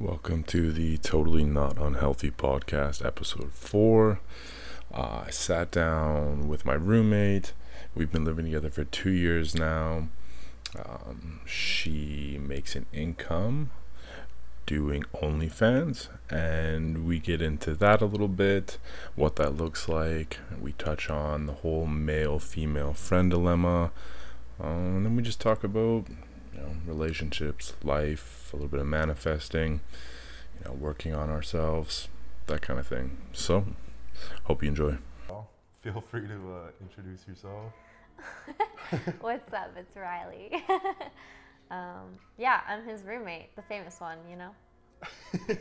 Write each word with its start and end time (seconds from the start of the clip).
Welcome 0.00 0.44
to 0.44 0.72
the 0.72 0.96
Totally 0.96 1.44
Not 1.44 1.76
Unhealthy 1.76 2.30
podcast, 2.30 3.04
episode 3.04 3.52
four. 3.52 4.20
Uh, 4.90 5.24
I 5.26 5.30
sat 5.30 5.70
down 5.70 6.48
with 6.48 6.64
my 6.64 6.72
roommate. 6.72 7.52
We've 7.94 8.10
been 8.10 8.24
living 8.24 8.46
together 8.46 8.70
for 8.70 8.84
two 8.84 9.10
years 9.10 9.54
now. 9.54 10.08
Um, 10.74 11.42
she 11.44 12.40
makes 12.40 12.74
an 12.74 12.86
income 12.94 13.72
doing 14.64 15.04
OnlyFans, 15.12 16.08
and 16.30 17.06
we 17.06 17.18
get 17.18 17.42
into 17.42 17.74
that 17.74 18.00
a 18.00 18.06
little 18.06 18.26
bit, 18.26 18.78
what 19.16 19.36
that 19.36 19.54
looks 19.58 19.86
like. 19.86 20.38
We 20.58 20.72
touch 20.72 21.10
on 21.10 21.44
the 21.44 21.52
whole 21.52 21.84
male 21.84 22.38
female 22.38 22.94
friend 22.94 23.30
dilemma, 23.30 23.90
um, 24.58 24.96
and 24.96 25.04
then 25.04 25.14
we 25.14 25.22
just 25.22 25.42
talk 25.42 25.62
about 25.62 26.06
you 26.60 26.66
know, 26.66 26.74
relationships, 26.86 27.72
life, 27.82 28.50
a 28.52 28.56
little 28.56 28.68
bit 28.68 28.80
of 28.80 28.86
manifesting, 28.86 29.80
you 30.58 30.64
know, 30.66 30.72
working 30.72 31.14
on 31.14 31.30
ourselves, 31.30 32.08
that 32.46 32.62
kind 32.62 32.78
of 32.78 32.86
thing. 32.86 33.18
So, 33.32 33.64
hope 34.44 34.62
you 34.62 34.68
enjoy. 34.68 34.98
Feel 35.82 36.02
free 36.02 36.26
to 36.28 36.34
uh, 36.34 36.70
introduce 36.82 37.26
yourself. 37.26 37.72
What's 39.20 39.50
up? 39.54 39.70
It's 39.78 39.96
Riley. 39.96 40.62
um, 41.70 42.18
yeah, 42.36 42.60
I'm 42.68 42.84
his 42.84 43.02
roommate, 43.02 43.56
the 43.56 43.62
famous 43.62 43.98
one, 43.98 44.18
you 44.28 44.36
know? 44.36 44.50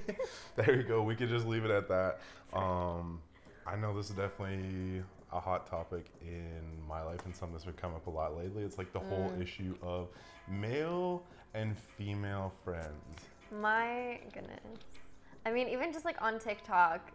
there 0.58 0.76
you 0.76 0.84
go. 0.84 1.04
We 1.04 1.16
could 1.16 1.30
just 1.30 1.48
leave 1.48 1.64
it 1.64 1.72
at 1.72 1.88
that. 1.88 2.20
Um, 2.52 3.22
I 3.66 3.78
know 3.78 3.96
this 3.96 4.10
is 4.10 4.16
definitely 4.16 5.04
a 5.32 5.40
hot 5.40 5.68
topic 5.68 6.06
in 6.22 6.62
my 6.88 7.04
life 7.04 7.24
and 7.26 7.36
something 7.36 7.54
that's 7.54 7.66
been 7.66 7.74
coming 7.76 7.98
up 7.98 8.08
a 8.08 8.10
lot 8.10 8.36
lately. 8.36 8.64
It's 8.64 8.78
like 8.78 8.92
the 8.94 9.00
mm. 9.00 9.10
whole 9.10 9.32
issue 9.40 9.76
of 9.82 10.10
male 10.50 11.24
and 11.54 11.76
female 11.98 12.54
friends. 12.64 13.28
My 13.52 14.20
goodness. 14.34 14.60
I 15.46 15.52
mean, 15.52 15.68
even 15.70 15.94
just 15.94 16.06
like 16.06 16.22
on 16.22 16.40
TikTok, 16.40 17.12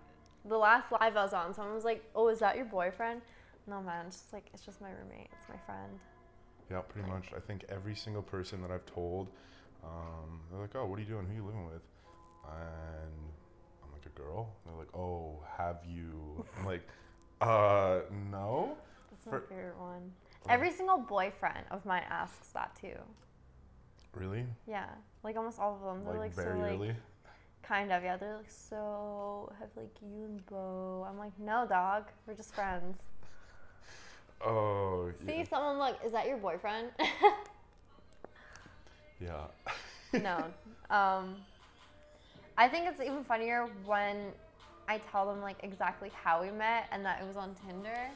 the 0.47 0.57
last 0.57 0.93
live 0.93 1.17
I 1.17 1.23
was 1.23 1.33
on, 1.33 1.55
someone 1.55 1.75
was 1.75 1.85
like, 1.85 2.05
"Oh, 2.15 2.29
is 2.29 2.39
that 2.41 2.57
your 2.57 2.65
boyfriend?" 2.67 3.23
No, 3.67 3.83
man. 3.83 4.07
It's 4.07 4.17
just 4.17 4.33
like 4.33 4.47
it's 4.53 4.65
just 4.65 4.81
my 4.81 4.91
roommate. 4.91 5.29
It's 5.33 5.49
my 5.49 5.59
friend. 5.67 5.99
Yeah, 6.71 6.81
pretty 6.81 7.09
much. 7.09 7.31
I 7.37 7.41
think 7.41 7.65
every 7.69 7.95
single 7.95 8.23
person 8.23 8.61
that 8.63 8.71
I've 8.71 8.87
told, 8.87 9.29
um, 9.83 10.41
they're 10.51 10.61
like, 10.61 10.75
"Oh, 10.75 10.87
what 10.87 10.99
are 10.99 11.03
you 11.03 11.09
doing? 11.09 11.27
Who 11.27 11.33
are 11.33 11.37
you 11.37 11.45
living 11.45 11.67
with?" 11.67 11.83
And 12.47 13.13
I'm 13.83 13.93
like, 13.93 14.07
"A 14.07 14.21
girl." 14.21 14.55
they're 14.67 14.77
like, 14.77 14.95
"Oh, 14.95 15.43
have 15.57 15.79
you?" 15.87 16.45
I'm 16.59 16.67
like, 16.67 16.87
"Uh, 17.41 18.01
no." 18.31 18.77
That's 19.11 19.27
my 19.27 19.57
favorite 19.57 19.79
one. 19.79 20.13
Every 20.49 20.71
single 20.71 20.99
boyfriend 20.99 21.65
of 21.71 21.85
mine 21.87 22.05
asks 22.09 22.49
that 22.49 22.77
too. 22.81 22.97
Really? 24.15 24.45
Yeah, 24.67 24.87
like 25.23 25.37
almost 25.37 25.59
all 25.59 25.75
of 25.75 25.83
them. 25.83 26.05
They're 26.05 26.21
like, 26.21 26.37
like 26.37 26.47
very 26.47 26.59
so 26.59 26.63
like, 26.63 26.73
early. 26.73 26.95
Kind 27.63 27.93
of, 27.93 28.03
yeah. 28.03 28.17
They're 28.17 28.37
like, 28.37 28.51
so 28.51 29.53
have 29.59 29.71
like 29.77 29.95
you 30.03 30.25
and 30.25 30.47
Bo. 30.47 31.07
I'm 31.09 31.19
like, 31.19 31.33
no, 31.39 31.67
dog. 31.69 32.05
We're 32.27 32.35
just 32.35 32.55
friends. 32.55 32.99
Oh. 34.47 35.11
See, 35.25 35.39
yeah. 35.39 35.45
someone 35.45 35.79
look. 35.79 35.97
Is 36.05 36.13
that 36.13 36.27
your 36.27 36.37
boyfriend? 36.37 36.89
yeah. 39.21 39.47
no. 40.13 40.45
Um. 40.91 41.37
I 42.59 42.69
think 42.69 42.87
it's 42.87 43.01
even 43.01 43.25
funnier 43.25 43.69
when 43.87 44.33
I 44.89 44.99
tell 44.99 45.27
them 45.27 45.41
like 45.41 45.57
exactly 45.63 46.11
how 46.15 46.43
we 46.43 46.51
met 46.51 46.89
and 46.93 47.05
that 47.05 47.21
it 47.21 47.27
was 47.27 47.37
on 47.37 47.55
Tinder. 47.67 48.09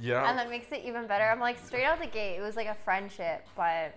Yeah. 0.00 0.28
And 0.28 0.38
that 0.38 0.48
makes 0.50 0.70
it 0.72 0.82
even 0.84 1.06
better. 1.06 1.24
I'm 1.24 1.40
like 1.40 1.58
straight 1.64 1.84
out 1.84 2.00
the 2.00 2.06
gate, 2.06 2.36
it 2.38 2.42
was 2.42 2.56
like 2.56 2.68
a 2.68 2.76
friendship, 2.84 3.46
but 3.56 3.94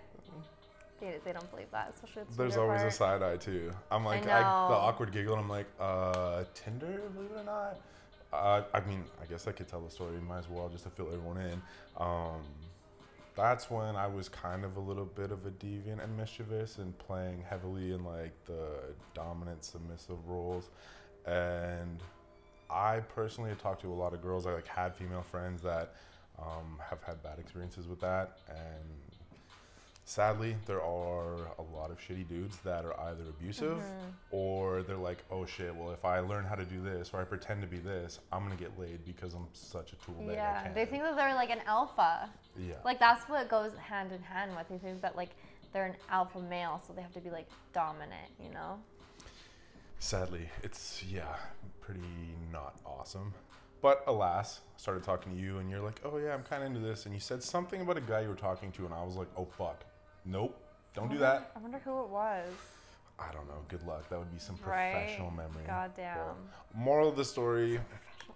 they, 1.00 1.16
they 1.24 1.32
don't 1.32 1.50
believe 1.50 1.70
that, 1.72 1.92
especially 1.94 2.22
with 2.22 2.36
There's 2.36 2.56
always 2.56 2.80
part. 2.80 2.92
a 2.92 2.96
side 2.96 3.22
eye 3.22 3.36
too. 3.36 3.70
I'm 3.90 4.04
like 4.04 4.26
I 4.26 4.38
I, 4.38 4.40
the 4.40 4.74
awkward 4.74 5.12
giggle. 5.12 5.34
and 5.34 5.42
I'm 5.42 5.48
like, 5.48 5.66
uh, 5.78 6.44
Tinder, 6.54 7.00
believe 7.14 7.30
it 7.30 7.40
or 7.40 7.44
not. 7.44 7.80
Uh, 8.32 8.62
I 8.72 8.80
mean, 8.80 9.04
I 9.22 9.26
guess 9.26 9.46
I 9.46 9.52
could 9.52 9.68
tell 9.68 9.80
the 9.80 9.90
story. 9.90 10.16
Might 10.20 10.38
as 10.38 10.48
well 10.48 10.68
just 10.68 10.84
to 10.84 10.90
fill 10.90 11.06
everyone 11.06 11.36
in. 11.38 11.62
Um, 11.98 12.42
that's 13.36 13.70
when 13.70 13.96
I 13.96 14.06
was 14.06 14.28
kind 14.28 14.64
of 14.64 14.76
a 14.76 14.80
little 14.80 15.04
bit 15.04 15.30
of 15.30 15.46
a 15.46 15.50
deviant 15.50 16.02
and 16.02 16.16
mischievous 16.16 16.78
and 16.78 16.96
playing 16.98 17.44
heavily 17.48 17.92
in 17.92 18.04
like 18.04 18.32
the 18.44 18.94
dominant 19.14 19.64
submissive 19.64 20.26
roles. 20.26 20.70
And 21.26 22.00
I 22.74 23.00
personally 23.14 23.50
have 23.50 23.62
talked 23.62 23.82
to 23.82 23.92
a 23.92 23.94
lot 23.94 24.12
of 24.12 24.20
girls. 24.20 24.46
I 24.46 24.52
like 24.52 24.66
had 24.66 24.94
female 24.96 25.22
friends 25.22 25.62
that 25.62 25.94
um, 26.38 26.78
have 26.90 27.02
had 27.02 27.22
bad 27.22 27.38
experiences 27.38 27.86
with 27.86 28.00
that, 28.00 28.38
and 28.48 29.04
sadly, 30.04 30.56
there 30.66 30.82
are 30.82 31.36
a 31.58 31.62
lot 31.74 31.90
of 31.90 31.98
shitty 31.98 32.28
dudes 32.28 32.58
that 32.64 32.84
are 32.84 32.98
either 33.08 33.22
abusive 33.28 33.78
mm-hmm. 33.78 34.10
or 34.32 34.82
they're 34.82 34.96
like, 34.96 35.24
oh 35.30 35.46
shit, 35.46 35.74
well, 35.74 35.92
if 35.92 36.04
I 36.04 36.18
learn 36.18 36.44
how 36.44 36.56
to 36.56 36.64
do 36.64 36.82
this 36.82 37.10
or 37.14 37.20
I 37.20 37.24
pretend 37.24 37.62
to 37.62 37.68
be 37.68 37.78
this, 37.78 38.20
I'm 38.32 38.42
gonna 38.42 38.56
get 38.56 38.78
laid 38.78 39.04
because 39.04 39.34
I'm 39.34 39.46
such 39.52 39.92
a 39.92 39.96
tool. 39.96 40.16
Yeah, 40.28 40.72
they 40.72 40.84
think 40.84 41.02
that 41.04 41.16
they're 41.16 41.34
like 41.34 41.50
an 41.50 41.60
alpha. 41.66 42.28
Yeah. 42.58 42.74
Like 42.84 42.98
that's 42.98 43.28
what 43.28 43.48
goes 43.48 43.72
hand 43.76 44.12
in 44.12 44.22
hand 44.22 44.52
with. 44.56 44.68
They 44.68 44.78
think 44.78 45.00
that 45.02 45.16
like 45.16 45.30
they're 45.72 45.86
an 45.86 45.96
alpha 46.08 46.40
male, 46.40 46.80
so 46.86 46.92
they 46.92 47.02
have 47.02 47.12
to 47.12 47.20
be 47.20 47.30
like 47.30 47.48
dominant, 47.72 48.30
you 48.42 48.50
know? 48.50 48.78
Sadly, 50.04 50.50
it's, 50.62 51.02
yeah, 51.10 51.34
pretty 51.80 52.02
not 52.52 52.78
awesome. 52.84 53.32
But 53.80 54.04
alas, 54.06 54.60
I 54.76 54.78
started 54.78 55.02
talking 55.02 55.34
to 55.34 55.40
you 55.40 55.60
and 55.60 55.70
you're 55.70 55.80
like, 55.80 55.98
oh 56.04 56.18
yeah, 56.18 56.34
I'm 56.34 56.42
kind 56.42 56.62
of 56.62 56.66
into 56.66 56.80
this. 56.80 57.06
And 57.06 57.14
you 57.14 57.20
said 57.20 57.42
something 57.42 57.80
about 57.80 57.96
a 57.96 58.02
guy 58.02 58.20
you 58.20 58.28
were 58.28 58.34
talking 58.34 58.70
to, 58.72 58.84
and 58.84 58.92
I 58.92 59.02
was 59.02 59.16
like, 59.16 59.28
oh 59.34 59.46
fuck. 59.46 59.82
Nope. 60.26 60.62
Don't 60.92 61.10
do 61.10 61.16
that. 61.16 61.52
I 61.56 61.58
wonder 61.58 61.80
who 61.82 62.02
it 62.02 62.10
was. 62.10 62.50
I 63.18 63.32
don't 63.32 63.48
know. 63.48 63.62
Good 63.68 63.82
luck. 63.86 64.06
That 64.10 64.18
would 64.18 64.30
be 64.30 64.38
some 64.38 64.58
professional 64.58 65.28
right? 65.28 65.36
memory. 65.38 65.64
Goddamn. 65.66 66.36
moral 66.74 67.08
of 67.08 67.16
the 67.16 67.24
story. 67.24 67.80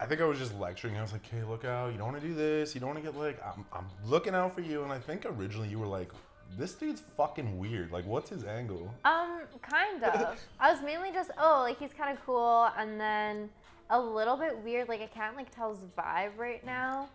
I 0.00 0.06
think 0.06 0.22
I 0.22 0.24
was 0.24 0.38
just 0.38 0.58
lecturing. 0.58 0.96
I 0.96 1.02
was 1.02 1.12
like, 1.12 1.28
"Hey, 1.28 1.42
look 1.42 1.66
out! 1.66 1.92
You 1.92 1.98
don't 1.98 2.12
want 2.12 2.22
to 2.22 2.26
do 2.26 2.34
this. 2.34 2.74
You 2.74 2.80
don't 2.80 2.94
want 2.94 3.04
to 3.04 3.12
get 3.12 3.18
like, 3.18 3.44
I'm, 3.44 3.66
I'm 3.74 3.88
looking 4.06 4.34
out 4.34 4.54
for 4.54 4.62
you." 4.62 4.84
And 4.84 4.92
I 4.92 4.98
think 4.98 5.26
originally 5.26 5.68
you 5.68 5.78
were 5.78 5.86
like, 5.86 6.12
"This 6.56 6.74
dude's 6.74 7.02
fucking 7.16 7.58
weird. 7.58 7.92
Like, 7.92 8.06
what's 8.06 8.30
his 8.30 8.44
angle?" 8.44 8.94
Um, 9.04 9.42
kind 9.62 10.02
of. 10.02 10.38
I 10.60 10.72
was 10.72 10.82
mainly 10.82 11.10
just, 11.12 11.30
oh, 11.38 11.60
like 11.60 11.78
he's 11.78 11.92
kind 11.92 12.16
of 12.16 12.24
cool, 12.24 12.68
and 12.76 13.00
then 13.00 13.50
a 13.90 14.00
little 14.00 14.36
bit 14.36 14.56
weird. 14.58 14.88
Like 14.88 15.00
I 15.00 15.06
can't 15.06 15.36
like 15.36 15.54
tell 15.54 15.74
his 15.74 15.84
vibe 15.96 16.36
right 16.36 16.64
now. 16.64 17.08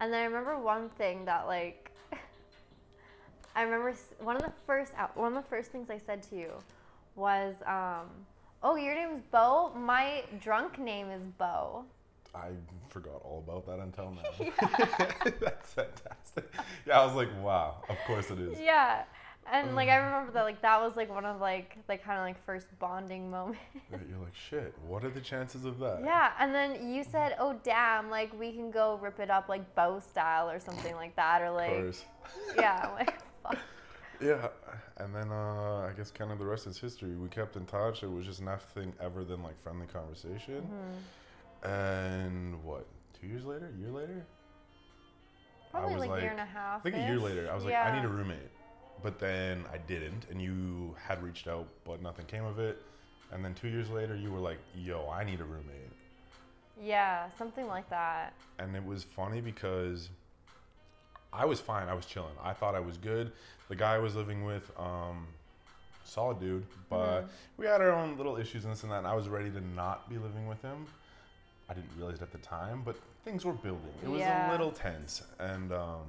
And 0.00 0.12
then 0.12 0.20
I 0.20 0.24
remember 0.24 0.58
one 0.58 0.88
thing 0.90 1.24
that 1.26 1.46
like 1.46 1.90
I 3.56 3.62
remember 3.62 3.94
one 4.20 4.36
of 4.36 4.42
the 4.42 4.52
first 4.66 4.92
one 5.14 5.36
of 5.36 5.42
the 5.42 5.48
first 5.48 5.70
things 5.70 5.90
I 5.90 5.98
said 5.98 6.22
to 6.24 6.36
you 6.36 6.52
was, 7.16 7.56
um, 7.66 8.08
"Oh, 8.62 8.76
your 8.76 8.94
name's 8.94 9.20
Bo. 9.30 9.72
My 9.74 10.24
drunk 10.40 10.78
name 10.78 11.10
is 11.10 11.26
Bo." 11.26 11.84
I 12.34 12.50
forgot 12.88 13.20
all 13.24 13.44
about 13.46 13.66
that 13.66 13.78
until 13.80 14.12
now. 14.12 14.22
Yeah. 14.40 15.30
That's 15.40 15.72
fantastic. 15.72 16.52
Yeah, 16.86 17.00
I 17.00 17.04
was 17.04 17.14
like, 17.14 17.28
wow, 17.42 17.82
of 17.88 17.96
course 18.06 18.30
it 18.30 18.38
is. 18.38 18.58
Yeah. 18.60 19.02
And 19.52 19.74
like 19.74 19.88
I 19.88 19.96
remember 19.96 20.32
that 20.32 20.44
like 20.44 20.62
that 20.62 20.80
was 20.80 20.96
like 20.96 21.12
one 21.12 21.24
of 21.24 21.40
like 21.40 21.76
like 21.88 22.04
kind 22.04 22.18
of 22.18 22.24
like 22.24 22.44
first 22.44 22.66
bonding 22.78 23.30
moments. 23.30 23.60
You're 23.90 24.20
like 24.20 24.36
shit. 24.36 24.74
What 24.86 25.04
are 25.04 25.10
the 25.10 25.20
chances 25.20 25.64
of 25.64 25.78
that? 25.80 26.02
Yeah, 26.04 26.32
and 26.38 26.54
then 26.54 26.92
you 26.92 27.02
said, 27.02 27.34
"Oh 27.40 27.58
damn, 27.64 28.10
like 28.10 28.38
we 28.38 28.52
can 28.52 28.70
go 28.70 28.98
rip 29.02 29.18
it 29.18 29.28
up 29.28 29.48
like 29.48 29.74
Bo 29.74 30.00
style 30.00 30.48
or 30.48 30.60
something 30.60 30.94
like 30.94 31.16
that, 31.16 31.42
or 31.42 31.50
like." 31.50 31.94
Yeah, 32.56 32.90
like 32.94 33.18
fuck. 33.42 33.58
yeah, 34.20 34.48
and 34.98 35.12
then 35.12 35.32
uh, 35.32 35.88
I 35.88 35.92
guess 35.96 36.12
kind 36.12 36.30
of 36.30 36.38
the 36.38 36.44
rest 36.44 36.68
is 36.68 36.78
history. 36.78 37.16
We 37.16 37.28
kept 37.28 37.56
in 37.56 37.66
touch. 37.66 38.04
It 38.04 38.12
was 38.12 38.26
just 38.26 38.42
nothing 38.42 38.92
ever 39.00 39.24
than 39.24 39.42
like 39.42 39.60
friendly 39.62 39.86
conversation. 39.86 40.62
Mm-hmm. 40.62 40.98
And 41.62 42.62
what? 42.64 42.86
Two 43.20 43.26
years 43.26 43.44
later? 43.44 43.70
A 43.74 43.80
year 43.80 43.90
later? 43.90 44.24
Probably 45.70 46.08
like, 46.08 46.18
a 46.18 46.22
year 46.22 46.30
and 46.30 46.40
a 46.40 46.44
half. 46.44 46.80
I 46.80 46.82
think 46.90 46.96
a 46.96 47.06
year 47.06 47.18
later. 47.18 47.48
I 47.50 47.54
was 47.54 47.64
yeah. 47.64 47.84
like, 47.84 47.92
I 47.92 47.96
need 47.96 48.04
a 48.04 48.08
roommate. 48.08 48.38
But 49.02 49.18
then 49.18 49.64
I 49.72 49.78
didn't, 49.78 50.26
and 50.30 50.42
you 50.42 50.94
had 51.02 51.22
reached 51.22 51.48
out, 51.48 51.66
but 51.84 52.02
nothing 52.02 52.26
came 52.26 52.44
of 52.44 52.58
it. 52.58 52.82
And 53.32 53.44
then 53.44 53.54
two 53.54 53.68
years 53.68 53.88
later, 53.88 54.14
you 54.16 54.30
were 54.30 54.40
like, 54.40 54.58
"Yo, 54.76 55.08
I 55.08 55.24
need 55.24 55.40
a 55.40 55.44
roommate." 55.44 55.92
Yeah, 56.82 57.30
something 57.38 57.66
like 57.66 57.88
that. 57.90 58.34
And 58.58 58.74
it 58.74 58.84
was 58.84 59.04
funny 59.04 59.40
because 59.40 60.10
I 61.32 61.44
was 61.44 61.60
fine. 61.60 61.88
I 61.88 61.94
was 61.94 62.06
chilling. 62.06 62.34
I 62.42 62.52
thought 62.52 62.74
I 62.74 62.80
was 62.80 62.96
good. 62.96 63.32
The 63.68 63.76
guy 63.76 63.94
I 63.94 63.98
was 63.98 64.16
living 64.16 64.44
with, 64.44 64.70
um, 64.78 65.28
solid 66.04 66.40
dude, 66.40 66.66
but 66.88 67.20
mm-hmm. 67.20 67.26
we 67.56 67.66
had 67.66 67.80
our 67.80 67.92
own 67.92 68.16
little 68.16 68.36
issues 68.36 68.64
and 68.64 68.72
this 68.72 68.82
and 68.82 68.90
that. 68.90 68.98
And 68.98 69.06
I 69.06 69.14
was 69.14 69.28
ready 69.28 69.50
to 69.50 69.60
not 69.60 70.08
be 70.10 70.18
living 70.18 70.48
with 70.48 70.60
him. 70.62 70.86
I 71.70 71.74
didn't 71.74 71.90
realize 71.96 72.16
it 72.16 72.22
at 72.22 72.32
the 72.32 72.38
time, 72.38 72.82
but 72.84 72.96
things 73.24 73.44
were 73.44 73.52
building. 73.52 73.94
It 74.02 74.08
was 74.08 74.20
yeah. 74.20 74.50
a 74.50 74.52
little 74.52 74.72
tense, 74.72 75.22
and 75.38 75.72
um, 75.72 76.02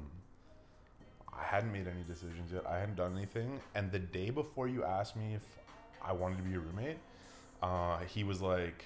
I 1.31 1.43
hadn't 1.43 1.71
made 1.71 1.87
any 1.87 2.01
decisions 2.07 2.51
yet. 2.51 2.65
I 2.67 2.79
hadn't 2.79 2.95
done 2.95 3.15
anything. 3.15 3.59
And 3.75 3.91
the 3.91 3.99
day 3.99 4.31
before 4.31 4.67
you 4.67 4.83
asked 4.83 5.15
me 5.15 5.35
if 5.35 5.43
I 6.03 6.13
wanted 6.13 6.37
to 6.37 6.43
be 6.43 6.55
a 6.55 6.59
roommate, 6.59 6.97
uh, 7.61 7.99
he 7.99 8.23
was 8.23 8.41
like, 8.41 8.85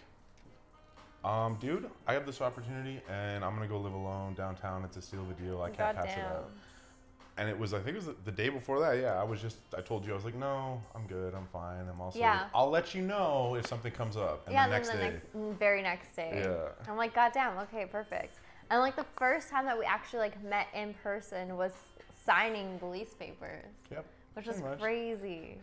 um, 1.23 1.57
dude, 1.59 1.89
I 2.07 2.13
have 2.13 2.25
this 2.25 2.41
opportunity 2.41 3.01
and 3.09 3.43
I'm 3.43 3.55
gonna 3.55 3.67
go 3.67 3.79
live 3.79 3.93
alone 3.93 4.35
downtown. 4.35 4.83
It's 4.83 4.97
a 4.97 5.01
steal 5.01 5.21
of 5.21 5.31
a 5.31 5.33
deal. 5.33 5.61
I 5.61 5.69
can't 5.69 5.95
God 5.95 6.05
pass 6.05 6.15
damn. 6.15 6.25
it 6.25 6.31
up. 6.31 6.51
And 7.37 7.49
it 7.49 7.57
was 7.57 7.73
I 7.73 7.79
think 7.79 7.97
it 7.97 8.05
was 8.05 8.15
the 8.23 8.31
day 8.31 8.49
before 8.49 8.79
that. 8.79 8.99
Yeah, 8.99 9.19
I 9.19 9.23
was 9.23 9.41
just 9.41 9.57
I 9.77 9.81
told 9.81 10.05
you 10.05 10.11
I 10.11 10.15
was 10.15 10.25
like, 10.25 10.35
no, 10.35 10.81
I'm 10.93 11.05
good, 11.07 11.33
I'm 11.33 11.47
fine. 11.51 11.87
I'm 11.89 11.99
also 11.99 12.19
Yeah. 12.19 12.47
I'll 12.53 12.69
let 12.69 12.95
you 12.95 13.01
know 13.01 13.55
if 13.55 13.67
something 13.67 13.91
comes 13.91 14.15
up. 14.17 14.45
And 14.45 14.53
yeah, 14.53 14.67
the 14.67 14.73
next 14.73 14.87
then 14.89 14.97
the 14.97 15.03
day, 15.03 15.11
next, 15.11 15.35
mm, 15.35 15.59
very 15.59 15.81
next 15.81 16.15
day. 16.15 16.43
Yeah. 16.43 16.89
I'm 16.89 16.97
like, 16.97 17.13
God 17.13 17.31
damn, 17.33 17.57
okay, 17.59 17.85
perfect. 17.85 18.39
And 18.69 18.79
like 18.79 18.95
the 18.95 19.05
first 19.17 19.49
time 19.49 19.65
that 19.65 19.77
we 19.77 19.85
actually 19.85 20.19
like 20.19 20.43
met 20.43 20.67
in 20.73 20.93
person 20.95 21.57
was 21.57 21.73
signing 22.25 22.77
the 22.79 22.85
lease 22.85 23.13
papers, 23.13 23.65
yep. 23.91 24.05
which 24.33 24.47
was 24.47 24.61
much. 24.61 24.79
crazy. 24.79 25.57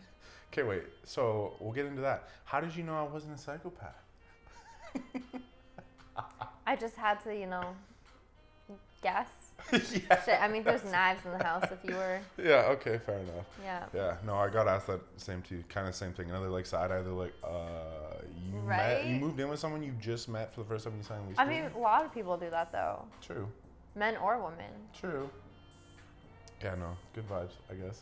Okay, 0.51 0.63
wait. 0.63 0.83
So 1.03 1.53
we'll 1.59 1.73
get 1.73 1.85
into 1.85 2.01
that. 2.01 2.29
How 2.45 2.61
did 2.61 2.75
you 2.75 2.83
know 2.83 2.95
I 2.95 3.03
wasn't 3.11 3.33
a 3.33 3.37
psychopath? 3.37 3.95
I 6.67 6.75
just 6.75 6.95
had 6.95 7.21
to, 7.23 7.35
you 7.35 7.47
know, 7.47 7.75
guess. 9.01 9.42
yeah. 9.71 10.23
Shit, 10.23 10.41
I 10.41 10.47
mean, 10.47 10.63
there's 10.63 10.83
knives 10.85 11.25
in 11.25 11.31
the 11.37 11.43
house 11.43 11.63
if 11.71 11.79
you 11.87 11.95
were, 11.95 12.19
Yeah. 12.43 12.65
Okay. 12.71 12.99
Fair 13.05 13.17
enough. 13.19 13.45
yeah. 13.63 13.85
Yeah. 13.93 14.17
No, 14.25 14.35
I 14.35 14.49
got 14.49 14.67
asked 14.67 14.87
that 14.87 15.01
same 15.17 15.41
too. 15.41 15.63
Kind 15.69 15.87
of 15.87 15.95
same 15.95 16.13
thing. 16.13 16.29
Another 16.29 16.49
like 16.49 16.65
side 16.65 16.91
eye. 16.91 17.01
They're 17.01 17.11
like, 17.13 17.33
uh, 17.43 18.17
you 18.45 18.59
met, 18.61 19.05
you 19.05 19.15
moved 19.15 19.39
in 19.39 19.49
with 19.49 19.59
someone 19.59 19.81
you 19.81 19.93
just 19.99 20.27
met 20.29 20.53
for 20.53 20.61
the 20.61 20.67
first 20.67 20.83
time. 20.85 20.93
You 20.97 21.03
signed 21.03 21.27
lease. 21.27 21.37
I 21.39 21.45
mean, 21.45 21.63
a 21.75 21.79
lot 21.79 22.03
of 22.05 22.13
people 22.13 22.37
do 22.37 22.49
that 22.49 22.71
though, 22.71 23.03
True. 23.21 23.47
men 23.95 24.17
or 24.17 24.37
women. 24.37 24.71
True. 24.99 25.29
Yeah. 26.61 26.75
No. 26.75 26.97
Good 27.15 27.27
vibes. 27.29 27.51
I 27.71 27.73
guess. 27.75 28.01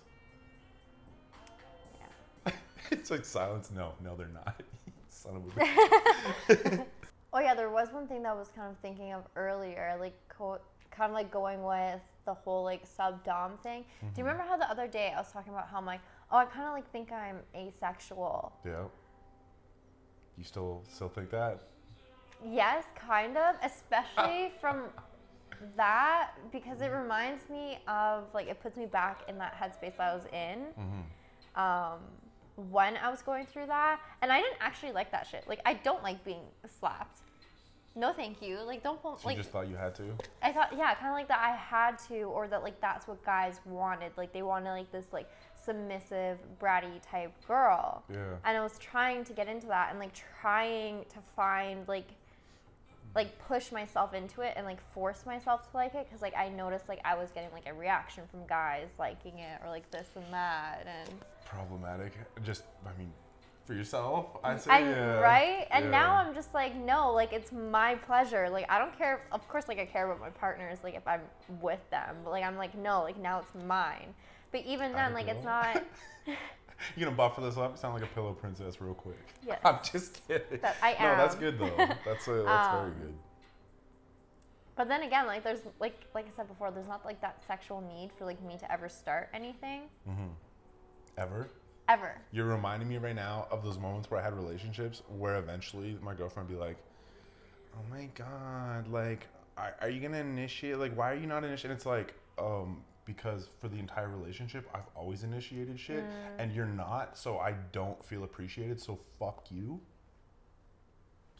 Yeah. 2.45 2.51
it's 2.91 3.11
like 3.11 3.23
silence. 3.25 3.69
No. 3.75 3.93
No, 4.03 4.15
they're 4.15 4.27
not. 4.33 4.61
Son 5.09 5.35
of 5.35 5.45
a 5.45 6.55
bitch. 6.55 6.85
Oh 7.33 7.39
yeah, 7.39 7.53
there 7.53 7.69
was 7.69 7.87
one 7.93 8.07
thing 8.07 8.23
that 8.23 8.29
I 8.29 8.33
was 8.33 8.49
kind 8.53 8.69
of 8.69 8.77
thinking 8.79 9.13
of 9.13 9.23
earlier, 9.37 9.95
like 9.99 10.15
co- 10.27 10.59
kind 10.91 11.09
of 11.09 11.15
like 11.15 11.31
going 11.31 11.63
with 11.63 12.01
the 12.25 12.33
whole 12.33 12.63
like 12.63 12.85
sub 12.85 13.23
dom 13.23 13.57
thing. 13.63 13.85
Do 14.01 14.07
you 14.17 14.23
remember 14.23 14.43
how 14.43 14.57
the 14.57 14.69
other 14.69 14.87
day 14.87 15.13
I 15.15 15.19
was 15.19 15.31
talking 15.31 15.51
about 15.53 15.67
how 15.67 15.77
I'm 15.77 15.85
like, 15.85 16.01
oh, 16.31 16.37
I 16.37 16.45
kind 16.45 16.67
of 16.67 16.73
like 16.73 16.89
think 16.91 17.11
I'm 17.11 17.37
asexual. 17.55 18.53
yeah. 18.65 18.83
You 20.37 20.43
still 20.43 20.83
still 20.89 21.09
think 21.09 21.29
that? 21.31 21.61
Yes, 22.43 22.85
kind 22.95 23.37
of, 23.37 23.55
especially 23.63 24.51
from 24.61 24.85
that 25.77 26.31
because 26.51 26.81
it 26.81 26.87
reminds 26.87 27.47
me 27.49 27.77
of 27.87 28.23
like 28.33 28.47
it 28.47 28.61
puts 28.61 28.77
me 28.77 28.85
back 28.85 29.21
in 29.27 29.37
that 29.37 29.53
headspace 29.53 29.97
that 29.97 30.11
I 30.11 30.13
was 30.13 30.25
in. 30.33 30.59
Mm-hmm. 30.79 31.61
Um, 31.61 31.99
when 32.69 32.97
I 32.97 33.09
was 33.09 33.21
going 33.21 33.45
through 33.45 33.67
that, 33.67 33.99
and 34.21 34.31
I 34.31 34.41
didn't 34.41 34.57
actually 34.59 34.91
like 34.91 35.11
that 35.11 35.27
shit. 35.27 35.47
Like 35.47 35.61
I 35.65 35.73
don't 35.73 36.03
like 36.03 36.23
being 36.23 36.43
slapped. 36.79 37.21
No, 37.95 38.13
thank 38.13 38.41
you. 38.41 38.59
Like 38.65 38.83
don't 38.83 39.01
pull, 39.01 39.17
So 39.17 39.27
like 39.27 39.35
you 39.35 39.43
just 39.43 39.51
thought 39.51 39.67
you 39.67 39.75
had 39.75 39.93
to? 39.95 40.03
I 40.41 40.51
thought, 40.51 40.73
yeah, 40.77 40.93
kind 40.95 41.07
of 41.07 41.13
like 41.13 41.27
that 41.27 41.39
I 41.39 41.55
had 41.55 41.97
to, 42.07 42.23
or 42.23 42.47
that 42.47 42.63
like 42.63 42.79
that's 42.79 43.07
what 43.07 43.23
guys 43.25 43.59
wanted. 43.65 44.11
Like 44.15 44.31
they 44.31 44.43
wanted 44.43 44.71
like 44.71 44.91
this 44.91 45.07
like 45.11 45.29
submissive, 45.65 46.37
bratty 46.61 47.01
type 47.01 47.33
girl. 47.47 48.03
Yeah. 48.09 48.35
And 48.45 48.57
I 48.57 48.61
was 48.61 48.77
trying 48.79 49.25
to 49.25 49.33
get 49.33 49.47
into 49.47 49.67
that 49.67 49.89
and 49.91 49.99
like 49.99 50.13
trying 50.41 51.05
to 51.09 51.17
find 51.35 51.87
like 51.87 52.07
like 53.13 53.37
push 53.39 53.73
myself 53.73 54.13
into 54.13 54.39
it 54.39 54.53
and 54.55 54.65
like 54.65 54.79
force 54.93 55.25
myself 55.25 55.69
to 55.69 55.75
like 55.75 55.93
it 55.95 56.07
because 56.07 56.21
like 56.21 56.35
I 56.37 56.47
noticed 56.47 56.87
like 56.87 57.01
I 57.03 57.15
was 57.15 57.29
getting 57.31 57.51
like 57.51 57.67
a 57.67 57.73
reaction 57.73 58.23
from 58.31 58.47
guys 58.47 58.87
liking 58.97 59.39
it 59.39 59.59
or 59.61 59.69
like 59.69 59.89
this 59.91 60.07
and 60.15 60.31
that 60.31 60.87
and 60.87 61.13
Problematic. 61.45 62.13
Just, 62.43 62.63
I 62.85 62.97
mean, 62.97 63.11
for 63.71 63.77
yourself, 63.77 64.25
I'd 64.43 64.59
say. 64.61 64.69
yeah. 64.81 65.19
right 65.21 65.65
and 65.71 65.85
Yeah. 65.85 65.91
now 65.91 66.15
i'm 66.15 66.33
just 66.33 66.53
like 66.53 66.75
no 66.75 67.13
like 67.13 67.31
it's 67.31 67.53
my 67.53 67.95
pleasure 67.95 68.49
like 68.49 68.65
i 68.69 68.77
don't 68.77 68.95
care 68.97 69.21
of 69.31 69.47
course 69.47 69.69
like 69.69 69.79
i 69.79 69.85
care 69.85 70.05
about 70.05 70.19
my 70.19 70.29
partners 70.29 70.79
like 70.83 70.93
if 70.95 71.07
i'm 71.07 71.21
with 71.61 71.79
them 71.89 72.17
but 72.23 72.31
like 72.31 72.43
i'm 72.43 72.57
like 72.57 72.75
no 72.77 73.01
like 73.01 73.17
now 73.17 73.39
it's 73.39 73.53
mine 73.65 74.13
but 74.51 74.59
even 74.65 74.91
then 74.91 75.13
like 75.13 75.27
it's 75.29 75.45
not 75.45 75.81
You 76.97 77.05
gonna 77.05 77.15
buffer 77.15 77.41
this 77.41 77.57
up? 77.57 77.77
Sound 77.77 77.93
like 77.93 78.01
a 78.03 78.07
pillow 78.15 78.33
princess, 78.33 78.81
real 78.81 78.95
quick. 78.95 79.19
Yes. 79.47 79.59
I'm 79.63 79.77
just 79.83 80.27
kidding. 80.27 80.59
That 80.63 80.75
I 80.81 80.93
No, 80.93 81.15
that's 81.15 81.35
good 81.35 81.59
though. 81.59 81.67
That's 81.77 82.27
a, 82.27 82.41
that's 82.43 82.69
very 82.71 82.91
Um, 82.91 82.95
good. 82.99 83.13
but 84.75 84.87
then 84.89 85.03
again 85.03 85.27
like 85.27 85.43
there's 85.43 85.59
like 85.79 85.97
like 86.15 86.25
i 86.27 86.31
said 86.35 86.47
before 86.47 86.71
there's 86.71 86.87
not 86.87 87.05
like 87.05 87.21
that 87.21 87.41
sexual 87.47 87.81
need 87.81 88.09
for 88.17 88.25
like 88.25 88.41
me 88.43 88.57
to 88.57 88.69
ever 88.71 88.89
start 88.89 89.29
anything 89.33 89.81
Mm-hmm. 90.09 90.29
Ever? 91.19 91.49
Ever 91.89 92.15
You're 92.31 92.45
reminding 92.45 92.87
me 92.87 92.97
right 92.97 93.15
now 93.15 93.47
of 93.51 93.63
those 93.63 93.77
moments 93.77 94.09
where 94.09 94.19
I 94.19 94.23
had 94.23 94.33
relationships 94.33 95.01
where 95.17 95.37
eventually 95.37 95.97
my 96.01 96.13
girlfriend 96.13 96.49
would 96.49 96.55
be 96.55 96.59
like, 96.59 96.77
"Oh 97.75 97.83
my 97.89 98.05
god, 98.15 98.87
like, 98.87 99.27
are, 99.57 99.75
are 99.81 99.89
you 99.89 99.99
gonna 99.99 100.19
initiate? 100.19 100.77
Like, 100.77 100.95
why 100.95 101.11
are 101.11 101.15
you 101.15 101.27
not 101.27 101.43
initiating?" 101.43 101.75
It's 101.75 101.85
like, 101.85 102.13
um, 102.37 102.83
because 103.05 103.49
for 103.59 103.67
the 103.67 103.77
entire 103.77 104.09
relationship, 104.09 104.69
I've 104.73 104.87
always 104.95 105.23
initiated 105.23 105.79
shit, 105.79 106.05
and 106.37 106.51
you're 106.53 106.65
not, 106.65 107.17
so 107.17 107.39
I 107.39 107.53
don't 107.71 108.03
feel 108.05 108.23
appreciated. 108.23 108.79
So 108.79 108.99
fuck 109.19 109.47
you. 109.49 109.81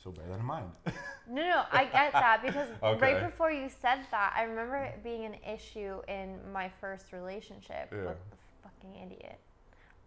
So 0.04 0.12
bear 0.12 0.26
that 0.28 0.40
in 0.40 0.46
mind. 0.46 0.72
No, 1.30 1.44
no, 1.44 1.64
I 1.72 1.86
get 1.86 2.12
that 2.12 2.42
because 2.44 2.68
Okay. 2.84 3.00
right 3.00 3.24
before 3.24 3.52
you 3.52 3.70
said 3.70 4.00
that, 4.10 4.34
I 4.36 4.44
remember 4.44 4.76
it 4.78 5.02
being 5.04 5.24
an 5.24 5.36
issue 5.48 6.02
in 6.10 6.40
my 6.52 6.70
first 6.82 7.14
relationship 7.14 7.90
Yeah. 7.92 8.06
with 8.08 8.18
the 8.32 8.38
fucking 8.64 8.96
idiot. 9.06 9.40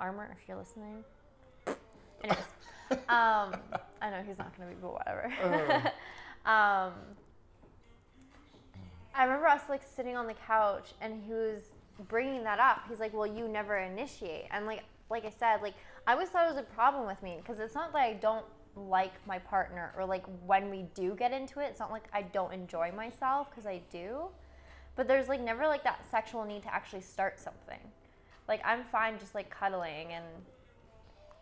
Armor, 0.04 0.28
if 0.38 0.46
you're 0.46 0.58
listening. 0.58 1.02
Anyways, 2.22 2.44
um, 2.90 2.98
I 4.02 4.10
know 4.10 4.22
he's 4.26 4.36
not 4.36 4.54
gonna 4.54 4.68
be, 4.68 4.76
but 4.80 4.92
whatever. 4.92 5.32
um, 6.44 6.92
I 9.14 9.24
remember 9.24 9.46
us 9.46 9.62
like 9.70 9.80
sitting 9.82 10.14
on 10.14 10.26
the 10.26 10.34
couch 10.34 10.92
and 11.00 11.22
he 11.26 11.32
was 11.32 11.62
bringing 12.06 12.44
that 12.44 12.58
up. 12.58 12.82
He's 12.86 13.00
like, 13.00 13.14
"Well, 13.14 13.26
you 13.26 13.48
never 13.48 13.78
initiate," 13.78 14.44
and 14.50 14.66
like, 14.66 14.82
like 15.08 15.24
I 15.24 15.30
said, 15.30 15.62
like 15.62 15.72
I 16.06 16.12
always 16.12 16.28
thought 16.28 16.44
it 16.44 16.54
was 16.54 16.62
a 16.62 16.74
problem 16.74 17.06
with 17.06 17.22
me 17.22 17.36
because 17.38 17.58
it's 17.58 17.74
not 17.74 17.92
that 17.94 18.02
I 18.02 18.12
don't 18.12 18.44
like 18.76 19.12
my 19.26 19.38
partner 19.38 19.94
or 19.96 20.04
like 20.04 20.24
when 20.44 20.68
we 20.68 20.84
do 20.94 21.14
get 21.14 21.32
into 21.32 21.60
it, 21.60 21.68
it's 21.70 21.80
not 21.80 21.90
like 21.90 22.04
I 22.12 22.22
don't 22.22 22.52
enjoy 22.52 22.92
myself 22.92 23.48
because 23.48 23.64
I 23.64 23.80
do, 23.90 24.24
but 24.96 25.08
there's 25.08 25.28
like 25.28 25.40
never 25.40 25.66
like 25.66 25.84
that 25.84 26.04
sexual 26.10 26.44
need 26.44 26.62
to 26.64 26.74
actually 26.74 27.00
start 27.00 27.40
something. 27.40 27.80
Like 28.48 28.60
I'm 28.64 28.84
fine 28.84 29.18
just 29.18 29.34
like 29.34 29.50
cuddling 29.50 30.12
and 30.12 30.24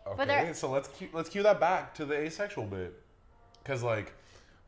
Okay, 0.05 0.51
so 0.53 0.69
let's 0.69 0.89
cue, 0.89 1.07
let's 1.13 1.29
cue 1.29 1.43
that 1.43 1.59
back 1.61 1.93
to 1.95 2.03
the 2.05 2.13
asexual 2.13 2.65
bit, 2.65 2.93
because 3.63 3.83
like, 3.83 4.13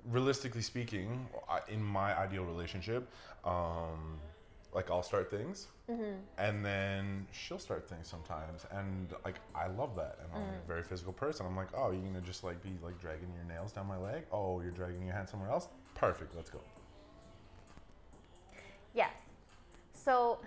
realistically 0.05 0.61
speaking, 0.61 1.27
I- 1.49 1.59
in 1.67 1.83
my 1.83 2.17
ideal 2.17 2.45
relationship, 2.45 3.09
um, 3.43 4.17
like 4.73 4.89
I'll 4.89 5.03
start 5.03 5.29
things, 5.29 5.67
Mm-hmm. 5.91 6.15
and 6.37 6.65
then 6.65 7.27
she'll 7.31 7.59
start 7.59 7.87
things 7.89 8.07
sometimes, 8.07 8.65
and 8.71 9.13
like 9.25 9.35
I 9.53 9.67
love 9.67 9.95
that, 9.97 10.19
and 10.23 10.29
I'm 10.33 10.41
Mm. 10.53 10.63
a 10.63 10.67
very 10.67 10.83
physical 10.83 11.11
person. 11.13 11.45
I'm 11.45 11.55
like, 11.57 11.67
oh, 11.75 11.91
you're 11.91 12.01
gonna 12.01 12.21
just 12.21 12.43
like 12.45 12.63
be 12.63 12.77
like 12.81 12.97
dragging 12.99 13.31
your 13.35 13.43
nails 13.43 13.73
down 13.73 13.87
my 13.87 13.97
leg? 13.97 14.23
Oh, 14.31 14.61
you're 14.61 14.71
dragging 14.71 15.03
your 15.03 15.13
hand 15.13 15.27
somewhere 15.29 15.49
else? 15.51 15.67
Perfect, 15.95 16.33
let's 16.33 16.49
go. 16.49 16.61
Yes. 18.93 19.19
So 19.93 20.39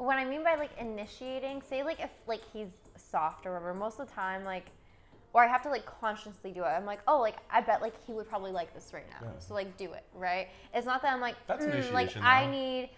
what 0.00 0.16
I 0.16 0.24
mean 0.24 0.42
by 0.42 0.54
like 0.54 0.70
initiating, 0.78 1.62
say 1.68 1.82
like 1.82 2.00
if 2.00 2.10
like 2.26 2.40
he's 2.52 2.68
soft 2.96 3.46
or 3.46 3.52
whatever, 3.52 3.74
most 3.74 4.00
of 4.00 4.08
the 4.08 4.12
time 4.14 4.44
like 4.44 4.66
or 5.32 5.44
I 5.44 5.46
have 5.46 5.62
to 5.62 5.68
like 5.68 5.86
consciously 5.86 6.50
do 6.52 6.62
it. 6.62 6.66
I'm 6.66 6.86
like, 6.86 7.00
oh, 7.06 7.20
like 7.20 7.36
I 7.50 7.60
bet 7.60 7.80
like 7.82 7.94
he 8.06 8.12
would 8.12 8.28
probably 8.28 8.50
like 8.50 8.74
this 8.74 8.92
right 8.92 9.04
now. 9.10 9.28
Yeah. 9.28 9.38
So 9.38 9.54
like 9.54 9.76
do 9.76 9.92
it, 9.92 10.04
right? 10.14 10.48
It's 10.74 10.86
not 10.86 11.02
that 11.02 11.12
I'm 11.12 11.20
like, 11.20 11.36
"Mm, 11.48 11.50
like 11.50 11.60
initiation, 11.62 12.22
I 12.24 12.50
need. 12.50 12.90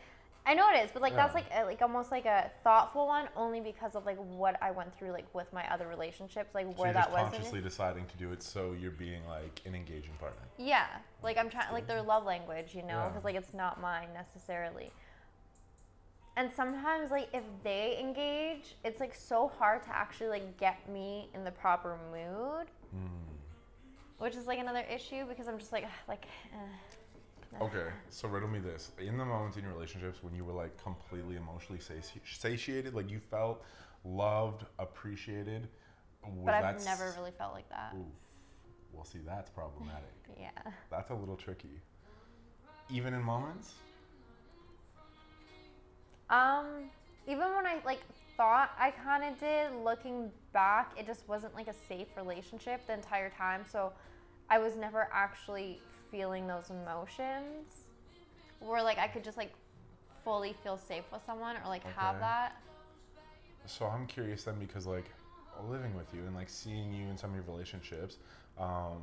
I 0.45 0.55
know 0.55 0.69
it 0.75 0.85
is, 0.85 0.91
but 0.93 1.03
like 1.03 1.15
that's 1.15 1.35
like 1.35 1.45
a, 1.55 1.63
like 1.65 1.83
almost 1.83 2.11
like 2.11 2.25
a 2.25 2.51
thoughtful 2.65 3.07
one, 3.07 3.29
only 3.37 3.61
because 3.61 3.95
of 3.95 4.05
like 4.07 4.17
what 4.17 4.61
I 4.61 4.71
went 4.73 4.97
through 4.99 5.13
like 5.13 5.33
with 5.35 5.53
my 5.53 5.65
other 5.73 5.87
relationships, 5.87 6.53
like 6.55 6.67
So 6.77 6.83
where 6.83 6.93
that 6.93 7.13
was. 7.13 7.31
consciously 7.31 7.61
deciding 7.61 8.07
to 8.07 8.17
do 8.17 8.33
it, 8.33 8.43
so 8.43 8.75
you're 8.81 8.91
being 8.91 9.25
like 9.29 9.61
an 9.67 9.75
engaging 9.77 10.15
partner. 10.19 10.43
Yeah, 10.59 10.87
like 11.23 11.37
I'm 11.39 11.49
trying, 11.49 11.73
like 11.73 11.87
their 11.87 12.03
love 12.03 12.25
language, 12.25 12.75
you 12.75 12.83
know, 12.83 12.89
Yeah. 12.89 13.09
because 13.09 13.25
like 13.25 13.37
it's 13.37 13.55
not 13.55 13.81
mine 13.81 14.09
necessarily. 14.15 14.91
And 16.37 16.51
sometimes, 16.51 17.11
like 17.11 17.29
if 17.35 17.43
they 17.63 17.99
engage, 18.01 18.75
it's 18.85 19.01
like 19.01 19.15
so 19.15 19.49
hard 19.59 19.83
to 19.85 19.91
actually 19.95 20.29
like 20.29 20.57
get 20.59 20.89
me 20.89 21.29
in 21.35 21.45
the 21.45 21.51
proper 21.51 21.99
mood, 22.11 22.69
which 24.19 24.35
is 24.37 24.47
like 24.47 24.59
another 24.59 24.85
issue 24.91 25.27
because 25.27 25.47
I'm 25.49 25.59
just 25.59 25.73
like 25.73 25.85
like. 26.09 26.25
Eh. 26.55 26.57
Okay, 27.61 27.85
so 28.09 28.29
riddle 28.29 28.49
me 28.49 28.61
this: 28.61 28.93
in 28.99 29.19
the 29.19 29.25
moments 29.27 29.59
in 29.59 29.63
your 29.65 29.75
relationships 29.75 30.23
when 30.23 30.35
you 30.35 30.43
were 30.43 30.55
like 30.55 30.83
completely 30.83 31.37
emotionally 31.37 31.81
sati- 31.81 32.23
satiated, 32.25 32.95
like 32.95 33.11
you 33.11 33.21
felt 33.21 33.63
loved, 34.05 34.65
appreciated, 34.79 35.69
But 36.47 36.55
I've 36.55 36.77
s- 36.77 36.85
never 36.87 37.13
really 37.19 37.31
felt 37.33 37.53
like 37.53 37.69
that. 37.69 37.93
Oof. 37.95 38.07
Well, 38.95 39.05
see, 39.05 39.19
that's 39.27 39.51
problematic. 39.51 40.09
Yeah. 40.41 40.49
That's 40.91 41.11
a 41.11 41.15
little 41.15 41.37
tricky. 41.37 41.79
Even 42.89 43.13
in 43.13 43.23
moments. 43.23 43.75
Um, 46.33 46.91
even 47.29 47.55
when 47.55 47.67
I 47.67 47.79
like 47.85 48.01
thought 48.39 48.71
I 48.79 48.91
kind 48.91 49.23
of 49.23 49.39
did, 49.39 49.71
looking 49.85 50.31
back, 50.53 50.93
it 50.99 51.07
just 51.07 51.29
wasn't 51.29 51.55
like 51.55 51.69
a 51.69 51.75
safe 51.89 52.09
relationship 52.17 52.87
the 52.87 52.95
entire 52.95 53.31
time. 53.31 53.65
So 53.71 53.93
I 54.49 54.59
was 54.59 54.75
never 54.75 55.09
actually 55.13 55.79
feeling 56.11 56.47
those 56.47 56.71
emotions. 56.71 57.69
Where 58.61 58.83
like 58.83 58.99
I 58.99 59.09
could 59.09 59.23
just 59.23 59.37
like 59.37 59.53
fully 60.25 60.55
feel 60.63 60.79
safe 60.79 61.05
with 61.13 61.21
someone 61.27 61.57
or 61.57 61.69
like 61.69 61.85
okay. 61.85 61.95
have 61.97 62.19
that. 62.21 62.57
So 63.67 63.87
I'm 63.87 64.07
curious 64.07 64.45
then 64.45 64.55
because 64.59 64.87
like 64.87 65.11
living 65.69 65.95
with 65.95 66.13
you 66.15 66.21
and 66.21 66.35
like 66.35 66.49
seeing 66.49 66.95
you 66.95 67.09
in 67.09 67.19
some 67.19 67.31
of 67.31 67.37
your 67.37 67.45
relationships, 67.45 68.17
um, 68.59 69.03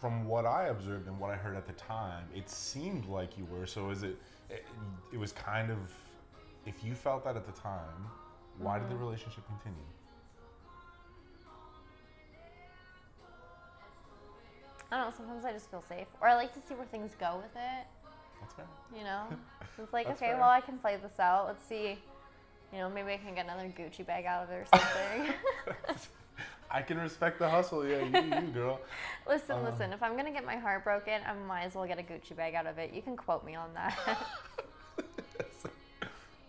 from 0.00 0.24
what 0.24 0.46
I 0.46 0.68
observed 0.68 1.08
and 1.08 1.18
what 1.18 1.30
I 1.30 1.36
heard 1.36 1.56
at 1.56 1.66
the 1.66 1.72
time, 1.74 2.24
it 2.34 2.48
seemed 2.48 3.04
like 3.06 3.36
you 3.36 3.44
were. 3.44 3.66
So 3.66 3.90
is 3.90 4.02
it? 4.02 4.16
It, 4.48 4.64
it 5.12 5.18
was 5.18 5.32
kind 5.32 5.70
of. 5.70 5.78
If 6.66 6.84
you 6.84 6.94
felt 6.94 7.24
that 7.24 7.36
at 7.36 7.46
the 7.46 7.60
time, 7.60 7.82
why 8.58 8.74
mm-hmm. 8.74 8.82
did 8.82 8.90
the 8.90 8.94
mm-hmm. 8.94 9.04
relationship 9.04 9.44
continue? 9.46 9.82
I 14.90 14.96
don't 14.96 15.06
know. 15.06 15.14
Sometimes 15.16 15.44
I 15.44 15.52
just 15.52 15.70
feel 15.70 15.82
safe, 15.88 16.06
or 16.20 16.28
I 16.28 16.34
like 16.34 16.52
to 16.52 16.60
see 16.60 16.74
where 16.74 16.86
things 16.86 17.12
go 17.18 17.36
with 17.36 17.56
it. 17.56 17.86
That's 18.40 18.52
fair. 18.54 18.66
You 18.94 19.04
know, 19.04 19.24
so 19.76 19.82
it's 19.82 19.92
like 19.92 20.06
okay, 20.06 20.26
fair. 20.26 20.36
well, 20.36 20.50
I 20.50 20.60
can 20.60 20.76
play 20.78 20.98
this 21.02 21.18
out. 21.18 21.46
Let's 21.46 21.66
see. 21.66 21.98
You 22.72 22.78
know, 22.78 22.90
maybe 22.90 23.12
I 23.12 23.16
can 23.16 23.34
get 23.34 23.46
another 23.46 23.72
Gucci 23.76 24.04
bag 24.06 24.26
out 24.26 24.44
of 24.44 24.50
it 24.50 24.54
or 24.54 24.66
something. 24.66 25.34
I 26.70 26.80
can 26.80 26.98
respect 26.98 27.38
the 27.38 27.48
hustle. 27.48 27.86
Yeah, 27.86 28.02
you, 28.02 28.46
you 28.46 28.52
girl. 28.52 28.80
listen, 29.28 29.56
um, 29.56 29.64
listen. 29.64 29.92
If 29.92 30.02
I'm 30.02 30.16
gonna 30.16 30.32
get 30.32 30.44
my 30.44 30.56
heart 30.56 30.84
broken, 30.84 31.20
I 31.26 31.34
might 31.46 31.64
as 31.64 31.74
well 31.74 31.86
get 31.86 31.98
a 31.98 32.02
Gucci 32.02 32.36
bag 32.36 32.54
out 32.54 32.66
of 32.66 32.78
it. 32.78 32.92
You 32.92 33.00
can 33.00 33.16
quote 33.16 33.44
me 33.44 33.54
on 33.54 33.72
that. 33.74 33.98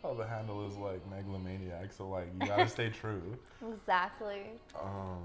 Oh, 0.03 0.15
the 0.15 0.25
handle 0.25 0.67
is 0.67 0.75
like 0.77 1.01
megalomaniac, 1.09 1.93
so 1.93 2.07
like 2.07 2.27
you 2.39 2.47
gotta 2.47 2.67
stay 2.67 2.89
true. 2.89 3.37
exactly. 3.71 4.51
Um, 4.79 5.23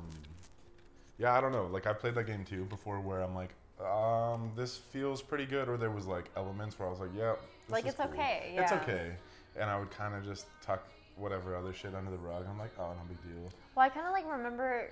yeah, 1.19 1.37
I 1.37 1.41
don't 1.41 1.53
know. 1.53 1.67
Like 1.67 1.87
I 1.87 1.93
played 1.93 2.15
that 2.15 2.27
game 2.27 2.45
too 2.45 2.65
before, 2.65 3.01
where 3.01 3.23
I'm 3.23 3.35
like, 3.35 3.55
um, 3.85 4.53
this 4.57 4.77
feels 4.77 5.23
pretty 5.23 5.47
good, 5.47 5.69
or 5.69 5.77
there 5.77 5.91
was 5.91 6.07
like 6.07 6.31
elements 6.37 6.79
where 6.79 6.89
I 6.89 6.91
was 6.91 7.01
like, 7.01 7.11
yeah, 7.17 7.35
like 7.69 7.87
it's 7.87 7.97
cool. 7.97 8.07
okay. 8.07 8.53
Yeah. 8.55 8.63
It's 8.63 8.73
okay, 8.73 9.13
and 9.59 9.69
I 9.69 9.79
would 9.79 9.91
kind 9.91 10.15
of 10.15 10.25
just 10.25 10.47
tuck 10.63 10.89
whatever 11.17 11.57
other 11.57 11.73
shit 11.73 11.95
under 11.95 12.11
the 12.11 12.19
rug. 12.19 12.47
I'm 12.49 12.59
like, 12.59 12.73
oh, 12.79 12.91
no 12.91 13.03
big 13.09 13.21
deal. 13.23 13.51
Well, 13.75 13.85
I 13.85 13.89
kind 13.89 14.07
of 14.07 14.13
like 14.13 14.31
remember 14.31 14.91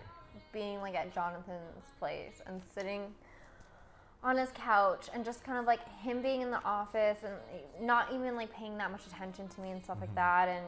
being 0.53 0.81
like 0.81 0.95
at 0.95 1.15
Jonathan's 1.15 1.85
place 1.99 2.43
and 2.47 2.61
sitting 2.75 3.15
on 4.23 4.37
his 4.37 4.49
couch 4.55 5.09
and 5.15 5.25
just 5.25 5.45
kind 5.45 5.59
of 5.59 5.67
like 5.67 5.81
him 6.01 6.23
being 6.23 6.41
in 6.41 6.51
the 6.51 6.63
office 6.65 7.19
and 7.25 7.87
not 7.87 8.13
even 8.13 8.35
like 8.35 8.53
paying 8.53 8.77
that 8.79 8.91
much 8.91 9.07
attention 9.07 9.47
to 9.49 9.61
me 9.61 9.71
and 9.71 9.83
stuff 9.83 9.97
mm-hmm. 9.97 10.07
like 10.07 10.15
that. 10.15 10.49
And 10.49 10.65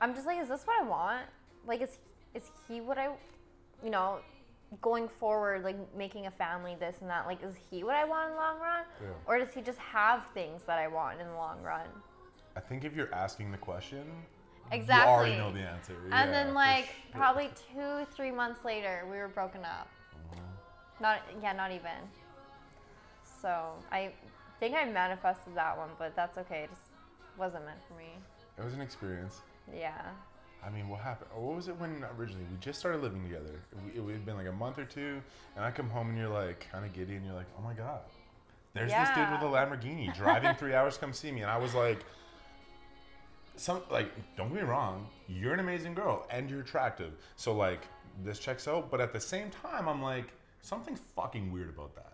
I'm 0.00 0.14
just 0.14 0.26
like, 0.26 0.40
is 0.40 0.48
this 0.48 0.62
what 0.64 0.80
I 0.80 0.86
want? 0.86 1.24
Like, 1.66 1.82
is 1.82 1.98
is 2.34 2.50
he 2.66 2.80
what 2.80 2.98
I, 2.98 3.10
you 3.82 3.90
know, 3.90 4.18
going 4.80 5.08
forward, 5.08 5.62
like 5.62 5.76
making 5.96 6.26
a 6.26 6.30
family, 6.30 6.76
this 6.78 6.96
and 7.00 7.08
that? 7.08 7.26
Like, 7.26 7.42
is 7.42 7.54
he 7.70 7.84
what 7.84 7.94
I 7.94 8.04
want 8.04 8.30
in 8.30 8.34
the 8.34 8.40
long 8.40 8.60
run, 8.60 8.84
yeah. 9.00 9.08
or 9.26 9.38
does 9.38 9.54
he 9.54 9.60
just 9.60 9.78
have 9.78 10.22
things 10.34 10.62
that 10.66 10.78
I 10.78 10.88
want 10.88 11.20
in 11.20 11.26
the 11.26 11.34
long 11.34 11.62
run? 11.62 11.86
I 12.56 12.60
think 12.60 12.84
if 12.84 12.94
you're 12.94 13.12
asking 13.14 13.50
the 13.50 13.58
question, 13.58 14.04
Exactly. 14.72 15.04
You 15.04 15.12
already 15.12 15.36
know 15.36 15.52
the 15.52 15.68
answer. 15.68 15.94
And 16.04 16.10
yeah, 16.10 16.26
then 16.30 16.54
like 16.54 16.86
sure. 16.86 16.94
probably 17.12 17.50
two, 17.72 18.06
three 18.14 18.30
months 18.30 18.64
later, 18.64 19.04
we 19.10 19.18
were 19.18 19.28
broken 19.28 19.64
up. 19.64 19.88
Mm-hmm. 20.32 21.02
Not 21.02 21.20
yeah, 21.42 21.52
not 21.52 21.70
even. 21.70 21.90
So 23.44 23.74
I 23.92 24.10
think 24.58 24.74
I 24.74 24.86
manifested 24.86 25.54
that 25.54 25.76
one, 25.76 25.90
but 25.98 26.16
that's 26.16 26.38
okay. 26.38 26.62
It 26.62 26.70
just 26.70 26.88
wasn't 27.36 27.66
meant 27.66 27.76
for 27.86 27.92
me. 27.92 28.06
It 28.56 28.64
was 28.64 28.72
an 28.72 28.80
experience. 28.80 29.42
Yeah. 29.76 30.00
I 30.64 30.70
mean, 30.70 30.88
what 30.88 31.00
happened? 31.00 31.28
What 31.34 31.54
was 31.54 31.68
it 31.68 31.78
when 31.78 32.06
originally 32.18 32.46
we 32.50 32.56
just 32.58 32.78
started 32.78 33.02
living 33.02 33.22
together? 33.22 33.60
It, 33.94 33.98
it 33.98 34.12
had 34.12 34.24
been 34.24 34.36
like 34.36 34.46
a 34.46 34.52
month 34.52 34.78
or 34.78 34.86
two, 34.86 35.20
and 35.56 35.62
I 35.62 35.70
come 35.72 35.90
home 35.90 36.08
and 36.08 36.16
you're 36.16 36.30
like 36.30 36.66
kind 36.72 36.86
of 36.86 36.94
giddy, 36.94 37.16
and 37.16 37.26
you're 37.26 37.34
like, 37.34 37.48
oh 37.58 37.62
my 37.62 37.74
god, 37.74 38.00
there's 38.72 38.90
yeah. 38.90 39.04
this 39.04 39.14
dude 39.14 39.30
with 39.30 39.42
a 39.42 39.54
Lamborghini 39.54 40.16
driving 40.16 40.54
three 40.54 40.72
hours 40.72 40.94
to 40.94 41.00
come 41.00 41.12
see 41.12 41.30
me, 41.30 41.42
and 41.42 41.50
I 41.50 41.58
was 41.58 41.74
like 41.74 41.98
some 43.56 43.82
like 43.90 44.10
don't 44.38 44.48
get 44.48 44.62
me 44.62 44.62
wrong, 44.62 45.06
you're 45.28 45.52
an 45.52 45.60
amazing 45.60 45.92
girl 45.92 46.26
and 46.30 46.48
you're 46.48 46.60
attractive. 46.60 47.12
So 47.36 47.54
like 47.54 47.82
this 48.24 48.38
checks 48.38 48.66
out, 48.66 48.90
but 48.90 49.02
at 49.02 49.12
the 49.12 49.20
same 49.20 49.50
time 49.50 49.86
I'm 49.86 50.00
like 50.00 50.32
something's 50.62 51.00
fucking 51.14 51.52
weird 51.52 51.68
about 51.68 51.94
that. 51.96 52.13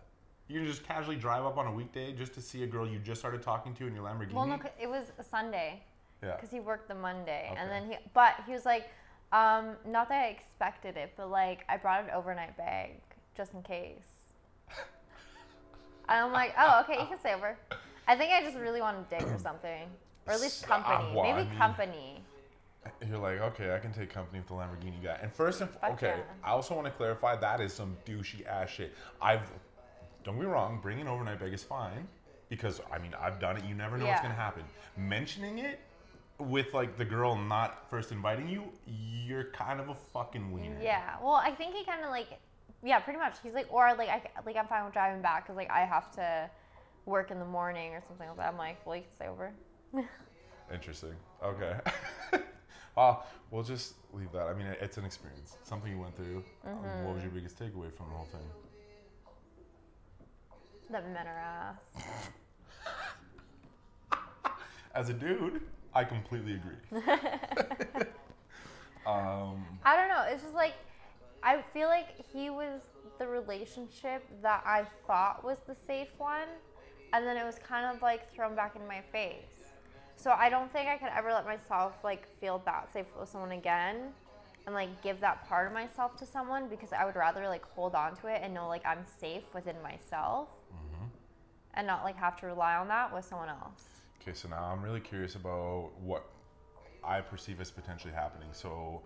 You 0.51 0.59
can 0.59 0.67
just 0.67 0.83
casually 0.83 1.15
drive 1.15 1.45
up 1.45 1.57
on 1.57 1.65
a 1.67 1.71
weekday 1.71 2.11
just 2.11 2.33
to 2.33 2.41
see 2.41 2.63
a 2.63 2.67
girl 2.67 2.85
you 2.85 2.99
just 2.99 3.21
started 3.21 3.41
talking 3.41 3.73
to 3.75 3.87
in 3.87 3.95
your 3.95 4.03
Lamborghini. 4.03 4.33
Well, 4.33 4.45
no, 4.45 4.59
it 4.79 4.89
was 4.89 5.05
a 5.17 5.23
Sunday. 5.23 5.81
Yeah. 6.21 6.35
Because 6.35 6.51
he 6.51 6.59
worked 6.59 6.89
the 6.89 6.95
Monday, 6.95 7.47
okay. 7.51 7.59
and 7.59 7.71
then 7.71 7.89
he, 7.89 7.97
but 8.13 8.35
he 8.45 8.51
was 8.51 8.65
like, 8.65 8.89
um, 9.31 9.77
not 9.87 10.09
that 10.09 10.25
I 10.25 10.27
expected 10.27 10.97
it, 10.97 11.13
but 11.15 11.31
like 11.31 11.63
I 11.69 11.77
brought 11.77 12.03
an 12.03 12.09
overnight 12.11 12.57
bag 12.57 12.91
just 13.35 13.53
in 13.53 13.63
case. 13.63 14.29
and 16.09 16.19
I'm 16.25 16.33
like, 16.33 16.53
oh, 16.59 16.81
okay, 16.81 16.99
you 17.01 17.07
can 17.07 17.17
stay 17.17 17.33
over. 17.33 17.57
I 18.07 18.15
think 18.17 18.31
I 18.33 18.41
just 18.43 18.57
really 18.57 18.81
want 18.81 19.09
to 19.09 19.17
dig 19.17 19.27
or 19.27 19.39
something 19.43 19.87
or 20.27 20.33
at 20.33 20.41
least 20.41 20.67
company. 20.67 21.15
well, 21.15 21.23
Maybe 21.23 21.47
I 21.47 21.49
mean, 21.49 21.57
company. 21.57 22.23
You're 23.07 23.19
like, 23.19 23.39
okay, 23.39 23.73
I 23.73 23.79
can 23.79 23.93
take 23.93 24.09
company 24.09 24.39
with 24.39 24.47
the 24.47 24.55
Lamborghini 24.55 25.01
guy. 25.03 25.17
And 25.21 25.31
first, 25.31 25.61
and 25.61 25.69
f- 25.81 25.91
okay, 25.93 26.15
yeah. 26.17 26.23
I 26.43 26.51
also 26.51 26.75
want 26.75 26.85
to 26.85 26.91
clarify 26.91 27.35
that 27.35 27.61
is 27.61 27.73
some 27.73 27.95
douchey 28.05 28.45
ass 28.45 28.69
shit. 28.69 28.93
I've, 29.21 29.51
don't 30.23 30.39
be 30.39 30.45
wrong, 30.45 30.79
bringing 30.81 31.07
overnight 31.07 31.39
bag 31.39 31.53
is 31.53 31.63
fine 31.63 32.07
because 32.49 32.81
I 32.91 32.99
mean 32.99 33.13
I've 33.19 33.39
done 33.39 33.57
it. 33.57 33.65
You 33.65 33.75
never 33.75 33.97
know 33.97 34.05
yeah. 34.05 34.11
what's 34.11 34.21
gonna 34.21 34.33
happen. 34.33 34.63
Mentioning 34.97 35.59
it 35.59 35.79
with 36.37 36.73
like 36.73 36.97
the 36.97 37.05
girl 37.05 37.35
not 37.35 37.89
first 37.89 38.11
inviting 38.11 38.47
you, 38.47 38.63
you're 38.85 39.45
kind 39.45 39.79
of 39.79 39.89
a 39.89 39.95
fucking 39.95 40.51
wiener. 40.51 40.79
Yeah. 40.81 41.15
Well, 41.21 41.33
I 41.35 41.51
think 41.51 41.75
he 41.75 41.85
kind 41.85 42.03
of 42.03 42.09
like, 42.09 42.27
yeah, 42.83 42.99
pretty 42.99 43.19
much. 43.19 43.35
He's 43.43 43.53
like, 43.53 43.71
or 43.71 43.93
like 43.97 44.09
I 44.09 44.21
like 44.45 44.55
I'm 44.55 44.67
fine 44.67 44.83
with 44.85 44.93
driving 44.93 45.21
back 45.21 45.45
because 45.45 45.55
like 45.55 45.71
I 45.71 45.81
have 45.81 46.11
to 46.15 46.49
work 47.05 47.31
in 47.31 47.39
the 47.39 47.45
morning 47.45 47.93
or 47.93 48.01
something 48.07 48.27
like 48.27 48.37
that. 48.37 48.47
I'm 48.47 48.57
like, 48.57 48.85
well, 48.85 48.95
you 48.95 49.03
can 49.03 49.11
stay 49.11 49.27
over. 49.27 49.51
Interesting. 50.73 51.13
Okay. 51.43 51.75
uh, 52.97 53.15
we'll 53.49 53.63
just 53.63 53.95
leave 54.13 54.31
that. 54.31 54.47
I 54.47 54.53
mean, 54.53 54.67
it's 54.79 54.97
an 54.97 55.05
experience, 55.05 55.57
something 55.63 55.91
you 55.91 55.99
went 55.99 56.15
through. 56.15 56.43
Mm-hmm. 56.67 56.85
Um, 56.85 57.05
what 57.05 57.15
was 57.15 57.23
your 57.23 57.31
biggest 57.31 57.59
takeaway 57.59 57.93
from 57.93 58.07
the 58.09 58.15
whole 58.15 58.27
thing? 58.31 58.47
That 60.91 61.07
men 61.07 61.25
are 61.25 61.39
ass. 61.39 61.83
As 64.95 65.09
a 65.09 65.13
dude, 65.13 65.61
I 65.93 66.03
completely 66.03 66.55
agree. 66.55 66.75
um, 69.05 69.65
I 69.85 69.95
don't 69.95 70.09
know. 70.09 70.25
It's 70.27 70.43
just 70.43 70.53
like 70.53 70.73
I 71.43 71.63
feel 71.73 71.87
like 71.87 72.07
he 72.33 72.49
was 72.49 72.81
the 73.19 73.27
relationship 73.27 74.23
that 74.41 74.63
I 74.65 74.85
thought 75.07 75.43
was 75.43 75.59
the 75.65 75.75
safe 75.87 76.09
one, 76.17 76.49
and 77.13 77.25
then 77.25 77.37
it 77.37 77.45
was 77.45 77.55
kind 77.65 77.85
of 77.85 78.01
like 78.01 78.33
thrown 78.33 78.53
back 78.55 78.75
in 78.75 78.85
my 78.85 79.01
face. 79.13 79.45
So 80.17 80.31
I 80.31 80.49
don't 80.49 80.71
think 80.73 80.89
I 80.89 80.97
could 80.97 81.09
ever 81.15 81.31
let 81.31 81.45
myself 81.45 81.93
like 82.03 82.27
feel 82.39 82.61
that 82.65 82.91
safe 82.91 83.05
with 83.17 83.29
someone 83.29 83.53
again 83.53 84.13
and 84.65 84.75
like 84.75 85.01
give 85.01 85.19
that 85.21 85.47
part 85.47 85.67
of 85.67 85.73
myself 85.73 86.15
to 86.17 86.25
someone 86.25 86.67
because 86.67 86.93
I 86.93 87.05
would 87.05 87.15
rather 87.15 87.47
like 87.47 87.65
hold 87.65 87.95
on 87.95 88.15
to 88.17 88.27
it 88.27 88.41
and 88.43 88.53
know 88.53 88.67
like 88.67 88.85
I'm 88.85 89.05
safe 89.19 89.43
within 89.53 89.75
myself. 89.81 90.49
And 91.73 91.87
not 91.87 92.03
like 92.03 92.17
have 92.17 92.39
to 92.41 92.45
rely 92.45 92.75
on 92.75 92.87
that 92.89 93.13
with 93.13 93.25
someone 93.25 93.49
else. 93.49 93.83
Okay, 94.21 94.33
so 94.33 94.47
now 94.49 94.63
I'm 94.63 94.81
really 94.81 94.99
curious 94.99 95.35
about 95.35 95.91
what 95.99 96.25
I 97.03 97.21
perceive 97.21 97.59
as 97.59 97.71
potentially 97.71 98.13
happening. 98.13 98.49
So 98.51 99.01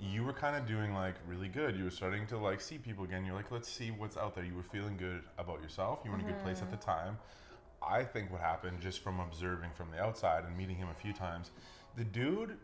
you 0.00 0.24
were 0.24 0.32
kind 0.32 0.56
of 0.56 0.66
doing 0.66 0.94
like 0.94 1.14
really 1.26 1.48
good. 1.48 1.76
You 1.76 1.84
were 1.84 1.90
starting 1.90 2.26
to 2.28 2.38
like 2.38 2.60
see 2.60 2.78
people 2.78 3.04
again. 3.04 3.24
You're 3.24 3.34
like, 3.34 3.50
let's 3.50 3.68
see 3.68 3.90
what's 3.90 4.16
out 4.16 4.34
there. 4.34 4.44
You 4.44 4.54
were 4.54 4.62
feeling 4.62 4.96
good 4.96 5.22
about 5.38 5.62
yourself. 5.62 6.00
You 6.04 6.10
were 6.10 6.18
in 6.18 6.24
a 6.24 6.28
good 6.28 6.42
place 6.42 6.62
at 6.62 6.70
the 6.70 6.76
mm-hmm. 6.76 6.90
time. 6.90 7.18
I 7.86 8.02
think 8.02 8.30
what 8.32 8.40
happened 8.40 8.80
just 8.80 9.00
from 9.00 9.20
observing 9.20 9.70
from 9.76 9.90
the 9.90 10.00
outside 10.00 10.44
and 10.44 10.56
meeting 10.56 10.76
him 10.76 10.88
a 10.88 11.00
few 11.00 11.12
times, 11.12 11.50
the 11.96 12.04
dude, 12.04 12.56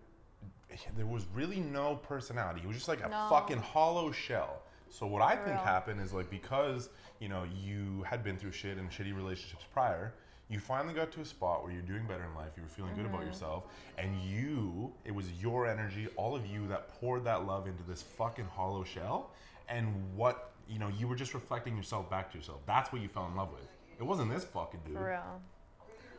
there 0.97 1.07
was 1.07 1.27
really 1.35 1.61
no 1.61 1.97
personality. 1.97 2.61
He 2.61 2.67
was 2.67 2.77
just 2.77 2.89
like 2.89 3.05
a 3.05 3.09
no. 3.09 3.27
fucking 3.29 3.59
hollow 3.59 4.11
shell. 4.13 4.63
So 4.91 5.07
what 5.07 5.23
I 5.23 5.37
For 5.37 5.45
think 5.45 5.57
real. 5.57 5.65
happened 5.65 6.01
is 6.01 6.13
like 6.13 6.31
because 6.31 6.91
you 7.21 7.29
know 7.29 7.45
you 7.65 8.03
had 8.03 8.23
been 8.23 8.37
through 8.37 8.53
shit 8.53 8.77
and 8.79 8.91
shitty 8.91 9.15
relationships 9.15 9.65
prior, 9.73 10.13
you 10.49 10.59
finally 10.59 10.95
got 10.95 11.13
to 11.13 11.21
a 11.21 11.25
spot 11.25 11.63
where 11.63 11.73
you're 11.73 11.83
doing 11.83 12.07
better 12.07 12.25
in 12.25 12.35
life. 12.35 12.51
You 12.57 12.63
were 12.63 12.69
feeling 12.69 12.93
mm-hmm. 12.93 13.03
good 13.03 13.09
about 13.09 13.21
mm-hmm. 13.21 13.31
yourself, 13.31 13.65
and 13.99 14.21
you, 14.23 14.93
it 15.05 15.15
was 15.15 15.27
your 15.41 15.67
energy, 15.67 16.09
all 16.17 16.35
of 16.35 16.45
you 16.47 16.67
that 16.69 16.89
poured 17.01 17.25
that 17.25 17.47
love 17.47 17.67
into 17.67 17.83
this 17.85 18.03
fucking 18.03 18.47
hollow 18.47 18.85
shell, 18.85 19.31
and 19.69 19.95
what 20.17 20.51
you 20.71 20.79
know, 20.79 20.89
you 20.89 21.09
were 21.09 21.17
just 21.17 21.35
reflecting 21.35 21.77
yourself 21.77 22.09
back 22.09 22.31
to 22.31 22.39
yourself. 22.39 22.61
That's 22.67 22.93
what 22.93 23.03
you 23.03 23.09
fell 23.09 23.27
in 23.27 23.35
love 23.35 23.53
with. 23.53 23.67
It 23.99 24.05
wasn't 24.05 24.33
this 24.33 24.45
fucking 24.45 24.81
dude. 24.87 24.95
For 24.95 25.09
real. 25.09 25.41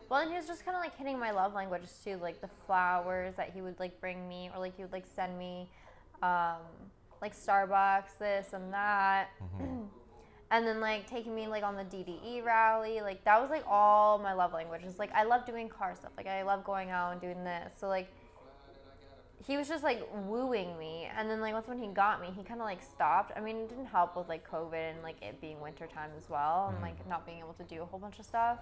Well, 0.10 0.20
and 0.20 0.30
he 0.30 0.36
was 0.36 0.46
just 0.46 0.66
kind 0.66 0.76
of 0.76 0.84
like 0.84 0.96
hitting 0.98 1.18
my 1.18 1.32
love 1.32 1.54
languages 1.54 1.98
too, 2.04 2.18
like 2.22 2.42
the 2.42 2.50
flowers 2.66 3.36
that 3.36 3.52
he 3.54 3.62
would 3.62 3.80
like 3.80 4.00
bring 4.02 4.28
me, 4.28 4.50
or 4.54 4.60
like 4.60 4.76
he 4.76 4.84
would 4.84 4.92
like 4.92 5.06
send 5.16 5.40
me, 5.40 5.70
um, 6.22 6.58
like 7.22 7.36
Starbucks, 7.36 8.18
this 8.20 8.54
and 8.54 8.74
that. 8.74 9.30
Mm-hmm. 9.42 9.84
and 10.52 10.68
then 10.68 10.80
like 10.82 11.08
taking 11.10 11.34
me 11.34 11.48
like 11.48 11.64
on 11.64 11.76
the 11.76 11.84
DDE 11.84 12.44
rally, 12.44 13.02
like 13.02 13.24
that 13.26 13.42
was 13.42 13.50
like 13.50 13.64
all 13.68 14.18
my 14.18 14.34
love 14.34 14.54
languages. 14.54 15.00
Like 15.00 15.14
I 15.14 15.24
love 15.24 15.46
doing 15.46 15.70
car 15.70 15.96
stuff. 15.96 16.12
Like 16.18 16.28
I 16.28 16.44
love 16.44 16.64
going 16.64 16.90
out 16.90 17.12
and 17.12 17.22
doing 17.22 17.44
this. 17.44 17.74
So 17.80 17.88
like 17.88 18.12
he 19.46 19.58
was 19.58 19.68
just 19.68 19.84
like 19.84 20.08
wooing 20.28 20.78
me 20.78 21.10
and 21.18 21.28
then 21.28 21.42
like 21.42 21.52
once 21.52 21.68
when 21.68 21.80
he 21.80 21.88
got 21.88 22.22
me 22.22 22.28
he 22.38 22.44
kind 22.44 22.60
of 22.60 22.66
like 22.66 22.80
stopped 22.80 23.32
i 23.36 23.40
mean 23.40 23.56
it 23.56 23.70
didn't 23.70 23.88
help 23.88 24.16
with 24.16 24.30
like 24.30 24.48
covid 24.48 24.92
and 24.92 25.02
like 25.02 25.16
it 25.24 25.42
being 25.42 25.60
winter 25.60 25.88
time 25.88 26.12
as 26.16 26.30
well 26.30 26.72
and 26.72 26.80
like 26.80 27.04
mm. 27.04 27.10
not 27.10 27.26
being 27.26 27.40
able 27.40 27.54
to 27.54 27.64
do 27.64 27.82
a 27.82 27.86
whole 27.86 28.00
bunch 28.00 28.20
of 28.20 28.26
stuff 28.26 28.60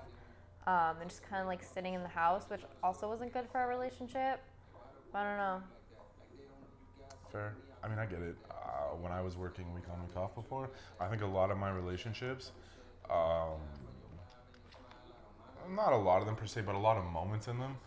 um, 0.68 0.98
and 1.02 1.10
just 1.10 1.24
kind 1.24 1.42
of 1.42 1.48
like 1.48 1.64
sitting 1.64 1.94
in 1.94 2.04
the 2.04 2.10
house, 2.10 2.46
which 2.48 2.62
also 2.84 3.08
wasn't 3.08 3.34
good 3.34 3.48
for 3.52 3.60
our 3.60 3.68
relationship. 3.68 4.40
I 5.14 5.24
don't 5.24 5.38
know. 5.38 5.64
Fair. 7.32 7.54
I 7.84 7.88
mean, 7.88 8.00
I 8.00 8.06
get 8.06 8.22
it. 8.22 8.36
Uh, 8.50 8.96
when 9.02 9.12
I 9.12 9.22
was 9.22 9.38
working 9.38 9.74
week 9.74 9.86
on, 9.92 10.02
week 10.02 10.18
off 10.18 10.36
before, 10.36 10.70
I 11.00 11.08
think 11.08 11.22
a 11.22 11.28
lot 11.28 11.52
of 11.52 11.58
my 11.58 11.70
relationships, 11.70 12.52
um, 13.10 13.60
not 15.76 15.94
a 15.94 15.98
lot 15.98 16.22
of 16.22 16.26
them 16.26 16.36
per 16.36 16.46
se, 16.46 16.62
but 16.62 16.76
a 16.76 16.80
lot 16.80 16.98
of 16.98 17.06
moments 17.06 17.48
in 17.48 17.60
them, 17.60 17.78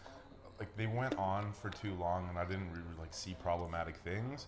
like 0.58 0.75
they 0.76 0.87
went 0.87 1.16
on 1.18 1.52
for 1.52 1.70
too 1.70 1.94
long, 1.94 2.28
and 2.28 2.38
I 2.38 2.44
didn't 2.44 2.70
really 2.70 2.96
like 2.99 3.12
see 3.12 3.37
problematic 3.42 3.96
things, 3.96 4.46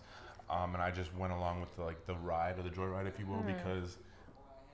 um, 0.49 0.73
and 0.73 0.81
I 0.81 0.91
just 0.91 1.13
went 1.15 1.33
along 1.33 1.59
with 1.59 1.75
the, 1.75 1.83
like 1.83 2.05
the 2.05 2.15
ride 2.15 2.57
or 2.57 2.63
the 2.63 2.69
joyride, 2.69 3.07
if 3.07 3.19
you 3.19 3.25
will, 3.25 3.37
mm-hmm. 3.37 3.57
because 3.57 3.97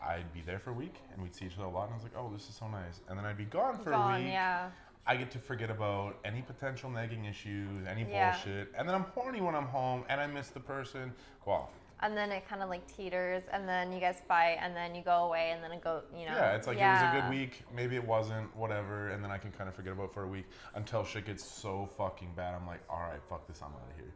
I'd 0.03 0.31
be 0.33 0.41
there 0.41 0.59
for 0.59 0.69
a 0.71 0.73
week 0.73 0.95
and 1.13 1.21
we'd 1.21 1.35
see 1.35 1.45
each 1.45 1.57
other 1.57 1.65
a 1.65 1.69
lot, 1.69 1.85
and 1.85 1.93
I 1.93 1.95
was 1.95 2.03
like, 2.03 2.13
oh, 2.15 2.31
this 2.31 2.47
is 2.47 2.55
so 2.55 2.67
nice, 2.67 3.01
and 3.09 3.17
then 3.17 3.25
I'd 3.25 3.37
be 3.37 3.45
gone 3.45 3.77
for 3.77 3.89
gone, 3.89 4.21
a 4.21 4.23
week. 4.23 4.27
Yeah. 4.33 4.69
I 5.05 5.15
get 5.15 5.31
to 5.31 5.39
forget 5.39 5.71
about 5.71 6.17
any 6.23 6.41
potential 6.41 6.89
nagging 6.89 7.25
issues, 7.25 7.87
any 7.87 8.05
yeah. 8.09 8.31
bullshit, 8.31 8.71
and 8.77 8.87
then 8.87 8.95
I'm 8.95 9.05
horny 9.15 9.41
when 9.41 9.55
I'm 9.55 9.65
home, 9.65 10.03
and 10.09 10.21
I 10.21 10.27
miss 10.27 10.49
the 10.49 10.59
person. 10.59 11.11
Well, 11.45 11.71
and 12.01 12.17
then 12.17 12.31
it 12.31 12.47
kind 12.47 12.63
of 12.63 12.69
like 12.69 12.85
teeters, 12.87 13.43
and 13.51 13.67
then 13.67 13.91
you 13.91 13.99
guys 13.99 14.21
fight, 14.27 14.57
and 14.59 14.75
then 14.75 14.95
you 14.95 15.03
go 15.03 15.25
away, 15.25 15.51
and 15.53 15.63
then 15.63 15.71
it 15.71 15.83
go, 15.83 16.01
you 16.11 16.25
know. 16.25 16.33
Yeah, 16.33 16.55
it's 16.55 16.67
like 16.67 16.77
yeah. 16.77 16.99
it 16.99 17.05
was 17.05 17.15
a 17.15 17.21
good 17.21 17.29
week. 17.35 17.63
Maybe 17.75 17.95
it 17.95 18.05
wasn't, 18.05 18.55
whatever, 18.55 19.09
and 19.09 19.23
then 19.23 19.31
I 19.31 19.37
can 19.37 19.51
kind 19.51 19.67
of 19.67 19.75
forget 19.75 19.93
about 19.93 20.13
for 20.13 20.23
a 20.23 20.27
week 20.27 20.45
until 20.75 21.03
shit 21.03 21.25
gets 21.25 21.43
so 21.43 21.89
fucking 21.97 22.29
bad. 22.35 22.55
I'm 22.55 22.65
like, 22.65 22.81
all 22.89 22.99
right, 22.99 23.21
fuck 23.29 23.47
this, 23.47 23.61
I'm 23.61 23.69
out 23.69 23.89
of 23.89 23.95
here. 23.95 24.13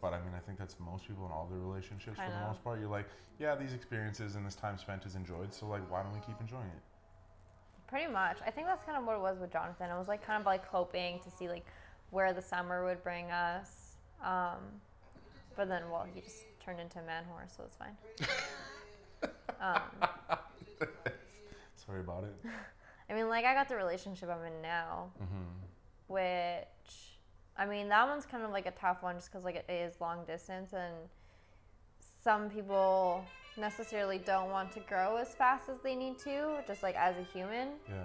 But 0.00 0.14
I 0.14 0.18
mean, 0.18 0.32
I 0.36 0.40
think 0.40 0.58
that's 0.58 0.76
most 0.78 1.08
people 1.08 1.26
in 1.26 1.32
all 1.32 1.48
their 1.50 1.58
relationships 1.58 2.16
for 2.16 2.30
the 2.30 2.46
most 2.46 2.62
part. 2.62 2.78
You're 2.78 2.90
like, 2.90 3.08
yeah, 3.40 3.56
these 3.56 3.72
experiences 3.72 4.36
and 4.36 4.46
this 4.46 4.54
time 4.54 4.78
spent 4.78 5.06
is 5.06 5.14
enjoyed, 5.14 5.52
so 5.52 5.66
like, 5.66 5.88
why 5.90 6.02
don't 6.02 6.12
we 6.12 6.20
keep 6.20 6.40
enjoying 6.40 6.66
it? 6.66 6.82
Pretty 7.88 8.10
much. 8.10 8.38
I 8.44 8.50
think 8.50 8.66
that's 8.66 8.82
kind 8.84 8.98
of 8.98 9.04
what 9.04 9.16
it 9.16 9.20
was 9.20 9.38
with 9.38 9.52
Jonathan. 9.52 9.90
I 9.90 9.98
was 9.98 10.08
like 10.08 10.24
kind 10.26 10.40
of 10.40 10.46
like 10.46 10.66
hoping 10.66 11.20
to 11.20 11.30
see 11.30 11.48
like 11.48 11.64
where 12.10 12.32
the 12.32 12.42
summer 12.42 12.84
would 12.84 13.02
bring 13.02 13.30
us. 13.30 13.96
Um, 14.24 14.58
but 15.56 15.68
then, 15.68 15.82
well, 15.90 16.06
he 16.12 16.20
just 16.20 16.44
turned 16.64 16.80
into 16.80 16.98
a 16.98 17.02
man 17.02 17.24
horse, 17.24 17.52
so 17.56 17.64
it's 17.64 17.76
fine. 17.76 17.96
um, 19.60 20.08
Sorry 21.86 22.00
about 22.00 22.24
it. 22.24 22.34
I 23.10 23.14
mean, 23.14 23.28
like 23.28 23.44
I 23.44 23.54
got 23.54 23.68
the 23.68 23.76
relationship 23.76 24.28
I'm 24.28 24.44
in 24.44 24.60
now, 24.60 25.10
mm-hmm. 25.22 25.44
which 26.08 27.18
I 27.56 27.66
mean 27.66 27.88
that 27.88 28.08
one's 28.08 28.26
kind 28.26 28.42
of 28.42 28.50
like 28.50 28.66
a 28.66 28.72
tough 28.72 29.02
one 29.02 29.14
just 29.14 29.30
because 29.30 29.44
like 29.44 29.54
it 29.54 29.70
is 29.70 30.00
long 30.00 30.24
distance 30.26 30.72
and 30.72 30.94
some 32.24 32.50
people 32.50 33.24
necessarily 33.56 34.18
don't 34.18 34.50
want 34.50 34.72
to 34.72 34.80
grow 34.80 35.16
as 35.16 35.34
fast 35.34 35.68
as 35.68 35.78
they 35.80 35.94
need 35.94 36.18
to, 36.20 36.62
just 36.66 36.82
like 36.82 36.96
as 36.96 37.16
a 37.16 37.22
human. 37.32 37.68
Yeah. 37.88 38.04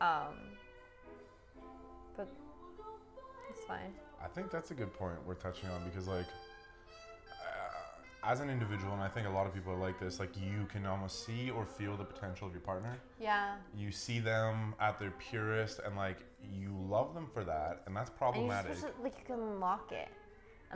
Um, 0.00 0.34
but 2.16 2.28
it's 3.50 3.64
fine. 3.64 3.92
I 4.22 4.28
think 4.28 4.50
that's 4.50 4.70
a 4.70 4.74
good 4.74 4.92
point 4.92 5.16
we're 5.26 5.34
touching 5.34 5.68
on 5.70 5.84
because 5.84 6.08
like 6.08 6.26
as 8.26 8.40
an 8.40 8.48
individual, 8.48 8.92
and 8.92 9.02
I 9.02 9.08
think 9.08 9.26
a 9.26 9.30
lot 9.30 9.46
of 9.46 9.54
people 9.54 9.72
are 9.72 9.78
like 9.78 10.00
this, 10.00 10.18
like 10.18 10.30
you 10.36 10.66
can 10.72 10.86
almost 10.86 11.26
see 11.26 11.50
or 11.50 11.66
feel 11.66 11.96
the 11.96 12.04
potential 12.04 12.46
of 12.46 12.52
your 12.52 12.62
partner. 12.62 12.96
Yeah. 13.20 13.56
You 13.76 13.90
see 13.90 14.18
them 14.18 14.74
at 14.80 14.98
their 14.98 15.12
purest, 15.12 15.80
and 15.84 15.96
like 15.96 16.18
you 16.42 16.74
love 16.88 17.14
them 17.14 17.28
for 17.32 17.44
that, 17.44 17.82
and 17.86 17.94
that's 17.94 18.10
problematic. 18.10 18.72
And 18.72 18.80
you 18.80 18.88
like 19.02 19.18
you 19.18 19.24
can 19.26 19.60
lock 19.60 19.92
it, 19.92 20.08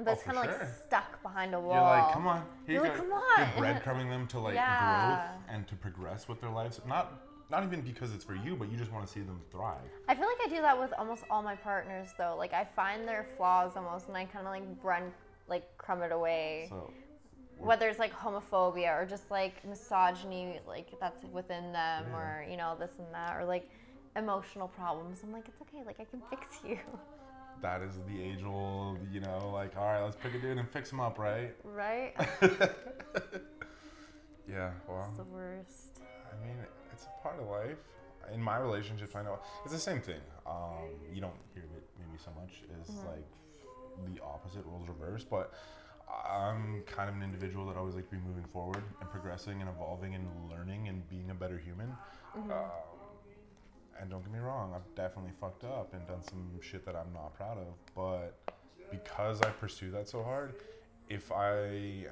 but 0.04 0.10
oh, 0.10 0.12
it's 0.12 0.22
kind 0.22 0.38
of 0.38 0.44
sure. 0.44 0.52
like 0.52 0.68
stuck 0.86 1.22
behind 1.22 1.54
a 1.54 1.60
wall. 1.60 1.74
You're 1.74 2.02
like, 2.02 2.12
come 2.12 2.26
on, 2.26 2.44
here 2.66 2.74
You're 2.76 2.84
you 2.84 2.90
like, 2.90 2.98
come 2.98 3.12
on. 3.12 3.38
You're 3.38 3.46
breadcrumbing 3.74 4.08
them 4.08 4.26
to 4.28 4.38
like 4.38 4.54
yeah. 4.54 5.32
grow 5.46 5.54
and 5.54 5.68
to 5.68 5.74
progress 5.76 6.28
with 6.28 6.40
their 6.40 6.50
lives. 6.50 6.80
Not 6.86 7.22
not 7.50 7.64
even 7.64 7.80
because 7.80 8.12
it's 8.14 8.24
for 8.24 8.34
you, 8.34 8.56
but 8.56 8.70
you 8.70 8.76
just 8.76 8.92
want 8.92 9.06
to 9.06 9.12
see 9.12 9.20
them 9.20 9.40
thrive. 9.50 9.78
I 10.06 10.14
feel 10.14 10.26
like 10.26 10.36
I 10.44 10.48
do 10.48 10.60
that 10.60 10.78
with 10.78 10.92
almost 10.98 11.24
all 11.30 11.42
my 11.42 11.56
partners, 11.56 12.10
though. 12.18 12.36
Like 12.36 12.52
I 12.52 12.66
find 12.76 13.08
their 13.08 13.26
flaws 13.36 13.72
almost, 13.76 14.08
and 14.08 14.16
I 14.16 14.26
kind 14.26 14.46
of 14.46 14.52
like 14.52 14.64
run 14.82 15.12
like 15.48 15.76
crumb 15.78 16.02
it 16.02 16.12
away. 16.12 16.66
So 16.68 16.92
whether 17.58 17.88
it's 17.88 17.98
like 17.98 18.14
homophobia 18.14 18.96
or 18.96 19.04
just 19.04 19.30
like 19.30 19.64
misogyny 19.66 20.60
like 20.66 20.88
that's 21.00 21.24
within 21.32 21.72
them 21.72 22.06
yeah. 22.08 22.16
or 22.16 22.46
you 22.48 22.56
know 22.56 22.76
this 22.78 22.92
and 22.98 23.12
that 23.12 23.36
or 23.36 23.44
like 23.44 23.68
emotional 24.16 24.68
problems 24.68 25.18
i'm 25.22 25.32
like 25.32 25.44
it's 25.48 25.60
okay 25.60 25.82
like 25.84 25.98
i 26.00 26.04
can 26.04 26.22
fix 26.30 26.60
you 26.66 26.78
that 27.62 27.82
is 27.82 27.94
the 28.06 28.22
age 28.22 28.42
old 28.44 28.98
you 29.12 29.20
know 29.20 29.50
like 29.52 29.76
all 29.76 29.86
right 29.86 30.02
let's 30.02 30.16
pick 30.16 30.34
a 30.34 30.38
dude 30.38 30.58
and 30.58 30.68
fix 30.70 30.90
him 30.90 31.00
up 31.00 31.18
right 31.18 31.54
right 31.64 32.14
yeah 34.48 34.70
well 34.88 35.06
it's 35.08 35.16
the 35.16 35.24
worst 35.24 36.00
i 36.32 36.46
mean 36.46 36.56
it's 36.92 37.04
a 37.04 37.22
part 37.22 37.38
of 37.40 37.48
life 37.48 37.78
in 38.32 38.42
my 38.42 38.58
relationships 38.58 39.14
i 39.14 39.22
know 39.22 39.38
it's 39.64 39.72
the 39.72 39.78
same 39.78 40.00
thing 40.00 40.20
um, 40.46 40.88
you 41.12 41.20
don't 41.20 41.36
hear 41.54 41.64
it 41.76 41.84
maybe 41.98 42.18
so 42.22 42.30
much 42.40 42.62
is 42.80 42.94
mm-hmm. 42.94 43.08
like 43.08 43.26
the 44.14 44.22
opposite 44.22 44.64
roles 44.66 44.88
reversed 44.88 45.28
but 45.28 45.54
I'm 46.08 46.82
kind 46.86 47.08
of 47.08 47.16
an 47.16 47.22
individual 47.22 47.66
that 47.66 47.76
always 47.76 47.94
like 47.94 48.08
to 48.10 48.16
be 48.16 48.22
moving 48.26 48.44
forward 48.44 48.82
and 49.00 49.10
progressing 49.10 49.60
and 49.60 49.68
evolving 49.68 50.14
and 50.14 50.26
learning 50.50 50.88
and 50.88 51.08
being 51.08 51.30
a 51.30 51.34
better 51.34 51.58
human. 51.58 51.88
Mm-hmm. 52.36 52.50
Um, 52.50 52.97
and 54.00 54.10
don't 54.10 54.22
get 54.22 54.32
me 54.32 54.38
wrong, 54.38 54.72
I've 54.74 54.94
definitely 54.94 55.32
fucked 55.40 55.64
up 55.64 55.92
and 55.94 56.06
done 56.06 56.22
some 56.22 56.50
shit 56.60 56.84
that 56.86 56.94
I'm 56.94 57.12
not 57.12 57.34
proud 57.34 57.58
of. 57.58 57.74
But 57.94 58.60
because 58.90 59.42
I 59.42 59.50
pursue 59.50 59.90
that 59.92 60.08
so 60.08 60.22
hard, 60.22 60.54
if 61.08 61.32
I 61.32 61.56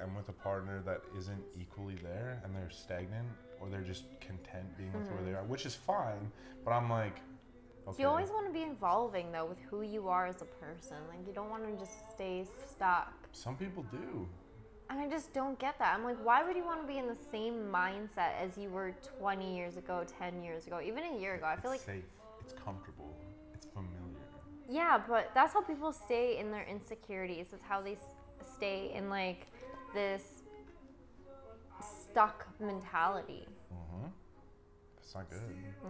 am 0.01 0.15
with 0.15 0.29
a 0.29 0.33
partner 0.33 0.81
that 0.85 1.01
isn't 1.17 1.43
equally 1.59 1.95
there 1.95 2.41
and 2.43 2.55
they're 2.55 2.69
stagnant 2.69 3.27
or 3.59 3.69
they're 3.69 3.81
just 3.81 4.05
content 4.19 4.75
being 4.77 4.91
with 4.93 5.03
mm-hmm. 5.03 5.15
where 5.15 5.23
they 5.23 5.33
are, 5.33 5.43
which 5.43 5.65
is 5.65 5.75
fine, 5.75 6.31
but 6.65 6.71
I'm 6.71 6.89
like, 6.89 7.21
Okay. 7.87 8.03
You 8.03 8.09
always 8.09 8.29
want 8.31 8.45
to 8.47 8.51
be 8.51 8.65
evolving 8.65 9.31
though 9.31 9.45
with 9.45 9.59
who 9.69 9.81
you 9.81 10.09
are 10.09 10.27
as 10.27 10.41
a 10.41 10.45
person. 10.45 10.97
Like 11.07 11.25
you 11.25 11.33
don't 11.33 11.49
want 11.49 11.63
to 11.63 11.71
just 11.79 12.11
stay 12.13 12.45
stuck. 12.69 13.13
Some 13.31 13.55
people 13.55 13.85
do. 13.89 14.27
And 14.89 14.99
I 14.99 15.09
just 15.09 15.33
don't 15.33 15.59
get 15.59 15.77
that. 15.79 15.93
I'm 15.93 16.03
like, 16.03 16.17
why 16.23 16.43
would 16.43 16.55
you 16.55 16.63
want 16.63 16.81
to 16.81 16.87
be 16.87 16.97
in 16.97 17.07
the 17.07 17.17
same 17.31 17.69
mindset 17.71 18.31
as 18.41 18.57
you 18.57 18.69
were 18.69 18.95
20 19.19 19.55
years 19.55 19.75
ago, 19.75 20.05
10 20.19 20.43
years 20.43 20.65
ago, 20.65 20.79
even 20.83 21.03
a 21.03 21.19
year 21.19 21.35
ago? 21.35 21.45
I 21.45 21.57
feel 21.57 21.71
it's 21.71 21.85
like 21.87 21.97
safe. 21.97 22.03
It's 22.41 22.53
comfortable. 22.53 23.13
It's 23.53 23.65
familiar. 23.65 23.97
Yeah, 24.69 25.01
but 25.05 25.31
that's 25.33 25.53
how 25.53 25.61
people 25.61 25.91
stay 25.91 26.37
in 26.39 26.51
their 26.51 26.65
insecurities. 26.65 27.47
It's 27.51 27.63
how 27.63 27.81
they 27.81 27.97
stay 28.55 28.91
in 28.95 29.09
like 29.09 29.47
this 29.93 30.23
stuck 31.81 32.47
mentality. 32.59 33.45
Mm-hmm. 33.73 34.07
It's 35.01 35.13
not 35.13 35.29
good. 35.29 35.41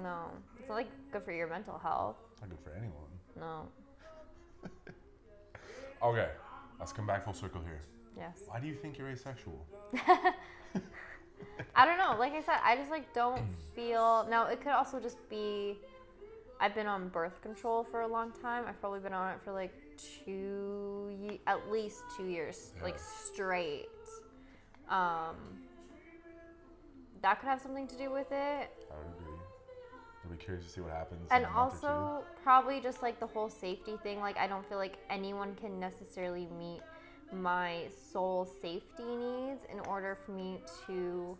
No, 0.01 0.25
it's 0.59 0.69
not 0.69 0.75
like 0.75 1.11
good 1.11 1.23
for 1.23 1.31
your 1.31 1.47
mental 1.47 1.77
health. 1.77 2.17
It's 2.31 2.41
not 2.41 2.49
good 2.49 2.59
for 2.63 2.71
anyone. 2.71 3.07
No. 3.39 3.67
okay, 6.03 6.29
let's 6.79 6.93
come 6.93 7.05
back 7.05 7.23
full 7.23 7.33
circle 7.33 7.61
here. 7.61 7.81
Yes. 8.17 8.41
Why 8.47 8.59
do 8.59 8.67
you 8.67 8.73
think 8.73 8.97
you're 8.97 9.09
asexual? 9.09 9.65
I 11.75 11.85
don't 11.85 11.97
know. 11.97 12.15
Like 12.17 12.33
I 12.33 12.41
said, 12.41 12.59
I 12.63 12.75
just 12.75 12.91
like 12.91 13.13
don't 13.13 13.41
feel. 13.75 14.27
Now 14.29 14.47
it 14.47 14.61
could 14.61 14.71
also 14.71 14.99
just 14.99 15.17
be. 15.29 15.77
I've 16.59 16.73
been 16.73 16.87
on 16.87 17.09
birth 17.09 17.39
control 17.41 17.83
for 17.83 18.01
a 18.01 18.07
long 18.07 18.31
time. 18.41 18.63
I've 18.67 18.79
probably 18.79 18.99
been 18.99 19.13
on 19.13 19.33
it 19.33 19.39
for 19.43 19.53
like 19.53 19.71
two, 20.25 21.39
at 21.45 21.71
least 21.71 21.99
two 22.15 22.25
years, 22.25 22.71
yeah. 22.75 22.83
like 22.83 22.97
straight. 22.97 23.85
Um, 24.89 25.35
that 27.21 27.39
could 27.39 27.47
have 27.47 27.61
something 27.61 27.87
to 27.87 27.95
do 27.95 28.11
with 28.11 28.31
it. 28.31 28.87
I 28.91 28.97
would 28.97 29.07
agree. 29.19 29.33
I'll 30.23 30.31
be 30.31 30.37
curious 30.37 30.65
to 30.65 30.71
see 30.71 30.81
what 30.81 30.91
happens. 30.91 31.27
And 31.29 31.45
also, 31.45 32.23
probably 32.43 32.79
just 32.79 33.03
like 33.03 33.19
the 33.19 33.27
whole 33.27 33.49
safety 33.49 33.97
thing. 34.01 34.19
Like, 34.19 34.37
I 34.37 34.47
don't 34.47 34.67
feel 34.67 34.79
like 34.79 34.97
anyone 35.11 35.53
can 35.55 35.79
necessarily 35.79 36.47
meet 36.57 36.81
my 37.31 37.83
soul 38.11 38.45
safety 38.61 39.03
needs 39.03 39.63
in 39.71 39.79
order 39.87 40.17
for 40.25 40.31
me 40.31 40.59
to 40.85 41.37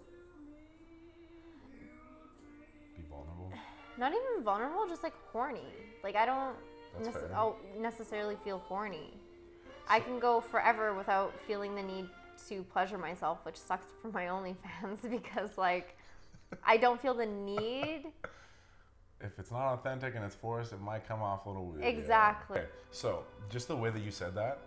be 2.95 3.03
vulnerable. 3.09 3.51
Not 3.97 4.11
even 4.11 4.43
vulnerable, 4.43 4.85
just 4.87 5.03
like 5.03 5.13
horny. 5.31 5.61
Like, 6.03 6.15
I 6.15 6.25
don't 6.25 6.55
nece- 7.01 7.35
oh, 7.35 7.55
necessarily 7.79 8.35
feel 8.43 8.59
horny. 8.59 9.13
So 9.65 9.71
I 9.87 9.99
can 9.99 10.19
go 10.19 10.41
forever 10.41 10.93
without 10.93 11.33
feeling 11.47 11.75
the 11.75 11.83
need 11.83 12.09
to 12.49 12.63
pleasure 12.63 12.97
myself, 12.97 13.39
which 13.43 13.57
sucks 13.57 13.87
for 14.01 14.09
my 14.09 14.23
OnlyFans 14.25 15.01
because 15.09 15.57
like 15.57 15.95
I 16.63 16.77
don't 16.77 17.01
feel 17.01 17.13
the 17.13 17.25
need. 17.25 18.05
If 19.19 19.39
it's 19.39 19.49
not 19.51 19.73
authentic 19.73 20.15
and 20.15 20.23
it's 20.23 20.35
forced, 20.35 20.73
it 20.73 20.79
might 20.79 21.07
come 21.07 21.21
off 21.23 21.45
a 21.47 21.49
little 21.49 21.65
weird. 21.65 21.83
Exactly. 21.85 22.57
Yeah. 22.57 22.63
Okay. 22.63 22.71
So 22.91 23.23
just 23.49 23.67
the 23.67 23.75
way 23.75 23.89
that 23.89 24.03
you 24.03 24.11
said 24.11 24.35
that, 24.35 24.59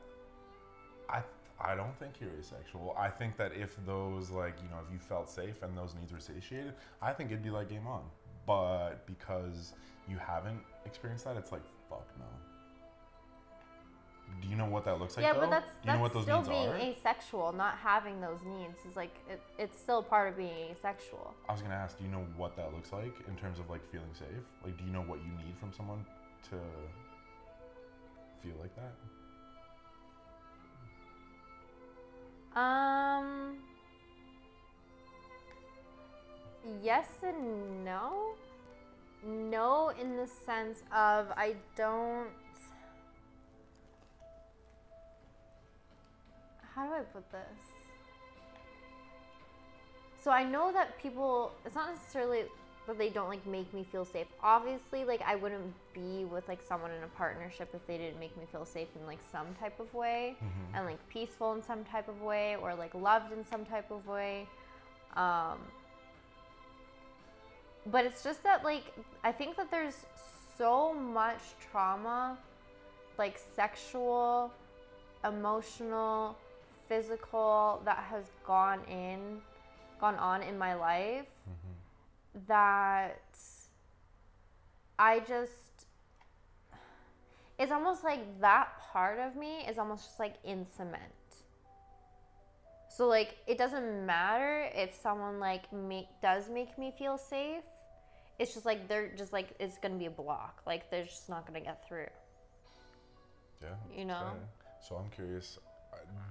I 1.11 1.23
I 1.62 1.75
don't 1.75 1.94
think 1.99 2.14
you're 2.20 2.31
asexual. 2.38 2.96
I 2.99 3.09
think 3.09 3.37
that 3.37 3.53
if 3.53 3.77
those 3.85 4.31
like 4.31 4.55
you 4.62 4.68
know 4.70 4.79
if 4.87 4.92
you 4.92 4.99
felt 4.99 5.29
safe 5.29 5.62
and 5.62 5.77
those 5.77 5.94
needs 5.99 6.12
were 6.12 6.20
satiated, 6.20 6.75
I 7.03 7.12
think 7.12 7.31
it'd 7.31 7.42
be 7.42 7.51
like 7.51 7.68
game 7.68 7.87
on. 7.87 8.03
But 8.46 9.07
because 9.07 9.75
you 10.09 10.16
haven't 10.16 10.61
experienced 10.87 11.25
that, 11.27 11.37
it's 11.37 11.53
like 11.53 11.62
fuck 11.88 12.07
no. 12.18 12.25
Do 14.40 14.49
you 14.49 14.57
know 14.57 14.66
what 14.66 14.85
that 14.85 14.99
looks 15.01 15.16
like? 15.16 15.25
Yeah, 15.27 15.35
though? 15.35 15.40
but 15.40 15.51
that's 15.51 15.70
Do 15.83 15.90
you 15.90 15.96
know 15.96 16.03
what 16.03 16.14
that's 16.14 16.25
still 16.25 16.42
being 16.42 16.68
are? 16.68 16.77
asexual. 16.77 17.53
Not 17.53 17.77
having 17.77 18.20
those 18.20 18.38
needs 18.46 18.79
is 18.88 18.96
like 18.96 19.14
it, 19.29 19.42
it's 19.59 19.79
still 19.79 20.03
part 20.03 20.31
of 20.31 20.37
being 20.37 20.70
asexual. 20.70 21.35
I 21.49 21.53
was 21.53 21.61
gonna 21.61 21.75
ask, 21.75 21.99
do 21.99 22.05
you 22.05 22.11
know 22.11 22.25
what 22.37 22.57
that 22.57 22.73
looks 22.73 22.92
like 22.92 23.14
in 23.29 23.37
terms 23.37 23.59
of 23.59 23.68
like 23.68 23.85
feeling 23.90 24.14
safe? 24.14 24.44
Like, 24.64 24.79
do 24.79 24.85
you 24.85 24.90
know 24.92 25.03
what 25.03 25.18
you 25.18 25.33
need 25.44 25.59
from 25.59 25.73
someone 25.73 26.07
to 26.44 26.57
feel 28.42 28.55
like 28.61 28.75
that? 28.77 28.94
Um. 32.56 33.56
Yes 36.82 37.08
and 37.22 37.84
no. 37.84 38.34
No, 39.24 39.90
in 40.00 40.16
the 40.16 40.26
sense 40.26 40.82
of 40.94 41.26
I 41.36 41.54
don't. 41.76 42.28
How 46.74 46.86
do 46.86 46.94
I 46.94 47.00
put 47.00 47.30
this? 47.30 47.40
So 50.22 50.30
I 50.30 50.44
know 50.44 50.72
that 50.72 50.98
people. 51.00 51.52
It's 51.64 51.74
not 51.74 51.90
necessarily 51.90 52.44
that 52.90 52.98
they 52.98 53.09
don't 53.09 53.29
like 53.29 53.46
make 53.46 53.72
me 53.72 53.87
feel 53.92 54.05
safe. 54.05 54.26
Obviously, 54.42 55.05
like 55.05 55.22
I 55.24 55.37
wouldn't 55.37 55.72
be 55.94 56.24
with 56.24 56.46
like 56.48 56.61
someone 56.61 56.90
in 56.90 57.03
a 57.05 57.09
partnership 57.16 57.70
if 57.72 57.87
they 57.87 57.96
didn't 57.96 58.18
make 58.18 58.37
me 58.37 58.44
feel 58.50 58.64
safe 58.64 58.88
in 59.00 59.07
like 59.07 59.20
some 59.31 59.46
type 59.61 59.79
of 59.79 59.92
way 59.94 60.37
and 60.74 60.85
like 60.85 60.98
peaceful 61.09 61.55
in 61.55 61.62
some 61.62 61.85
type 61.85 62.09
of 62.09 62.20
way 62.20 62.57
or 62.61 62.74
like 62.74 62.92
loved 62.94 63.33
in 63.33 63.46
some 63.46 63.64
type 63.64 63.90
of 63.92 64.05
way. 64.09 64.48
Um, 65.14 65.59
but 67.87 68.05
it's 68.05 68.24
just 68.24 68.42
that 68.42 68.64
like 68.64 68.85
I 69.22 69.31
think 69.31 69.57
that 69.57 69.70
there's 69.70 70.07
so 70.59 70.92
much 70.92 71.40
trauma, 71.70 72.37
like 73.18 73.40
sexual, 73.55 74.53
emotional, 75.24 76.37
physical 76.88 77.81
that 77.85 77.98
has 78.11 78.24
gone 78.44 78.81
in, 78.90 79.40
gone 80.00 80.16
on 80.16 80.42
in 80.42 80.59
my 80.59 80.74
life 80.74 81.26
that 82.47 83.21
I 84.99 85.21
just 85.21 85.87
it's 87.59 87.73
almost 87.73 88.05
like 88.05 88.40
that 88.40 88.69
part 88.93 89.19
of 89.19 89.37
me 89.37 89.66
is 89.69 89.79
almost 89.79 90.05
just 90.05 90.19
like 90.19 90.35
in 90.45 90.64
cement. 90.64 91.03
So 92.88 93.07
like 93.07 93.37
it 93.47 93.59
doesn't 93.59 94.07
matter 94.07 94.69
if 94.75 94.95
someone 94.95 95.38
like 95.38 95.73
make 95.73 96.07
does 96.23 96.49
make 96.49 96.77
me 96.79 96.93
feel 96.99 97.19
safe. 97.19 97.62
It's 98.38 98.55
just 98.55 98.64
like 98.64 98.88
they're 98.88 99.09
just 99.16 99.33
like 99.33 99.55
it's 99.61 99.79
gonna 99.79 99.97
be 99.97 100.07
a 100.07 100.11
block. 100.11 100.62
Like 100.66 100.90
they're 100.90 101.05
just 101.05 101.29
not 101.29 101.47
gonna 101.47 101.61
get 101.61 101.87
through. 101.87 102.09
Yeah. 103.62 103.69
You 103.97 104.07
know? 104.07 104.33
So 104.87 104.97
I'm 104.97 105.11
curious, 105.11 105.59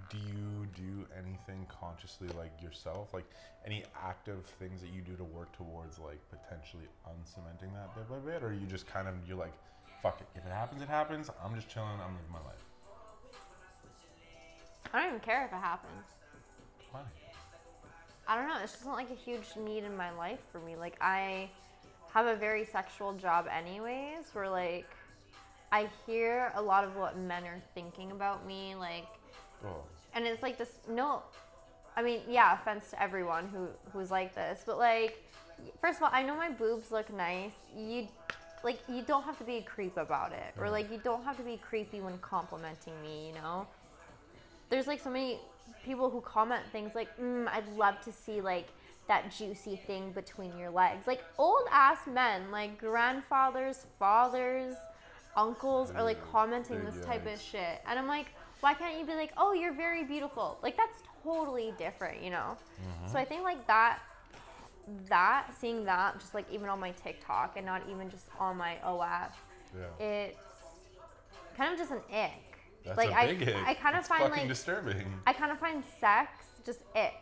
do 0.09 0.17
you 0.17 0.67
do 0.75 1.05
anything 1.17 1.65
consciously 1.67 2.27
like 2.37 2.51
yourself? 2.61 3.13
Like 3.13 3.25
any 3.65 3.83
active 4.03 4.45
things 4.59 4.81
that 4.81 4.89
you 4.93 5.01
do 5.01 5.15
to 5.15 5.23
work 5.23 5.51
towards 5.55 5.99
like 5.99 6.19
potentially 6.29 6.87
uncementing 7.07 7.73
that 7.73 7.95
bit 7.95 8.09
by 8.09 8.17
bit? 8.31 8.43
Or 8.43 8.53
you 8.53 8.65
just 8.65 8.87
kind 8.87 9.07
of, 9.07 9.13
you're 9.27 9.37
like, 9.37 9.53
fuck 10.01 10.19
it. 10.21 10.27
If 10.35 10.45
it 10.45 10.51
happens, 10.51 10.81
it 10.81 10.87
happens. 10.89 11.29
I'm 11.43 11.55
just 11.55 11.69
chilling. 11.69 11.89
I'm 11.89 12.15
living 12.15 12.31
my 12.31 12.39
life. 12.39 12.63
I 14.93 14.99
don't 14.99 15.07
even 15.09 15.19
care 15.19 15.45
if 15.45 15.51
it 15.51 15.61
happens. 15.61 16.05
Why? 16.91 17.01
I 18.27 18.35
don't 18.35 18.47
know. 18.47 18.57
It's 18.63 18.73
just 18.73 18.85
not 18.85 18.95
like 18.95 19.11
a 19.11 19.15
huge 19.15 19.47
need 19.59 19.83
in 19.83 19.95
my 19.95 20.11
life 20.11 20.39
for 20.51 20.59
me. 20.59 20.75
Like 20.75 20.97
I 21.01 21.49
have 22.13 22.25
a 22.25 22.35
very 22.35 22.65
sexual 22.65 23.13
job 23.13 23.47
anyways, 23.51 24.29
where 24.33 24.49
like 24.49 24.87
I 25.71 25.87
hear 26.05 26.51
a 26.55 26.61
lot 26.61 26.83
of 26.83 26.95
what 26.95 27.17
men 27.17 27.43
are 27.45 27.61
thinking 27.75 28.11
about 28.11 28.47
me, 28.47 28.75
like 28.75 29.07
Oh, 29.65 29.83
and 30.13 30.25
it's 30.25 30.41
like 30.41 30.57
this 30.57 30.79
no 30.89 31.21
I 31.99 32.01
mean, 32.01 32.21
yeah, 32.29 32.53
offense 32.53 32.91
to 32.91 33.01
everyone 33.01 33.49
who 33.49 33.67
who's 33.91 34.09
like 34.09 34.33
this, 34.33 34.63
but 34.65 34.77
like 34.77 35.21
first 35.81 35.97
of 35.97 36.03
all, 36.03 36.09
I 36.13 36.23
know 36.23 36.35
my 36.35 36.49
boobs 36.49 36.91
look 36.91 37.11
nice. 37.13 37.51
You 37.75 38.07
like 38.63 38.79
you 38.87 39.01
don't 39.01 39.23
have 39.23 39.37
to 39.39 39.43
be 39.43 39.57
a 39.57 39.61
creep 39.61 39.97
about 39.97 40.31
it. 40.31 40.53
Or 40.57 40.69
like 40.69 40.89
you 40.91 40.99
don't 41.03 41.23
have 41.23 41.37
to 41.37 41.43
be 41.43 41.57
creepy 41.57 41.99
when 41.99 42.17
complimenting 42.19 42.93
me, 43.01 43.27
you 43.27 43.33
know? 43.33 43.67
There's 44.69 44.87
like 44.87 45.01
so 45.01 45.09
many 45.09 45.39
people 45.83 46.09
who 46.09 46.21
comment 46.21 46.63
things 46.71 46.95
like, 46.95 47.09
mm, 47.17 47.47
I'd 47.47 47.67
love 47.75 47.99
to 48.05 48.11
see 48.11 48.39
like 48.39 48.67
that 49.07 49.35
juicy 49.35 49.75
thing 49.75 50.11
between 50.11 50.57
your 50.57 50.69
legs. 50.69 51.07
Like 51.07 51.23
old 51.37 51.67
ass 51.71 51.99
men, 52.07 52.51
like 52.51 52.77
grandfathers, 52.77 53.85
fathers, 53.97 54.75
uncles 55.35 55.91
are 55.91 56.03
like 56.03 56.19
commenting 56.31 56.77
big 56.77 56.93
this 56.93 57.05
type 57.05 57.25
of 57.25 57.41
shit. 57.41 57.81
And 57.87 57.99
I'm 57.99 58.07
like, 58.07 58.27
why 58.61 58.73
can't 58.73 58.99
you 58.99 59.05
be 59.05 59.13
like, 59.13 59.31
oh, 59.37 59.53
you're 59.53 59.73
very 59.73 60.03
beautiful? 60.03 60.57
Like 60.61 60.75
that's 60.75 61.01
totally 61.23 61.73
different, 61.77 62.21
you 62.21 62.29
know? 62.29 62.57
So 63.05 63.07
mm-hmm. 63.07 63.17
I 63.17 63.25
think 63.25 63.43
like 63.43 63.65
that 63.67 63.99
that 65.07 65.53
seeing 65.59 65.85
that 65.85 66.19
just 66.19 66.33
like 66.33 66.45
even 66.51 66.67
on 66.67 66.79
my 66.79 66.91
TikTok 66.91 67.57
and 67.57 67.65
not 67.65 67.83
even 67.89 68.09
just 68.09 68.25
on 68.39 68.57
my 68.57 68.77
OF, 68.83 69.37
yeah. 69.77 70.05
it's 70.05 70.37
kind 71.55 71.71
of 71.71 71.79
just 71.79 71.91
an 71.91 72.01
ick. 72.13 72.31
That's 72.85 72.97
like 72.97 73.11
a 73.11 73.17
I 73.17 73.23
ick. 73.25 73.55
I 73.67 73.73
kind 73.75 73.95
of 73.95 73.99
It's 73.99 74.07
find 74.07 74.31
like 74.31 74.47
disturbing. 74.47 75.05
I 75.27 75.33
kind 75.33 75.51
of 75.51 75.59
find 75.59 75.83
sex 75.99 76.31
just 76.65 76.83
ick. 76.95 77.13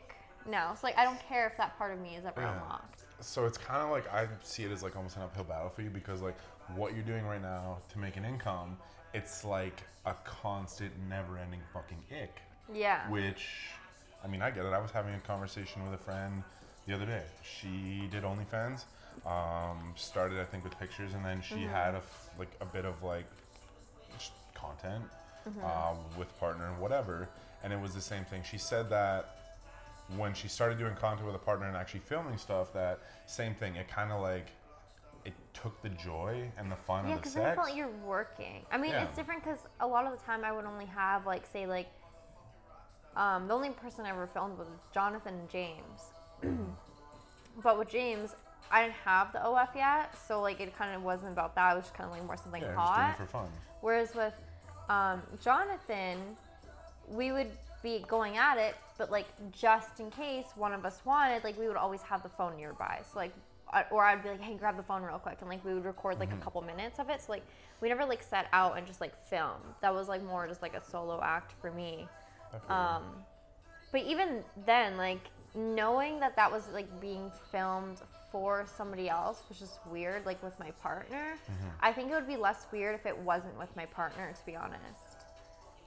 No, 0.47 0.69
it's 0.71 0.83
like 0.83 0.97
I 0.97 1.03
don't 1.03 1.19
care 1.27 1.47
if 1.47 1.57
that 1.57 1.77
part 1.77 1.93
of 1.93 1.99
me 1.99 2.15
is 2.15 2.25
ever 2.25 2.41
Yeah. 2.41 2.53
unlocked. 2.53 3.03
So 3.19 3.45
it's 3.45 3.57
kind 3.57 3.81
of 3.81 3.89
like 3.89 4.11
I 4.13 4.27
see 4.43 4.63
it 4.63 4.71
as 4.71 4.83
like 4.83 4.95
almost 4.95 5.17
an 5.17 5.23
uphill 5.23 5.43
battle 5.43 5.69
for 5.69 5.81
you 5.81 5.89
because 5.89 6.21
like 6.21 6.37
what 6.75 6.93
you're 6.93 7.03
doing 7.03 7.25
right 7.25 7.41
now 7.41 7.79
to 7.91 7.99
make 7.99 8.15
an 8.15 8.25
income, 8.25 8.77
it's 9.17 9.43
like 9.43 9.81
a 10.05 10.13
constant, 10.23 10.91
never-ending 11.09 11.59
fucking 11.73 11.97
ick. 12.21 12.39
Yeah. 12.73 13.09
Which, 13.09 13.47
I 14.23 14.27
mean, 14.27 14.41
I 14.41 14.51
get 14.51 14.65
it. 14.65 14.73
I 14.73 14.79
was 14.79 14.91
having 14.91 15.13
a 15.15 15.19
conversation 15.19 15.83
with 15.89 15.99
a 15.99 16.03
friend 16.03 16.43
the 16.87 16.93
other 16.93 17.05
day. 17.05 17.23
She 17.43 18.07
did 18.11 18.23
OnlyFans. 18.23 18.85
Um, 19.25 19.93
started 19.95 20.39
I 20.39 20.43
think 20.43 20.63
with 20.63 20.77
pictures, 20.79 21.13
and 21.15 21.25
then 21.25 21.41
she 21.41 21.61
had 21.61 21.95
a 21.95 21.97
f- 21.97 22.29
like 22.37 22.51
a 22.61 22.65
bit 22.65 22.85
of 22.85 23.01
like 23.01 23.25
content 24.53 25.03
uh, 25.65 25.93
with 26.19 26.39
partner 26.39 26.67
and 26.67 26.79
whatever, 26.79 27.27
and 27.63 27.73
it 27.73 27.79
was 27.81 27.95
the 27.95 28.01
same 28.01 28.23
thing. 28.25 28.43
She 28.49 28.59
said 28.59 28.91
that 28.91 29.39
when 30.17 30.35
she 30.35 30.47
started 30.47 30.77
doing 30.77 30.93
content 30.95 31.25
with 31.25 31.35
a 31.35 31.39
partner 31.39 31.65
and 31.67 31.75
actually 31.75 32.01
filming 32.01 32.37
stuff, 32.37 32.71
that 32.73 32.99
same 33.25 33.55
thing. 33.55 33.75
It 33.75 33.87
kind 33.87 34.11
of 34.11 34.21
like 34.21 34.49
it 35.27 35.33
took 35.53 35.79
the 35.81 35.89
joy 35.89 36.49
and 36.57 36.71
the 36.71 36.75
fun 36.75 37.05
Yeah, 37.05 37.15
of 37.15 37.17
the 37.17 37.19
because 37.19 37.33
then 37.33 37.45
I 37.45 37.53
felt 37.55 37.67
like 37.67 37.75
you're 37.75 37.89
working. 38.05 38.65
I 38.71 38.77
mean, 38.77 38.91
Yeah. 38.91 39.03
it's 39.03 39.15
different 39.15 39.43
because 39.43 39.59
a 39.81 39.87
lot 39.87 40.05
of 40.05 40.17
the 40.17 40.23
time 40.25 40.45
I 40.45 40.51
would 40.53 40.65
only 40.65 40.85
have 40.85 41.25
like, 41.25 41.45
say, 41.45 41.67
like, 41.67 41.87
um, 43.15 43.47
the 43.47 43.53
only 43.53 43.71
person 43.71 44.05
I 44.05 44.09
ever 44.09 44.27
filmed 44.27 44.57
was 44.57 44.67
Jonathan 44.93 45.33
and 45.35 45.49
James. 45.49 46.11
but 47.63 47.77
with 47.77 47.89
James, 47.89 48.35
I 48.71 48.83
didn't 48.83 48.95
have 49.03 49.31
the 49.33 49.43
OF 49.45 49.69
yet, 49.75 50.15
so 50.27 50.41
like 50.41 50.59
it 50.61 50.77
kind 50.77 50.95
of 50.95 51.03
wasn't 51.03 51.31
about 51.33 51.55
that. 51.55 51.73
It 51.73 51.75
was 51.75 51.85
just 51.85 51.95
kind 51.95 52.09
of 52.09 52.15
like 52.15 52.25
more 52.25 52.37
something 52.37 52.61
yeah, 52.61 52.73
just 52.75 52.95
doing 52.95 53.09
it 53.09 53.17
for 53.17 53.25
fun. 53.25 53.47
Whereas 53.81 54.15
with 54.15 54.33
um, 54.89 55.21
Jonathan, 55.43 56.17
we 57.07 57.31
would 57.31 57.51
be 57.83 58.05
going 58.07 58.37
at 58.37 58.57
it, 58.57 58.75
but 58.97 59.11
like 59.11 59.27
just 59.51 59.99
in 59.99 60.09
case 60.11 60.45
one 60.55 60.73
of 60.73 60.85
us 60.85 61.01
wanted, 61.05 61.43
like 61.43 61.57
we 61.57 61.67
would 61.67 61.77
always 61.77 62.01
have 62.03 62.23
the 62.23 62.29
phone 62.29 62.55
nearby. 62.55 63.01
So 63.11 63.19
like, 63.19 63.33
or 63.91 64.03
I'd 64.03 64.23
be 64.23 64.29
like, 64.29 64.41
hey, 64.41 64.55
grab 64.55 64.77
the 64.77 64.83
phone 64.83 65.03
real 65.03 65.19
quick, 65.19 65.37
and 65.41 65.49
like 65.49 65.63
we 65.65 65.73
would 65.73 65.85
record 65.85 66.19
like 66.19 66.31
a 66.33 66.37
couple 66.37 66.61
minutes 66.61 66.99
of 66.99 67.09
it. 67.09 67.21
So 67.21 67.31
like 67.31 67.43
we 67.81 67.89
never 67.89 68.05
like 68.05 68.23
set 68.23 68.47
out 68.53 68.77
and 68.77 68.87
just 68.87 69.01
like 69.01 69.13
film. 69.27 69.57
That 69.81 69.93
was 69.93 70.07
like 70.07 70.23
more 70.23 70.47
just 70.47 70.61
like 70.61 70.75
a 70.75 70.81
solo 70.81 71.19
act 71.21 71.53
for 71.61 71.71
me. 71.71 72.07
Um, 72.69 73.03
but 73.91 74.01
even 74.03 74.43
then, 74.65 74.97
like 74.97 75.19
knowing 75.55 76.19
that 76.19 76.35
that 76.35 76.51
was 76.51 76.63
like 76.73 76.87
being 77.01 77.31
filmed 77.51 78.01
for 78.31 78.65
somebody 78.77 79.09
else 79.09 79.41
was 79.49 79.59
just 79.59 79.79
weird. 79.87 80.25
Like 80.25 80.41
with 80.43 80.57
my 80.59 80.71
partner, 80.71 81.35
I 81.81 81.91
think 81.91 82.11
it 82.11 82.15
would 82.15 82.27
be 82.27 82.37
less 82.37 82.67
weird 82.71 82.95
if 82.95 83.05
it 83.05 83.17
wasn't 83.17 83.57
with 83.59 83.73
my 83.75 83.85
partner. 83.85 84.33
To 84.33 84.45
be 84.45 84.55
honest. 84.55 84.81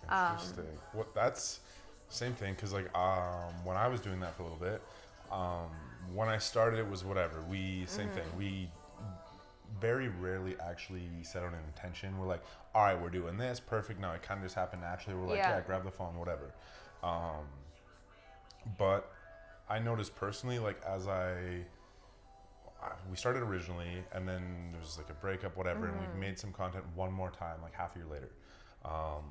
Um, 0.08 0.32
Interesting. 0.32 0.78
what 0.92 1.14
that's 1.14 1.60
same 2.08 2.32
thing 2.34 2.54
because 2.54 2.72
like 2.72 2.94
um, 2.96 3.52
when 3.64 3.76
I 3.76 3.86
was 3.88 4.00
doing 4.00 4.20
that 4.20 4.34
for 4.36 4.42
a 4.42 4.46
little 4.46 4.58
bit, 4.58 4.82
um, 5.30 5.70
when 6.14 6.28
I 6.28 6.38
started 6.38 6.78
it 6.78 6.88
was 6.88 7.04
whatever. 7.04 7.42
We 7.48 7.84
same 7.86 8.08
thing. 8.10 8.24
Mm-hmm. 8.24 8.38
We 8.38 8.70
very 9.80 10.08
rarely 10.08 10.56
actually 10.60 11.08
set 11.22 11.42
out 11.42 11.52
an 11.52 11.58
intention. 11.68 12.18
We're 12.18 12.26
like, 12.26 12.42
all 12.74 12.82
right, 12.84 13.00
we're 13.00 13.08
doing 13.10 13.36
this, 13.38 13.60
perfect. 13.60 14.00
Now 14.00 14.12
it 14.12 14.22
kind 14.22 14.38
of 14.38 14.44
just 14.44 14.54
happened 14.54 14.82
naturally. 14.82 15.18
We're 15.18 15.26
like, 15.28 15.36
Yeah. 15.38 15.56
yeah, 15.56 15.60
grab 15.60 15.84
the 15.84 15.90
phone, 15.90 16.18
whatever. 16.18 16.52
Um, 17.02 17.46
but 18.78 19.12
I 19.68 19.78
noticed 19.78 20.14
personally, 20.16 20.58
like 20.58 20.80
as 20.86 21.06
I 21.06 21.64
I- 22.82 22.92
we 23.10 23.16
started 23.16 23.42
originally, 23.42 24.02
and 24.12 24.26
then 24.26 24.70
there 24.72 24.80
was 24.80 24.96
like 24.96 25.10
a 25.10 25.14
breakup, 25.14 25.54
whatever, 25.56 25.86
and 25.86 25.94
Mm-hmm. 26.00 26.14
we 26.14 26.20
made 26.20 26.38
some 26.38 26.50
content 26.52 26.84
one 26.94 27.12
more 27.12 27.30
time, 27.30 27.60
like 27.62 27.74
half 27.74 27.94
a 27.94 27.98
year 27.98 28.08
later. 28.08 28.30
Um, 28.86 29.24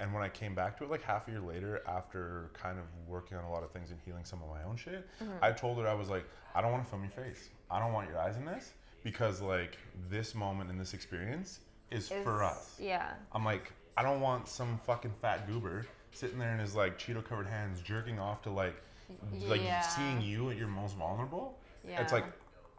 and 0.00 0.12
when 0.12 0.22
I 0.22 0.28
came 0.28 0.54
back 0.54 0.76
to 0.78 0.84
it, 0.84 0.90
like 0.90 1.02
half 1.02 1.26
a 1.28 1.30
year 1.30 1.40
later, 1.40 1.82
after 1.88 2.50
kind 2.52 2.78
of 2.78 2.84
working 3.08 3.36
on 3.36 3.44
a 3.44 3.50
lot 3.50 3.62
of 3.62 3.70
things 3.70 3.90
and 3.90 3.98
healing 4.04 4.24
some 4.24 4.40
of 4.42 4.48
my 4.50 4.62
own 4.68 4.76
shit, 4.76 5.06
Mm-hmm. 5.22 5.32
I 5.42 5.52
told 5.52 5.78
her 5.78 5.88
I 5.88 5.94
was 5.94 6.08
like, 6.10 6.24
I 6.54 6.60
don't 6.60 6.72
want 6.72 6.84
to 6.84 6.90
film 6.90 7.02
your 7.02 7.10
face. 7.24 7.48
I 7.70 7.80
don't 7.80 7.92
want 7.92 8.08
your 8.08 8.18
eyes 8.18 8.36
in 8.36 8.44
this 8.44 8.72
because 9.02 9.40
like 9.40 9.78
this 10.10 10.34
moment 10.34 10.70
and 10.70 10.78
this 10.80 10.92
experience 10.94 11.60
is 11.90 12.08
for 12.08 12.42
us. 12.44 12.76
Yeah. 12.80 13.12
I'm 13.32 13.44
like, 13.44 13.72
I 13.96 14.02
don't 14.02 14.20
want 14.20 14.48
some 14.48 14.78
fucking 14.84 15.12
fat 15.22 15.46
goober 15.48 15.86
sitting 16.12 16.38
there 16.38 16.52
in 16.52 16.58
his 16.58 16.74
like 16.74 16.98
Cheeto 16.98 17.24
covered 17.24 17.46
hands 17.46 17.80
jerking 17.80 18.18
off 18.18 18.42
to 18.42 18.50
like 18.50 18.76
like 19.46 19.60
seeing 19.82 20.20
you 20.20 20.50
at 20.50 20.56
your 20.56 20.68
most 20.68 20.96
vulnerable. 20.96 21.58
Yeah. 21.88 22.00
It's 22.02 22.12
like 22.12 22.24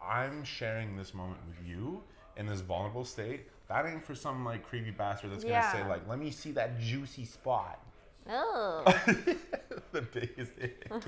I'm 0.02 0.44
sharing 0.44 0.96
this 0.96 1.14
moment 1.14 1.38
with 1.48 1.66
you 1.66 2.02
in 2.38 2.46
this 2.46 2.60
vulnerable 2.60 3.04
state. 3.04 3.48
That 3.68 3.84
ain't 3.84 4.02
for 4.02 4.14
some 4.14 4.44
like 4.44 4.66
creepy 4.66 4.90
bastard 4.92 5.32
that's 5.32 5.44
gonna 5.44 5.70
say 5.70 5.86
like, 5.86 6.08
"Let 6.08 6.18
me 6.18 6.30
see 6.30 6.52
that 6.52 6.80
juicy 6.80 7.26
spot." 7.26 7.84
Oh. 8.30 8.82
the 9.92 10.02
biggest. 10.02 10.52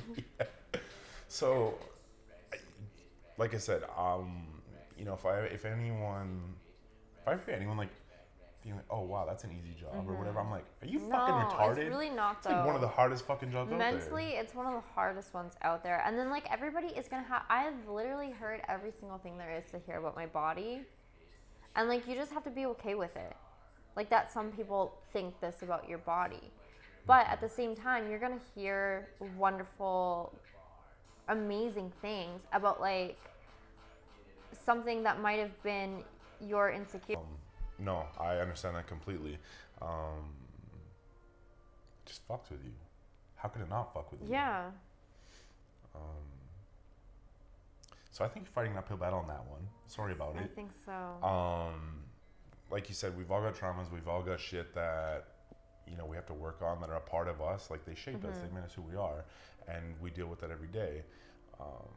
So, 1.32 1.78
like 3.38 3.54
I 3.54 3.58
said, 3.58 3.84
um, 3.96 4.48
you 4.98 5.04
know, 5.04 5.14
if 5.14 5.24
I 5.24 5.42
if 5.42 5.64
anyone, 5.64 6.40
if 7.22 7.28
I 7.28 7.36
hear 7.36 7.54
anyone 7.54 7.76
like 7.76 7.90
being 8.64 8.74
like, 8.74 8.84
"Oh 8.90 9.02
wow, 9.02 9.26
that's 9.26 9.44
an 9.44 9.52
easy 9.52 9.80
job" 9.80 10.08
or 10.08 10.14
whatever, 10.14 10.40
I'm 10.40 10.50
like, 10.50 10.64
"Are 10.82 10.88
you 10.88 10.98
fucking 10.98 11.34
Mm-hmm. 11.34 11.48
No, 11.48 11.56
retarded?" 11.56 11.78
it's 11.78 11.88
really 11.88 12.10
not 12.10 12.38
It's 12.38 12.46
like 12.46 12.66
one 12.66 12.74
of 12.74 12.80
the 12.80 12.88
hardest 12.88 13.26
fucking 13.26 13.52
jobs 13.52 13.70
out 13.70 13.78
Mentally, 13.78 14.30
it's 14.30 14.56
one 14.56 14.66
of 14.66 14.72
the 14.72 14.82
hardest 14.92 15.32
ones 15.32 15.54
out 15.62 15.84
there. 15.84 16.02
And 16.04 16.18
then, 16.18 16.30
like, 16.30 16.50
everybody 16.50 16.88
is 16.88 17.06
gonna 17.06 17.22
have. 17.22 17.44
I've 17.48 17.88
literally 17.88 18.32
heard 18.32 18.60
every 18.68 18.90
single 18.90 19.18
thing 19.18 19.38
there 19.38 19.56
is 19.56 19.70
to 19.70 19.78
hear 19.86 19.98
about 19.98 20.16
my 20.16 20.26
body. 20.26 20.82
And, 21.76 21.88
like, 21.88 22.06
you 22.08 22.14
just 22.14 22.32
have 22.32 22.44
to 22.44 22.50
be 22.50 22.66
okay 22.66 22.94
with 22.94 23.16
it. 23.16 23.36
Like, 23.96 24.10
that 24.10 24.32
some 24.32 24.50
people 24.52 24.94
think 25.12 25.40
this 25.40 25.62
about 25.62 25.88
your 25.88 25.98
body. 25.98 26.50
But 27.06 27.26
at 27.28 27.40
the 27.40 27.48
same 27.48 27.74
time, 27.74 28.10
you're 28.10 28.18
gonna 28.18 28.40
hear 28.54 29.08
wonderful, 29.36 30.32
amazing 31.28 31.92
things 32.02 32.42
about, 32.52 32.80
like, 32.80 33.18
something 34.64 35.02
that 35.04 35.20
might 35.20 35.38
have 35.38 35.62
been 35.62 36.04
your 36.40 36.70
insecurity. 36.70 37.16
Um, 37.16 37.84
no, 37.84 38.06
I 38.18 38.36
understand 38.36 38.76
that 38.76 38.86
completely. 38.86 39.38
Um, 39.80 40.34
just 42.04 42.26
fucks 42.28 42.50
with 42.50 42.62
you. 42.64 42.72
How 43.36 43.48
could 43.48 43.62
it 43.62 43.70
not 43.70 43.94
fuck 43.94 44.10
with 44.12 44.20
you? 44.22 44.28
yeah. 44.32 44.70
So 48.10 48.24
I 48.24 48.28
think 48.28 48.46
you're 48.46 48.52
fighting 48.52 48.72
an 48.72 48.78
uphill 48.78 48.96
battle 48.96 49.20
on 49.20 49.28
that 49.28 49.44
one. 49.48 49.62
Sorry 49.86 50.12
about 50.12 50.36
I 50.36 50.40
it. 50.40 50.44
I 50.44 50.54
think 50.54 50.70
so. 50.84 51.26
Um, 51.26 52.02
like 52.70 52.88
you 52.88 52.94
said, 52.94 53.16
we've 53.16 53.30
all 53.30 53.40
got 53.40 53.54
traumas. 53.54 53.90
We've 53.92 54.08
all 54.08 54.22
got 54.22 54.40
shit 54.40 54.74
that 54.74 55.24
you 55.86 55.96
know 55.96 56.06
we 56.06 56.16
have 56.16 56.26
to 56.26 56.34
work 56.34 56.60
on 56.62 56.80
that 56.80 56.90
are 56.90 56.96
a 56.96 57.00
part 57.00 57.28
of 57.28 57.40
us. 57.40 57.70
Like 57.70 57.84
they 57.84 57.94
shape 57.94 58.24
us. 58.24 58.36
They 58.38 58.54
make 58.54 58.64
us 58.64 58.74
who 58.74 58.82
we 58.82 58.96
are, 58.96 59.24
and 59.68 59.94
we 60.00 60.10
deal 60.10 60.26
with 60.26 60.40
that 60.40 60.50
every 60.50 60.68
day. 60.68 61.02
Um, 61.60 61.88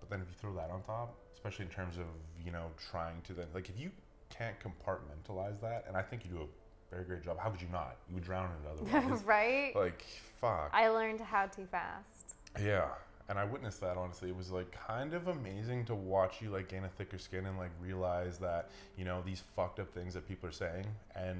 but 0.00 0.10
then 0.10 0.20
if 0.20 0.28
you 0.28 0.34
throw 0.40 0.54
that 0.54 0.70
on 0.70 0.82
top, 0.82 1.16
especially 1.32 1.64
in 1.66 1.70
terms 1.70 1.96
of 1.96 2.06
you 2.44 2.50
know 2.50 2.66
trying 2.90 3.20
to 3.22 3.32
then 3.32 3.46
like 3.54 3.68
if 3.68 3.78
you 3.78 3.90
can't 4.30 4.56
compartmentalize 4.60 5.60
that, 5.60 5.84
and 5.86 5.96
I 5.96 6.02
think 6.02 6.24
you 6.24 6.30
do 6.30 6.42
a 6.42 6.94
very 6.94 7.04
great 7.04 7.22
job. 7.22 7.38
How 7.38 7.50
could 7.50 7.62
you 7.62 7.68
not? 7.70 7.96
You 8.08 8.14
would 8.16 8.24
drown 8.24 8.50
in 8.50 8.66
it 8.66 8.92
otherwise. 9.02 9.24
right? 9.24 9.72
like 9.76 10.04
fuck. 10.40 10.70
I 10.72 10.88
learned 10.88 11.20
how 11.20 11.46
too 11.46 11.66
fast. 11.70 12.34
Yeah, 12.60 12.88
and 13.30 13.38
I 13.38 13.44
witnessed 13.44 13.80
that 13.80 13.96
honestly. 13.96 14.28
It 14.28 14.36
was 14.36 14.50
like 14.50 14.70
kind 14.72 15.14
of 15.14 15.28
amazing 15.28 15.84
to 15.86 15.94
watch 15.94 16.42
you 16.42 16.50
like 16.50 16.68
gain 16.68 16.84
a 16.84 16.88
thicker 16.88 17.16
skin 17.16 17.46
and 17.46 17.56
like 17.56 17.70
realize 17.80 18.38
that 18.38 18.70
you 18.98 19.04
know 19.04 19.22
these 19.24 19.42
fucked 19.54 19.78
up 19.78 19.94
things 19.94 20.12
that 20.14 20.28
people 20.28 20.48
are 20.48 20.52
saying 20.52 20.84
and 21.14 21.38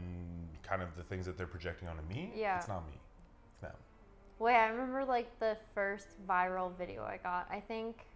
kind 0.63 0.83
of 0.83 0.97
the 0.97 1.03
things 1.03 1.27
that 1.27 1.37
they're 1.37 1.49
projecting 1.49 1.89
onto 1.89 2.03
me. 2.05 2.33
Yeah. 2.35 2.59
it's 2.59 2.69
not 2.69 2.87
me, 2.87 2.95
it's 3.45 3.55
them. 3.61 3.75
Wait, 4.39 4.55
I 4.55 4.69
remember 4.69 5.05
like 5.05 5.39
the 5.41 5.57
first 5.75 6.07
viral 6.27 6.73
video 6.79 7.03
I 7.03 7.19
got. 7.23 7.49
I 7.51 7.59
think, 7.59 8.07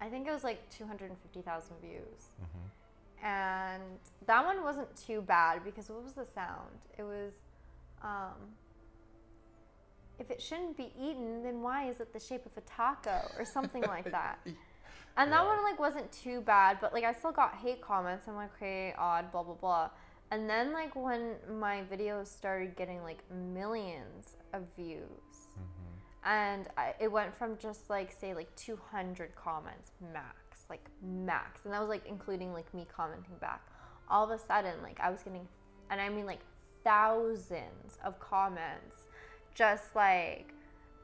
I 0.00 0.08
think 0.08 0.28
it 0.28 0.30
was 0.30 0.44
like 0.44 0.68
two 0.68 0.86
hundred 0.86 1.08
and 1.08 1.18
fifty 1.18 1.40
thousand 1.40 1.76
views, 1.80 2.28
and 3.24 3.82
that 4.26 4.44
one 4.44 4.62
wasn't 4.62 4.94
too 4.94 5.22
bad 5.22 5.64
because 5.64 5.88
what 5.88 6.04
was 6.04 6.12
the 6.12 6.26
sound? 6.26 6.76
It 6.98 7.04
was, 7.04 7.32
um, 8.02 8.36
if 10.20 10.30
it 10.30 10.40
shouldn't 10.40 10.76
be 10.76 10.92
eaten, 10.98 11.42
then 11.42 11.62
why 11.62 11.88
is 11.88 12.00
it 12.00 12.12
the 12.12 12.20
shape 12.20 12.46
of 12.46 12.52
a 12.56 12.60
taco 12.62 13.22
or 13.38 13.44
something 13.54 13.82
like 13.84 14.10
that? 14.12 14.38
And 15.16 15.32
that 15.32 15.42
Yeah. 15.42 15.46
one 15.46 15.62
like 15.64 15.80
wasn't 15.80 16.10
too 16.12 16.40
bad, 16.42 16.78
but 16.80 16.92
like 16.92 17.04
I 17.04 17.12
still 17.12 17.32
got 17.32 17.54
hate 17.56 17.80
comments. 17.80 18.28
I'm 18.28 18.36
like, 18.36 18.50
okay, 18.56 18.94
odd, 18.98 19.32
blah 19.32 19.42
blah 19.42 19.54
blah. 19.54 19.90
And 20.30 20.48
then 20.48 20.72
like 20.72 20.94
when 20.94 21.36
my 21.58 21.82
videos 21.92 22.28
started 22.28 22.76
getting 22.76 23.02
like 23.02 23.18
millions 23.32 24.36
of 24.52 24.62
views, 24.76 25.02
mm-hmm. 25.58 26.30
and 26.30 26.68
I, 26.76 26.94
it 27.00 27.10
went 27.10 27.34
from 27.36 27.58
just 27.58 27.90
like 27.90 28.12
say 28.12 28.34
like 28.34 28.54
200 28.56 29.34
comments 29.34 29.90
max, 30.12 30.66
like 30.70 30.88
max, 31.02 31.64
and 31.64 31.74
that 31.74 31.80
was 31.80 31.88
like 31.88 32.06
including 32.06 32.52
like 32.52 32.72
me 32.74 32.86
commenting 32.94 33.36
back. 33.40 33.62
All 34.08 34.24
of 34.24 34.30
a 34.30 34.38
sudden, 34.38 34.74
like 34.82 35.00
I 35.00 35.10
was 35.10 35.22
getting, 35.22 35.48
and 35.90 36.00
I 36.00 36.08
mean 36.10 36.26
like 36.26 36.40
thousands 36.84 37.98
of 38.04 38.18
comments, 38.20 38.96
just 39.54 39.94
like 39.94 40.52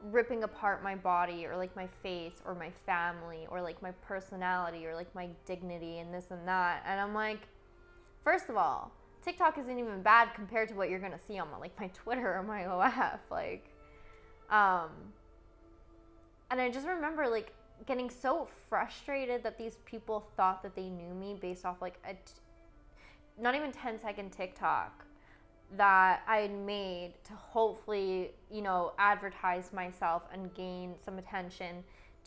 ripping 0.03 0.43
apart 0.43 0.83
my 0.83 0.95
body 0.95 1.45
or 1.45 1.57
like 1.57 1.75
my 1.75 1.87
face 2.03 2.41
or 2.45 2.53
my 2.55 2.71
family 2.85 3.47
or 3.49 3.61
like 3.61 3.81
my 3.81 3.91
personality 4.07 4.85
or 4.85 4.95
like 4.95 5.13
my 5.15 5.27
dignity 5.45 5.99
and 5.99 6.13
this 6.13 6.31
and 6.31 6.47
that. 6.47 6.83
And 6.85 6.99
I'm 6.99 7.13
like, 7.13 7.47
first 8.23 8.49
of 8.49 8.57
all, 8.57 8.91
TikTok 9.23 9.57
isn't 9.57 9.79
even 9.79 10.01
bad 10.01 10.33
compared 10.35 10.69
to 10.69 10.75
what 10.75 10.89
you're 10.89 10.99
gonna 10.99 11.19
see 11.19 11.39
on 11.39 11.49
my, 11.51 11.57
like 11.57 11.77
my 11.79 11.87
Twitter 11.93 12.37
or 12.37 12.43
my 12.43 12.65
OF. 12.65 13.19
Like, 13.29 13.69
um, 14.49 14.89
and 16.49 16.61
I 16.61 16.69
just 16.69 16.87
remember 16.87 17.27
like 17.27 17.53
getting 17.85 18.09
so 18.09 18.47
frustrated 18.69 19.43
that 19.43 19.57
these 19.57 19.77
people 19.85 20.27
thought 20.35 20.63
that 20.63 20.75
they 20.75 20.89
knew 20.89 21.13
me 21.13 21.37
based 21.39 21.65
off 21.65 21.81
like 21.81 21.99
a 22.05 22.13
t- 22.13 22.19
not 23.39 23.55
even 23.55 23.71
10 23.71 23.99
second 23.99 24.31
TikTok 24.31 25.05
that 25.75 26.21
I 26.27 26.37
had 26.37 26.51
made 26.53 27.13
to 27.25 27.33
hopefully, 27.33 28.31
you 28.49 28.61
know, 28.61 28.93
advertise 28.97 29.73
myself 29.73 30.23
and 30.31 30.53
gain 30.53 30.95
some 31.03 31.17
attention 31.17 31.83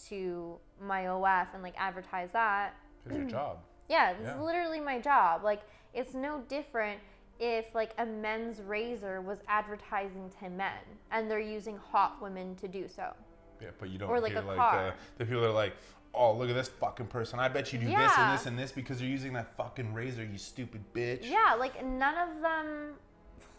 to 0.09 0.57
my 0.81 1.09
OF 1.09 1.48
and 1.55 1.62
like 1.62 1.74
advertise 1.79 2.31
that. 2.33 2.74
It's 3.07 3.16
your 3.16 3.24
job. 3.31 3.59
Yeah, 3.88 4.11
it's 4.11 4.20
Yeah. 4.26 4.40
literally 4.40 4.81
my 4.81 4.98
job. 5.00 5.42
Like, 5.42 5.62
it's 5.94 6.14
no 6.14 6.42
different 6.48 7.00
if 7.38 7.74
like 7.74 7.92
a 7.98 8.05
men's 8.05 8.61
razor 8.61 9.20
was 9.22 9.38
advertising 9.48 10.31
to 10.40 10.50
men 10.50 10.72
and 11.11 11.31
they're 11.31 11.40
using 11.40 11.79
hot 11.79 12.20
women 12.20 12.55
to 12.57 12.68
do 12.68 12.87
so. 12.87 13.12
Yeah, 13.61 13.68
but 13.79 13.88
you 13.88 13.98
don't 13.98 14.11
Or, 14.11 14.20
like, 14.20 14.33
hear 14.33 14.42
a 14.42 14.44
like 14.44 14.57
car. 14.59 14.94
the, 15.16 15.24
the 15.24 15.29
people 15.29 15.42
that 15.42 15.48
are 15.48 15.53
like, 15.53 15.74
oh 16.12 16.35
look 16.35 16.50
at 16.50 16.55
this 16.55 16.68
fucking 16.68 17.07
person. 17.07 17.38
I 17.38 17.48
bet 17.48 17.72
you 17.72 17.79
do 17.79 17.87
this 17.87 18.12
and 18.18 18.33
this 18.38 18.46
and 18.46 18.59
this 18.59 18.72
because 18.72 19.00
you're 19.00 19.11
using 19.11 19.33
that 19.35 19.57
fucking 19.57 19.94
razor, 19.94 20.24
you 20.24 20.38
stupid 20.38 20.83
bitch. 20.94 21.24
Yeah, 21.31 21.55
like 21.59 21.83
none 21.85 22.16
of 22.16 22.40
them 22.42 22.94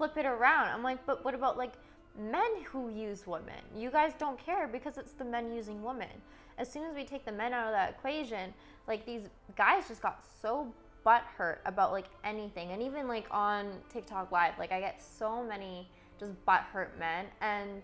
flip 0.01 0.17
it 0.17 0.25
around. 0.25 0.67
I'm 0.69 0.81
like, 0.81 1.05
but 1.05 1.23
what 1.23 1.35
about 1.35 1.59
like 1.59 1.73
men 2.19 2.63
who 2.65 2.89
use 2.89 3.27
women? 3.27 3.61
You 3.77 3.91
guys 3.91 4.13
don't 4.17 4.43
care 4.43 4.67
because 4.67 4.97
it's 4.97 5.11
the 5.11 5.23
men 5.23 5.53
using 5.53 5.83
women. 5.83 6.09
As 6.57 6.71
soon 6.71 6.85
as 6.85 6.95
we 6.95 7.05
take 7.05 7.23
the 7.23 7.31
men 7.31 7.53
out 7.53 7.67
of 7.67 7.73
that 7.73 7.91
equation, 7.91 8.51
like 8.87 9.05
these 9.05 9.29
guys 9.55 9.87
just 9.87 10.01
got 10.01 10.23
so 10.41 10.73
butthurt 11.05 11.57
about 11.67 11.91
like 11.91 12.07
anything. 12.23 12.71
And 12.71 12.81
even 12.81 13.07
like 13.07 13.27
on 13.29 13.73
TikTok 13.93 14.31
Live, 14.31 14.53
like 14.57 14.71
I 14.71 14.79
get 14.79 14.99
so 14.99 15.43
many 15.43 15.87
just 16.19 16.31
butthurt 16.47 16.97
men 16.97 17.27
and 17.39 17.83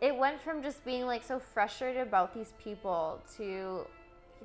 it 0.00 0.16
went 0.16 0.40
from 0.40 0.64
just 0.64 0.84
being 0.84 1.06
like 1.06 1.22
so 1.22 1.38
frustrated 1.38 2.02
about 2.02 2.34
these 2.34 2.54
people 2.62 3.22
to 3.36 3.86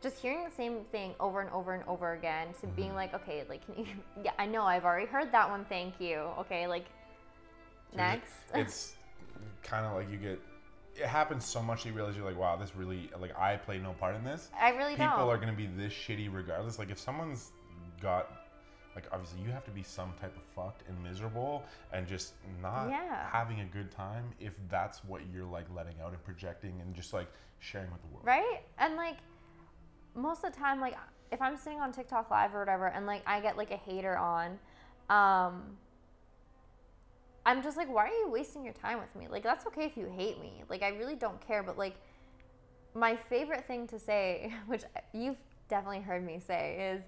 just 0.02 0.18
hearing 0.18 0.44
the 0.44 0.52
same 0.52 0.84
thing 0.92 1.14
over 1.20 1.42
and 1.42 1.50
over 1.52 1.74
and 1.74 1.84
over 1.88 2.14
again 2.14 2.48
to 2.60 2.68
being 2.68 2.90
mm-hmm. 2.90 2.98
like, 2.98 3.14
okay, 3.14 3.44
like, 3.48 3.66
can 3.66 3.86
you, 3.86 3.92
yeah, 4.24 4.32
I 4.40 4.46
know 4.46 4.64
I've 4.64 4.86
already 4.86 5.06
heard 5.06 5.32
that 5.32 5.50
one. 5.50 5.66
Thank 5.70 6.00
you. 6.00 6.16
Okay, 6.40 6.68
like, 6.68 6.86
next. 7.96 8.32
It's 8.54 8.96
kind 9.64 9.86
of 9.86 9.94
like 9.94 10.10
you 10.12 10.18
get. 10.18 10.40
It 10.96 11.06
happens 11.06 11.46
so 11.46 11.62
much 11.62 11.84
that 11.84 11.90
you 11.90 11.96
realize 11.96 12.18
you're 12.18 12.26
like, 12.26 12.38
wow, 12.38 12.58
this 12.58 12.76
really 12.76 13.10
like 13.20 13.38
I 13.40 13.56
play 13.56 13.78
no 13.80 13.94
part 13.94 14.14
in 14.16 14.24
this. 14.26 14.50
I 14.60 14.72
really 14.72 14.92
People 14.92 15.06
don't. 15.18 15.30
are 15.30 15.38
gonna 15.38 15.54
be 15.54 15.68
this 15.68 15.94
shitty 15.94 16.34
regardless. 16.34 16.78
Like 16.80 16.90
if 16.90 17.00
someone's 17.00 17.52
got. 18.02 18.30
Like 18.94 19.06
obviously, 19.14 19.40
you 19.42 19.50
have 19.52 19.64
to 19.64 19.72
be 19.72 19.84
some 19.84 20.12
type 20.20 20.36
of 20.36 20.44
fucked 20.54 20.84
and 20.90 21.02
miserable, 21.02 21.64
and 21.94 22.06
just 22.06 22.34
not 22.62 22.90
Yeah. 22.90 23.30
having 23.32 23.62
a 23.62 23.66
good 23.66 23.90
time. 23.90 24.26
If 24.38 24.52
that's 24.70 25.02
what 25.06 25.22
you're 25.34 25.46
like 25.46 25.66
letting 25.74 25.96
out 26.04 26.12
and 26.12 26.22
projecting, 26.26 26.82
and 26.82 26.94
just 26.94 27.14
like 27.14 27.32
sharing 27.60 27.90
with 27.90 28.02
the 28.02 28.08
world. 28.10 28.26
right? 28.26 28.64
And 28.80 28.98
like, 28.98 29.16
most 30.16 30.44
of 30.44 30.54
the 30.54 30.60
time, 30.60 30.80
like, 30.80 30.96
if 31.32 31.42
I'm 31.42 31.58
sitting 31.58 31.80
on 31.80 31.92
TikTok 31.92 32.30
Live 32.30 32.54
or 32.54 32.60
whatever, 32.60 32.88
and 32.88 33.06
like 33.06 33.24
I 33.26 33.40
get 33.40 33.58
like 33.58 33.72
a 33.72 33.78
hater 33.78 34.18
on, 34.18 34.60
um, 35.10 35.64
I'm 37.46 37.64
just 37.64 37.78
like, 37.78 37.92
why 37.92 38.06
are 38.06 38.14
you 38.14 38.30
wasting 38.30 38.64
your 38.64 38.74
time 38.74 39.00
with 39.00 39.16
me? 39.16 39.28
Like, 39.28 39.44
that's 39.44 39.66
okay 39.68 39.86
if 39.86 39.98
you 39.98 40.12
hate 40.16 40.40
me. 40.40 40.64
Like, 40.70 40.84
I 40.84 40.90
really 40.90 41.16
don't 41.16 41.46
care. 41.46 41.64
But 41.64 41.78
like, 41.78 41.96
my 42.94 43.16
favorite 43.16 43.66
thing 43.66 43.88
to 43.88 44.00
say, 44.00 44.54
which 44.68 44.84
you've 45.14 45.38
definitely 45.70 46.02
heard 46.02 46.26
me 46.26 46.40
say, 46.46 46.94
is 46.94 47.06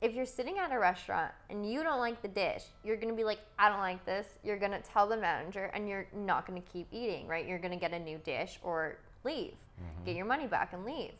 if 0.00 0.14
you're 0.14 0.26
sitting 0.26 0.58
at 0.58 0.72
a 0.72 0.78
restaurant 0.78 1.32
and 1.50 1.70
you 1.70 1.82
don't 1.82 1.98
like 1.98 2.22
the 2.22 2.28
dish, 2.28 2.64
you're 2.84 2.96
gonna 2.96 3.14
be 3.14 3.24
like, 3.24 3.40
I 3.58 3.68
don't 3.68 3.80
like 3.80 4.04
this. 4.06 4.38
You're 4.44 4.58
gonna 4.58 4.80
tell 4.80 5.06
the 5.06 5.16
manager 5.16 5.70
and 5.74 5.88
you're 5.88 6.06
not 6.14 6.46
gonna 6.46 6.62
keep 6.72 6.86
eating, 6.90 7.26
right? 7.26 7.46
You're 7.46 7.58
gonna 7.58 7.76
get 7.76 7.92
a 7.92 7.98
new 7.98 8.18
dish 8.18 8.58
or 8.62 8.96
leave, 9.24 9.54
get 10.06 10.16
your 10.16 10.24
money 10.26 10.46
back 10.46 10.72
and 10.72 10.84
leave. 10.84 11.12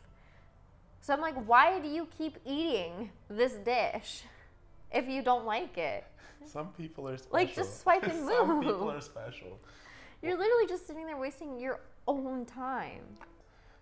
So 1.01 1.13
I'm 1.13 1.21
like, 1.21 1.35
why 1.45 1.79
do 1.79 1.87
you 1.87 2.07
keep 2.17 2.37
eating 2.45 3.11
this 3.29 3.53
dish? 3.53 4.23
if 4.93 5.07
you 5.07 5.21
don't 5.21 5.45
like 5.45 5.77
it. 5.77 6.05
Some 6.45 6.69
people 6.69 7.07
are 7.07 7.17
special. 7.17 7.33
Like, 7.33 7.55
just 7.55 7.81
swipe 7.81 8.03
and 8.03 8.21
move. 8.25 8.47
Some 8.47 8.61
people 8.61 8.91
are 8.91 9.01
special. 9.01 9.59
You're 10.21 10.37
literally 10.37 10.67
just 10.67 10.87
sitting 10.87 11.05
there 11.05 11.17
wasting 11.17 11.59
your 11.59 11.81
own 12.07 12.45
time. 12.45 13.03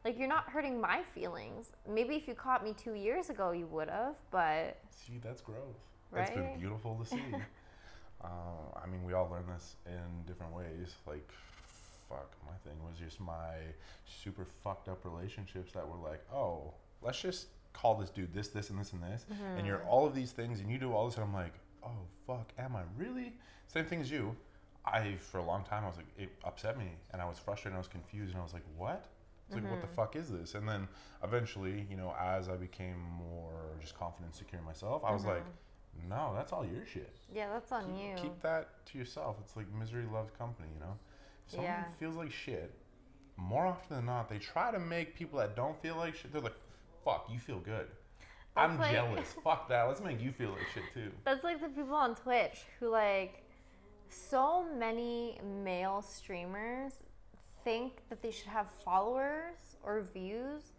Like, 0.05 0.17
you're 0.17 0.27
not 0.29 0.49
hurting 0.49 0.79
my 0.79 1.01
feelings. 1.03 1.71
Maybe 1.87 2.15
if 2.15 2.27
you 2.27 2.33
caught 2.33 2.63
me 2.63 2.73
two 2.77 2.93
years 2.93 3.29
ago, 3.29 3.51
you 3.51 3.67
would 3.67 3.89
have, 3.89 4.15
but. 4.31 4.77
See, 4.91 5.19
that's 5.21 5.41
growth. 5.41 5.57
Right? 6.11 6.27
It's 6.27 6.35
been 6.35 6.59
beautiful 6.59 6.95
to 6.95 7.05
see. 7.05 7.21
uh, 8.23 8.27
I 8.83 8.87
mean, 8.87 9.03
we 9.03 9.13
all 9.13 9.29
learn 9.29 9.45
this 9.53 9.75
in 9.85 10.25
different 10.25 10.53
ways. 10.53 10.95
Like, 11.05 11.29
fuck, 12.07 12.31
my 12.45 12.55
thing 12.69 12.77
was 12.83 12.97
just 12.97 13.19
my 13.19 13.55
super 14.05 14.45
fucked 14.63 14.87
up 14.87 15.03
relationships 15.03 15.73
that 15.73 15.87
were 15.87 16.09
like, 16.09 16.23
oh, 16.33 16.73
let's 17.01 17.21
just 17.21 17.47
call 17.73 17.95
this 17.95 18.09
dude 18.09 18.33
this, 18.33 18.49
this, 18.49 18.69
and 18.69 18.79
this, 18.79 18.93
and 18.93 19.01
this. 19.03 19.25
Mm-hmm. 19.31 19.57
And 19.57 19.67
you're 19.67 19.83
all 19.83 20.05
of 20.05 20.15
these 20.15 20.31
things, 20.31 20.59
and 20.59 20.71
you 20.71 20.77
do 20.77 20.93
all 20.93 21.07
this, 21.07 21.15
and 21.15 21.23
I'm 21.23 21.33
like, 21.33 21.53
oh, 21.83 21.89
fuck, 22.27 22.51
am 22.57 22.75
I 22.75 22.81
really? 22.97 23.33
Same 23.67 23.85
thing 23.85 24.01
as 24.01 24.11
you. 24.11 24.35
I, 24.85 25.15
for 25.19 25.37
a 25.39 25.43
long 25.43 25.63
time, 25.63 25.83
I 25.83 25.87
was 25.87 25.97
like, 25.97 26.07
it 26.17 26.29
upset 26.43 26.77
me, 26.77 26.91
and 27.11 27.21
I 27.21 27.25
was 27.25 27.37
frustrated, 27.37 27.73
and 27.73 27.75
I 27.75 27.79
was 27.79 27.87
confused, 27.87 28.31
and 28.31 28.39
I 28.39 28.43
was 28.43 28.53
like, 28.53 28.65
what? 28.77 29.05
It's 29.45 29.55
like, 29.55 29.63
mm-hmm. 29.63 29.71
what 29.71 29.81
the 29.81 29.87
mm-hmm. 29.87 29.95
fuck 29.95 30.15
is 30.15 30.29
this? 30.29 30.55
And 30.55 30.67
then 30.67 30.87
eventually, 31.23 31.85
you 31.89 31.97
know, 31.97 32.15
as 32.19 32.49
I 32.49 32.55
became 32.55 32.99
more 33.17 33.77
just 33.81 33.97
confident, 33.97 34.35
secure 34.35 34.59
in 34.59 34.65
myself, 34.65 35.03
I 35.03 35.11
was 35.11 35.23
mm-hmm. 35.23 35.31
like, 35.31 35.43
no, 36.07 36.33
that's 36.35 36.53
all 36.53 36.65
your 36.65 36.85
shit. 36.85 37.15
Yeah, 37.33 37.49
that's 37.51 37.71
on 37.71 37.85
keep, 37.85 37.95
you. 37.95 38.13
Keep 38.15 38.41
that 38.41 38.85
to 38.85 38.97
yourself. 38.97 39.37
It's 39.43 39.55
like 39.55 39.65
misery 39.73 40.05
loves 40.11 40.31
company, 40.37 40.67
you 40.73 40.79
know? 40.79 40.95
If 41.45 41.51
someone 41.51 41.69
yeah. 41.69 41.83
feels 41.99 42.15
like 42.15 42.31
shit, 42.31 42.71
more 43.37 43.65
often 43.65 43.97
than 43.97 44.05
not, 44.05 44.29
they 44.29 44.37
try 44.37 44.71
to 44.71 44.79
make 44.79 45.15
people 45.15 45.39
that 45.39 45.55
don't 45.55 45.79
feel 45.81 45.95
like 45.95 46.15
shit, 46.15 46.31
they're 46.31 46.41
like, 46.41 46.55
fuck, 47.03 47.27
you 47.31 47.39
feel 47.39 47.59
good. 47.59 47.87
That's 48.55 48.73
I'm 48.73 48.79
like, 48.79 48.91
jealous. 48.91 49.35
fuck 49.43 49.69
that. 49.69 49.83
Let's 49.83 50.01
make 50.01 50.21
you 50.21 50.31
feel 50.31 50.49
like 50.49 50.65
shit 50.73 50.83
too. 50.93 51.11
That's 51.25 51.43
like 51.43 51.61
the 51.61 51.69
people 51.69 51.95
on 51.95 52.15
Twitch 52.15 52.61
who 52.79 52.89
like 52.89 53.43
so 54.09 54.65
many 54.77 55.39
male 55.63 56.01
streamers 56.01 56.93
think 57.63 57.93
that 58.09 58.21
they 58.21 58.31
should 58.31 58.47
have 58.47 58.67
followers 58.83 59.55
or 59.83 60.05
views 60.13 60.71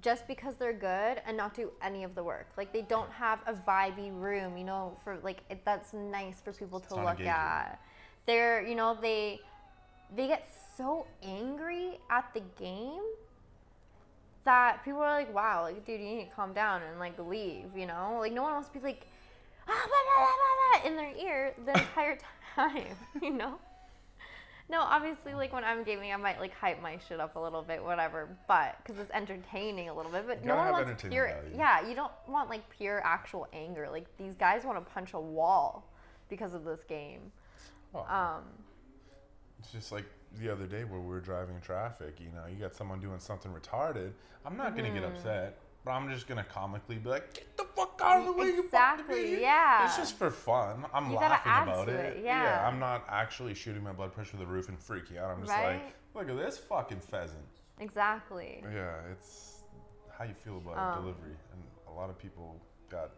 just 0.00 0.26
because 0.26 0.56
they're 0.56 0.72
good 0.72 1.20
and 1.26 1.36
not 1.36 1.54
do 1.54 1.70
any 1.82 2.02
of 2.02 2.14
the 2.14 2.22
work. 2.22 2.48
Like 2.56 2.72
they 2.72 2.82
don't 2.82 3.10
have 3.12 3.40
a 3.46 3.52
vibey 3.52 4.10
room, 4.12 4.56
you 4.56 4.64
know, 4.64 4.96
for 5.04 5.18
like 5.22 5.40
it, 5.50 5.64
that's 5.64 5.92
nice 5.92 6.40
for 6.40 6.52
people 6.52 6.80
to 6.80 6.94
look 6.94 7.10
engaging. 7.20 7.28
at. 7.28 7.80
They're, 8.26 8.66
you 8.66 8.74
know, 8.74 8.96
they 9.00 9.40
they 10.14 10.26
get 10.26 10.48
so 10.76 11.06
angry 11.22 11.98
at 12.10 12.32
the 12.34 12.42
game 12.58 13.02
that 14.44 14.84
people 14.84 15.00
are 15.00 15.18
like, 15.18 15.32
"Wow, 15.34 15.62
like 15.62 15.84
dude, 15.84 16.00
you 16.00 16.06
need 16.06 16.24
to 16.30 16.34
calm 16.34 16.52
down 16.52 16.82
and 16.82 16.98
like 16.98 17.18
leave," 17.18 17.76
you 17.76 17.86
know? 17.86 18.18
Like 18.20 18.32
no 18.32 18.42
one 18.42 18.52
wants 18.52 18.68
to 18.68 18.78
be 18.78 18.84
like 18.84 19.06
ah, 19.68 19.88
blah, 19.88 20.82
blah, 20.82 20.82
blah, 20.82 20.90
in 20.90 20.96
their 20.96 21.16
ear 21.16 21.54
the 21.64 21.72
entire 21.80 22.18
time, 22.54 22.96
you 23.22 23.30
know? 23.30 23.58
No, 24.68 24.80
obviously, 24.80 25.34
like 25.34 25.52
when 25.52 25.64
I'm 25.64 25.82
gaming, 25.82 26.12
I 26.12 26.16
might 26.16 26.40
like 26.40 26.54
hype 26.54 26.80
my 26.80 26.98
shit 27.08 27.20
up 27.20 27.36
a 27.36 27.38
little 27.38 27.62
bit, 27.62 27.82
whatever. 27.82 28.28
But 28.48 28.76
because 28.82 28.98
it's 28.98 29.10
entertaining 29.10 29.90
a 29.90 29.94
little 29.94 30.10
bit, 30.10 30.26
but 30.26 30.44
no 30.44 30.56
one 30.56 30.72
wants 30.72 31.02
pure. 31.02 31.28
Value. 31.28 31.56
Yeah, 31.58 31.86
you 31.86 31.94
don't 31.94 32.12
want 32.26 32.48
like 32.48 32.62
pure 32.70 33.02
actual 33.04 33.46
anger. 33.52 33.88
Like 33.90 34.06
these 34.16 34.34
guys 34.34 34.64
want 34.64 34.78
to 34.78 34.92
punch 34.92 35.12
a 35.12 35.20
wall 35.20 35.90
because 36.30 36.54
of 36.54 36.64
this 36.64 36.84
game. 36.88 37.20
Oh. 37.94 38.00
Um, 38.00 38.44
it's 39.58 39.72
just 39.72 39.92
like 39.92 40.06
the 40.40 40.50
other 40.50 40.66
day 40.66 40.84
where 40.84 41.00
we 41.00 41.08
were 41.08 41.20
driving 41.20 41.60
traffic. 41.60 42.18
You 42.20 42.30
know, 42.34 42.46
you 42.50 42.56
got 42.56 42.74
someone 42.74 43.00
doing 43.00 43.18
something 43.18 43.52
retarded. 43.52 44.12
I'm 44.44 44.56
not 44.56 44.68
mm-hmm. 44.68 44.76
gonna 44.76 44.90
get 44.90 45.02
mm-hmm. 45.02 45.16
upset 45.16 45.58
but 45.84 45.92
I'm 45.92 46.10
just 46.10 46.26
gonna 46.26 46.44
comically 46.44 46.96
be 46.96 47.08
like, 47.08 47.34
"Get 47.34 47.56
the 47.56 47.64
fuck 47.64 48.00
out 48.02 48.20
of 48.20 48.26
the 48.26 48.32
way, 48.32 48.54
exactly, 48.58 49.32
you 49.32 49.38
yeah." 49.38 49.84
It's 49.84 49.96
just 49.96 50.16
for 50.16 50.30
fun. 50.30 50.84
I'm 50.94 51.10
you 51.10 51.16
laughing 51.16 51.72
about 51.72 51.88
it. 51.88 52.16
it. 52.16 52.24
Yeah. 52.24 52.42
yeah. 52.42 52.68
I'm 52.68 52.78
not 52.78 53.04
actually 53.08 53.54
shooting 53.54 53.82
my 53.82 53.92
blood 53.92 54.12
pressure 54.12 54.30
through 54.30 54.40
the 54.40 54.46
roof 54.46 54.68
and 54.68 54.78
freaking 54.78 55.18
out. 55.18 55.30
I'm 55.30 55.40
just 55.40 55.52
right? 55.52 55.82
like, 55.82 55.94
"Look 56.14 56.28
at 56.28 56.36
this 56.36 56.58
fucking 56.58 57.00
pheasant." 57.00 57.42
Exactly. 57.80 58.62
Yeah, 58.72 58.94
it's 59.10 59.62
how 60.16 60.24
you 60.24 60.34
feel 60.34 60.58
about 60.58 60.78
um, 60.78 61.02
delivery, 61.02 61.36
and 61.52 61.62
a 61.88 61.92
lot 61.92 62.10
of 62.10 62.18
people 62.18 62.60
got 62.88 63.10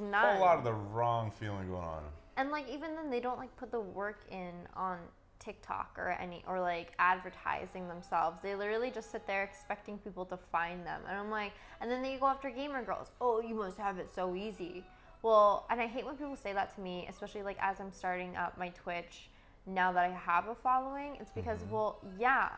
none. 0.00 0.14
a 0.14 0.32
whole 0.32 0.40
lot 0.40 0.58
of 0.58 0.64
the 0.64 0.72
wrong 0.72 1.30
feeling 1.30 1.68
going 1.68 1.82
on. 1.82 2.04
And 2.36 2.50
like 2.50 2.68
even 2.68 2.94
then, 2.94 3.10
they 3.10 3.20
don't 3.20 3.38
like 3.38 3.54
put 3.56 3.72
the 3.72 3.80
work 3.80 4.20
in 4.30 4.52
on 4.76 4.98
TikTok 5.46 5.94
or 5.96 6.10
any 6.20 6.42
or 6.48 6.60
like 6.60 6.92
advertising 6.98 7.88
themselves. 7.88 8.40
They 8.42 8.54
literally 8.54 8.90
just 8.90 9.12
sit 9.12 9.26
there 9.26 9.44
expecting 9.44 9.96
people 9.98 10.26
to 10.26 10.36
find 10.36 10.84
them. 10.84 11.00
And 11.08 11.16
I'm 11.16 11.30
like, 11.30 11.52
and 11.80 11.90
then 11.90 12.02
they 12.02 12.16
go 12.16 12.26
after 12.26 12.50
gamer 12.50 12.84
girls. 12.84 13.12
Oh, 13.20 13.40
you 13.40 13.54
must 13.54 13.78
have 13.78 13.98
it 13.98 14.10
so 14.12 14.34
easy. 14.34 14.84
Well, 15.22 15.66
and 15.70 15.80
I 15.80 15.86
hate 15.86 16.04
when 16.04 16.16
people 16.16 16.36
say 16.36 16.52
that 16.52 16.74
to 16.74 16.80
me, 16.80 17.06
especially 17.08 17.42
like 17.42 17.56
as 17.60 17.80
I'm 17.80 17.92
starting 17.92 18.36
up 18.36 18.58
my 18.58 18.68
Twitch 18.70 19.30
now 19.66 19.92
that 19.92 20.04
I 20.04 20.10
have 20.10 20.48
a 20.48 20.54
following. 20.54 21.16
It's 21.20 21.32
because, 21.32 21.58
mm-hmm. 21.60 21.74
well, 21.74 22.00
yeah, 22.18 22.48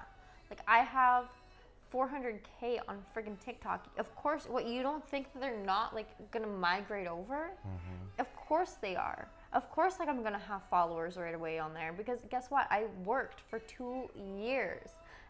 like 0.50 0.60
I 0.66 0.78
have 0.78 1.26
400k 1.92 2.80
on 2.88 2.98
friggin' 3.14 3.38
TikTok. 3.44 3.86
Of 3.98 4.14
course, 4.16 4.46
what 4.48 4.66
you 4.66 4.82
don't 4.82 5.06
think 5.08 5.32
that 5.32 5.40
they're 5.40 5.64
not 5.64 5.94
like 5.94 6.08
gonna 6.30 6.46
migrate 6.46 7.06
over? 7.06 7.50
Mm-hmm. 7.66 8.20
Of 8.20 8.34
course 8.34 8.76
they 8.80 8.96
are 8.96 9.28
of 9.52 9.70
course 9.70 9.94
like 9.98 10.08
i'm 10.08 10.22
gonna 10.22 10.38
have 10.38 10.62
followers 10.70 11.16
right 11.16 11.34
away 11.34 11.58
on 11.58 11.72
there 11.74 11.92
because 11.92 12.18
guess 12.30 12.50
what? 12.50 12.66
I 12.70 12.84
worked 13.04 13.40
for 13.48 13.58
two 13.60 14.08
years 14.36 14.88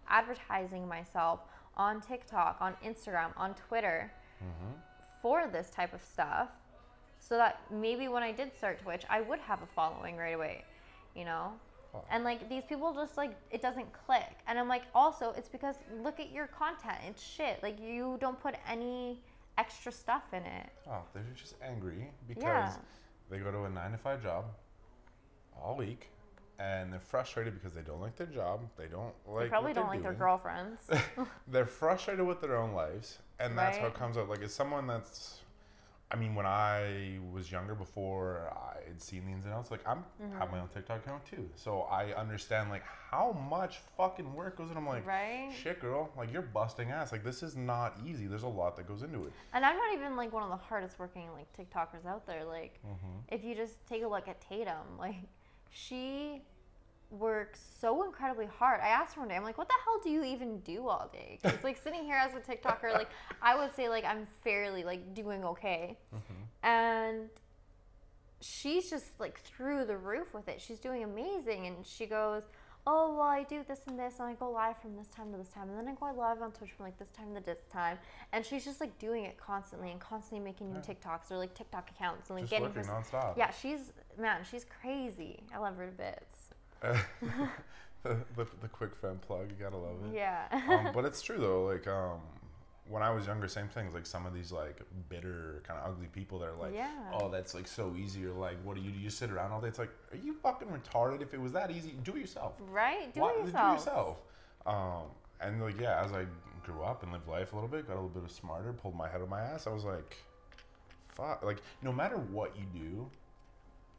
advertising 0.08 0.88
myself 0.88 1.40
on 1.76 2.00
tiktok 2.00 2.56
on 2.60 2.74
instagram 2.84 3.30
on 3.36 3.54
twitter 3.54 4.10
mm-hmm. 4.42 4.72
for 5.22 5.48
this 5.52 5.70
type 5.70 5.92
of 5.92 6.02
stuff 6.02 6.48
so 7.20 7.36
that 7.36 7.60
maybe 7.70 8.08
when 8.08 8.22
i 8.22 8.32
did 8.32 8.56
start 8.56 8.80
twitch 8.80 9.04
i 9.10 9.20
would 9.20 9.38
have 9.38 9.62
a 9.62 9.66
following 9.66 10.16
right 10.16 10.34
away 10.34 10.64
you 11.14 11.24
know? 11.24 11.52
Oh. 11.94 12.04
and 12.10 12.22
like 12.22 12.50
these 12.50 12.64
people 12.64 12.92
just 12.92 13.16
like 13.16 13.34
it 13.50 13.62
doesn't 13.62 13.88
click. 14.06 14.36
And 14.46 14.58
i'm 14.58 14.68
like 14.68 14.82
also 14.94 15.32
it's 15.36 15.48
because 15.48 15.76
look 16.02 16.20
at 16.20 16.30
your 16.30 16.46
content. 16.46 16.98
It's 17.08 17.22
shit. 17.22 17.62
Like 17.62 17.80
you 17.80 18.18
don't 18.20 18.38
put 18.40 18.56
any 18.68 19.22
extra 19.56 19.90
stuff 19.90 20.24
in 20.34 20.42
it. 20.42 20.68
Oh 20.86 21.00
they're 21.14 21.24
just 21.34 21.54
angry 21.62 22.10
because 22.28 22.42
yeah 22.42 22.74
they 23.30 23.38
go 23.38 23.50
to 23.50 23.64
a 23.64 23.70
nine 23.70 23.92
to 23.92 23.98
five 23.98 24.22
job 24.22 24.44
all 25.60 25.76
week 25.76 26.10
and 26.58 26.92
they're 26.92 27.00
frustrated 27.00 27.54
because 27.54 27.72
they 27.72 27.82
don't 27.82 28.00
like 28.00 28.16
their 28.16 28.26
job. 28.26 28.60
They 28.76 28.86
don't 28.86 29.14
like. 29.26 29.44
They 29.44 29.48
probably 29.48 29.72
don't 29.72 29.86
like 29.86 30.02
doing. 30.02 30.02
their 30.02 30.12
girlfriends. 30.14 30.82
they're 31.48 31.66
frustrated 31.66 32.26
with 32.26 32.40
their 32.40 32.56
own 32.56 32.72
lives, 32.72 33.18
and 33.38 33.56
that's 33.56 33.76
right? 33.76 33.82
how 33.82 33.88
it 33.88 33.94
comes 33.94 34.16
out. 34.16 34.28
Like, 34.28 34.42
it's 34.42 34.54
someone 34.54 34.86
that's 34.86 35.38
I 36.10 36.16
mean, 36.16 36.34
when 36.34 36.46
I 36.46 37.18
was 37.32 37.52
younger, 37.52 37.74
before 37.74 38.50
I 38.56 38.88
had 38.88 39.00
seen 39.00 39.26
the 39.26 39.32
ins 39.32 39.44
and 39.44 39.52
outs, 39.52 39.70
like 39.70 39.86
I'm 39.86 39.98
mm-hmm. 40.22 40.38
have 40.38 40.50
my 40.50 40.60
own 40.60 40.68
TikTok 40.68 41.04
account 41.04 41.26
too, 41.26 41.48
so 41.54 41.82
I 41.82 42.12
understand 42.14 42.70
like 42.70 42.82
how 43.10 43.32
much 43.50 43.80
fucking 43.96 44.32
work 44.34 44.56
goes 44.56 44.70
in. 44.70 44.78
I'm 44.78 44.86
like, 44.86 45.06
right? 45.06 45.50
Shit, 45.62 45.80
girl, 45.80 46.10
like 46.16 46.32
you're 46.32 46.40
busting 46.42 46.90
ass. 46.90 47.12
Like 47.12 47.24
this 47.24 47.42
is 47.42 47.56
not 47.56 47.98
easy. 48.06 48.26
There's 48.26 48.42
a 48.42 48.48
lot 48.48 48.74
that 48.76 48.88
goes 48.88 49.02
into 49.02 49.26
it. 49.26 49.32
And 49.52 49.66
I'm 49.66 49.76
not 49.76 49.92
even 49.92 50.16
like 50.16 50.32
one 50.32 50.42
of 50.42 50.50
the 50.50 50.56
hardest 50.56 50.98
working 50.98 51.28
like 51.34 51.46
TikTokers 51.54 52.06
out 52.06 52.26
there. 52.26 52.44
Like, 52.44 52.80
mm-hmm. 52.86 53.18
if 53.28 53.44
you 53.44 53.54
just 53.54 53.86
take 53.86 54.02
a 54.02 54.08
look 54.08 54.28
at 54.28 54.40
Tatum, 54.40 54.96
like 54.98 55.16
she 55.70 56.42
works 57.10 57.60
so 57.80 58.04
incredibly 58.04 58.46
hard. 58.46 58.80
I 58.82 58.88
asked 58.88 59.14
her 59.14 59.20
one 59.20 59.28
day, 59.28 59.36
I'm 59.36 59.44
like, 59.44 59.58
what 59.58 59.68
the 59.68 59.74
hell 59.84 60.00
do 60.02 60.10
you 60.10 60.24
even 60.24 60.60
do 60.60 60.88
all 60.88 61.08
day? 61.12 61.38
Because 61.42 61.64
like 61.64 61.78
sitting 61.78 62.04
here 62.04 62.16
as 62.16 62.34
a 62.34 62.40
TikToker, 62.40 62.92
like 62.92 63.08
I 63.40 63.56
would 63.56 63.74
say 63.74 63.88
like 63.88 64.04
I'm 64.04 64.26
fairly 64.44 64.84
like 64.84 65.14
doing 65.14 65.44
okay, 65.44 65.98
mm-hmm. 66.14 66.66
and 66.68 67.28
she's 68.40 68.90
just 68.90 69.18
like 69.18 69.40
through 69.40 69.86
the 69.86 69.96
roof 69.96 70.34
with 70.34 70.48
it. 70.48 70.60
She's 70.60 70.80
doing 70.80 71.04
amazing, 71.04 71.66
and 71.66 71.86
she 71.86 72.06
goes. 72.06 72.44
Oh 72.90 73.16
well, 73.16 73.26
I 73.26 73.42
do 73.42 73.62
this 73.68 73.80
and 73.86 73.98
this, 73.98 74.14
and 74.18 74.28
I 74.28 74.32
go 74.32 74.50
live 74.50 74.80
from 74.80 74.96
this 74.96 75.08
time 75.08 75.30
to 75.32 75.36
this 75.36 75.50
time, 75.50 75.68
and 75.68 75.76
then 75.76 75.88
I 75.88 75.94
go 75.94 76.06
live 76.18 76.40
on 76.40 76.52
Twitch 76.52 76.70
from 76.70 76.86
like 76.86 76.98
this 76.98 77.10
time 77.10 77.34
to 77.34 77.40
this 77.44 77.58
time, 77.70 77.98
and 78.32 78.42
she's 78.46 78.64
just 78.64 78.80
like 78.80 78.98
doing 78.98 79.24
it 79.24 79.36
constantly 79.36 79.90
and 79.90 80.00
constantly 80.00 80.42
making 80.42 80.72
new 80.72 80.78
TikToks 80.78 81.30
or 81.30 81.36
like 81.36 81.52
TikTok 81.54 81.90
accounts 81.90 82.30
and 82.30 82.38
like 82.38 82.44
just 82.44 82.50
getting 82.50 82.68
working 82.68 82.84
her, 82.84 83.02
nonstop. 83.02 83.36
Yeah, 83.36 83.50
she's 83.50 83.92
man, 84.18 84.40
she's 84.50 84.64
crazy. 84.80 85.42
I 85.54 85.58
love 85.58 85.76
her 85.76 85.84
to 85.84 85.92
bits. 85.92 86.47
the, 88.02 88.16
the, 88.36 88.46
the, 88.62 88.68
quick 88.68 88.94
fem 88.96 89.18
plug, 89.18 89.50
you 89.50 89.56
gotta 89.62 89.76
love 89.76 89.96
it. 90.06 90.14
Yeah. 90.14 90.44
um, 90.68 90.90
but 90.94 91.04
it's 91.04 91.20
true 91.20 91.38
though. 91.38 91.64
Like 91.64 91.86
um, 91.86 92.20
when 92.88 93.02
I 93.02 93.10
was 93.10 93.26
younger, 93.26 93.48
same 93.48 93.68
things. 93.68 93.94
Like 93.94 94.06
some 94.06 94.26
of 94.26 94.34
these 94.34 94.52
like 94.52 94.80
bitter, 95.08 95.62
kind 95.66 95.80
of 95.80 95.92
ugly 95.92 96.08
people 96.12 96.38
that 96.40 96.48
are 96.48 96.56
like, 96.56 96.74
yeah. 96.74 96.90
oh, 97.12 97.28
that's 97.28 97.54
like 97.54 97.66
so 97.66 97.94
easy. 97.98 98.24
Or 98.24 98.32
like, 98.32 98.56
what 98.64 98.76
do 98.76 98.82
you 98.82 98.90
do? 98.90 98.98
You 98.98 99.10
sit 99.10 99.30
around 99.30 99.52
all 99.52 99.60
day. 99.60 99.68
It's 99.68 99.78
like, 99.78 99.90
are 100.12 100.18
you 100.18 100.34
fucking 100.34 100.68
retarded? 100.68 101.22
If 101.22 101.34
it 101.34 101.40
was 101.40 101.52
that 101.52 101.70
easy, 101.70 101.94
do 102.04 102.16
it 102.16 102.20
yourself. 102.20 102.54
Right. 102.70 103.12
Do 103.12 103.20
Why, 103.20 103.32
it 103.32 103.46
yourself. 103.46 103.52
Do 103.52 103.68
it 103.68 103.74
yourself. 103.74 104.16
Um, 104.66 105.02
and 105.40 105.62
like 105.62 105.80
yeah, 105.80 106.02
as 106.04 106.12
I 106.12 106.26
grew 106.64 106.82
up 106.82 107.02
and 107.02 107.12
lived 107.12 107.28
life 107.28 107.52
a 107.52 107.56
little 107.56 107.68
bit, 107.68 107.86
got 107.86 107.94
a 107.94 108.00
little 108.00 108.20
bit 108.20 108.30
smarter, 108.30 108.72
pulled 108.72 108.96
my 108.96 109.08
head 109.08 109.20
on 109.20 109.28
my 109.28 109.40
ass. 109.40 109.66
I 109.66 109.70
was 109.70 109.84
like, 109.84 110.16
fuck. 111.14 111.42
Like 111.44 111.62
no 111.82 111.92
matter 111.92 112.16
what 112.16 112.54
you 112.56 112.64
do, 112.72 113.10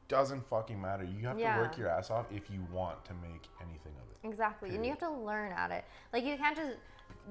doesn't 0.09 0.45
fucking 0.49 0.81
matter. 0.81 1.05
You 1.05 1.25
have 1.27 1.39
yeah. 1.39 1.55
to 1.55 1.61
work 1.61 1.77
your 1.77 1.87
ass 1.87 2.09
off 2.09 2.25
if 2.31 2.49
you 2.49 2.67
want 2.73 3.05
to 3.05 3.13
make 3.13 3.47
anything 3.61 3.93
of 3.95 4.09
it. 4.11 4.27
Exactly. 4.27 4.69
Period. 4.69 4.75
And 4.75 4.85
you 4.85 4.91
have 4.91 4.99
to 4.99 5.11
learn 5.11 5.53
at 5.53 5.71
it. 5.71 5.85
Like 6.11 6.25
you 6.25 6.35
can't 6.35 6.57
just 6.57 6.75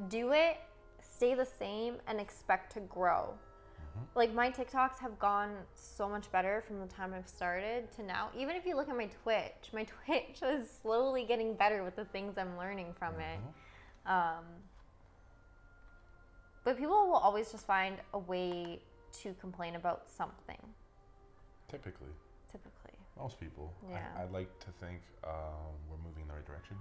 do 0.09 0.33
it, 0.33 0.59
stay 1.03 1.35
the 1.35 1.45
same, 1.45 1.97
and 2.07 2.19
expect 2.19 2.73
to 2.75 2.81
grow. 2.81 3.35
Mm-hmm. 3.35 4.05
Like 4.15 4.33
my 4.33 4.51
TikToks 4.51 4.99
have 5.01 5.19
gone 5.19 5.51
so 5.75 6.09
much 6.09 6.31
better 6.33 6.63
from 6.67 6.81
the 6.81 6.87
time 6.87 7.13
I've 7.15 7.29
started 7.29 7.93
to 7.97 8.03
now. 8.03 8.31
Even 8.39 8.55
if 8.57 8.65
you 8.65 8.77
look 8.77 8.89
at 8.89 8.97
my 8.97 9.11
Twitch, 9.23 9.73
my 9.75 9.85
Twitch 10.07 10.41
is 10.43 10.71
slowly 10.81 11.25
getting 11.25 11.55
better 11.55 11.85
with 11.85 11.97
the 11.97 12.05
things 12.07 12.39
I'm 12.39 12.57
learning 12.57 12.95
from 12.99 13.15
mm-hmm. 13.15 13.23
it. 13.23 14.11
Um, 14.11 14.45
but 16.65 16.79
people 16.79 17.09
will 17.09 17.17
always 17.17 17.51
just 17.51 17.67
find 17.67 17.97
a 18.15 18.19
way 18.19 18.81
to 19.23 19.35
complain 19.41 19.75
about 19.75 20.09
something. 20.09 20.59
Typically. 21.69 22.09
Typically. 22.51 22.97
Most 23.17 23.41
people. 23.41 23.73
Yeah. 23.91 23.99
I, 24.17 24.25
would 24.25 24.33
like 24.33 24.59
to 24.61 24.71
think 24.81 25.01
um, 25.25 25.75
we're 25.91 25.99
moving 26.07 26.23
in 26.23 26.29
the 26.29 26.35
right 26.35 26.47
direction. 26.47 26.77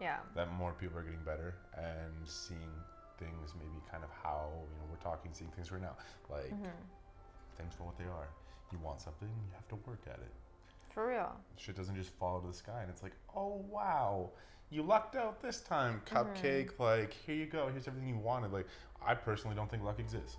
Yeah. 0.00 0.18
That 0.34 0.52
more 0.52 0.72
people 0.72 0.98
are 0.98 1.02
getting 1.02 1.24
better 1.24 1.54
and 1.76 2.12
seeing 2.26 2.70
things 3.18 3.52
maybe 3.58 3.78
kind 3.90 4.04
of 4.04 4.10
how 4.22 4.48
you 4.54 4.76
know 4.78 4.86
we're 4.90 5.02
talking 5.02 5.30
seeing 5.34 5.50
things 5.50 5.70
right 5.70 5.82
now 5.82 5.96
like 6.30 6.50
mm-hmm. 6.50 6.82
things 7.56 7.74
for 7.76 7.84
what 7.84 7.98
they 7.98 8.04
are 8.04 8.28
you 8.72 8.78
want 8.82 9.00
something 9.00 9.28
you 9.28 9.52
have 9.54 9.66
to 9.68 9.76
work 9.88 10.00
at 10.06 10.18
it 10.18 10.32
for 10.94 11.08
real 11.08 11.32
shit 11.56 11.76
doesn't 11.76 11.96
just 11.96 12.10
fall 12.10 12.40
to 12.40 12.46
the 12.46 12.54
sky 12.54 12.80
and 12.80 12.90
it's 12.90 13.02
like 13.02 13.12
oh 13.36 13.62
wow 13.68 14.30
you 14.70 14.82
lucked 14.82 15.16
out 15.16 15.42
this 15.42 15.60
time 15.60 16.00
cupcake 16.06 16.70
mm-hmm. 16.72 16.82
like 16.82 17.12
here 17.26 17.34
you 17.34 17.46
go 17.46 17.68
here's 17.72 17.88
everything 17.88 18.08
you 18.08 18.18
wanted 18.18 18.52
like 18.52 18.66
i 19.04 19.14
personally 19.14 19.56
don't 19.56 19.70
think 19.70 19.82
luck 19.82 19.98
exists 19.98 20.36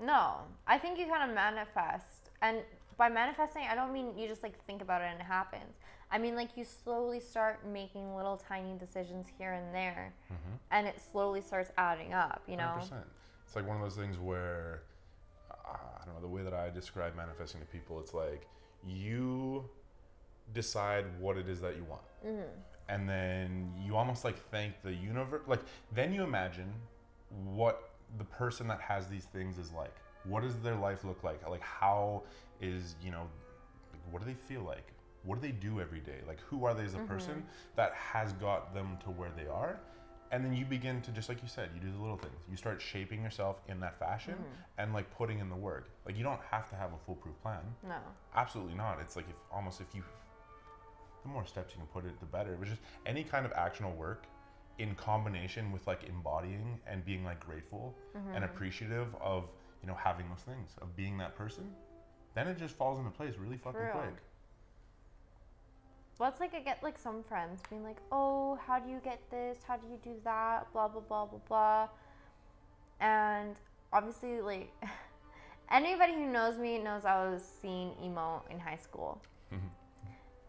no 0.00 0.36
i 0.66 0.78
think 0.78 0.98
you 0.98 1.06
kind 1.06 1.28
of 1.28 1.34
manifest 1.34 2.30
and 2.40 2.58
by 2.96 3.08
manifesting 3.08 3.62
i 3.70 3.74
don't 3.74 3.92
mean 3.92 4.16
you 4.16 4.28
just 4.28 4.42
like 4.42 4.62
think 4.66 4.82
about 4.82 5.02
it 5.02 5.06
and 5.06 5.20
it 5.20 5.24
happens 5.24 5.74
I 6.12 6.18
mean, 6.18 6.36
like 6.36 6.50
you 6.56 6.64
slowly 6.64 7.20
start 7.20 7.66
making 7.66 8.14
little 8.14 8.36
tiny 8.36 8.76
decisions 8.78 9.26
here 9.38 9.54
and 9.54 9.74
there, 9.74 10.12
mm-hmm. 10.30 10.56
and 10.70 10.86
it 10.86 11.00
slowly 11.10 11.40
starts 11.40 11.70
adding 11.78 12.12
up. 12.12 12.42
You 12.46 12.58
know, 12.58 12.74
100%. 12.78 12.92
it's 13.46 13.56
like 13.56 13.66
one 13.66 13.78
of 13.78 13.82
those 13.82 13.96
things 13.96 14.18
where 14.18 14.82
uh, 15.50 15.72
I 15.72 16.04
don't 16.04 16.14
know 16.14 16.20
the 16.20 16.28
way 16.28 16.42
that 16.42 16.52
I 16.52 16.68
describe 16.68 17.16
manifesting 17.16 17.62
to 17.62 17.66
people. 17.66 17.98
It's 17.98 18.12
like 18.12 18.46
you 18.86 19.64
decide 20.52 21.06
what 21.18 21.38
it 21.38 21.48
is 21.48 21.62
that 21.62 21.76
you 21.76 21.84
want, 21.84 22.02
mm-hmm. 22.26 22.42
and 22.90 23.08
then 23.08 23.72
you 23.82 23.96
almost 23.96 24.22
like 24.22 24.36
thank 24.50 24.82
the 24.82 24.92
universe. 24.92 25.40
Like 25.46 25.62
then 25.94 26.12
you 26.12 26.24
imagine 26.24 26.70
what 27.42 27.88
the 28.18 28.24
person 28.24 28.68
that 28.68 28.82
has 28.82 29.08
these 29.08 29.24
things 29.24 29.56
is 29.56 29.72
like. 29.72 29.96
What 30.24 30.42
does 30.42 30.56
their 30.58 30.76
life 30.76 31.04
look 31.04 31.22
like? 31.24 31.48
Like 31.48 31.62
how 31.62 32.22
is 32.60 32.96
you 33.02 33.10
know, 33.10 33.28
what 34.10 34.20
do 34.20 34.26
they 34.26 34.36
feel 34.48 34.62
like? 34.62 34.92
what 35.24 35.40
do 35.40 35.46
they 35.46 35.52
do 35.52 35.80
every 35.80 36.00
day? 36.00 36.18
Like, 36.26 36.40
who 36.40 36.64
are 36.64 36.74
they 36.74 36.84
as 36.84 36.94
a 36.94 36.98
mm-hmm. 36.98 37.06
person 37.06 37.44
that 37.76 37.92
has 37.94 38.32
got 38.34 38.74
them 38.74 38.98
to 39.04 39.10
where 39.10 39.30
they 39.36 39.46
are? 39.46 39.78
And 40.30 40.42
then 40.44 40.54
you 40.54 40.64
begin 40.64 41.02
to 41.02 41.10
just 41.10 41.28
like 41.28 41.42
you 41.42 41.48
said, 41.48 41.68
you 41.74 41.80
do 41.80 41.92
the 41.94 42.00
little 42.00 42.16
things. 42.16 42.34
You 42.50 42.56
start 42.56 42.80
shaping 42.80 43.22
yourself 43.22 43.60
in 43.68 43.80
that 43.80 43.98
fashion 43.98 44.34
mm-hmm. 44.34 44.80
and 44.80 44.94
like 44.94 45.14
putting 45.14 45.40
in 45.40 45.50
the 45.50 45.56
work. 45.56 45.90
Like 46.06 46.16
you 46.16 46.24
don't 46.24 46.40
have 46.50 46.70
to 46.70 46.74
have 46.74 46.92
a 46.94 46.98
foolproof 47.04 47.40
plan. 47.42 47.60
No. 47.86 47.96
Absolutely 48.34 48.74
not. 48.74 48.98
It's 49.00 49.14
like 49.14 49.26
if 49.28 49.36
almost 49.52 49.82
if 49.82 49.94
you 49.94 50.02
the 51.22 51.28
more 51.28 51.44
steps 51.44 51.74
you 51.74 51.80
can 51.80 51.86
put 51.88 52.06
it, 52.06 52.18
the 52.18 52.26
better. 52.26 52.56
But 52.58 52.68
just 52.68 52.80
any 53.04 53.24
kind 53.24 53.44
of 53.44 53.52
actional 53.52 53.94
work 53.94 54.24
in 54.78 54.94
combination 54.94 55.70
with 55.70 55.86
like 55.86 56.04
embodying 56.08 56.80
and 56.86 57.04
being 57.04 57.24
like 57.24 57.38
grateful 57.38 57.94
mm-hmm. 58.16 58.34
and 58.34 58.44
appreciative 58.46 59.08
of, 59.20 59.44
you 59.82 59.88
know, 59.88 59.94
having 59.94 60.28
those 60.28 60.40
things, 60.40 60.70
of 60.80 60.94
being 60.96 61.18
that 61.18 61.36
person, 61.36 61.64
then 62.34 62.46
it 62.46 62.58
just 62.58 62.76
falls 62.76 62.98
into 62.98 63.10
place 63.10 63.34
really 63.38 63.56
fucking 63.56 63.80
quick. 63.92 64.16
Well, 66.18 66.30
it's 66.30 66.40
like 66.40 66.54
I 66.54 66.60
get 66.60 66.82
like 66.82 66.98
some 66.98 67.22
friends 67.24 67.62
being 67.68 67.82
like, 67.82 67.96
"Oh, 68.12 68.58
how 68.66 68.78
do 68.78 68.90
you 68.90 69.00
get 69.02 69.18
this? 69.30 69.58
How 69.66 69.76
do 69.76 69.86
you 69.88 69.98
do 70.04 70.14
that? 70.24 70.72
Blah 70.72 70.88
blah 70.88 71.00
blah 71.00 71.26
blah 71.26 71.40
blah." 71.48 71.88
And 73.00 73.56
obviously, 73.92 74.40
like 74.40 74.72
anybody 75.70 76.12
who 76.12 76.26
knows 76.26 76.58
me 76.58 76.78
knows 76.78 77.04
I 77.04 77.28
was 77.28 77.42
seeing 77.60 77.92
emo 78.02 78.42
in 78.50 78.60
high 78.60 78.76
school, 78.76 79.20
mm-hmm. 79.52 79.66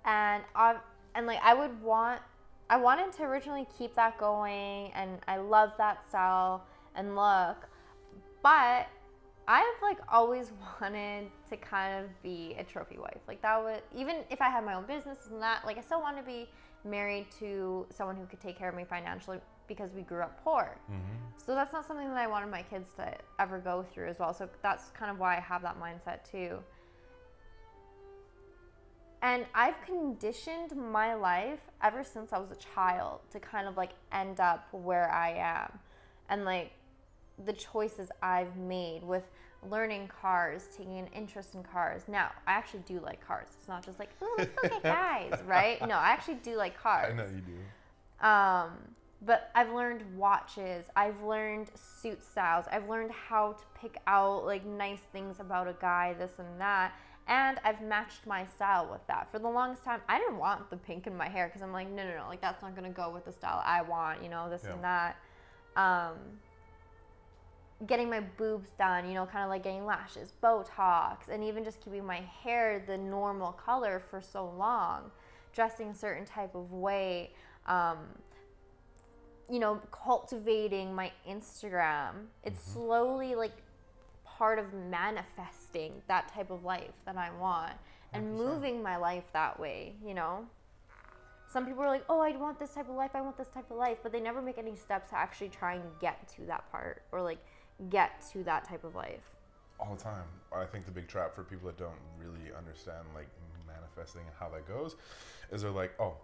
and 0.05 0.43
I 0.55 0.77
and 1.15 1.25
like 1.25 1.39
I 1.41 1.53
would 1.53 1.81
want, 1.81 2.21
I 2.69 2.77
wanted 2.77 3.11
to 3.13 3.23
originally 3.23 3.65
keep 3.77 3.95
that 3.95 4.19
going, 4.19 4.91
and 4.93 5.19
I 5.27 5.37
love 5.37 5.71
that 5.79 6.07
style 6.07 6.67
and 6.95 7.15
look, 7.15 7.67
but 8.43 8.87
I've 9.47 9.81
like 9.81 9.99
always 10.11 10.51
wanted 10.81 11.29
to 11.49 11.57
kind 11.57 12.03
of 12.03 12.23
be 12.23 12.55
a 12.57 12.63
trophy 12.63 12.97
wife. 12.97 13.19
Like 13.27 13.41
that 13.41 13.63
would 13.63 13.81
even 13.95 14.17
if 14.29 14.41
I 14.41 14.49
had 14.49 14.65
my 14.65 14.73
own 14.75 14.85
business 14.85 15.19
and 15.31 15.41
that, 15.41 15.65
like 15.65 15.77
I 15.77 15.81
still 15.81 16.01
want 16.01 16.17
to 16.17 16.23
be 16.23 16.49
married 16.85 17.27
to 17.39 17.85
someone 17.89 18.15
who 18.15 18.25
could 18.25 18.41
take 18.41 18.57
care 18.57 18.69
of 18.69 18.75
me 18.75 18.83
financially 18.83 19.39
because 19.67 19.93
we 19.93 20.01
grew 20.01 20.21
up 20.21 20.43
poor. 20.43 20.77
Mm-hmm. 20.91 21.15
So 21.37 21.55
that's 21.55 21.73
not 21.73 21.87
something 21.87 22.07
that 22.07 22.17
I 22.17 22.27
wanted 22.27 22.51
my 22.51 22.61
kids 22.61 22.89
to 22.97 23.13
ever 23.39 23.59
go 23.59 23.85
through 23.93 24.09
as 24.09 24.19
well. 24.19 24.33
So 24.33 24.49
that's 24.61 24.89
kind 24.89 25.09
of 25.09 25.19
why 25.19 25.37
I 25.37 25.39
have 25.39 25.61
that 25.61 25.79
mindset 25.79 26.29
too. 26.29 26.59
And 29.21 29.45
I've 29.55 29.81
conditioned 29.85 30.75
my 30.75 31.13
life 31.13 31.61
ever 31.81 32.03
since 32.03 32.33
I 32.33 32.39
was 32.39 32.51
a 32.51 32.57
child 32.57 33.21
to 33.31 33.39
kind 33.39 33.69
of 33.69 33.77
like 33.77 33.91
end 34.11 34.41
up 34.41 34.67
where 34.73 35.09
I 35.09 35.31
am. 35.31 35.79
And 36.27 36.43
like 36.43 36.73
the 37.45 37.53
choices 37.53 38.09
I've 38.21 38.55
made 38.57 39.03
with 39.03 39.23
learning 39.69 40.09
cars, 40.21 40.67
taking 40.75 40.99
an 40.99 41.07
interest 41.15 41.55
in 41.55 41.63
cars. 41.63 42.03
Now, 42.07 42.31
I 42.47 42.53
actually 42.53 42.83
do 42.85 42.99
like 42.99 43.25
cars. 43.25 43.47
It's 43.57 43.67
not 43.67 43.85
just 43.85 43.99
like, 43.99 44.09
oh, 44.21 44.35
let's 44.37 44.51
look 44.61 44.71
at 44.73 44.83
guys, 44.83 45.39
right? 45.45 45.79
No, 45.81 45.95
I 45.95 46.09
actually 46.09 46.35
do 46.35 46.55
like 46.55 46.77
cars. 46.77 47.11
I 47.11 47.15
know 47.15 47.25
you 47.25 47.41
do. 47.41 48.27
Um, 48.27 48.71
but 49.25 49.51
I've 49.55 49.71
learned 49.71 50.03
watches. 50.17 50.85
I've 50.95 51.21
learned 51.21 51.71
suit 51.75 52.23
styles. 52.23 52.65
I've 52.71 52.89
learned 52.89 53.11
how 53.11 53.53
to 53.53 53.63
pick 53.79 53.97
out 54.05 54.45
like 54.45 54.65
nice 54.65 54.99
things 55.11 55.39
about 55.39 55.67
a 55.67 55.75
guy, 55.79 56.13
this 56.17 56.39
and 56.39 56.59
that. 56.59 56.93
And 57.25 57.57
I've 57.63 57.81
matched 57.81 58.27
my 58.27 58.45
style 58.45 58.89
with 58.91 59.05
that. 59.07 59.31
For 59.31 59.39
the 59.39 59.47
longest 59.47 59.85
time, 59.85 60.01
I 60.09 60.19
didn't 60.19 60.37
want 60.37 60.69
the 60.69 60.75
pink 60.75 61.07
in 61.07 61.15
my 61.15 61.29
hair 61.29 61.47
because 61.47 61.61
I'm 61.61 61.71
like, 61.71 61.89
no, 61.89 62.03
no, 62.03 62.17
no, 62.17 62.27
like 62.27 62.41
that's 62.41 62.61
not 62.61 62.75
gonna 62.75 62.89
go 62.89 63.11
with 63.11 63.23
the 63.23 63.31
style 63.31 63.61
I 63.65 63.81
want, 63.81 64.21
you 64.21 64.29
know, 64.29 64.49
this 64.49 64.63
yeah. 64.65 64.73
and 64.73 64.83
that. 64.83 65.15
Um, 65.77 66.17
getting 67.87 68.09
my 68.09 68.21
boobs 68.21 68.69
done, 68.77 69.07
you 69.07 69.13
know, 69.13 69.25
kind 69.25 69.43
of 69.43 69.49
like 69.49 69.63
getting 69.63 69.85
lashes, 69.85 70.33
Botox, 70.41 71.29
and 71.29 71.43
even 71.43 71.63
just 71.63 71.81
keeping 71.81 72.05
my 72.05 72.21
hair 72.43 72.83
the 72.85 72.97
normal 72.97 73.51
color 73.51 74.01
for 74.09 74.21
so 74.21 74.49
long, 74.57 75.11
dressing 75.53 75.89
a 75.89 75.95
certain 75.95 76.25
type 76.25 76.55
of 76.55 76.71
way, 76.71 77.31
um, 77.67 77.97
you 79.49 79.59
know, 79.59 79.81
cultivating 79.91 80.93
my 80.93 81.11
Instagram. 81.29 82.27
It's 82.43 82.61
mm-hmm. 82.61 82.79
slowly 82.79 83.35
like 83.35 83.53
part 84.25 84.59
of 84.59 84.73
manifesting 84.73 86.01
that 86.07 86.27
type 86.33 86.51
of 86.51 86.63
life 86.63 86.93
that 87.05 87.17
I 87.17 87.29
want 87.39 87.73
and 88.13 88.33
100%. 88.33 88.37
moving 88.37 88.83
my 88.83 88.97
life 88.97 89.25
that 89.33 89.59
way, 89.59 89.95
you 90.05 90.13
know? 90.13 90.45
Some 91.51 91.67
people 91.67 91.83
are 91.83 91.89
like, 91.89 92.03
oh, 92.09 92.19
I 92.19 92.35
want 92.35 92.59
this 92.59 92.71
type 92.73 92.89
of 92.89 92.95
life, 92.95 93.11
I 93.13 93.21
want 93.21 93.37
this 93.37 93.49
type 93.49 93.69
of 93.69 93.77
life, 93.77 93.99
but 94.01 94.11
they 94.11 94.19
never 94.19 94.41
make 94.41 94.57
any 94.57 94.75
steps 94.75 95.09
to 95.09 95.15
actually 95.15 95.49
try 95.49 95.75
and 95.75 95.83
get 96.01 96.27
to 96.35 96.45
that 96.47 96.69
part 96.71 97.03
or 97.11 97.21
like 97.21 97.37
get 97.89 98.25
to 98.31 98.43
that 98.43 98.67
type 98.67 98.83
of 98.83 98.95
life? 98.95 99.23
All 99.79 99.95
the 99.95 100.03
time. 100.03 100.25
I 100.55 100.65
think 100.65 100.85
the 100.85 100.91
big 100.91 101.07
trap 101.07 101.35
for 101.35 101.43
people 101.43 101.67
that 101.67 101.77
don't 101.77 101.91
really 102.19 102.53
understand 102.57 103.05
like 103.15 103.27
manifesting 103.67 104.21
and 104.21 104.31
how 104.39 104.49
that 104.49 104.67
goes 104.67 104.95
is 105.51 105.61
they're 105.61 105.71
like, 105.71 105.93
oh, 105.99 106.15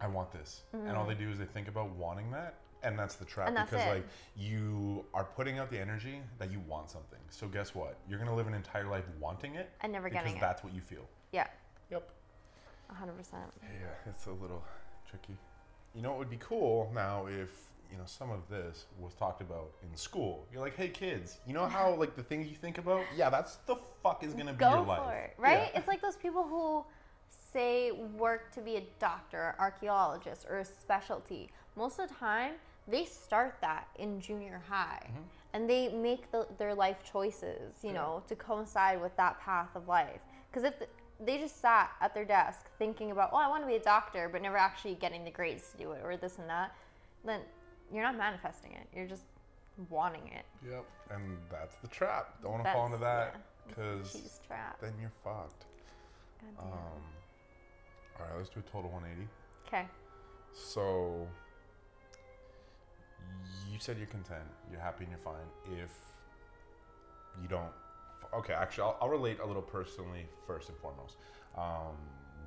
I 0.00 0.06
want 0.06 0.32
this. 0.32 0.62
Mm-hmm. 0.74 0.88
And 0.88 0.96
all 0.96 1.06
they 1.06 1.14
do 1.14 1.30
is 1.30 1.38
they 1.38 1.44
think 1.46 1.68
about 1.68 1.90
wanting 1.96 2.30
that. 2.32 2.54
And 2.84 2.96
that's 2.96 3.16
the 3.16 3.24
trap 3.24 3.52
that's 3.54 3.70
because 3.70 3.86
it. 3.86 3.90
like 3.90 4.06
you 4.36 5.04
are 5.12 5.24
putting 5.24 5.58
out 5.58 5.68
the 5.68 5.80
energy 5.80 6.20
that 6.38 6.52
you 6.52 6.60
want 6.68 6.90
something. 6.90 7.18
So 7.28 7.48
guess 7.48 7.74
what? 7.74 7.96
You're 8.08 8.20
gonna 8.20 8.36
live 8.36 8.46
an 8.46 8.54
entire 8.54 8.86
life 8.86 9.04
wanting 9.18 9.56
it 9.56 9.70
and 9.80 9.92
never 9.92 10.08
getting 10.08 10.30
it. 10.30 10.34
Because 10.34 10.48
that's 10.48 10.62
what 10.62 10.72
you 10.72 10.80
feel. 10.80 11.04
Yeah. 11.32 11.48
Yep. 11.90 12.08
100%. 12.92 13.32
Yeah, 13.32 13.88
it's 14.06 14.26
a 14.26 14.30
little 14.30 14.62
tricky. 15.08 15.36
You 15.94 16.02
know 16.02 16.10
what 16.10 16.18
would 16.20 16.30
be 16.30 16.38
cool 16.38 16.90
now 16.94 17.26
if 17.26 17.67
you 17.90 17.98
know, 17.98 18.04
some 18.06 18.30
of 18.30 18.48
this 18.48 18.86
was 18.98 19.14
talked 19.14 19.40
about 19.40 19.70
in 19.82 19.96
school. 19.96 20.46
You're 20.52 20.60
like, 20.60 20.76
hey 20.76 20.88
kids, 20.88 21.38
you 21.46 21.54
know 21.54 21.66
how 21.66 21.94
like 21.94 22.16
the 22.16 22.22
things 22.22 22.48
you 22.48 22.56
think 22.56 22.78
about? 22.78 23.04
Yeah, 23.16 23.30
that's 23.30 23.56
the 23.66 23.76
fuck 24.02 24.22
is 24.24 24.34
gonna 24.34 24.52
be 24.52 24.58
Go 24.58 24.70
your 24.70 24.86
life. 24.86 25.02
for 25.02 25.14
it, 25.14 25.34
right? 25.38 25.70
Yeah. 25.72 25.78
It's 25.78 25.88
like 25.88 26.02
those 26.02 26.16
people 26.16 26.44
who 26.44 26.84
say 27.52 27.92
work 28.16 28.52
to 28.52 28.60
be 28.60 28.76
a 28.76 28.82
doctor, 28.98 29.38
or 29.38 29.56
archaeologist, 29.58 30.46
or 30.48 30.58
a 30.58 30.64
specialty. 30.64 31.50
Most 31.76 31.98
of 31.98 32.08
the 32.08 32.14
time, 32.14 32.52
they 32.86 33.04
start 33.04 33.56
that 33.60 33.88
in 33.98 34.20
junior 34.20 34.62
high, 34.68 35.06
mm-hmm. 35.06 35.22
and 35.52 35.68
they 35.68 35.88
make 35.88 36.30
the, 36.30 36.46
their 36.58 36.74
life 36.74 36.98
choices, 37.10 37.74
you 37.82 37.90
yeah. 37.90 37.96
know, 37.96 38.22
to 38.28 38.36
coincide 38.36 39.00
with 39.00 39.16
that 39.16 39.40
path 39.40 39.68
of 39.74 39.88
life. 39.88 40.20
Because 40.50 40.64
if 40.64 40.78
the, 40.78 40.86
they 41.24 41.38
just 41.38 41.60
sat 41.60 41.90
at 42.00 42.14
their 42.14 42.24
desk 42.24 42.66
thinking 42.78 43.10
about, 43.10 43.30
oh, 43.32 43.36
I 43.36 43.48
want 43.48 43.62
to 43.62 43.66
be 43.66 43.76
a 43.76 43.80
doctor, 43.80 44.28
but 44.30 44.40
never 44.40 44.56
actually 44.56 44.94
getting 44.94 45.24
the 45.24 45.30
grades 45.30 45.70
to 45.72 45.78
do 45.78 45.92
it, 45.92 46.00
or 46.04 46.16
this 46.16 46.38
and 46.38 46.48
that, 46.48 46.74
then 47.24 47.40
you're 47.92 48.02
not 48.02 48.16
manifesting 48.16 48.72
it. 48.72 48.86
You're 48.94 49.06
just 49.06 49.24
wanting 49.88 50.28
it. 50.28 50.44
Yep, 50.68 50.84
and 51.10 51.38
that's 51.50 51.76
the 51.76 51.88
trap. 51.88 52.34
Don't 52.42 52.52
want 52.52 52.64
to 52.64 52.72
fall 52.72 52.86
into 52.86 52.98
that 52.98 53.36
because 53.66 54.40
yeah, 54.50 54.72
then 54.80 54.92
you're 55.00 55.12
fucked. 55.22 55.66
Um, 56.58 56.68
all 58.18 58.26
right, 58.26 58.36
let's 58.36 58.48
do 58.48 58.60
a 58.60 58.70
total 58.70 58.90
180. 58.90 59.28
Okay. 59.66 59.86
So 60.52 61.26
you 63.70 63.78
said 63.78 63.98
you're 63.98 64.06
content, 64.06 64.44
you're 64.70 64.80
happy, 64.80 65.04
and 65.04 65.12
you're 65.12 65.20
fine. 65.20 65.80
If 65.82 65.92
you 67.42 67.48
don't. 67.48 67.72
Okay, 68.34 68.52
actually, 68.52 68.84
I'll, 68.84 68.98
I'll 69.00 69.08
relate 69.08 69.38
a 69.40 69.46
little 69.46 69.62
personally 69.62 70.26
first 70.46 70.68
and 70.68 70.78
foremost. 70.78 71.16
Um, 71.56 71.96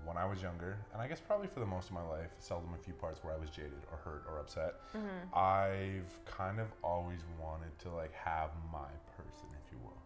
when 0.06 0.18
I 0.18 0.26
was 0.26 0.42
younger, 0.42 0.78
and 0.94 1.02
I 1.02 1.08
guess 1.08 1.20
probably 1.20 1.48
for 1.48 1.60
the 1.60 1.66
most 1.66 1.90
of 1.90 1.94
my 1.94 2.08
life, 2.08 2.32
seldom 2.40 2.74
a 2.74 2.84
few 2.84 2.94
parts 2.94 3.24
where 3.24 3.34
I 3.34 3.38
was 3.38 3.50
jaded 3.50 3.82
or 3.92 3.98
hurt 3.98 4.24
or 4.30 4.40
upset. 4.40 4.76
Mm-hmm. 4.96 5.38
I've 5.38 6.26
kind 6.26 6.60
of 6.60 6.68
always 6.84 7.20
wanted 7.40 7.78
to 7.80 7.90
like 7.90 8.14
have 8.14 8.50
my 8.72 8.90
person, 9.18 9.48
if 9.54 9.72
you 9.72 9.78
will, 9.84 10.02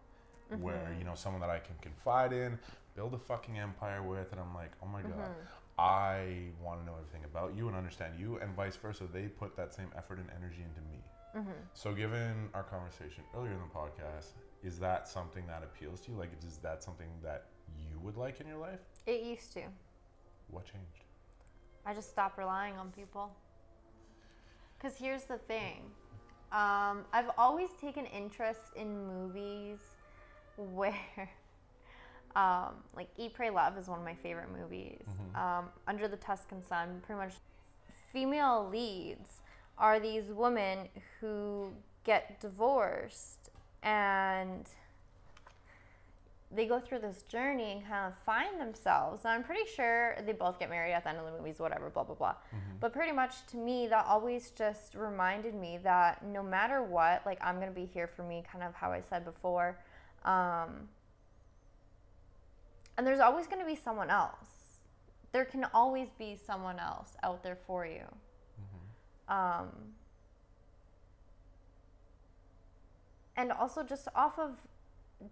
mm-hmm. 0.52 0.62
where 0.62 0.94
you 0.98 1.04
know 1.04 1.14
someone 1.14 1.40
that 1.40 1.50
I 1.50 1.58
can 1.58 1.74
confide 1.80 2.32
in, 2.32 2.58
build 2.94 3.14
a 3.14 3.18
fucking 3.18 3.58
empire 3.58 4.02
with, 4.02 4.32
and 4.32 4.40
I'm 4.40 4.54
like, 4.54 4.72
oh 4.82 4.86
my 4.86 5.02
god, 5.02 5.12
mm-hmm. 5.12 5.80
I 5.80 6.50
want 6.62 6.80
to 6.80 6.86
know 6.86 6.94
everything 6.98 7.24
about 7.24 7.54
you 7.56 7.68
and 7.68 7.76
understand 7.76 8.14
you, 8.18 8.38
and 8.38 8.54
vice 8.54 8.76
versa. 8.76 9.04
They 9.12 9.28
put 9.28 9.56
that 9.56 9.74
same 9.74 9.88
effort 9.96 10.18
and 10.18 10.28
energy 10.36 10.62
into 10.62 10.80
me. 10.90 11.02
Mm-hmm. 11.36 11.50
So, 11.74 11.92
given 11.92 12.48
our 12.54 12.62
conversation 12.62 13.24
earlier 13.36 13.52
in 13.52 13.58
the 13.58 13.78
podcast, 13.78 14.32
is 14.62 14.78
that 14.78 15.06
something 15.06 15.46
that 15.46 15.62
appeals 15.62 16.00
to 16.02 16.12
you? 16.12 16.16
Like, 16.16 16.30
is 16.46 16.56
that 16.58 16.82
something 16.82 17.08
that 17.22 17.46
you 17.78 17.98
would 18.00 18.16
like 18.16 18.40
in 18.40 18.46
your 18.46 18.56
life? 18.58 18.80
It 19.06 19.22
used 19.22 19.52
to. 19.52 19.62
What 20.50 20.64
changed? 20.64 21.04
I 21.84 21.94
just 21.94 22.10
stopped 22.10 22.38
relying 22.38 22.76
on 22.76 22.90
people. 22.90 23.30
Because 24.76 24.96
here's 24.96 25.24
the 25.24 25.38
thing 25.38 25.82
um, 26.52 27.04
I've 27.12 27.30
always 27.38 27.70
taken 27.80 28.06
interest 28.06 28.72
in 28.76 29.06
movies 29.06 29.78
where, 30.56 31.30
um, 32.34 32.74
like, 32.94 33.08
Eat, 33.16 33.34
Pray, 33.34 33.50
Love 33.50 33.76
is 33.76 33.88
one 33.88 33.98
of 33.98 34.04
my 34.04 34.14
favorite 34.14 34.48
movies. 34.56 35.06
Mm-hmm. 35.08 35.36
Um, 35.36 35.68
Under 35.86 36.08
the 36.08 36.16
Tuscan 36.16 36.62
Sun, 36.62 37.02
pretty 37.04 37.18
much 37.20 37.34
female 38.12 38.68
leads 38.70 39.42
are 39.78 40.00
these 40.00 40.26
women 40.26 40.88
who 41.20 41.72
get 42.04 42.40
divorced 42.40 43.50
and 43.82 44.68
they 46.50 46.66
go 46.66 46.78
through 46.78 47.00
this 47.00 47.22
journey 47.22 47.72
and 47.72 47.86
kind 47.86 48.06
of 48.06 48.12
find 48.24 48.60
themselves. 48.60 49.24
And 49.24 49.32
I'm 49.32 49.42
pretty 49.42 49.68
sure 49.74 50.16
they 50.24 50.32
both 50.32 50.58
get 50.58 50.70
married 50.70 50.92
at 50.92 51.02
the 51.02 51.10
end 51.10 51.18
of 51.18 51.26
the 51.26 51.32
movies, 51.32 51.58
whatever, 51.58 51.90
blah, 51.90 52.04
blah, 52.04 52.14
blah. 52.14 52.30
Mm-hmm. 52.30 52.76
But 52.80 52.92
pretty 52.92 53.12
much 53.12 53.46
to 53.48 53.56
me, 53.56 53.88
that 53.88 54.06
always 54.06 54.50
just 54.52 54.94
reminded 54.94 55.54
me 55.54 55.78
that 55.82 56.24
no 56.24 56.42
matter 56.42 56.82
what, 56.82 57.22
like 57.26 57.38
I'm 57.42 57.56
going 57.56 57.68
to 57.68 57.74
be 57.74 57.86
here 57.86 58.06
for 58.06 58.22
me, 58.22 58.44
kind 58.50 58.62
of 58.62 58.74
how 58.74 58.92
I 58.92 59.00
said 59.00 59.24
before. 59.24 59.76
Um, 60.24 60.88
and 62.96 63.06
there's 63.06 63.20
always 63.20 63.46
going 63.46 63.60
to 63.60 63.66
be 63.66 63.76
someone 63.76 64.08
else. 64.08 64.78
There 65.32 65.44
can 65.44 65.66
always 65.74 66.08
be 66.16 66.38
someone 66.46 66.78
else 66.78 67.16
out 67.24 67.42
there 67.42 67.58
for 67.66 67.84
you. 67.84 68.04
Mm-hmm. 69.28 69.32
Um, 69.32 69.68
and 73.36 73.52
also 73.52 73.82
just 73.82 74.08
off 74.14 74.38
of 74.38 74.60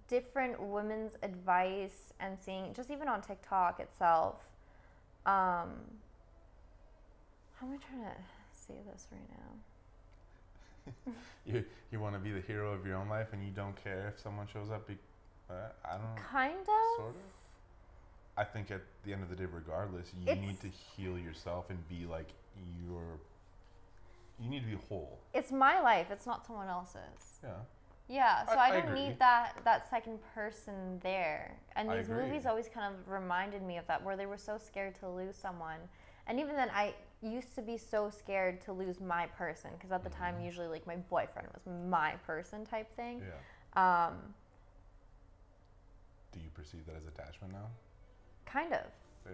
different 0.09 0.61
women's 0.61 1.12
advice 1.22 2.12
and 2.20 2.39
seeing 2.39 2.72
just 2.74 2.91
even 2.91 3.09
on 3.09 3.20
TikTok 3.20 3.80
itself. 3.80 4.49
Um, 5.26 5.70
how 7.57 7.66
am 7.66 7.72
I 7.72 7.76
trying 7.76 8.05
to 8.05 8.16
say 8.53 8.74
this 8.91 9.07
right 9.11 9.28
now? 9.30 11.12
you 11.47 11.64
you 11.91 11.99
want 11.99 12.14
to 12.14 12.20
be 12.20 12.30
the 12.30 12.43
hero 12.43 12.72
of 12.72 12.87
your 12.87 12.97
own 12.97 13.09
life 13.09 13.28
and 13.32 13.43
you 13.43 13.51
don't 13.51 13.74
care 13.82 14.12
if 14.14 14.20
someone 14.22 14.47
shows 14.53 14.70
up. 14.70 14.87
Be, 14.87 14.99
uh, 15.49 15.55
I 15.85 15.93
don't. 15.93 16.16
Kind 16.16 16.61
of. 16.61 16.97
Sort 16.97 17.11
of. 17.11 17.16
I 18.37 18.45
think 18.45 18.70
at 18.70 18.82
the 19.05 19.12
end 19.12 19.22
of 19.22 19.30
the 19.30 19.37
day, 19.37 19.47
regardless, 19.51 20.11
you 20.18 20.30
it's, 20.30 20.41
need 20.41 20.61
to 20.61 20.68
heal 20.68 21.16
yourself 21.18 21.70
and 21.70 21.78
be 21.89 22.07
like 22.07 22.28
your. 22.87 23.03
You 24.41 24.51
need 24.51 24.61
to 24.61 24.66
be 24.66 24.78
whole. 24.89 25.18
It's 25.32 25.53
my 25.53 25.80
life. 25.80 26.09
It's 26.11 26.26
not 26.26 26.45
someone 26.45 26.68
else's. 26.68 27.41
Yeah. 27.43 27.51
Yeah, 28.09 28.44
so 28.44 28.52
I, 28.52 28.66
I 28.66 28.80
don't 28.80 28.94
need 28.94 29.18
that 29.18 29.57
that 29.64 29.88
second 29.88 30.18
person 30.34 31.00
there. 31.02 31.57
And 31.74 31.90
these 31.90 32.09
movies 32.09 32.44
always 32.44 32.68
kind 32.68 32.94
of 32.94 33.11
reminded 33.11 33.62
me 33.62 33.78
of 33.78 33.86
that, 33.86 34.02
where 34.05 34.16
they 34.16 34.26
were 34.26 34.36
so 34.36 34.59
scared 34.59 34.94
to 34.96 35.09
lose 35.09 35.36
someone. 35.36 35.78
And 36.26 36.38
even 36.38 36.55
then, 36.55 36.70
I 36.74 36.94
used 37.22 37.55
to 37.55 37.62
be 37.62 37.78
so 37.78 38.11
scared 38.11 38.61
to 38.62 38.72
lose 38.72 39.00
my 39.00 39.26
person 39.26 39.70
because 39.74 39.90
at 39.90 40.05
the 40.05 40.11
mm-hmm. 40.11 40.22
time, 40.22 40.40
usually 40.44 40.66
like 40.66 40.86
my 40.86 40.96
boyfriend 40.96 41.48
was 41.55 41.62
my 41.90 42.12
person 42.26 42.64
type 42.64 42.94
thing. 42.94 43.22
Yeah. 43.22 44.07
Um, 44.07 44.14
Do 46.32 46.40
you 46.40 46.50
perceive 46.55 46.84
that 46.86 46.96
as 46.96 47.07
attachment 47.07 47.52
now? 47.55 47.68
Kind 48.44 48.74
of. 48.74 48.84
Yeah. 49.26 49.32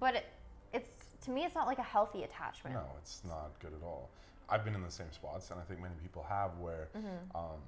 But 0.00 0.16
it, 0.16 0.26
it's 0.72 0.90
to 1.24 1.30
me, 1.30 1.44
it's 1.44 1.54
not 1.54 1.66
like 1.66 1.78
a 1.78 1.82
healthy 1.82 2.24
attachment. 2.24 2.74
No, 2.74 2.84
it's 2.98 3.22
not 3.24 3.52
good 3.60 3.72
at 3.72 3.84
all. 3.84 4.10
I've 4.48 4.64
been 4.64 4.74
in 4.74 4.82
the 4.82 4.90
same 4.90 5.12
spots, 5.12 5.50
and 5.50 5.60
I 5.60 5.62
think 5.62 5.80
many 5.80 5.94
people 6.02 6.24
have, 6.28 6.56
where 6.58 6.88
mm-hmm. 6.96 7.36
um, 7.36 7.60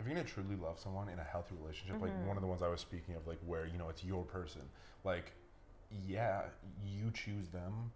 if 0.00 0.06
you're 0.06 0.14
gonna 0.14 0.26
truly 0.26 0.56
love 0.56 0.78
someone 0.78 1.08
in 1.08 1.18
a 1.18 1.24
healthy 1.24 1.54
relationship, 1.60 1.96
mm-hmm. 1.96 2.04
like 2.04 2.26
one 2.26 2.36
of 2.36 2.42
the 2.42 2.48
ones 2.48 2.62
I 2.62 2.68
was 2.68 2.80
speaking 2.80 3.14
of, 3.14 3.26
like 3.26 3.38
where 3.46 3.66
you 3.66 3.76
know 3.78 3.88
it's 3.90 4.02
your 4.02 4.24
person, 4.24 4.62
like 5.04 5.32
yeah, 6.06 6.42
you 6.84 7.10
choose 7.12 7.48
them 7.48 7.92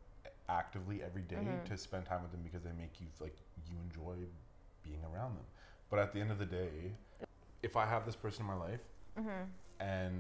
actively 0.49 1.03
every 1.03 1.23
day 1.23 1.37
mm-hmm. 1.37 1.65
to 1.65 1.77
spend 1.79 2.05
time 2.05 2.23
with 2.23 2.31
them 2.31 2.41
because 2.45 2.63
they 2.63 2.73
make 2.79 3.01
you 3.01 3.07
like 3.21 3.37
you 3.67 3.77
enjoy 3.89 4.15
being 4.83 5.01
around 5.15 5.35
them. 5.35 5.45
But 5.91 5.99
at 5.99 6.13
the 6.13 6.21
end 6.21 6.31
of 6.31 6.39
the 6.39 6.47
day, 6.47 6.93
if 7.63 7.77
I 7.77 7.87
have 7.87 8.05
this 8.05 8.17
person 8.17 8.43
in 8.43 8.49
my 8.49 8.57
life 8.57 8.81
mm-hmm. 9.19 9.83
and 9.83 10.15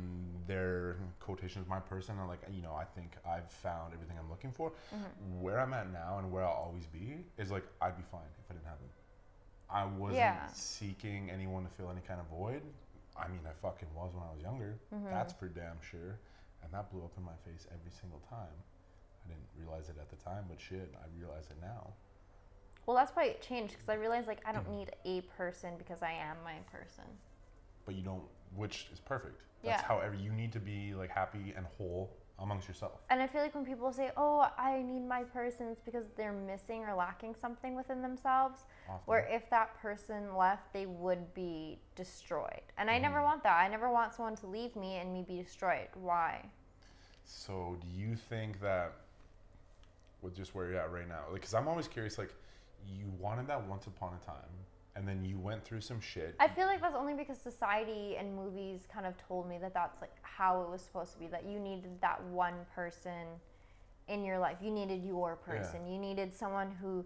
their 0.47 0.97
quotation 1.20 1.61
is 1.61 1.68
my 1.68 1.80
person, 1.80 2.16
I'm 2.18 2.28
like, 2.28 2.43
you 2.51 2.62
know, 2.62 2.74
I 2.74 2.85
think 2.85 3.12
I've 3.28 3.51
found 3.51 3.93
everything 3.93 4.16
I'm 4.18 4.30
looking 4.30 4.53
for. 4.53 4.70
Mm-hmm. 4.70 5.43
Where 5.43 5.61
I'm 5.61 5.74
at 5.74 5.93
now 5.93 6.18
and 6.18 6.32
where 6.32 6.45
I'll 6.45 6.68
always 6.68 6.87
be 6.87 7.18
is 7.37 7.51
like 7.51 7.64
I'd 7.82 7.97
be 7.97 8.05
fine 8.11 8.30
if 8.43 8.51
I 8.51 8.55
didn't 8.55 8.66
have 8.66 8.78
them. 8.78 8.89
I 9.75 9.85
wasn't 9.85 10.18
yeah. 10.18 10.47
seeking 10.53 11.31
anyone 11.31 11.64
to 11.64 11.70
fill 11.70 11.91
any 11.91 12.01
kind 12.07 12.20
of 12.20 12.27
void. 12.27 12.62
I 13.16 13.27
mean, 13.27 13.41
I 13.45 13.53
fucking 13.61 13.89
was 13.95 14.14
when 14.14 14.22
I 14.22 14.33
was 14.33 14.41
younger. 14.41 14.79
Mm-hmm. 14.95 15.11
That's 15.11 15.33
for 15.33 15.49
damn 15.49 15.83
sure. 15.83 16.18
And 16.62 16.72
that 16.72 16.91
blew 16.93 17.03
up 17.03 17.12
in 17.18 17.25
my 17.25 17.37
face 17.45 17.66
every 17.75 17.91
single 17.91 18.22
time. 18.31 18.55
I 19.27 19.29
didn't 19.29 19.49
realize 19.59 19.89
it 19.89 19.97
at 20.01 20.09
the 20.11 20.25
time, 20.25 20.45
but 20.49 20.61
shit, 20.61 20.95
I 20.95 21.07
realize 21.18 21.47
it 21.51 21.57
now. 21.61 21.91
Well, 22.87 22.97
that's 22.97 23.11
why 23.16 23.25
it 23.25 23.43
changed 23.43 23.72
because 23.72 23.89
I 23.89 23.95
realized 23.95 24.29
like 24.29 24.41
I 24.47 24.53
don't 24.53 24.64
mm-hmm. 24.64 24.79
need 24.79 24.91
a 25.05 25.22
person 25.37 25.70
because 25.77 26.03
I 26.03 26.12
am 26.12 26.37
my 26.45 26.55
person. 26.70 27.05
But 27.85 27.97
you 27.97 28.03
don't, 28.03 28.22
which 28.55 28.87
is 28.93 29.01
perfect. 29.01 29.43
That's 29.64 29.83
yeah. 29.83 29.89
however 29.89 30.14
you 30.14 30.31
need 30.31 30.53
to 30.53 30.61
be 30.61 30.95
like 30.95 31.11
happy 31.11 31.53
and 31.57 31.66
whole 31.79 32.11
amongst 32.39 32.66
yourself. 32.66 33.01
And 33.11 33.22
I 33.22 33.26
feel 33.26 33.43
like 33.43 33.55
when 33.55 33.64
people 33.64 33.93
say, 33.93 34.11
"Oh, 34.16 34.49
I 34.59 34.82
need 34.82 35.07
my 35.07 35.22
person," 35.22 35.68
it's 35.68 35.80
because 35.80 36.07
they're 36.16 36.32
missing 36.32 36.82
or 36.85 36.95
lacking 36.95 37.35
something 37.35 37.74
within 37.74 38.03
themselves. 38.03 38.66
Often. 38.89 39.03
Where 39.07 39.28
if 39.30 39.49
that 39.51 39.78
person 39.80 40.37
left, 40.37 40.72
they 40.72 40.87
would 40.87 41.32
be 41.35 41.78
destroyed. 41.95 42.62
And 42.76 42.91
I 42.91 42.99
never 42.99 43.16
mm-hmm. 43.16 43.24
want 43.24 43.43
that. 43.45 43.59
I 43.59 43.68
never 43.68 43.91
want 43.91 44.14
someone 44.14 44.37
to 44.37 44.47
leave 44.47 44.74
me 44.76 44.97
and 44.97 45.12
me 45.12 45.22
be 45.26 45.43
destroyed. 45.43 45.89
Why? 45.95 46.45
So, 47.24 47.76
do 47.80 47.87
you 47.89 48.16
think 48.16 48.61
that 48.61 48.93
with 50.20 50.35
just 50.35 50.55
where 50.55 50.68
you're 50.68 50.80
at 50.80 50.93
right 50.93 51.09
now, 51.09 51.22
like, 51.30 51.41
because 51.41 51.55
I'm 51.55 51.68
always 51.68 51.89
curious, 51.89 52.18
like, 52.18 52.35
you 52.87 53.07
wanted 53.18 53.47
that 53.47 53.66
once 53.66 53.87
upon 53.87 54.14
a 54.14 54.24
time 54.24 54.51
and 54.97 55.07
then 55.07 55.24
you 55.24 55.38
went 55.38 55.64
through 55.64 55.80
some 55.80 56.01
shit. 56.01 56.36
I 56.38 56.49
feel 56.49 56.66
like 56.66 56.80
that's 56.80 56.95
only 56.95 57.14
because 57.14 57.38
society 57.38 58.16
and 58.16 58.34
movies 58.34 58.86
kind 58.92 59.07
of 59.07 59.14
told 59.26 59.49
me 59.49 59.59
that 59.59 59.74
that's 59.74 60.01
like 60.01 60.12
how 60.22 60.62
it 60.62 60.70
was 60.70 60.82
supposed 60.82 61.12
to 61.14 61.18
be. 61.18 61.26
That 61.26 61.45
you 61.47 61.59
needed 61.59 62.01
that 62.01 62.22
one 62.24 62.55
person 62.74 63.26
in 64.09 64.24
your 64.24 64.38
life. 64.38 64.59
You 64.62 64.70
needed 64.70 65.05
your 65.05 65.36
person. 65.36 65.80
Yeah. 65.86 65.92
You 65.92 65.99
needed 65.99 66.32
someone 66.32 66.70
who, 66.80 67.05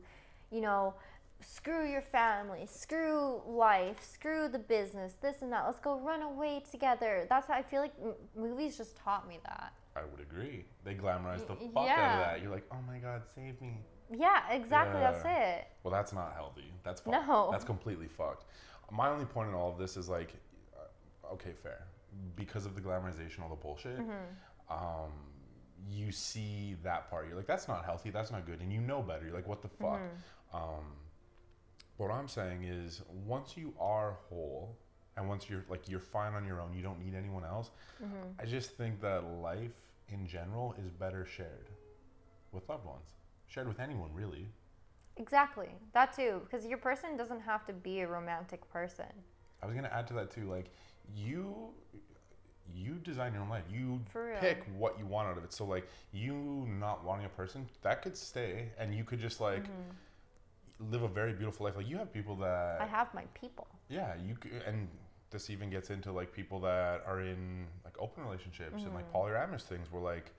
you 0.50 0.60
know, 0.60 0.94
screw 1.40 1.88
your 1.88 2.02
family, 2.02 2.66
screw 2.66 3.40
life, 3.46 4.04
screw 4.04 4.48
the 4.48 4.58
business, 4.58 5.14
this 5.22 5.42
and 5.42 5.52
that. 5.52 5.64
Let's 5.64 5.80
go 5.80 5.98
run 5.98 6.22
away 6.22 6.62
together. 6.70 7.26
That's 7.28 7.46
how 7.46 7.54
I 7.54 7.62
feel 7.62 7.80
like 7.80 7.94
m- 8.02 8.14
movies 8.36 8.76
just 8.76 8.96
taught 8.96 9.28
me 9.28 9.38
that. 9.44 9.72
I 9.96 10.00
would 10.04 10.20
agree. 10.20 10.64
They 10.84 10.94
glamorize 10.94 11.46
the 11.46 11.54
fuck 11.54 11.86
yeah. 11.86 11.92
out 11.92 12.20
of 12.20 12.26
that. 12.26 12.42
You're 12.42 12.52
like, 12.52 12.66
oh 12.72 12.82
my 12.86 12.98
god, 12.98 13.22
save 13.34 13.60
me. 13.60 13.78
Yeah, 14.16 14.50
exactly. 14.50 15.00
Yeah. 15.00 15.12
That's 15.12 15.24
it. 15.24 15.66
Well, 15.82 15.92
that's 15.92 16.12
not 16.12 16.32
healthy. 16.34 16.72
That's 16.82 17.00
fucked. 17.00 17.26
no. 17.26 17.48
That's 17.50 17.64
completely 17.64 18.08
fucked. 18.08 18.44
My 18.90 19.08
only 19.08 19.26
point 19.26 19.48
in 19.48 19.54
all 19.54 19.70
of 19.70 19.78
this 19.78 19.96
is 19.96 20.08
like, 20.08 20.34
uh, 20.76 21.34
okay, 21.34 21.52
fair. 21.62 21.84
Because 22.36 22.64
of 22.66 22.74
the 22.74 22.80
glamorization, 22.80 23.42
all 23.42 23.50
the 23.50 23.56
bullshit. 23.56 23.98
Mm-hmm. 23.98 24.72
Um, 24.72 25.12
you 25.90 26.10
see 26.10 26.76
that 26.82 27.10
part. 27.10 27.28
You're 27.28 27.36
like, 27.36 27.46
that's 27.46 27.68
not 27.68 27.84
healthy. 27.84 28.10
That's 28.10 28.30
not 28.30 28.46
good. 28.46 28.60
And 28.60 28.72
you 28.72 28.80
know 28.80 29.02
better. 29.02 29.26
You're 29.26 29.34
like, 29.34 29.48
what 29.48 29.62
the 29.62 29.68
fuck. 29.68 30.00
Mm-hmm. 30.00 30.56
Um, 30.56 30.84
what 31.98 32.10
I'm 32.10 32.28
saying 32.28 32.64
is, 32.64 33.02
once 33.26 33.56
you 33.56 33.74
are 33.78 34.16
whole, 34.28 34.76
and 35.16 35.28
once 35.28 35.50
you're 35.50 35.64
like 35.68 35.88
you're 35.88 35.98
fine 35.98 36.34
on 36.34 36.46
your 36.46 36.60
own, 36.60 36.72
you 36.72 36.82
don't 36.82 37.04
need 37.04 37.14
anyone 37.14 37.44
else. 37.44 37.70
Mm-hmm. 38.02 38.40
I 38.40 38.44
just 38.44 38.70
think 38.70 39.00
that 39.00 39.24
life 39.42 39.72
in 40.08 40.26
general 40.26 40.76
is 40.82 40.90
better 40.92 41.26
shared 41.26 41.70
with 42.52 42.68
loved 42.68 42.86
ones 42.86 43.17
shared 43.48 43.66
with 43.66 43.80
anyone 43.80 44.10
really. 44.14 44.46
Exactly. 45.16 45.68
That 45.94 46.14
too, 46.14 46.42
because 46.44 46.64
your 46.66 46.78
person 46.78 47.16
doesn't 47.16 47.40
have 47.40 47.66
to 47.66 47.72
be 47.72 48.00
a 48.00 48.06
romantic 48.06 48.68
person. 48.70 49.06
I 49.62 49.66
was 49.66 49.74
gonna 49.74 49.90
add 49.92 50.06
to 50.08 50.14
that 50.14 50.30
too. 50.30 50.48
Like 50.48 50.70
you, 51.14 51.70
you 52.72 52.94
design 53.02 53.32
your 53.32 53.42
own 53.42 53.48
life. 53.48 53.64
You 53.70 54.00
pick 54.40 54.64
what 54.76 54.98
you 54.98 55.06
want 55.06 55.28
out 55.28 55.38
of 55.38 55.44
it. 55.44 55.52
So 55.52 55.64
like 55.64 55.88
you 56.12 56.66
not 56.68 57.04
wanting 57.04 57.26
a 57.26 57.30
person 57.30 57.68
that 57.82 58.02
could 58.02 58.16
stay, 58.16 58.70
and 58.78 58.94
you 58.94 59.02
could 59.02 59.18
just 59.18 59.40
like 59.40 59.64
mm-hmm. 59.64 60.92
live 60.92 61.02
a 61.02 61.08
very 61.08 61.32
beautiful 61.32 61.66
life. 61.66 61.76
Like 61.76 61.88
you 61.88 61.98
have 61.98 62.12
people 62.12 62.36
that 62.36 62.80
I 62.80 62.86
have 62.86 63.12
my 63.12 63.24
people. 63.34 63.66
Yeah, 63.88 64.14
you 64.24 64.36
and 64.66 64.88
this 65.30 65.50
even 65.50 65.68
gets 65.68 65.90
into 65.90 66.12
like 66.12 66.32
people 66.32 66.60
that 66.60 67.02
are 67.06 67.20
in 67.20 67.66
like 67.84 67.94
open 67.98 68.22
relationships 68.22 68.76
mm-hmm. 68.76 68.86
and 68.86 68.94
like 68.94 69.12
mm-hmm. 69.12 69.16
polyamorous 69.16 69.62
things 69.62 69.90
where 69.90 70.02
like 70.02 70.32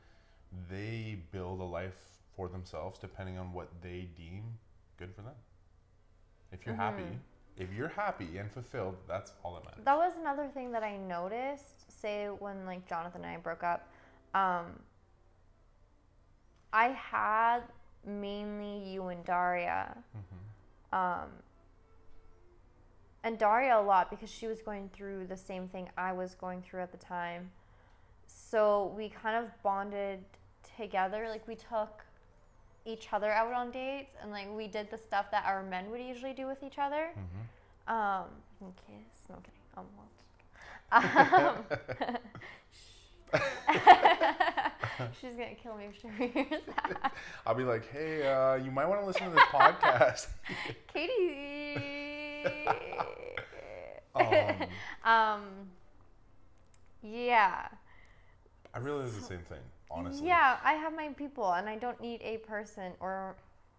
they 0.70 1.20
build 1.32 1.60
a 1.60 1.64
life 1.64 2.18
for 2.39 2.47
themselves 2.47 2.97
depending 2.97 3.37
on 3.37 3.51
what 3.51 3.67
they 3.81 4.07
deem 4.15 4.43
good 4.97 5.13
for 5.13 5.21
them. 5.23 5.33
If 6.53 6.65
you're 6.65 6.73
mm-hmm. 6.73 6.81
happy, 6.81 7.19
if 7.57 7.67
you're 7.73 7.89
happy 7.89 8.37
and 8.37 8.49
fulfilled, 8.49 8.95
that's 9.09 9.33
all 9.43 9.55
that 9.55 9.65
matters. 9.65 9.83
That 9.83 9.97
was 9.97 10.13
another 10.17 10.47
thing 10.53 10.71
that 10.71 10.81
I 10.81 10.95
noticed. 10.95 11.91
Say 12.01 12.27
when 12.27 12.65
like 12.65 12.87
Jonathan 12.87 13.25
and 13.25 13.33
I 13.33 13.37
broke 13.37 13.63
up, 13.63 13.89
um, 14.33 14.67
I 16.71 16.87
had 16.89 17.59
mainly 18.07 18.89
you 18.89 19.07
and 19.07 19.25
Daria. 19.25 19.97
Mm-hmm. 20.17 20.97
Um, 20.97 21.29
and 23.25 23.37
Daria 23.37 23.77
a 23.77 23.81
lot 23.81 24.09
because 24.09 24.29
she 24.29 24.47
was 24.47 24.61
going 24.61 24.89
through 24.93 25.27
the 25.27 25.35
same 25.35 25.67
thing 25.67 25.89
I 25.97 26.13
was 26.13 26.35
going 26.35 26.61
through 26.61 26.83
at 26.83 26.93
the 26.93 26.97
time. 26.97 27.51
So 28.27 28.93
we 28.95 29.09
kind 29.09 29.35
of 29.35 29.51
bonded 29.61 30.23
together. 30.77 31.27
Like 31.29 31.45
we 31.45 31.55
took 31.55 32.05
each 32.86 33.07
other 33.11 33.32
out 33.32 33.53
on 33.53 33.71
dates 33.71 34.13
and 34.21 34.32
like 34.32 34.47
we 34.55 34.67
did 34.67 34.89
the 34.89 34.97
stuff 34.97 35.30
that 35.32 35.45
our 35.45 35.63
men 35.63 35.89
would 35.91 36.01
usually 36.01 36.34
do 36.34 36.47
with 36.47 36.63
each 36.63 36.80
other. 36.80 37.09
Mm-hmm. 37.11 37.93
Um, 37.93 38.25
kiss, 38.88 39.23
no 39.30 39.36
kidding. 39.38 39.59
Um, 39.77 39.86
um, 42.11 42.17
She's 45.21 45.36
gonna 45.36 45.55
kill 45.61 45.75
me 45.77 45.86
if 45.86 46.01
she 46.01 46.07
hears 46.34 46.61
that. 46.67 47.13
I'll 47.45 47.55
be 47.55 47.63
like, 47.63 47.89
hey, 47.91 48.27
uh, 48.27 48.55
you 48.55 48.71
might 48.71 48.86
want 48.86 49.01
to 49.01 49.07
listen 49.07 49.25
to 49.25 49.32
this 49.32 49.43
podcast. 49.45 50.27
Katie. 50.93 52.45
um, 54.15 54.67
um, 55.03 55.41
yeah. 57.01 57.67
I 58.73 58.80
really 58.80 59.05
do 59.05 59.11
the 59.11 59.21
same 59.21 59.39
thing, 59.39 59.59
honestly. 59.91 60.27
Yeah, 60.27 60.57
I 60.63 60.73
have 60.73 60.93
my 60.95 61.09
people, 61.09 61.51
and 61.53 61.69
I 61.69 61.75
don't 61.75 61.99
need 62.01 62.21
a 62.21 62.37
person 62.37 62.93
or 62.99 63.35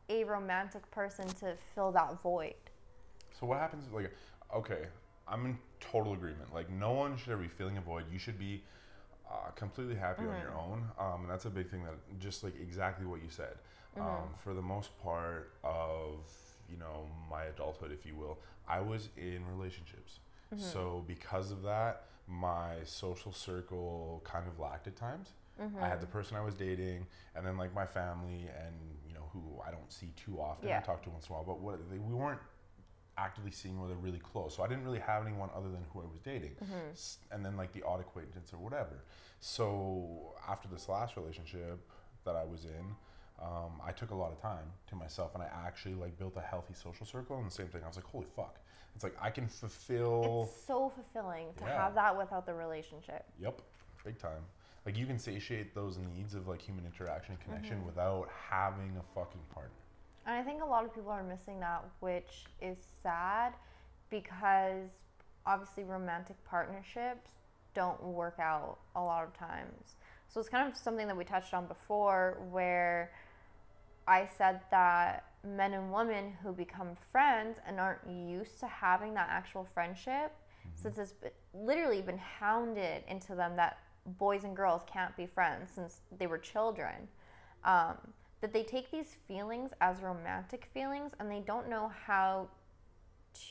a 0.08 0.24
romantic 0.24 0.90
person 0.90 1.26
to 1.40 1.54
fill 1.74 1.92
that 1.92 2.20
void. 2.22 2.54
So 3.38 3.46
what 3.46 3.58
happens? 3.58 3.84
Like, 3.92 4.12
okay, 4.54 4.86
I'm 5.28 5.46
in 5.46 5.58
total 5.78 6.12
agreement. 6.12 6.52
Like, 6.52 6.68
no 6.70 6.92
one 6.92 7.16
should 7.16 7.32
ever 7.32 7.42
be 7.42 7.48
feeling 7.48 7.78
a 7.78 7.80
void. 7.80 8.04
You 8.12 8.18
should 8.18 8.38
be 8.38 8.62
uh, 9.30 9.50
completely 9.54 9.94
happy 9.94 10.22
mm-hmm. 10.22 10.32
on 10.32 10.40
your 10.40 10.50
mm-hmm. 10.50 10.72
own. 10.72 10.84
Um, 10.98 11.20
and 11.22 11.30
that's 11.30 11.44
a 11.44 11.50
big 11.50 11.70
thing 11.70 11.84
that 11.84 11.94
just 12.18 12.42
like 12.42 12.54
exactly 12.60 13.06
what 13.06 13.22
you 13.22 13.28
said. 13.30 13.54
Mm-hmm. 13.96 14.06
Um, 14.06 14.28
for 14.42 14.54
the 14.54 14.62
most 14.62 14.90
part 15.02 15.52
of 15.64 16.18
you 16.70 16.76
know 16.78 17.06
my 17.30 17.44
adulthood, 17.44 17.92
if 17.92 18.04
you 18.06 18.14
will, 18.14 18.38
I 18.68 18.80
was 18.80 19.08
in 19.16 19.42
relationships. 19.56 20.18
Mm-hmm. 20.54 20.64
So 20.64 21.04
because 21.06 21.50
of 21.52 21.62
that, 21.62 22.06
my 22.26 22.76
social 22.84 23.32
circle 23.32 24.20
kind 24.24 24.46
of 24.46 24.58
lacked 24.58 24.86
at 24.86 24.96
times. 24.96 25.30
I 25.60 25.88
had 25.88 26.00
the 26.00 26.06
mm-hmm. 26.06 26.12
person 26.12 26.36
I 26.36 26.40
was 26.40 26.54
dating, 26.54 27.06
and 27.34 27.46
then 27.46 27.56
like 27.56 27.74
my 27.74 27.86
family, 27.86 28.48
and 28.64 28.74
you 29.06 29.14
know 29.14 29.28
who 29.32 29.60
I 29.66 29.70
don't 29.70 29.92
see 29.92 30.12
too 30.16 30.40
often. 30.40 30.68
Yeah. 30.68 30.78
I 30.78 30.80
talk 30.80 31.02
to 31.04 31.10
once 31.10 31.26
in 31.26 31.32
a 31.32 31.36
while, 31.36 31.44
but 31.44 31.60
what 31.60 31.90
they, 31.90 31.98
we 31.98 32.14
weren't 32.14 32.40
actively 33.18 33.50
seeing 33.50 33.78
where 33.78 33.88
they're 33.88 33.96
really 33.96 34.18
close. 34.18 34.56
So 34.56 34.62
I 34.62 34.68
didn't 34.68 34.84
really 34.84 35.00
have 35.00 35.26
anyone 35.26 35.50
other 35.54 35.68
than 35.68 35.84
who 35.92 36.00
I 36.00 36.04
was 36.04 36.20
dating, 36.20 36.52
mm-hmm. 36.62 37.34
and 37.34 37.44
then 37.44 37.56
like 37.56 37.72
the 37.72 37.82
odd 37.82 38.00
acquaintance 38.00 38.52
or 38.52 38.58
whatever. 38.58 39.04
So 39.40 40.34
after 40.48 40.68
this 40.68 40.88
last 40.88 41.16
relationship 41.16 41.80
that 42.24 42.36
I 42.36 42.44
was 42.44 42.64
in, 42.64 42.94
um, 43.40 43.80
I 43.84 43.92
took 43.92 44.10
a 44.10 44.14
lot 44.14 44.32
of 44.32 44.40
time 44.40 44.64
to 44.88 44.96
myself, 44.96 45.34
and 45.34 45.42
I 45.42 45.48
actually 45.66 45.94
like 45.94 46.18
built 46.18 46.36
a 46.36 46.40
healthy 46.40 46.74
social 46.74 47.06
circle. 47.06 47.38
And 47.38 47.46
the 47.46 47.50
same 47.50 47.68
thing, 47.68 47.82
I 47.84 47.88
was 47.88 47.96
like, 47.96 48.06
holy 48.06 48.26
fuck, 48.36 48.58
it's 48.94 49.04
like 49.04 49.16
I 49.20 49.30
can 49.30 49.46
fulfill. 49.46 50.48
It's 50.48 50.66
so 50.66 50.92
fulfilling 50.94 51.46
to 51.58 51.64
yeah. 51.64 51.84
have 51.84 51.94
that 51.94 52.16
without 52.16 52.46
the 52.46 52.54
relationship. 52.54 53.24
Yep, 53.38 53.62
big 54.04 54.18
time. 54.18 54.42
Like 54.86 54.96
you 54.96 55.06
can 55.06 55.18
satiate 55.18 55.74
those 55.74 55.98
needs 55.98 56.34
of 56.34 56.48
like 56.48 56.62
human 56.62 56.86
interaction 56.86 57.34
and 57.34 57.44
connection 57.44 57.78
mm-hmm. 57.78 57.86
without 57.86 58.28
having 58.50 58.96
a 58.98 59.14
fucking 59.14 59.40
partner. 59.52 59.74
And 60.26 60.36
I 60.36 60.42
think 60.42 60.62
a 60.62 60.66
lot 60.66 60.84
of 60.84 60.94
people 60.94 61.10
are 61.10 61.22
missing 61.22 61.60
that, 61.60 61.84
which 62.00 62.44
is 62.60 62.78
sad 63.02 63.54
because 64.10 64.88
obviously 65.46 65.84
romantic 65.84 66.36
partnerships 66.44 67.30
don't 67.74 68.02
work 68.02 68.38
out 68.38 68.78
a 68.96 69.00
lot 69.00 69.24
of 69.24 69.36
times. 69.36 69.96
So 70.28 70.40
it's 70.40 70.48
kind 70.48 70.70
of 70.70 70.76
something 70.76 71.06
that 71.06 71.16
we 71.16 71.24
touched 71.24 71.54
on 71.54 71.66
before 71.66 72.38
where 72.50 73.12
I 74.06 74.28
said 74.38 74.60
that 74.70 75.24
men 75.44 75.74
and 75.74 75.92
women 75.92 76.32
who 76.42 76.52
become 76.52 76.96
friends 77.10 77.58
and 77.66 77.80
aren't 77.80 78.08
used 78.08 78.60
to 78.60 78.66
having 78.66 79.14
that 79.14 79.28
actual 79.30 79.66
friendship, 79.72 80.32
mm-hmm. 80.32 80.82
since 80.82 80.98
it's 80.98 81.14
literally 81.54 82.02
been 82.02 82.18
hounded 82.18 83.02
into 83.08 83.34
them 83.34 83.56
that 83.56 83.78
boys 84.06 84.44
and 84.44 84.56
girls 84.56 84.82
can't 84.86 85.16
be 85.16 85.26
friends 85.26 85.70
since 85.74 86.00
they 86.18 86.26
were 86.26 86.38
children. 86.38 87.08
Um, 87.64 87.96
that 88.40 88.52
they 88.52 88.62
take 88.62 88.90
these 88.90 89.16
feelings 89.28 89.72
as 89.80 90.00
romantic 90.00 90.68
feelings 90.72 91.12
and 91.20 91.30
they 91.30 91.40
don't 91.40 91.68
know 91.68 91.92
how 92.06 92.48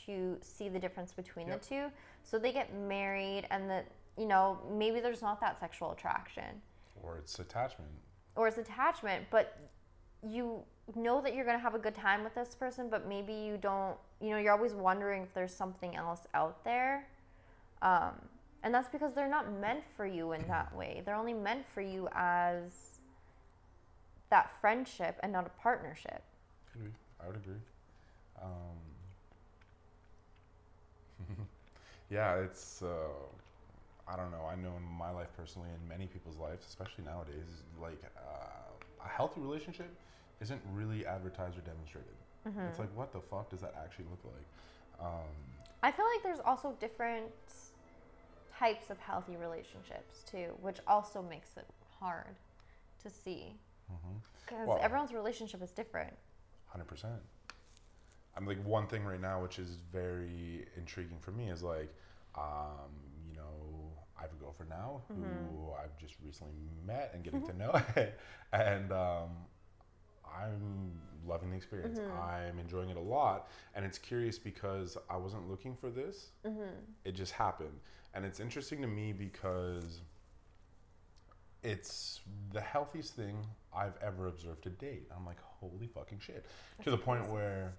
to 0.06 0.36
see 0.40 0.68
the 0.68 0.78
difference 0.78 1.12
between 1.12 1.48
yep. 1.48 1.62
the 1.62 1.68
two. 1.68 1.84
So 2.24 2.38
they 2.38 2.52
get 2.52 2.74
married 2.74 3.46
and 3.50 3.70
that, 3.70 3.86
you 4.18 4.26
know, 4.26 4.58
maybe 4.70 5.00
there's 5.00 5.22
not 5.22 5.40
that 5.40 5.60
sexual 5.60 5.92
attraction. 5.92 6.60
Or 7.02 7.16
it's 7.18 7.38
attachment. 7.38 7.90
Or 8.36 8.48
it's 8.48 8.58
attachment, 8.58 9.26
but 9.30 9.56
you 10.22 10.62
know 10.94 11.20
that 11.22 11.34
you're 11.34 11.44
going 11.44 11.56
to 11.56 11.62
have 11.62 11.74
a 11.74 11.78
good 11.78 11.94
time 11.94 12.24
with 12.24 12.34
this 12.34 12.54
person, 12.54 12.88
but 12.90 13.08
maybe 13.08 13.32
you 13.32 13.56
don't, 13.56 13.96
you 14.20 14.30
know, 14.30 14.38
you're 14.38 14.52
always 14.52 14.74
wondering 14.74 15.22
if 15.22 15.32
there's 15.34 15.54
something 15.54 15.96
else 15.96 16.26
out 16.34 16.62
there. 16.64 17.06
Um, 17.80 18.12
and 18.62 18.74
that's 18.74 18.88
because 18.88 19.14
they're 19.14 19.28
not 19.28 19.52
meant 19.60 19.84
for 19.96 20.06
you 20.06 20.32
in 20.32 20.46
that 20.48 20.74
way. 20.74 21.02
They're 21.04 21.14
only 21.14 21.32
meant 21.32 21.66
for 21.68 21.80
you 21.80 22.08
as 22.14 22.98
that 24.30 24.50
friendship 24.60 25.18
and 25.22 25.32
not 25.32 25.46
a 25.46 25.50
partnership. 25.60 26.22
I 27.22 27.26
would 27.26 27.36
agree. 27.36 27.54
Um, 28.40 28.78
yeah, 32.10 32.36
it's. 32.36 32.82
Uh, 32.82 33.08
I 34.08 34.16
don't 34.16 34.30
know. 34.32 34.44
I 34.50 34.56
know 34.56 34.72
in 34.76 34.98
my 34.98 35.10
life 35.10 35.28
personally, 35.36 35.68
and 35.70 35.88
many 35.88 36.06
people's 36.06 36.36
lives, 36.36 36.66
especially 36.68 37.04
nowadays, 37.04 37.62
like 37.80 38.02
uh, 38.16 39.04
a 39.04 39.08
healthy 39.08 39.40
relationship 39.40 39.90
isn't 40.40 40.60
really 40.72 41.06
advertised 41.06 41.56
or 41.58 41.60
demonstrated. 41.60 42.10
Mm-hmm. 42.48 42.60
It's 42.60 42.78
like, 42.78 42.94
what 42.96 43.12
the 43.12 43.20
fuck 43.20 43.50
does 43.50 43.60
that 43.60 43.74
actually 43.82 44.06
look 44.10 44.20
like? 44.24 45.06
Um, 45.06 45.28
I 45.82 45.92
feel 45.92 46.06
like 46.14 46.22
there's 46.22 46.40
also 46.44 46.74
different 46.80 47.30
types 48.60 48.90
of 48.90 48.98
healthy 48.98 49.36
relationships 49.36 50.22
too, 50.30 50.52
which 50.60 50.78
also 50.86 51.22
makes 51.22 51.56
it 51.56 51.66
hard 51.98 52.36
to 53.02 53.10
see. 53.10 53.54
Mm-hmm. 53.90 54.18
Because 54.44 54.68
well, 54.68 54.78
everyone's 54.82 55.12
relationship 55.12 55.62
is 55.62 55.70
different. 55.70 56.12
Hundred 56.66 56.86
percent. 56.86 57.20
I'm 58.36 58.46
like 58.46 58.62
one 58.64 58.86
thing 58.86 59.04
right 59.04 59.20
now, 59.20 59.42
which 59.42 59.58
is 59.58 59.78
very 59.92 60.66
intriguing 60.76 61.18
for 61.20 61.32
me, 61.32 61.50
is 61.50 61.62
like, 61.62 61.92
um, 62.36 62.92
you 63.28 63.36
know, 63.36 63.92
I 64.16 64.22
have 64.22 64.30
a 64.32 64.42
girlfriend 64.42 64.70
now 64.70 65.02
mm-hmm. 65.12 65.22
who 65.22 65.72
I've 65.72 65.96
just 65.98 66.14
recently 66.24 66.54
met 66.86 67.10
and 67.14 67.24
getting 67.24 67.44
to 67.46 67.56
know, 67.56 67.82
and 68.52 68.92
um, 68.92 69.30
I'm 70.24 70.92
loving 71.26 71.50
the 71.50 71.56
experience. 71.56 71.98
Mm-hmm. 71.98 72.20
I'm 72.20 72.58
enjoying 72.58 72.90
it 72.90 72.96
a 72.96 73.00
lot, 73.00 73.48
and 73.74 73.84
it's 73.84 73.98
curious 73.98 74.38
because 74.38 74.96
I 75.08 75.16
wasn't 75.16 75.50
looking 75.50 75.74
for 75.74 75.90
this. 75.90 76.30
Mm-hmm. 76.46 76.70
It 77.04 77.12
just 77.12 77.32
happened, 77.32 77.80
and 78.14 78.24
it's 78.24 78.40
interesting 78.40 78.80
to 78.82 78.88
me 78.88 79.12
because 79.12 80.00
it's 81.62 82.20
the 82.52 82.60
healthiest 82.60 83.14
thing 83.14 83.36
I've 83.74 83.96
ever 84.02 84.26
observed 84.26 84.62
to 84.64 84.70
date. 84.70 85.08
I'm 85.14 85.26
like, 85.26 85.40
holy 85.40 85.86
fucking 85.86 86.18
shit. 86.18 86.46
That's 86.76 86.84
to 86.84 86.90
the 86.90 86.98
point 86.98 87.28
where, 87.30 87.74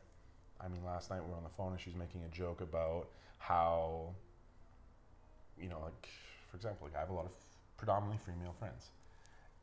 I 0.60 0.68
mean, 0.68 0.84
last 0.86 1.10
night 1.10 1.24
we 1.24 1.32
were 1.32 1.38
on 1.38 1.44
the 1.44 1.50
phone 1.50 1.72
and 1.72 1.82
she's 1.82 1.96
making 1.96 2.24
a 2.24 2.30
joke 2.30 2.62
about 2.62 3.10
how, 3.40 4.10
you 5.60 5.68
know, 5.68 5.80
like, 5.84 6.08
for 6.50 6.58
example, 6.58 6.88
like 6.88 6.96
I 6.96 7.00
have 7.00 7.10
a 7.10 7.14
lot 7.14 7.26
of 7.26 7.32
predominantly 7.78 8.20
female 8.26 8.54
friends. 8.58 8.92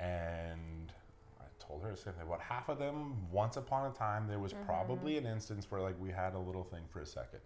And 0.00 0.92
I 1.40 1.44
told 1.58 1.82
her 1.82 1.90
the 1.90 1.96
same 1.96 2.12
thing. 2.14 2.26
About 2.26 2.40
half 2.40 2.68
of 2.68 2.78
them, 2.78 3.16
once 3.30 3.56
upon 3.56 3.90
a 3.90 3.94
time, 3.94 4.26
there 4.28 4.38
was 4.38 4.52
mm-hmm. 4.52 4.66
probably 4.66 5.16
an 5.16 5.26
instance 5.26 5.70
where 5.70 5.80
like 5.80 5.94
we 6.00 6.10
had 6.10 6.34
a 6.34 6.38
little 6.38 6.64
thing 6.64 6.82
for 6.92 7.00
a 7.00 7.06
second. 7.06 7.40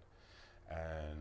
And 0.70 1.18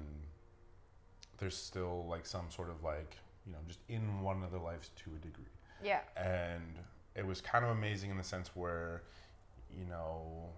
there's 1.42 1.58
still 1.58 2.06
like 2.08 2.26
some 2.26 2.46
sort 2.50 2.70
of 2.70 2.82
like 2.84 3.18
you 3.46 3.52
know, 3.52 3.60
just 3.68 3.80
in 3.90 4.22
one 4.22 4.44
of 4.44 4.52
their 4.52 4.60
lives 4.60 4.92
to 5.04 5.12
a 5.16 5.20
degree. 5.20 5.44
Yeah. 5.84 6.02
And 6.16 6.78
it 7.16 7.26
was 7.26 7.42
kind 7.42 7.66
of 7.66 7.72
amazing 7.72 8.12
in 8.12 8.18
the 8.18 8.24
sense 8.24 8.52
where, 8.54 9.04
you 9.78 9.86
know, 9.86 10.50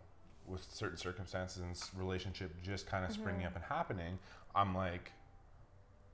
with 0.45 0.65
certain 0.69 0.97
circumstances 0.97 1.61
and 1.61 1.99
relationship 1.99 2.51
just 2.61 2.86
kind 2.86 3.05
of 3.05 3.11
mm-hmm. 3.11 3.21
springing 3.21 3.45
up 3.45 3.55
and 3.55 3.63
happening, 3.63 4.19
I'm 4.53 4.75
like, 4.75 5.11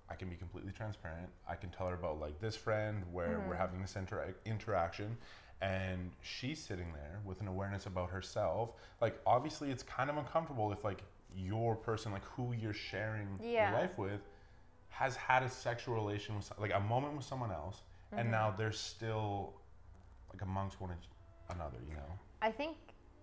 I 0.09 0.15
can 0.15 0.29
be 0.29 0.35
completely 0.35 0.71
transparent. 0.71 1.29
I 1.47 1.55
can 1.55 1.69
tell 1.69 1.87
her 1.87 1.95
about 1.95 2.19
like 2.19 2.39
this 2.39 2.55
friend 2.55 3.03
where 3.11 3.29
mm-hmm. 3.29 3.49
we're 3.49 3.55
having 3.55 3.81
this 3.81 3.95
inter- 3.95 4.35
interaction 4.45 5.17
and 5.61 6.11
she's 6.21 6.59
sitting 6.59 6.93
there 6.93 7.19
with 7.25 7.41
an 7.41 7.47
awareness 7.47 7.85
about 7.85 8.09
herself. 8.09 8.71
Like 9.01 9.19
obviously 9.25 9.71
it's 9.71 9.83
kind 9.83 10.09
of 10.09 10.17
uncomfortable 10.17 10.71
if 10.71 10.83
like 10.83 11.03
your 11.35 11.75
person 11.75 12.11
like 12.11 12.25
who 12.25 12.53
you're 12.53 12.73
sharing 12.73 13.27
yeah. 13.41 13.71
your 13.71 13.79
life 13.79 13.97
with 13.97 14.21
has 14.89 15.15
had 15.15 15.43
a 15.43 15.49
sexual 15.49 15.95
relation 15.95 16.35
with 16.35 16.51
like 16.59 16.73
a 16.73 16.79
moment 16.79 17.15
with 17.15 17.25
someone 17.25 17.51
else, 17.51 17.83
mm-hmm. 18.07 18.19
and 18.19 18.31
now 18.31 18.53
they're 18.57 18.71
still 18.71 19.53
like 20.31 20.41
amongst 20.41 20.81
one 20.81 20.91
another. 21.49 21.77
You 21.87 21.95
know. 21.95 22.19
I 22.41 22.51
think 22.51 22.77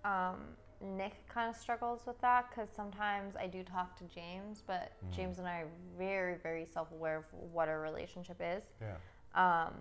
um, 0.04 0.36
Nick 0.80 1.26
kind 1.28 1.48
of 1.48 1.56
struggles 1.56 2.02
with 2.06 2.20
that 2.20 2.50
because 2.50 2.68
sometimes 2.74 3.34
I 3.36 3.46
do 3.46 3.62
talk 3.62 3.96
to 3.98 4.04
James, 4.04 4.62
but 4.66 4.92
mm. 5.04 5.14
James 5.14 5.38
and 5.38 5.46
I 5.46 5.60
are 5.60 5.68
very, 5.98 6.36
very 6.42 6.66
self 6.66 6.90
aware 6.92 7.18
of 7.18 7.24
what 7.52 7.68
our 7.68 7.80
relationship 7.80 8.40
is. 8.40 8.64
Yeah. 8.80 8.96
Um, 9.34 9.74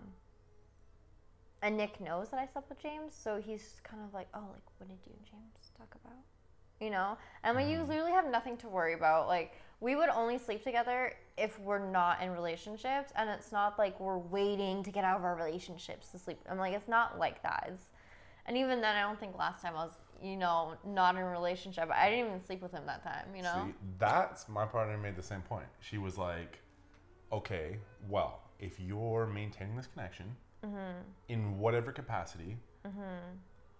and 1.61 1.77
Nick 1.77 1.99
knows 1.99 2.29
that 2.29 2.39
I 2.39 2.45
slept 2.45 2.69
with 2.69 2.81
James, 2.81 3.13
so 3.13 3.41
he's 3.41 3.61
just 3.61 3.83
kind 3.83 4.03
of 4.03 4.13
like, 4.13 4.27
oh, 4.33 4.43
like, 4.53 4.63
what 4.77 4.87
did 4.87 4.99
you 5.05 5.13
and 5.17 5.25
James 5.25 5.71
talk 5.77 5.95
about? 6.03 6.19
You 6.79 6.89
know? 6.91 7.17
And 7.43 7.55
like, 7.55 7.67
mm. 7.67 7.71
you 7.71 7.83
literally 7.83 8.11
have 8.11 8.29
nothing 8.29 8.57
to 8.57 8.67
worry 8.67 8.93
about. 8.93 9.27
Like, 9.27 9.53
we 9.79 9.95
would 9.95 10.09
only 10.09 10.37
sleep 10.37 10.63
together 10.63 11.13
if 11.37 11.59
we're 11.59 11.85
not 11.91 12.21
in 12.21 12.31
relationships, 12.31 13.11
and 13.15 13.29
it's 13.29 13.51
not 13.51 13.77
like 13.77 13.99
we're 13.99 14.17
waiting 14.17 14.83
to 14.83 14.91
get 14.91 15.03
out 15.03 15.17
of 15.17 15.23
our 15.25 15.35
relationships 15.35 16.07
to 16.09 16.19
sleep. 16.19 16.39
I'm 16.49 16.57
like, 16.57 16.73
it's 16.73 16.87
not 16.87 17.19
like 17.19 17.43
that. 17.43 17.67
It's, 17.71 17.83
and 18.45 18.55
even 18.55 18.79
then, 18.79 18.95
I 18.95 19.01
don't 19.01 19.19
think 19.19 19.37
last 19.37 19.61
time 19.61 19.73
I 19.75 19.83
was 19.83 19.91
you 20.21 20.37
know, 20.37 20.75
not 20.85 21.15
in 21.15 21.21
a 21.21 21.29
relationship. 21.29 21.89
I 21.91 22.09
didn't 22.09 22.27
even 22.27 22.43
sleep 22.43 22.61
with 22.61 22.71
him 22.71 22.83
that 22.85 23.03
time, 23.03 23.27
you 23.35 23.43
know? 23.43 23.65
See, 23.67 23.73
that's 23.99 24.47
my 24.49 24.65
partner 24.65 24.97
made 24.97 25.15
the 25.15 25.23
same 25.23 25.41
point. 25.41 25.67
She 25.79 25.97
was 25.97 26.17
like, 26.17 26.59
okay, 27.31 27.77
well, 28.09 28.41
if 28.59 28.79
you're 28.79 29.27
maintaining 29.27 29.75
this 29.75 29.87
connection 29.87 30.35
mm-hmm. 30.65 31.01
in 31.29 31.59
whatever 31.59 31.91
capacity, 31.91 32.57
mm-hmm. 32.85 33.35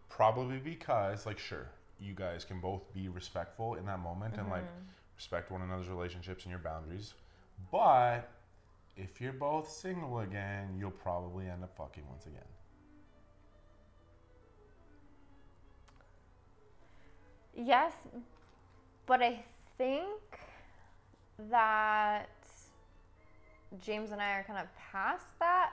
probably 0.10 0.58
because, 0.58 1.26
like, 1.26 1.40
sure, 1.40 1.70
you 2.00 2.14
guys 2.14 2.46
can 2.46 2.60
both 2.60 2.94
be 2.94 3.08
respectful 3.08 3.76
in 3.76 3.86
that 3.86 4.00
moment 4.00 4.34
mm-hmm. 4.34 4.42
and, 4.42 4.50
like, 4.50 4.64
mm-hmm. 4.64 5.16
respect 5.16 5.52
one 5.52 5.62
another's 5.62 5.88
relationships 5.88 6.44
and 6.44 6.52
your 6.52 6.60
boundaries. 6.60 7.14
But 7.72 8.30
if 8.98 9.20
you're 9.20 9.34
both 9.34 9.70
single 9.70 10.20
again, 10.20 10.76
you'll 10.78 10.92
probably 10.92 11.48
end 11.48 11.64
up 11.64 11.76
fucking 11.78 12.04
once 12.10 12.26
again. 12.26 12.42
Yes, 17.58 17.94
but 19.06 19.22
I 19.22 19.44
think 19.78 20.40
that 21.50 22.30
James 23.82 24.12
and 24.12 24.22
I 24.22 24.32
are 24.34 24.44
kind 24.44 24.60
of 24.60 24.68
past 24.92 25.28
that 25.40 25.72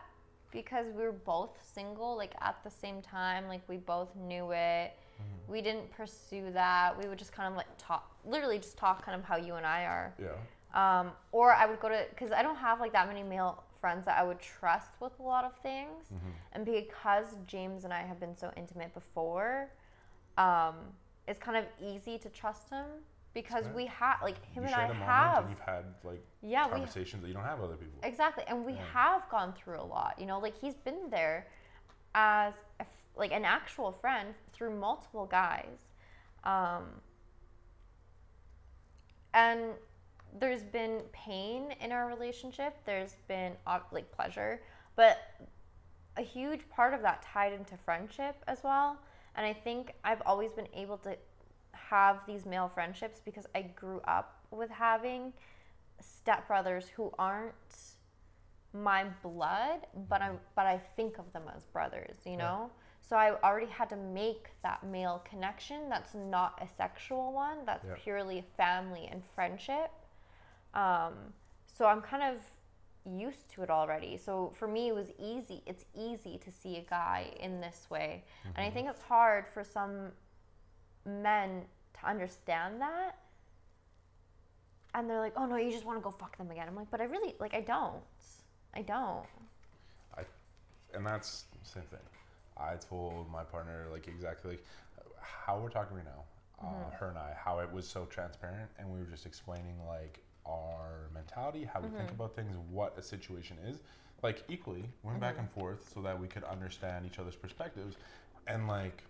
because 0.52 0.86
we 0.94 1.02
were 1.02 1.12
both 1.12 1.58
single, 1.74 2.16
like 2.16 2.34
at 2.40 2.56
the 2.62 2.70
same 2.70 3.02
time. 3.02 3.48
Like 3.48 3.62
we 3.68 3.78
both 3.78 4.14
knew 4.16 4.52
it. 4.52 4.92
Mm-hmm. 5.22 5.52
We 5.52 5.62
didn't 5.62 5.90
pursue 5.90 6.50
that. 6.52 6.98
We 7.00 7.08
would 7.08 7.18
just 7.18 7.32
kind 7.32 7.48
of 7.48 7.56
like 7.56 7.66
talk, 7.78 8.16
literally 8.24 8.58
just 8.58 8.76
talk 8.76 9.04
kind 9.04 9.18
of 9.18 9.24
how 9.24 9.36
you 9.36 9.54
and 9.54 9.66
I 9.66 9.84
are. 9.84 10.14
Yeah. 10.18 10.30
Um, 10.74 11.12
or 11.32 11.52
I 11.52 11.66
would 11.66 11.80
go 11.80 11.88
to, 11.88 12.06
because 12.10 12.32
I 12.32 12.42
don't 12.42 12.56
have 12.56 12.80
like 12.80 12.92
that 12.92 13.08
many 13.08 13.22
male 13.22 13.62
friends 13.80 14.04
that 14.06 14.18
I 14.18 14.22
would 14.22 14.40
trust 14.40 15.00
with 15.00 15.12
a 15.18 15.22
lot 15.22 15.44
of 15.44 15.54
things. 15.62 16.06
Mm-hmm. 16.14 16.30
And 16.52 16.64
because 16.64 17.36
James 17.46 17.84
and 17.84 17.92
I 17.92 18.02
have 18.02 18.18
been 18.18 18.34
so 18.34 18.50
intimate 18.56 18.94
before, 18.94 19.70
um, 20.38 20.76
it's 21.28 21.38
kind 21.38 21.56
of 21.56 21.64
easy 21.80 22.18
to 22.18 22.28
trust 22.28 22.70
him 22.70 22.86
because 23.34 23.64
right. 23.66 23.74
we 23.74 23.86
have 23.86 24.18
like 24.22 24.44
him 24.52 24.64
you 24.64 24.68
and 24.68 24.74
I 24.74 24.92
have. 24.92 25.44
And 25.44 25.50
you've 25.50 25.60
had 25.60 25.84
like 26.04 26.24
yeah, 26.42 26.68
conversations 26.68 27.22
that 27.22 27.28
you 27.28 27.34
don't 27.34 27.44
have 27.44 27.58
with 27.58 27.70
other 27.70 27.76
people. 27.76 27.98
Exactly, 28.02 28.44
and 28.46 28.64
we 28.64 28.72
yeah. 28.72 28.84
have 28.92 29.28
gone 29.30 29.52
through 29.52 29.80
a 29.80 29.84
lot. 29.84 30.16
You 30.18 30.26
know, 30.26 30.38
like 30.38 30.58
he's 30.58 30.74
been 30.74 31.10
there 31.10 31.46
as 32.14 32.54
a, 32.80 32.84
like 33.16 33.32
an 33.32 33.44
actual 33.44 33.92
friend 33.92 34.34
through 34.52 34.74
multiple 34.78 35.26
guys, 35.26 35.90
um, 36.44 36.84
and 39.34 39.60
there's 40.38 40.62
been 40.62 41.02
pain 41.12 41.74
in 41.80 41.92
our 41.92 42.06
relationship. 42.08 42.76
There's 42.84 43.16
been 43.28 43.52
uh, 43.66 43.80
like 43.90 44.10
pleasure, 44.12 44.62
but 44.96 45.18
a 46.16 46.22
huge 46.22 46.68
part 46.68 46.94
of 46.94 47.02
that 47.02 47.22
tied 47.22 47.52
into 47.52 47.76
friendship 47.76 48.36
as 48.46 48.62
well 48.62 48.98
and 49.34 49.46
I 49.46 49.52
think 49.52 49.94
I've 50.04 50.22
always 50.26 50.52
been 50.52 50.68
able 50.74 50.98
to 50.98 51.16
have 51.72 52.20
these 52.26 52.44
male 52.44 52.70
friendships 52.72 53.20
because 53.24 53.46
I 53.54 53.62
grew 53.62 54.00
up 54.06 54.44
with 54.50 54.70
having 54.70 55.32
stepbrothers 56.02 56.88
who 56.88 57.12
aren't 57.18 57.54
my 58.74 59.04
blood, 59.22 59.86
but 60.08 60.22
I 60.22 60.30
but 60.54 60.66
I 60.66 60.80
think 60.96 61.18
of 61.18 61.32
them 61.32 61.44
as 61.54 61.64
brothers, 61.64 62.16
you 62.24 62.36
know? 62.36 62.70
Yeah. 62.70 62.81
So 63.08 63.16
I 63.16 63.34
already 63.42 63.70
had 63.70 63.90
to 63.90 63.96
make 63.96 64.48
that 64.62 64.84
male 64.86 65.22
connection 65.28 65.88
that's 65.88 66.14
not 66.14 66.58
a 66.62 66.68
sexual 66.76 67.32
one, 67.32 67.58
that's 67.66 67.84
yeah. 67.86 67.94
purely 68.02 68.44
family 68.56 69.08
and 69.10 69.22
friendship. 69.34 69.90
Um, 70.72 71.14
so 71.66 71.86
I'm 71.86 72.00
kind 72.00 72.22
of 72.22 72.36
used 73.04 73.48
to 73.54 73.62
it 73.62 73.70
already. 73.70 74.16
So 74.16 74.52
for 74.56 74.68
me, 74.68 74.88
it 74.88 74.94
was 74.94 75.10
easy. 75.18 75.62
It's 75.66 75.84
easy 75.94 76.38
to 76.38 76.50
see 76.50 76.76
a 76.76 76.82
guy 76.88 77.32
in 77.40 77.60
this 77.60 77.86
way. 77.90 78.24
Mm-hmm. 78.24 78.48
And 78.48 78.58
I 78.58 78.62
mm-hmm. 78.68 78.74
think 78.74 78.88
it's 78.90 79.02
hard 79.02 79.46
for 79.52 79.64
some 79.64 80.12
men 81.04 81.62
to 82.00 82.08
understand 82.08 82.80
that. 82.80 83.18
And 84.94 85.08
they're 85.08 85.20
like, 85.20 85.32
oh 85.36 85.46
no, 85.46 85.56
you 85.56 85.70
just 85.70 85.84
want 85.84 85.98
to 85.98 86.02
go 86.02 86.10
fuck 86.10 86.36
them 86.36 86.50
again. 86.50 86.68
I'm 86.68 86.76
like, 86.76 86.90
but 86.90 87.00
I 87.00 87.04
really, 87.04 87.34
like, 87.40 87.54
I 87.54 87.60
don't. 87.60 88.02
I 88.74 88.82
don't. 88.82 89.24
I, 90.16 90.22
and 90.94 91.04
that's 91.04 91.46
the 91.62 91.68
same 91.68 91.84
thing. 91.84 92.00
I 92.62 92.76
told 92.76 93.30
my 93.30 93.44
partner, 93.44 93.86
like, 93.90 94.06
exactly 94.08 94.50
like 94.52 94.64
how 95.20 95.58
we're 95.58 95.68
talking 95.68 95.96
right 95.96 96.04
now, 96.04 96.24
uh, 96.60 96.66
mm-hmm. 96.66 96.94
her 96.98 97.08
and 97.08 97.18
I, 97.18 97.34
how 97.36 97.58
it 97.58 97.72
was 97.72 97.86
so 97.86 98.04
transparent. 98.04 98.70
And 98.78 98.88
we 98.88 98.98
were 99.00 99.10
just 99.10 99.26
explaining, 99.26 99.76
like, 99.86 100.22
our 100.46 101.10
mentality, 101.14 101.64
how 101.64 101.80
we 101.80 101.88
mm-hmm. 101.88 101.98
think 101.98 102.10
about 102.10 102.34
things, 102.34 102.56
what 102.70 102.98
a 102.98 103.02
situation 103.02 103.56
is. 103.68 103.82
Like 104.22 104.44
equally, 104.48 104.84
went 105.02 105.16
mm-hmm. 105.16 105.20
back 105.20 105.38
and 105.38 105.50
forth 105.50 105.90
so 105.92 106.00
that 106.02 106.18
we 106.18 106.28
could 106.28 106.44
understand 106.44 107.06
each 107.06 107.18
other's 107.18 107.34
perspectives, 107.34 107.96
and 108.46 108.68
like, 108.68 109.02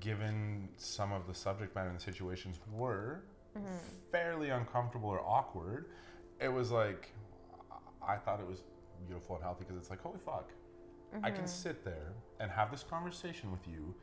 given 0.00 0.68
some 0.78 1.12
of 1.12 1.26
the 1.26 1.34
subject 1.34 1.74
matter 1.74 1.88
and 1.88 1.98
the 1.98 2.02
situations 2.02 2.58
were 2.72 3.22
mm-hmm. 3.56 3.76
fairly 4.10 4.50
uncomfortable 4.50 5.08
or 5.08 5.20
awkward, 5.20 5.86
it 6.40 6.52
was 6.52 6.70
like, 6.70 7.12
I 8.06 8.16
thought 8.16 8.40
it 8.40 8.46
was 8.46 8.62
beautiful 9.06 9.36
and 9.36 9.44
healthy 9.44 9.64
because 9.64 9.76
it's 9.76 9.90
like, 9.90 10.00
holy 10.00 10.18
fuck, 10.24 10.50
I 11.22 11.30
can 11.30 11.40
mm-hmm. 11.40 11.46
sit 11.46 11.84
there 11.84 12.12
and 12.40 12.50
have 12.50 12.70
this 12.70 12.82
conversation 12.82 13.50
with 13.50 13.66
you 13.66 13.94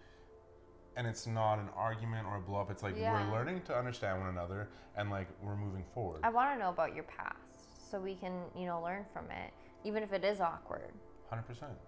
and 0.95 1.07
it's 1.07 1.25
not 1.27 1.59
an 1.59 1.69
argument 1.75 2.27
or 2.27 2.37
a 2.37 2.39
blow 2.39 2.59
up. 2.59 2.71
It's 2.71 2.83
like 2.83 2.97
yeah. 2.97 3.27
we're 3.27 3.35
learning 3.35 3.61
to 3.65 3.75
understand 3.75 4.19
one 4.19 4.29
another 4.29 4.69
and 4.95 5.09
like 5.09 5.27
we're 5.41 5.55
moving 5.55 5.83
forward. 5.93 6.21
I 6.23 6.29
want 6.29 6.53
to 6.53 6.59
know 6.59 6.69
about 6.69 6.93
your 6.93 7.03
past 7.03 7.89
so 7.91 7.99
we 7.99 8.15
can, 8.15 8.33
you 8.55 8.65
know, 8.65 8.81
learn 8.81 9.05
from 9.13 9.25
it, 9.25 9.53
even 9.83 10.03
if 10.03 10.13
it 10.13 10.23
is 10.23 10.39
awkward. 10.39 10.91
100%. 11.31 11.41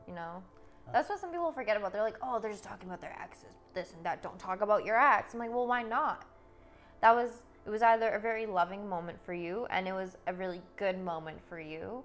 You 0.07 0.15
know? 0.15 0.43
That's 0.93 1.09
what 1.09 1.19
some 1.19 1.31
people 1.31 1.51
forget 1.51 1.77
about. 1.77 1.93
They're 1.93 2.03
like, 2.03 2.17
oh, 2.21 2.39
they're 2.39 2.51
just 2.51 2.63
talking 2.63 2.87
about 2.87 3.01
their 3.01 3.17
exes, 3.19 3.55
this 3.73 3.93
and 3.93 4.05
that. 4.05 4.21
Don't 4.21 4.37
talk 4.37 4.61
about 4.61 4.85
your 4.85 4.99
ex. 4.99 5.33
I'm 5.33 5.39
like, 5.39 5.51
well, 5.51 5.65
why 5.65 5.81
not? 5.81 6.25
That 7.01 7.15
was, 7.15 7.29
it 7.65 7.69
was 7.69 7.81
either 7.81 8.09
a 8.09 8.19
very 8.19 8.45
loving 8.45 8.87
moment 8.87 9.17
for 9.25 9.33
you 9.33 9.65
and 9.71 9.87
it 9.87 9.93
was 9.93 10.17
a 10.27 10.33
really 10.33 10.61
good 10.77 10.99
moment 11.03 11.39
for 11.49 11.59
you 11.59 12.03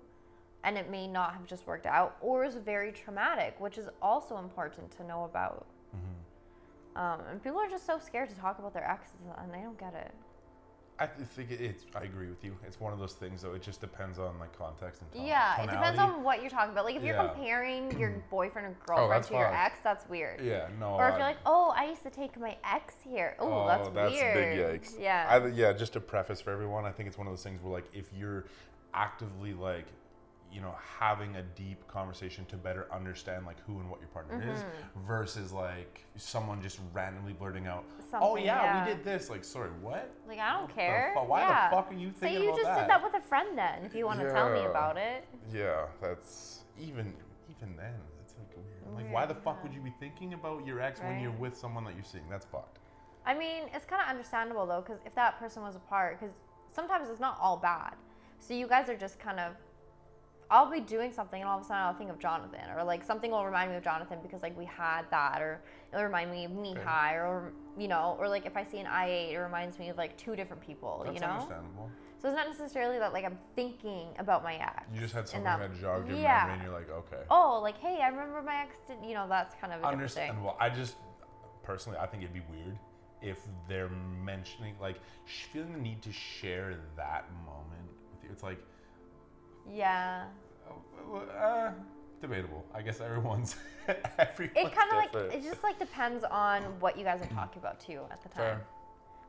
and 0.64 0.76
it 0.76 0.90
may 0.90 1.06
not 1.06 1.32
have 1.32 1.46
just 1.46 1.66
worked 1.66 1.86
out 1.86 2.16
or 2.20 2.44
is 2.44 2.56
very 2.56 2.92
traumatic, 2.92 3.54
which 3.58 3.78
is 3.78 3.88
also 4.02 4.38
important 4.38 4.90
to 4.98 5.04
know 5.04 5.24
about. 5.24 5.66
Um, 6.96 7.20
and 7.30 7.42
people 7.42 7.58
are 7.58 7.68
just 7.68 7.86
so 7.86 7.98
scared 7.98 8.28
to 8.30 8.36
talk 8.36 8.58
about 8.58 8.74
their 8.74 8.88
exes, 8.88 9.14
and 9.38 9.52
I 9.52 9.61
don't 9.61 9.78
get 9.78 9.94
it. 9.94 10.12
I 10.98 11.06
think 11.06 11.50
it's. 11.50 11.86
I 11.94 12.02
agree 12.02 12.28
with 12.28 12.44
you. 12.44 12.54
It's 12.66 12.78
one 12.78 12.92
of 12.92 12.98
those 12.98 13.14
things, 13.14 13.40
though. 13.40 13.54
It 13.54 13.62
just 13.62 13.80
depends 13.80 14.18
on 14.18 14.38
like 14.38 14.56
context 14.58 15.00
and 15.00 15.26
Yeah, 15.26 15.54
tonality. 15.56 15.62
it 15.62 15.76
depends 15.76 15.98
on 15.98 16.22
what 16.22 16.42
you're 16.42 16.50
talking 16.50 16.72
about. 16.72 16.84
Like 16.84 16.96
if 16.96 17.02
you're 17.02 17.16
comparing 17.16 17.98
your 17.98 18.22
boyfriend 18.30 18.68
or 18.68 18.76
oh, 18.82 18.86
girlfriend 18.86 19.24
oh, 19.24 19.28
to 19.28 19.34
your 19.34 19.46
ex, 19.46 19.78
that's 19.82 20.06
weird. 20.11 20.42
Yeah, 20.42 20.68
no. 20.78 20.90
Or 20.96 21.08
if 21.08 21.14
you're 21.14 21.22
like, 21.22 21.38
oh, 21.46 21.72
I 21.74 21.86
used 21.86 22.02
to 22.02 22.11
take 22.11 22.38
my 22.38 22.54
ex 22.70 22.96
here. 23.02 23.34
Ooh, 23.40 23.46
oh, 23.46 23.66
that's, 23.66 23.88
that's 23.94 24.12
weird. 24.12 24.34
big 24.34 24.82
yikes. 24.82 25.00
Yeah. 25.00 25.26
I, 25.26 25.46
yeah. 25.46 25.72
Just 25.72 25.94
to 25.94 26.00
preface 26.00 26.42
for 26.42 26.50
everyone, 26.50 26.84
I 26.84 26.90
think 26.90 27.08
it's 27.08 27.16
one 27.16 27.26
of 27.26 27.32
those 27.32 27.42
things 27.42 27.62
where 27.62 27.72
like 27.72 27.88
if 27.94 28.11
you're 28.14 28.44
actively 28.92 29.54
like 29.54 29.86
you 30.53 30.61
know 30.61 30.74
having 30.98 31.36
a 31.36 31.42
deep 31.42 31.86
conversation 31.86 32.44
to 32.46 32.57
better 32.57 32.86
understand 32.92 33.46
like 33.46 33.57
who 33.66 33.78
and 33.78 33.88
what 33.88 34.01
your 34.01 34.09
partner 34.09 34.38
mm-hmm. 34.38 34.51
is 34.51 34.64
versus 35.07 35.53
like 35.53 36.05
someone 36.16 36.61
just 36.62 36.80
randomly 36.92 37.32
blurting 37.32 37.66
out 37.66 37.84
oh, 37.86 38.05
Something, 38.11 38.28
oh 38.28 38.36
yeah, 38.36 38.62
yeah, 38.62 38.84
we 38.84 38.94
did 38.94 39.05
this 39.05 39.30
like 39.30 39.44
sorry 39.44 39.70
what 39.80 40.11
like 40.28 40.38
i 40.38 40.53
don't 40.53 40.74
care 40.74 41.12
fu- 41.14 41.26
why 41.26 41.40
yeah. 41.42 41.68
the 41.68 41.76
fuck 41.76 41.90
are 41.90 41.94
you 41.94 42.11
thinking 42.11 42.48
about 42.48 42.48
it? 42.48 42.55
so 42.55 42.57
you 42.57 42.62
just 42.62 42.64
that? 42.64 42.80
did 42.80 42.90
that 42.90 43.03
with 43.03 43.14
a 43.14 43.26
friend 43.26 43.57
then 43.57 43.84
if 43.84 43.94
you 43.94 44.05
want 44.05 44.18
to 44.18 44.26
yeah. 44.26 44.32
tell 44.32 44.51
me 44.53 44.64
about 44.64 44.96
it 44.96 45.24
yeah 45.53 45.86
that's 46.01 46.61
even 46.78 47.12
even 47.48 47.76
then 47.76 47.94
it's 48.22 48.34
like 48.38 48.57
weird 48.57 48.94
like 48.94 49.12
why 49.12 49.26
the 49.26 49.34
fuck 49.34 49.62
would 49.62 49.72
you 49.72 49.80
be 49.80 49.92
thinking 50.01 50.34
about 50.34 50.66
your 50.66 50.80
ex 50.80 51.01
right. 51.01 51.11
when 51.11 51.20
you're 51.20 51.30
with 51.32 51.57
someone 51.57 51.84
that 51.84 51.94
you're 51.94 52.05
seeing 52.05 52.28
that's 52.28 52.46
fucked 52.46 52.78
i 53.24 53.34
mean 53.34 53.64
it's 53.72 53.84
kind 53.84 54.03
of 54.03 54.09
understandable 54.09 54.66
though 54.66 54.80
because 54.80 54.98
if 55.07 55.14
that 55.14 55.38
person 55.38 55.62
was 55.62 55.76
apart 55.76 56.18
because 56.18 56.34
sometimes 56.72 57.09
it's 57.09 57.20
not 57.20 57.38
all 57.40 57.57
bad 57.57 57.94
so 58.40 58.55
you 58.55 58.66
guys 58.66 58.88
are 58.88 58.96
just 58.96 59.18
kind 59.20 59.38
of 59.38 59.55
I'll 60.51 60.70
be 60.70 60.80
doing 60.80 61.12
something 61.12 61.40
and 61.40 61.48
all 61.48 61.59
of 61.59 61.64
a 61.64 61.66
sudden 61.68 61.82
I'll 61.82 61.94
think 61.94 62.11
of 62.11 62.18
Jonathan 62.18 62.61
or 62.76 62.82
like 62.82 63.05
something 63.05 63.30
will 63.30 63.44
remind 63.44 63.70
me 63.70 63.76
of 63.76 63.84
Jonathan 63.84 64.18
because 64.22 64.42
like 64.42 64.57
we 64.59 64.64
had 64.64 65.03
that 65.11 65.40
or 65.40 65.62
it'll 65.92 66.05
remind 66.05 66.30
me 66.30 66.44
of 66.46 66.51
Mihai 66.51 67.14
or 67.14 67.53
you 67.78 67.86
know 67.88 68.16
or 68.18 68.28
like 68.28 68.46
if 68.46 68.57
I 68.57 68.64
see 68.64 68.78
an 68.78 68.86
I8 68.86 69.32
it 69.32 69.38
reminds 69.38 69.78
me 69.78 69.88
of 69.90 69.96
like 69.96 70.16
two 70.16 70.34
different 70.34 70.61
people 70.61 71.03
That's 71.05 71.14
you 71.14 71.20
know 71.20 71.32
understandable. 71.34 71.90
so 72.18 72.28
it's 72.28 72.36
not 72.36 72.48
necessarily 72.48 72.98
that 72.98 73.12
like 73.12 73.24
I'm 73.24 73.38
thinking 73.55 74.09
about 74.18 74.42
my 74.42 74.55
ex 74.57 74.82
You 74.92 75.01
just 75.01 75.14
had 75.14 75.28
something 75.28 75.44
that- 75.44 75.61
that, 75.61 75.80
jogged 75.80 76.09
your 76.09 76.18
yeah. 76.18 76.38
memory, 76.46 76.55
and 76.55 76.62
you're 76.64 76.72
like, 76.72 76.90
okay. 76.90 77.22
oh 77.30 77.61
like 77.62 77.78
hey 77.78 78.01
I 78.03 78.09
remember 78.09 78.42
my 78.42 78.57
ex 78.62 78.76
did 78.88 78.96
you 79.07 79.14
know 79.14 79.26
that's 79.28 79.55
kind 79.61 79.72
of 79.72 79.78
a 79.80 79.82
different 79.82 80.11
thing 80.11 80.30
Understandable. 80.30 80.57
I 80.59 80.68
just 80.70 80.96
personally, 81.62 81.98
I 81.98 82.07
think 82.07 82.22
it'd 82.24 82.34
be 82.34 82.42
weird 82.51 82.76
if 83.22 83.38
they're 83.68 83.90
mentioning 84.24 84.74
like 84.80 84.96
feeling 85.53 85.72
the 85.74 85.78
need 85.78 86.03
to 86.03 86.11
share 86.12 86.74
that 86.96 87.26
moment 87.44 87.86
with 88.11 88.24
you. 88.24 88.30
It's 88.32 88.42
like, 88.42 88.59
yeah 89.72 90.24
uh, 91.12 91.16
uh, 91.16 91.72
debatable. 92.20 92.64
I 92.74 92.82
guess 92.82 93.00
everyone's 93.00 93.56
everyone's 94.18 94.56
it 94.56 94.72
kind 94.74 94.90
of 94.90 94.96
like 94.96 95.14
it 95.34 95.42
just 95.42 95.62
like 95.62 95.78
depends 95.78 96.24
on 96.24 96.62
what 96.80 96.96
you 96.98 97.04
guys 97.04 97.20
are 97.22 97.26
talking 97.34 97.58
about 97.61 97.80
too 97.80 98.00
at 98.11 98.22
the 98.22 98.28
time 98.28 98.58
Fair. 98.58 98.66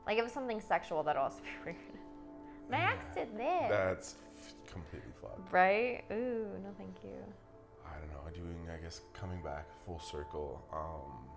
like 0.05 0.17
if 0.17 0.25
it's 0.25 0.33
something 0.33 0.61
sexual 0.61 1.01
that'll 1.03 1.23
also 1.23 1.41
be 1.41 1.49
weird 1.71 1.77
my 2.69 2.91
ex 2.93 3.05
did 3.15 3.35
this 3.37 3.69
That's 3.69 4.15
f- 4.37 4.53
completely 4.71 5.11
flawed. 5.19 5.41
right 5.51 6.03
ooh 6.11 6.45
no 6.63 6.69
thank 6.77 6.95
you 7.03 7.15
I 7.85 7.99
don't 7.99 8.09
know. 8.09 8.17
Doing, 8.33 8.69
I 8.73 8.81
guess, 8.81 9.01
coming 9.13 9.41
back 9.43 9.65
full 9.85 9.99
circle. 9.99 10.63
Um, 10.71 11.27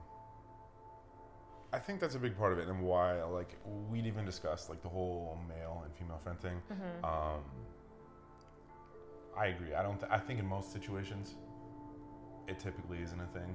I 1.73 1.79
think 1.81 1.99
that's 1.99 2.15
a 2.15 2.19
big 2.21 2.39
part 2.39 2.53
of 2.53 2.59
it, 2.61 2.69
and 2.69 2.81
why, 2.83 3.21
like, 3.25 3.57
we'd 3.91 4.07
even 4.07 4.25
discussed 4.25 4.71
like 4.71 4.81
the 4.83 4.89
whole 4.89 5.37
male 5.49 5.83
and 5.85 5.93
female 5.97 6.21
friend 6.23 6.39
thing. 6.41 6.63
Mm-hmm. 6.73 7.05
Um, 7.05 7.43
I 9.37 9.47
agree. 9.47 9.75
I 9.75 9.83
don't. 9.83 9.99
Th- 9.99 10.11
I 10.11 10.19
think 10.19 10.39
in 10.39 10.47
most 10.47 10.73
situations, 10.73 11.35
it 12.49 12.59
typically 12.59 12.99
isn't 13.03 13.21
a 13.21 13.27
thing, 13.39 13.55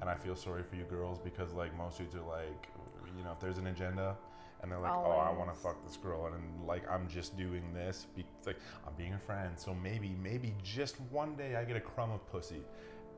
and 0.00 0.08
I 0.08 0.14
feel 0.14 0.34
sorry 0.36 0.62
for 0.62 0.76
you 0.76 0.84
girls 0.84 1.18
because 1.18 1.52
like 1.52 1.76
most 1.76 1.98
dudes 1.98 2.14
are 2.14 2.22
like, 2.22 2.68
you 3.16 3.24
know, 3.24 3.32
if 3.32 3.40
there's 3.40 3.58
an 3.58 3.66
agenda. 3.68 4.16
And 4.62 4.70
they're 4.70 4.78
like, 4.78 4.92
oh, 4.92 5.12
I 5.12 5.32
want 5.32 5.50
to 5.50 5.58
fuck 5.58 5.82
this 5.86 5.96
girl, 5.96 6.26
and, 6.26 6.66
like 6.66 6.82
I'm 6.90 7.08
just 7.08 7.34
doing 7.34 7.62
this. 7.72 8.06
Be- 8.14 8.26
like 8.44 8.58
I'm 8.86 8.92
being 8.92 9.14
a 9.14 9.18
friend, 9.18 9.58
so 9.58 9.72
maybe, 9.72 10.14
maybe 10.22 10.54
just 10.62 10.96
one 11.10 11.34
day 11.34 11.56
I 11.56 11.64
get 11.64 11.76
a 11.78 11.80
crumb 11.80 12.10
of 12.10 12.30
pussy, 12.30 12.60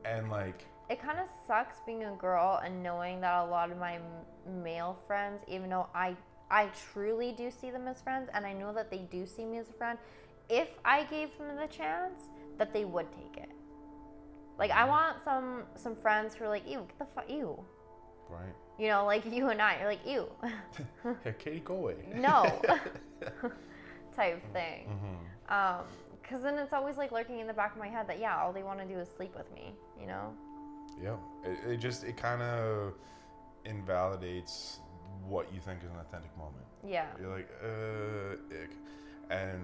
and 0.05 0.31
like, 0.31 0.65
it 0.89 1.01
kind 1.01 1.19
of 1.19 1.27
sucks 1.45 1.77
being 1.85 2.03
a 2.05 2.11
girl 2.11 2.61
and 2.63 2.81
knowing 2.81 3.19
that 3.21 3.43
a 3.43 3.45
lot 3.45 3.71
of 3.71 3.77
my 3.77 3.95
m- 3.95 4.63
male 4.63 4.97
friends 5.07 5.41
even 5.47 5.69
though 5.69 5.87
i 5.95 6.15
i 6.51 6.69
truly 6.93 7.31
do 7.31 7.49
see 7.49 7.71
them 7.71 7.87
as 7.87 8.01
friends 8.01 8.29
and 8.33 8.45
i 8.45 8.51
know 8.53 8.73
that 8.73 8.91
they 8.91 8.97
do 9.09 9.25
see 9.25 9.45
me 9.45 9.57
as 9.57 9.69
a 9.69 9.73
friend 9.73 9.97
if 10.49 10.69
i 10.85 11.03
gave 11.05 11.29
them 11.37 11.55
the 11.55 11.67
chance 11.67 12.19
that 12.57 12.71
they 12.73 12.85
would 12.85 13.07
take 13.11 13.43
it. 13.43 13.49
Like 14.59 14.71
i 14.71 14.85
want 14.85 15.23
some 15.23 15.63
some 15.75 15.95
friends 15.95 16.35
who 16.35 16.45
are 16.45 16.49
like 16.49 16.67
ew 16.67 16.79
get 16.87 16.99
the 16.99 17.05
fuck 17.15 17.29
ew. 17.29 17.59
Right? 18.29 18.53
you 18.79 18.87
know 18.87 19.05
like 19.05 19.23
you 19.25 19.49
and 19.49 19.61
i 19.61 19.77
you're 19.79 19.89
like 19.89 20.05
ew. 20.05 20.27
Hey, 21.23 21.35
Katie, 21.37 21.59
go 21.59 21.75
away. 21.75 21.95
no. 22.15 22.61
Type 24.15 24.41
thing. 24.53 24.85
Hmm 24.87 25.53
um 25.53 25.85
because 26.21 26.41
then 26.41 26.57
it's 26.57 26.71
always 26.71 26.95
like 26.95 27.11
lurking 27.11 27.39
in 27.39 27.47
the 27.47 27.53
back 27.53 27.73
of 27.73 27.79
my 27.79 27.87
head 27.89 28.07
that 28.07 28.17
yeah 28.19 28.39
all 28.41 28.53
they 28.53 28.63
want 28.63 28.79
to 28.79 28.85
do 28.85 28.97
is 28.97 29.09
sleep 29.17 29.35
with 29.35 29.51
me 29.53 29.73
you 29.99 30.07
know? 30.07 30.33
Yeah, 31.01 31.15
it, 31.43 31.71
it 31.73 31.77
just 31.77 32.03
it 32.03 32.17
kind 32.17 32.41
of 32.41 32.93
invalidates 33.65 34.79
what 35.27 35.51
you 35.53 35.59
think 35.59 35.83
is 35.83 35.89
an 35.89 35.97
authentic 35.99 36.35
moment. 36.37 36.65
yeah. 36.85 37.07
You're 37.19 37.35
like, 37.35 37.49
uh, 37.63 38.61
ick. 38.61 38.71
And, 39.29 39.63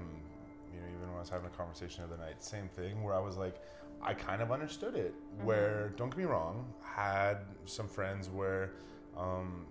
you 0.73 0.79
know, 0.81 0.87
even 0.87 1.07
when 1.07 1.17
I 1.17 1.19
was 1.19 1.29
having 1.29 1.47
a 1.47 1.57
conversation 1.57 2.03
the 2.07 2.13
other 2.13 2.23
night, 2.23 2.43
same 2.43 2.67
thing 2.69 3.03
where 3.03 3.13
I 3.13 3.19
was 3.19 3.37
like, 3.37 3.55
I 4.01 4.13
kind 4.13 4.41
of 4.41 4.51
understood 4.51 4.95
it. 4.95 5.13
Where, 5.43 5.93
don't 5.97 6.09
get 6.09 6.17
me 6.17 6.25
wrong, 6.25 6.73
had 6.81 7.39
some 7.65 7.87
friends 7.87 8.29
where 8.29 8.71
um, 9.17 9.65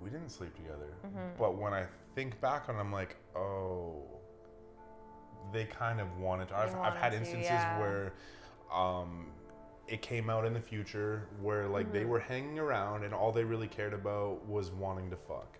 we 0.00 0.10
didn't 0.10 0.30
sleep 0.30 0.54
together. 0.54 0.94
But 1.38 1.56
when 1.56 1.74
I 1.74 1.86
think 2.14 2.40
back 2.40 2.68
on 2.68 2.76
it, 2.76 2.78
I'm 2.78 2.92
like, 2.92 3.16
oh, 3.34 4.02
they 5.52 5.64
kind 5.64 6.00
of 6.00 6.18
wanted 6.18 6.48
to. 6.48 6.56
I've, 6.56 6.74
I've 6.76 6.94
had 6.94 7.12
wanted 7.12 7.12
to, 7.12 7.16
instances 7.16 7.50
yeah. 7.50 7.80
where 7.80 8.12
um, 8.72 9.26
it 9.88 10.02
came 10.02 10.30
out 10.30 10.44
in 10.44 10.52
the 10.52 10.60
future 10.60 11.28
where, 11.40 11.66
like, 11.66 11.92
they 11.92 12.04
were 12.04 12.20
hanging 12.20 12.58
around 12.58 13.02
and 13.04 13.14
all 13.14 13.32
they 13.32 13.44
really 13.44 13.68
cared 13.68 13.94
about 13.94 14.46
was 14.46 14.70
wanting 14.70 15.10
to 15.10 15.16
fuck. 15.16 15.58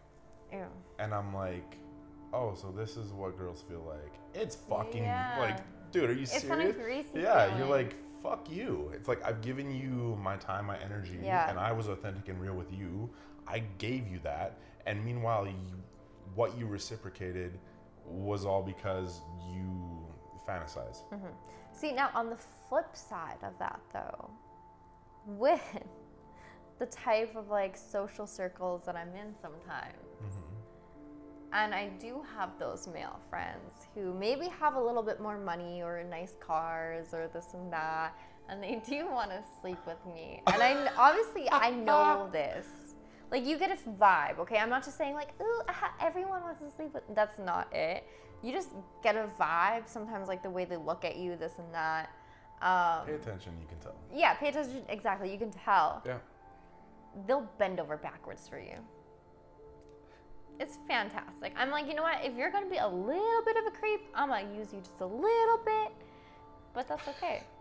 ew 0.53 0.67
And 0.99 1.15
I'm 1.15 1.35
like, 1.35 1.79
oh, 2.33 2.55
so 2.55 2.71
this 2.71 2.97
is 2.97 3.13
what 3.13 3.37
girls 3.39 3.63
feel 3.69 3.83
like. 3.87 4.15
It's 4.35 4.57
fucking 4.57 5.03
Yeah. 5.05 5.37
like, 5.39 5.91
dude, 5.93 6.11
are 6.11 6.13
you 6.13 6.23
It's 6.23 6.41
serious? 6.41 6.75
kinda 6.75 6.83
greasy 6.85 7.21
yeah, 7.21 7.57
you're 7.57 7.67
like, 7.67 7.95
fuck 8.23 8.51
you. 8.51 8.91
It's 8.95 9.09
like 9.09 9.25
I've 9.25 9.41
given 9.41 9.71
you 9.71 10.19
my 10.23 10.37
time, 10.37 10.67
my 10.67 10.79
energy, 10.79 11.19
Yeah. 11.23 11.49
and 11.49 11.59
I 11.59 11.73
was 11.73 11.89
authentic 11.89 12.29
and 12.29 12.41
real 12.41 12.55
with 12.55 12.73
you. 12.73 13.11
I 13.47 13.61
gave 13.79 14.07
you 14.09 14.19
that, 14.21 14.59
and 14.87 15.03
meanwhile, 15.05 15.47
you, 15.47 15.55
what 16.35 16.57
you 16.59 16.67
reciprocated 16.67 17.59
was 18.05 18.45
all 18.45 18.63
because 18.63 19.21
you 19.51 20.07
fantasize. 20.47 21.03
Mm-hmm. 21.13 21.27
See, 21.73 21.93
now 21.93 22.11
on 22.15 22.29
the 22.31 22.37
flip 22.69 22.95
side 22.95 23.39
of 23.43 23.59
that, 23.59 23.81
though, 23.93 24.31
with 25.27 25.63
the 26.79 26.87
type 26.87 27.35
of 27.37 27.49
like 27.49 27.77
social 27.77 28.27
circles 28.27 28.83
that 28.87 28.97
I'm 28.97 29.15
in 29.15 29.35
sometimes, 29.35 29.97
mm-hmm. 30.23 30.48
And 31.53 31.75
I 31.75 31.89
do 32.01 32.23
have 32.37 32.51
those 32.59 32.87
male 32.87 33.19
friends 33.31 33.73
who 33.95 34.13
maybe 34.15 34.47
have 34.61 34.75
a 34.75 34.81
little 34.81 35.03
bit 35.03 35.21
more 35.21 35.39
money 35.39 35.83
or 35.83 36.03
nice 36.05 36.35
cars 36.41 37.09
or 37.13 37.29
this 37.33 37.55
and 37.55 37.73
that, 37.73 38.13
and 38.49 38.63
they 38.63 38.83
do 38.89 39.07
want 39.11 39.31
to 39.31 39.43
sleep 39.61 39.79
with 39.87 39.99
me. 40.07 40.43
And 40.47 40.63
I 40.63 40.91
obviously 40.99 41.49
I 41.51 41.71
know 41.71 42.29
this. 42.33 42.67
Like 43.31 43.47
you 43.47 43.59
get 43.59 43.71
a 43.71 43.91
vibe, 43.91 44.39
okay? 44.39 44.57
I'm 44.57 44.71
not 44.71 44.85
just 44.85 44.97
saying 44.97 45.15
like, 45.15 45.35
ooh, 45.41 45.61
everyone 46.01 46.43
wants 46.43 46.63
to 46.63 46.71
sleep 46.75 46.95
with. 46.95 47.03
That's 47.15 47.39
not 47.39 47.69
it. 47.75 48.05
You 48.43 48.53
just 48.53 48.71
get 49.03 49.17
a 49.17 49.29
vibe. 49.39 49.87
Sometimes 49.87 50.29
like 50.29 50.43
the 50.43 50.51
way 50.51 50.65
they 50.65 50.77
look 50.77 51.05
at 51.05 51.17
you, 51.17 51.37
this 51.37 51.53
and 51.59 51.75
that. 51.75 52.11
Um, 52.63 53.07
Pay 53.07 53.15
attention, 53.15 53.53
you 53.61 53.67
can 53.69 53.79
tell. 53.79 53.95
yeah, 54.13 54.35
pay 54.35 54.49
attention. 54.49 54.83
Exactly, 54.89 55.31
you 55.31 55.39
can 55.39 55.51
tell. 55.51 56.03
Yeah. 56.05 56.19
They'll 57.27 57.49
bend 57.59 57.81
over 57.81 57.97
backwards 57.97 58.49
for 58.49 58.59
you. 58.59 58.77
It's 60.61 60.79
fantastic. 60.89 61.53
I'm 61.57 61.71
like, 61.71 61.87
you 61.87 61.95
know 61.95 62.03
what? 62.03 62.25
If 62.25 62.37
you're 62.37 62.51
gonna 62.51 62.69
be 62.69 62.79
a 62.79 62.89
little 62.89 63.43
bit 63.45 63.57
of 63.57 63.67
a 63.67 63.71
creep, 63.71 64.01
I'm 64.15 64.29
gonna 64.29 64.49
use 64.57 64.73
you 64.73 64.81
just 64.81 65.01
a 65.01 65.07
little 65.07 65.61
bit, 65.65 65.93
but 66.75 66.89
that's 66.89 67.07
okay. 67.09 67.43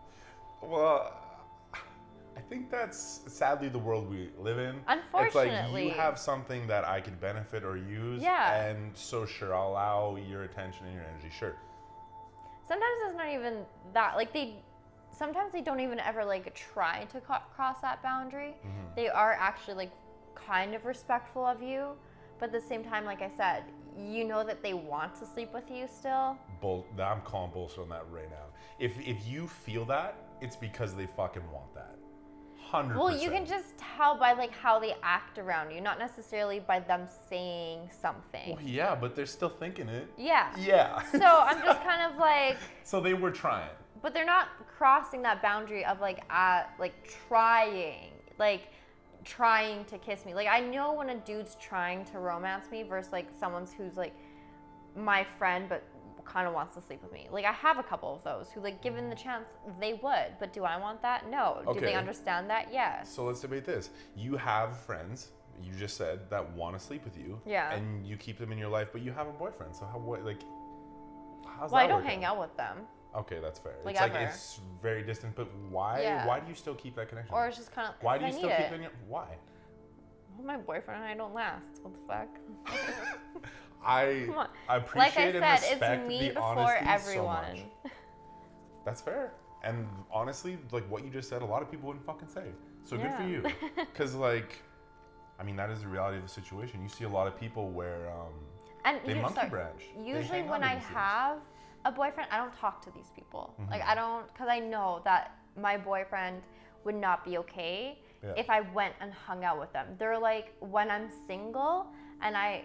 Well, 0.60 1.12
I 2.36 2.40
think 2.48 2.68
that's 2.68 3.20
sadly 3.28 3.68
the 3.68 3.78
world 3.78 4.10
we 4.10 4.30
live 4.38 4.58
in. 4.58 4.80
Unfortunately, 4.88 5.50
It's 5.52 5.72
like 5.72 5.84
you 5.84 5.90
have 5.90 6.18
something 6.18 6.66
that 6.66 6.84
I 6.84 7.00
could 7.00 7.20
benefit 7.20 7.62
or 7.62 7.76
use. 7.76 8.20
Yeah. 8.20 8.64
And 8.64 8.96
so 8.96 9.24
sure, 9.24 9.54
I'll 9.54 9.68
allow 9.68 10.16
your 10.16 10.42
attention 10.42 10.86
and 10.86 10.94
your 10.94 11.04
energy. 11.04 11.30
Sure. 11.36 11.54
Sometimes 12.66 12.96
it's 13.06 13.16
not 13.16 13.28
even 13.28 13.64
that. 13.94 14.16
Like 14.16 14.32
they, 14.32 14.54
sometimes 15.16 15.52
they 15.52 15.60
don't 15.60 15.80
even 15.80 16.00
ever 16.00 16.24
like 16.24 16.52
try 16.54 17.04
to 17.12 17.20
co- 17.20 17.42
cross 17.54 17.80
that 17.82 18.02
boundary. 18.02 18.56
Mm-hmm. 18.66 18.94
They 18.96 19.08
are 19.08 19.32
actually 19.32 19.74
like 19.74 19.92
kind 20.34 20.74
of 20.74 20.84
respectful 20.86 21.44
of 21.46 21.62
you, 21.62 21.90
but 22.38 22.46
at 22.54 22.60
the 22.60 22.66
same 22.68 22.84
time, 22.84 23.04
like 23.04 23.22
I 23.22 23.30
said, 23.36 23.64
you 23.98 24.24
know 24.24 24.44
that 24.44 24.62
they 24.62 24.74
want 24.74 25.14
to 25.16 25.26
sleep 25.26 25.52
with 25.52 25.70
you 25.70 25.86
still. 25.92 26.36
Bull. 26.60 26.86
I'm 27.02 27.20
calling 27.22 27.50
bullshit 27.52 27.80
on 27.80 27.88
that 27.90 28.04
right 28.10 28.30
now. 28.30 28.46
If 28.78 28.92
if 29.00 29.26
you 29.26 29.48
feel 29.48 29.84
that, 29.86 30.16
it's 30.40 30.56
because 30.56 30.94
they 30.94 31.06
fucking 31.16 31.42
want 31.50 31.74
that. 31.74 31.96
Hundred. 32.60 32.98
Well, 32.98 33.16
you 33.16 33.30
can 33.30 33.46
just 33.46 33.78
tell 33.96 34.16
by 34.18 34.34
like 34.34 34.52
how 34.52 34.78
they 34.78 34.94
act 35.02 35.38
around 35.38 35.70
you, 35.70 35.80
not 35.80 35.98
necessarily 35.98 36.60
by 36.60 36.80
them 36.80 37.06
saying 37.30 37.88
something. 37.90 38.56
Well, 38.56 38.62
yeah, 38.62 38.94
but 38.94 39.16
they're 39.16 39.26
still 39.26 39.48
thinking 39.48 39.88
it. 39.88 40.06
Yeah. 40.18 40.54
Yeah. 40.58 41.02
So 41.12 41.24
I'm 41.24 41.62
just 41.62 41.82
kind 41.90 42.12
of 42.12 42.18
like, 42.18 42.58
so 42.84 43.00
they 43.00 43.14
were 43.14 43.30
trying. 43.30 43.70
but 44.02 44.12
they're 44.12 44.26
not 44.26 44.48
crossing 44.76 45.22
that 45.22 45.40
boundary 45.40 45.84
of 45.84 46.00
like, 46.00 46.20
uh, 46.30 46.64
like 46.78 46.94
trying, 47.26 48.10
like 48.38 48.68
trying 49.28 49.84
to 49.84 49.98
kiss 49.98 50.24
me. 50.24 50.34
Like 50.34 50.48
I 50.48 50.58
know 50.58 50.94
when 50.94 51.10
a 51.10 51.16
dude's 51.16 51.56
trying 51.60 52.04
to 52.06 52.18
romance 52.18 52.70
me 52.70 52.82
versus 52.82 53.12
like 53.12 53.28
someone's 53.38 53.72
who's 53.72 53.96
like 53.96 54.14
my 54.96 55.24
friend 55.38 55.68
but 55.68 55.84
kind 56.24 56.46
of 56.46 56.54
wants 56.54 56.74
to 56.74 56.82
sleep 56.82 57.02
with 57.02 57.12
me. 57.12 57.28
Like 57.30 57.44
I 57.44 57.52
have 57.52 57.78
a 57.78 57.82
couple 57.82 58.14
of 58.14 58.24
those 58.24 58.50
who 58.50 58.62
like 58.62 58.82
given 58.82 59.10
the 59.10 59.16
chance 59.16 59.48
they 59.78 60.00
would, 60.02 60.32
but 60.40 60.52
do 60.52 60.64
I 60.64 60.78
want 60.78 61.02
that? 61.02 61.30
No. 61.30 61.62
Do 61.72 61.80
they 61.80 61.94
understand 61.94 62.48
that? 62.48 62.68
Yes. 62.72 63.14
So 63.14 63.24
let's 63.24 63.40
debate 63.40 63.66
this. 63.66 63.90
You 64.16 64.36
have 64.36 64.78
friends. 64.78 65.28
You 65.62 65.72
just 65.78 65.96
said 65.96 66.30
that 66.30 66.50
want 66.52 66.78
to 66.78 66.84
sleep 66.84 67.04
with 67.04 67.18
you. 67.18 67.40
Yeah. 67.44 67.72
And 67.74 68.06
you 68.06 68.16
keep 68.16 68.38
them 68.38 68.52
in 68.52 68.58
your 68.58 68.68
life, 68.68 68.88
but 68.92 69.02
you 69.02 69.12
have 69.12 69.26
a 69.26 69.32
boyfriend. 69.32 69.76
So 69.76 69.86
how 69.86 69.98
what 69.98 70.24
like? 70.24 70.40
How's 71.44 71.70
that? 71.70 71.76
well, 71.76 71.84
I 71.84 71.86
don't 71.86 72.04
hang 72.04 72.24
out 72.24 72.38
with 72.40 72.56
them. 72.56 72.78
Okay, 73.16 73.38
that's 73.40 73.58
fair. 73.58 73.74
Like, 73.84 73.94
it's 73.94 74.00
like 74.00 74.14
it's 74.14 74.60
very 74.82 75.02
distant, 75.02 75.34
but 75.34 75.48
why? 75.70 76.02
Yeah. 76.02 76.26
Why 76.26 76.40
do 76.40 76.48
you 76.48 76.54
still 76.54 76.74
keep 76.74 76.94
that 76.96 77.08
connection? 77.08 77.34
Or 77.34 77.46
it's 77.46 77.56
just 77.56 77.72
kind 77.72 77.88
of 77.88 77.94
why 78.02 78.18
do 78.18 78.24
you 78.24 78.28
I 78.32 78.34
still 78.34 78.50
keep 78.50 78.72
it. 78.72 78.80
your? 78.80 78.90
Why? 79.08 79.26
Well, 80.36 80.46
my 80.46 80.56
boyfriend 80.58 81.02
and 81.02 81.10
I 81.10 81.14
don't 81.14 81.34
last. 81.34 81.80
What 81.82 81.94
the 81.94 82.00
fuck? 82.06 82.28
I 83.84 84.24
Come 84.26 84.38
on. 84.38 84.48
I 84.68 84.76
appreciate 84.76 85.34
like 85.34 85.42
I 85.42 85.48
and 85.48 85.60
said, 85.62 85.70
respect 85.70 86.02
it's 86.02 86.08
me 86.08 86.28
the 86.28 86.34
before 86.34 86.44
honesty 86.44 86.84
so 86.86 86.90
everyone. 86.92 87.44
much. 87.56 87.58
That's 88.84 89.00
fair. 89.00 89.32
And 89.64 89.88
honestly, 90.12 90.58
like 90.70 90.88
what 90.90 91.04
you 91.04 91.10
just 91.10 91.28
said, 91.28 91.42
a 91.42 91.46
lot 91.46 91.62
of 91.62 91.70
people 91.70 91.88
wouldn't 91.88 92.04
fucking 92.06 92.28
say. 92.28 92.44
So 92.84 92.96
good 92.96 93.12
for 93.14 93.24
you. 93.26 93.42
Because 93.76 94.14
like, 94.14 94.62
I 95.40 95.42
mean, 95.42 95.56
that 95.56 95.70
is 95.70 95.80
the 95.82 95.88
reality 95.88 96.16
of 96.18 96.22
the 96.22 96.28
situation. 96.28 96.82
You 96.82 96.88
see 96.88 97.04
a 97.04 97.08
lot 97.08 97.26
of 97.26 97.38
people 97.38 97.70
where 97.70 98.10
um, 98.10 98.32
And 98.84 98.98
they 99.04 99.14
monkey 99.14 99.34
sorry, 99.34 99.48
branch. 99.50 99.82
Usually, 100.02 100.42
when 100.42 100.62
I 100.62 100.76
have. 100.76 101.38
things. 101.38 101.44
A 101.84 101.92
boyfriend, 101.92 102.28
I 102.32 102.36
don't 102.38 102.54
talk 102.56 102.82
to 102.84 102.90
these 102.90 103.10
people. 103.14 103.54
Like, 103.70 103.80
Mm-hmm. 103.80 103.90
I 103.90 103.94
don't, 103.94 104.26
because 104.32 104.48
I 104.48 104.58
know 104.58 105.00
that 105.04 105.32
my 105.56 105.76
boyfriend 105.76 106.42
would 106.84 106.94
not 106.94 107.24
be 107.24 107.38
okay 107.38 107.98
Yeah. 108.22 108.32
if 108.36 108.50
I 108.50 108.60
went 108.60 108.94
and 109.00 109.12
hung 109.12 109.44
out 109.44 109.58
with 109.58 109.72
them. 109.72 109.86
They're 109.98 110.18
like, 110.18 110.54
when 110.60 110.90
I'm 110.90 111.08
single 111.26 111.86
and 112.22 112.36
I 112.36 112.64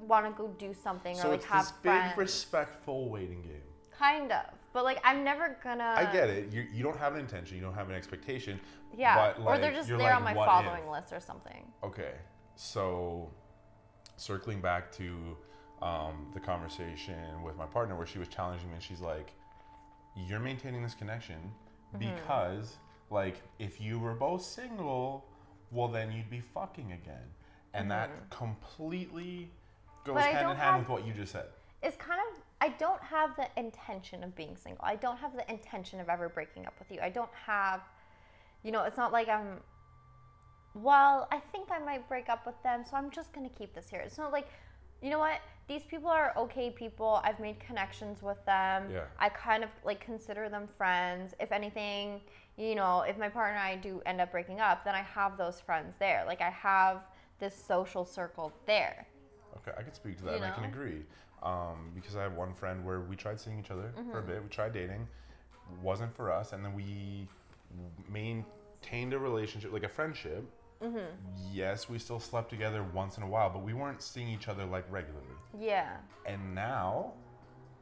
want 0.00 0.26
to 0.26 0.32
go 0.40 0.48
do 0.58 0.74
something 0.74 1.16
So 1.16 1.28
or 1.28 1.30
like 1.32 1.40
it's 1.40 1.46
have 1.48 1.70
friends. 1.82 2.10
big, 2.12 2.18
respectful 2.18 3.08
waiting 3.08 3.42
game. 3.42 3.62
kind 3.98 4.32
of. 4.32 4.46
But 4.72 4.82
like, 4.84 4.98
I'm 5.04 5.22
never 5.22 5.56
gonna. 5.62 5.94
I 5.96 6.04
get 6.12 6.28
it. 6.28 6.52
You, 6.52 6.66
you 6.72 6.82
don't 6.82 6.98
have 6.98 7.14
an 7.14 7.20
intention. 7.20 7.56
You 7.56 7.62
don't 7.62 7.74
have 7.74 7.88
an 7.90 7.94
expectation. 7.94 8.58
Yeah. 8.96 9.32
But 9.38 9.46
or 9.46 9.56
they're 9.58 9.72
just 9.72 9.88
there 9.88 9.98
like, 9.98 10.16
on 10.16 10.24
my 10.24 10.34
following 10.34 10.82
if? 10.84 10.90
list 10.90 11.12
or 11.12 11.20
something. 11.20 11.62
Okay, 11.84 12.14
so 12.56 13.30
circling 14.16 14.60
back 14.60 14.90
to 14.92 15.36
um, 15.84 16.26
the 16.34 16.40
conversation 16.40 17.42
with 17.44 17.56
my 17.56 17.66
partner 17.66 17.94
where 17.94 18.06
she 18.06 18.18
was 18.18 18.26
challenging 18.28 18.68
me 18.68 18.74
and 18.74 18.82
she's 18.82 19.00
like, 19.00 19.32
You're 20.16 20.40
maintaining 20.40 20.82
this 20.82 20.94
connection 20.94 21.36
Mm-hmm. 21.94 22.12
because, 22.16 22.74
like, 23.10 23.40
if 23.60 23.80
you 23.80 24.00
were 24.00 24.14
both 24.14 24.42
single, 24.42 25.24
well, 25.70 25.86
then 25.86 26.10
you'd 26.10 26.28
be 26.28 26.40
fucking 26.40 26.90
again. 26.90 27.22
And 27.72 27.88
that 27.92 28.10
completely 28.30 29.48
goes 30.04 30.16
Mm-hmm. 30.16 30.24
But 30.24 30.24
hand 30.24 30.50
in 30.50 30.56
hand 30.56 30.58
have- 30.58 30.78
with 30.80 30.88
what 30.88 31.06
you 31.06 31.12
just 31.12 31.30
said. 31.32 31.46
It's 31.82 31.96
kind 31.98 32.18
of. 32.32 32.40
I 32.60 32.70
don't 32.70 33.02
have 33.02 33.36
the 33.36 33.46
intention 33.58 34.24
of 34.24 34.34
being 34.34 34.56
single. 34.56 34.82
I 34.84 34.96
don't 34.96 35.18
have 35.18 35.36
the 35.36 35.48
intention 35.50 36.00
of 36.00 36.08
ever 36.08 36.28
breaking 36.30 36.66
up 36.66 36.74
with 36.78 36.90
you. 36.90 36.98
I 37.02 37.10
don't 37.10 37.30
have. 37.46 37.82
You 38.62 38.72
know, 38.72 38.84
it's 38.84 38.96
not 38.96 39.12
like 39.12 39.28
I'm. 39.28 39.60
Well, 40.74 41.28
I 41.30 41.38
think 41.38 41.68
I 41.70 41.78
might 41.78 42.08
break 42.08 42.28
up 42.28 42.46
with 42.46 42.60
them, 42.62 42.82
so 42.88 42.96
I'm 42.96 43.10
just 43.10 43.32
gonna 43.32 43.50
keep 43.50 43.74
this 43.74 43.88
here. 43.90 44.00
It's 44.00 44.18
not 44.18 44.32
like, 44.32 44.48
you 45.04 45.10
know 45.10 45.18
what? 45.18 45.40
These 45.68 45.82
people 45.82 46.08
are 46.08 46.32
okay 46.36 46.70
people. 46.70 47.20
I've 47.22 47.38
made 47.38 47.60
connections 47.60 48.22
with 48.22 48.42
them. 48.46 48.90
Yeah. 48.90 49.04
I 49.18 49.28
kind 49.28 49.62
of 49.62 49.68
like 49.84 50.00
consider 50.00 50.48
them 50.48 50.66
friends. 50.66 51.34
If 51.38 51.52
anything, 51.52 52.22
you 52.56 52.74
know, 52.74 53.02
if 53.02 53.18
my 53.18 53.28
partner 53.28 53.58
and 53.58 53.62
I 53.62 53.76
do 53.76 54.00
end 54.06 54.20
up 54.22 54.32
breaking 54.32 54.60
up, 54.60 54.82
then 54.84 54.94
I 54.94 55.02
have 55.02 55.36
those 55.36 55.60
friends 55.60 55.94
there. 55.98 56.24
Like 56.26 56.40
I 56.40 56.48
have 56.50 57.02
this 57.38 57.54
social 57.54 58.06
circle 58.06 58.50
there. 58.66 59.06
Okay, 59.58 59.76
I 59.78 59.82
can 59.82 59.92
speak 59.92 60.16
to 60.18 60.24
that 60.24 60.30
You 60.30 60.36
and 60.36 60.46
I 60.46 60.50
can 60.50 60.64
agree. 60.64 61.02
Um, 61.42 61.90
because 61.94 62.16
I 62.16 62.22
have 62.22 62.32
one 62.32 62.54
friend 62.54 62.82
where 62.84 63.00
we 63.00 63.14
tried 63.14 63.38
seeing 63.38 63.58
each 63.58 63.70
other 63.70 63.92
for 64.10 64.18
a 64.18 64.22
Mm-hmm. 64.22 64.26
bit. 64.32 64.42
We 64.42 64.48
tried 64.48 64.72
dating, 64.72 65.06
wasn't 65.82 66.14
for 66.16 66.32
us, 66.32 66.52
and 66.54 66.64
then 66.64 66.72
we 66.72 67.28
maintained 68.10 69.12
a 69.12 69.18
relationship, 69.18 69.70
like 69.72 69.82
a 69.82 69.88
friendship. 69.88 70.44
Mm-hmm. 70.84 71.52
Yes, 71.52 71.88
we 71.88 71.98
still 71.98 72.20
slept 72.20 72.50
together 72.50 72.84
once 72.92 73.16
in 73.16 73.22
a 73.22 73.26
while, 73.26 73.50
but 73.50 73.62
we 73.62 73.74
weren't 73.74 74.02
seeing 74.02 74.28
each 74.28 74.48
other 74.48 74.64
like 74.64 74.84
regularly. 74.90 75.26
Yeah. 75.58 75.96
And 76.26 76.54
now, 76.54 77.12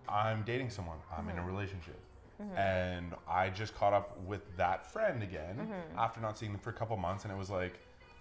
I'm 0.09 0.43
dating 0.43 0.71
someone. 0.71 0.99
I'm 1.17 1.29
in 1.29 1.37
a 1.37 1.41
mm-hmm. 1.41 1.51
relationship. 1.51 1.99
Mm-hmm. 2.41 2.57
And 2.57 3.15
I 3.29 3.51
just 3.51 3.75
caught 3.75 3.93
up 3.93 4.19
with 4.27 4.57
that 4.57 4.91
friend 4.93 5.23
again 5.23 5.57
mm-hmm. 5.57 5.99
after 5.99 6.21
not 6.21 6.39
seeing 6.39 6.53
them 6.53 6.61
for 6.61 6.71
a 6.71 6.75
couple 6.75 6.97
months, 6.97 7.25
and 7.25 7.33
it 7.33 7.37
was 7.37 7.51
like, 7.51 7.79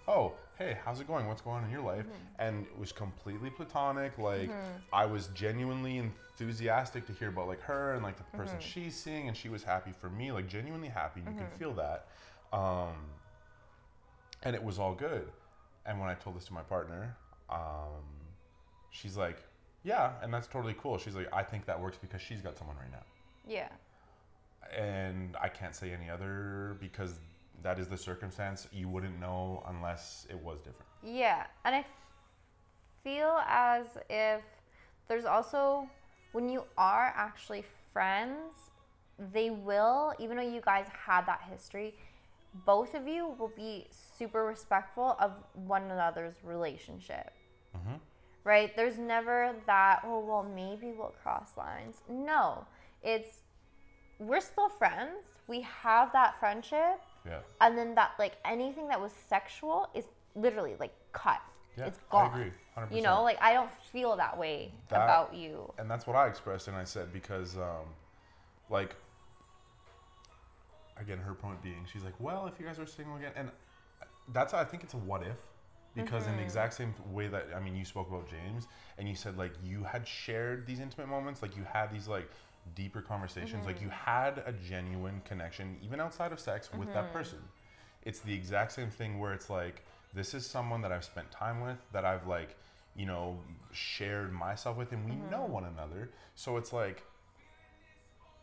oh, 0.08 0.32
hey, 0.58 0.78
how's 0.84 1.00
it 1.00 1.06
going? 1.06 1.26
What's 1.28 1.40
going 1.40 1.58
on 1.58 1.64
in 1.64 1.70
your 1.70 1.82
life? 1.82 2.06
And 2.38 2.66
it 2.66 2.78
was 2.78 2.92
completely 2.92 3.50
platonic. 3.50 4.18
Like, 4.18 4.50
I 4.92 5.06
was 5.06 5.28
genuinely 5.28 5.98
enthusiastic 5.98 7.06
to 7.06 7.12
hear 7.12 7.28
about 7.28 7.46
like 7.46 7.60
her 7.62 7.94
and 7.94 8.02
like 8.02 8.16
the 8.16 8.36
person 8.36 8.56
she's 8.58 8.96
seeing, 8.96 9.28
and 9.28 9.36
she 9.36 9.48
was 9.48 9.62
happy 9.62 9.92
for 10.00 10.10
me, 10.10 10.32
like 10.32 10.48
genuinely 10.48 10.88
happy. 10.88 11.20
You 11.20 11.36
can 11.36 11.46
feel 11.58 11.72
that. 11.74 12.06
Um, 12.52 12.94
and 14.42 14.54
it 14.54 14.62
was 14.62 14.78
all 14.78 14.94
good. 14.94 15.30
And 15.86 15.98
when 15.98 16.08
I 16.08 16.14
told 16.14 16.36
this 16.36 16.44
to 16.46 16.52
my 16.52 16.62
partner, 16.62 17.16
um, 17.50 18.04
she's 18.90 19.16
like, 19.16 19.44
"Yeah," 19.82 20.12
and 20.22 20.32
that's 20.32 20.46
totally 20.46 20.74
cool. 20.74 20.98
She's 20.98 21.16
like, 21.16 21.28
"I 21.32 21.42
think 21.42 21.66
that 21.66 21.80
works 21.80 21.98
because 21.98 22.20
she's 22.20 22.40
got 22.40 22.56
someone 22.56 22.76
right 22.76 22.90
now." 22.90 23.04
Yeah. 23.46 23.68
And 24.76 25.36
I 25.40 25.48
can't 25.48 25.74
say 25.74 25.92
any 25.92 26.08
other 26.08 26.76
because 26.80 27.14
that 27.62 27.78
is 27.78 27.88
the 27.88 27.96
circumstance. 27.96 28.68
You 28.72 28.88
wouldn't 28.88 29.18
know 29.18 29.62
unless 29.68 30.26
it 30.30 30.38
was 30.38 30.58
different. 30.58 30.86
Yeah, 31.02 31.46
and 31.64 31.74
I 31.74 31.78
f- 31.80 31.86
feel 33.02 33.40
as 33.46 33.86
if 34.08 34.42
there's 35.08 35.24
also 35.24 35.88
when 36.32 36.48
you 36.48 36.64
are 36.78 37.12
actually 37.16 37.64
friends, 37.92 38.70
they 39.32 39.50
will, 39.50 40.14
even 40.18 40.36
though 40.36 40.42
you 40.42 40.60
guys 40.60 40.86
had 41.06 41.26
that 41.26 41.42
history, 41.50 41.94
both 42.66 42.94
of 42.94 43.06
you 43.08 43.34
will 43.38 43.52
be 43.56 43.88
super 43.90 44.44
respectful 44.44 45.16
of 45.18 45.32
one 45.54 45.84
another's 45.90 46.34
relationship. 46.44 47.32
Right? 48.44 48.74
There's 48.74 48.98
never 48.98 49.54
that, 49.66 50.00
oh, 50.04 50.18
well, 50.18 50.42
maybe 50.42 50.92
we'll 50.98 51.14
cross 51.22 51.50
lines. 51.56 51.98
No, 52.08 52.66
it's 53.02 53.38
we're 54.18 54.40
still 54.40 54.68
friends. 54.68 55.24
We 55.46 55.60
have 55.62 56.12
that 56.12 56.38
friendship 56.40 57.00
Yeah. 57.24 57.38
and 57.60 57.78
then 57.78 57.94
that 57.94 58.12
like 58.18 58.36
anything 58.44 58.88
that 58.88 59.00
was 59.00 59.12
sexual 59.28 59.88
is 59.94 60.04
literally 60.34 60.74
like 60.80 60.92
cut. 61.12 61.40
Yeah, 61.76 61.86
it's 61.86 62.00
gone. 62.10 62.30
I 62.32 62.38
agree, 62.40 62.52
100%. 62.76 62.96
You 62.96 63.02
know, 63.02 63.22
like 63.22 63.40
I 63.40 63.52
don't 63.54 63.72
feel 63.92 64.16
that 64.16 64.36
way 64.36 64.72
That- 64.88 65.02
about 65.04 65.34
you. 65.34 65.72
and 65.78 65.88
that's 65.90 66.06
what 66.06 66.16
I 66.16 66.26
expressed, 66.26 66.66
and 66.68 66.76
I 66.76 66.84
said 66.84 67.12
because, 67.12 67.56
um, 67.56 67.86
like, 68.70 68.94
again, 70.98 71.18
her 71.18 71.34
point 71.34 71.62
being, 71.62 71.86
she's 71.92 72.04
like, 72.04 72.14
well, 72.18 72.46
if 72.46 72.58
you 72.60 72.66
guys 72.66 72.78
are 72.78 72.86
single 72.86 73.16
again, 73.16 73.32
and 73.36 73.50
that's 74.32 74.54
I 74.54 74.64
think 74.64 74.82
it's 74.82 74.94
a 74.94 74.98
what 74.98 75.22
if, 75.22 75.36
because 75.94 76.24
in 76.24 76.30
the 76.30 76.36
mm-hmm. 76.36 76.44
exact 76.44 76.74
same 76.74 76.94
way 77.10 77.28
that 77.28 77.48
I 77.54 77.60
mean, 77.60 77.76
you 77.76 77.84
spoke 77.84 78.08
about 78.08 78.28
James, 78.28 78.66
and 78.98 79.08
you 79.08 79.14
said 79.14 79.36
like 79.36 79.52
you 79.64 79.82
had 79.82 80.06
shared 80.06 80.66
these 80.66 80.80
intimate 80.80 81.08
moments, 81.08 81.42
like 81.42 81.56
you 81.56 81.64
had 81.70 81.92
these 81.92 82.08
like 82.08 82.30
deeper 82.74 83.02
conversations, 83.02 83.66
like 83.66 83.80
you 83.80 83.88
mm-hmm. 83.88 84.10
had 84.10 84.42
a 84.46 84.52
genuine 84.52 85.20
connection, 85.24 85.76
even 85.82 86.00
outside 86.00 86.32
of 86.32 86.40
sex, 86.40 86.70
with 86.76 86.92
that 86.92 87.04
mm-hmm. 87.06 87.18
person. 87.18 87.38
It's 88.04 88.20
the 88.20 88.34
exact 88.34 88.72
same 88.72 88.90
thing 88.90 89.18
where 89.18 89.32
it's 89.32 89.50
like 89.50 89.84
this 90.14 90.34
is 90.34 90.46
someone 90.46 90.82
that 90.82 90.92
I've 90.92 91.04
spent 91.04 91.30
time 91.30 91.60
with, 91.60 91.78
that 91.92 92.04
I've 92.04 92.26
like, 92.26 92.56
you 92.96 93.06
know, 93.06 93.38
shared 93.72 94.32
myself 94.32 94.76
with, 94.76 94.92
and 94.92 95.04
we 95.04 95.16
know 95.30 95.44
one 95.44 95.64
another. 95.64 96.10
So 96.34 96.56
it's 96.56 96.72
like 96.72 97.02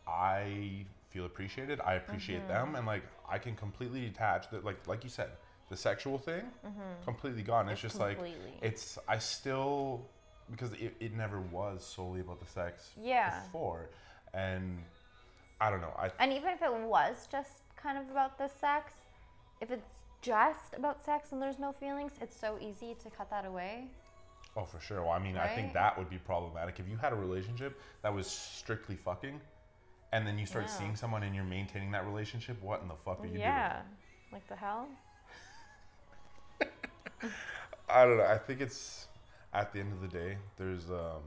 I 0.06 0.86
feel 1.10 1.26
appreciated. 1.26 1.80
I 1.80 1.94
appreciate 1.94 2.46
them, 2.48 2.68
mm-hmm. 2.68 2.76
and 2.76 2.86
like 2.86 3.02
I 3.28 3.38
can 3.38 3.54
completely 3.54 4.00
detach. 4.00 4.50
That 4.50 4.64
like 4.64 4.86
like 4.86 5.04
you 5.04 5.10
said, 5.10 5.30
the 5.68 5.76
sexual 5.76 6.18
thing, 6.18 6.42
mm-hmm. 6.66 7.04
completely 7.04 7.42
gone. 7.42 7.68
It's, 7.68 7.84
It's 7.84 7.94
just 7.94 8.00
like 8.00 8.18
it's. 8.62 8.98
I 9.08 9.18
still 9.18 10.06
because 10.50 10.72
it, 10.72 10.94
it 11.00 11.16
never 11.16 11.40
was 11.40 11.84
solely 11.84 12.20
about 12.20 12.40
the 12.40 12.46
sex 12.46 12.90
Yeah. 13.00 13.40
before, 13.44 13.90
and 14.34 14.78
I 15.60 15.70
don't 15.70 15.80
know. 15.80 15.94
I 15.98 16.10
And 16.18 16.32
even 16.32 16.50
if 16.50 16.62
it 16.62 16.72
was 16.72 17.28
just 17.30 17.50
kind 17.76 17.98
of 17.98 18.10
about 18.10 18.38
the 18.38 18.48
sex, 18.48 18.92
if 19.60 19.70
it's 19.70 20.00
just 20.22 20.74
about 20.76 21.04
sex 21.04 21.32
and 21.32 21.40
there's 21.40 21.58
no 21.58 21.72
feelings, 21.72 22.12
it's 22.20 22.38
so 22.38 22.58
easy 22.60 22.96
to 23.02 23.10
cut 23.10 23.30
that 23.30 23.46
away. 23.46 23.88
oh 24.56 24.64
for 24.64 24.80
sure. 24.80 25.02
Well, 25.02 25.12
I 25.12 25.18
mean, 25.18 25.36
I 25.36 25.48
think 25.48 25.72
that 25.74 25.96
would 25.96 26.10
be 26.10 26.18
problematic 26.18 26.80
if 26.80 26.88
you 26.88 26.96
had 26.96 27.12
a 27.12 27.16
relationship 27.16 27.80
that 28.02 28.12
was 28.12 28.26
strictly 28.26 28.96
fucking. 28.96 29.40
And 30.12 30.26
then 30.26 30.38
you 30.38 30.46
start 30.46 30.64
Yeah. 30.66 30.70
seeing 30.78 30.96
someone 30.96 31.22
and 31.22 31.34
you're 31.34 31.44
maintaining 31.44 31.92
that 31.92 32.04
relationship. 32.04 32.60
What 32.62 32.80
in 32.82 32.88
the 32.88 32.96
fuck 32.96 33.20
are 33.20 33.26
you 33.26 33.32
doing? 33.34 33.42
yeah. 33.42 33.82
Like 34.32 34.46
the 34.48 34.56
hell? 34.56 34.88
I 37.88 38.04
don't 38.04 38.16
know. 38.18 38.24
I 38.24 38.38
think 38.38 38.60
it's 38.60 39.06
at 39.52 39.72
the 39.72 39.80
end 39.80 39.92
of 39.92 40.00
the 40.00 40.08
day, 40.08 40.36
there's 40.56 40.90
um, 40.90 41.22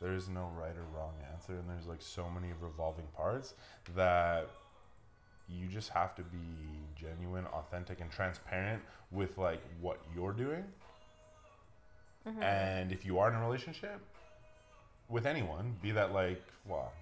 there's 0.00 0.28
no 0.28 0.50
right 0.58 0.74
or 0.76 0.84
wrong 0.96 1.12
answer, 1.32 1.52
and 1.52 1.68
there's 1.68 1.86
like 1.86 2.00
so 2.00 2.28
many 2.30 2.48
revolving 2.60 3.06
parts 3.16 3.54
that 3.94 4.48
you 5.48 5.66
just 5.66 5.90
have 5.90 6.14
to 6.16 6.22
be 6.22 6.38
genuine, 6.96 7.44
authentic, 7.46 8.00
and 8.00 8.10
transparent 8.10 8.82
with 9.10 9.36
like 9.36 9.60
what 9.80 9.98
you're 10.14 10.32
doing. 10.32 10.64
And 12.40 12.92
if 12.92 13.04
you 13.04 13.18
are 13.18 13.28
in 13.28 13.34
a 13.34 13.40
relationship 13.40 13.98
with 15.08 15.26
anyone, 15.26 15.74
be 15.82 15.90
that 15.92 16.12
like, 16.12 16.42
well, 16.66 16.92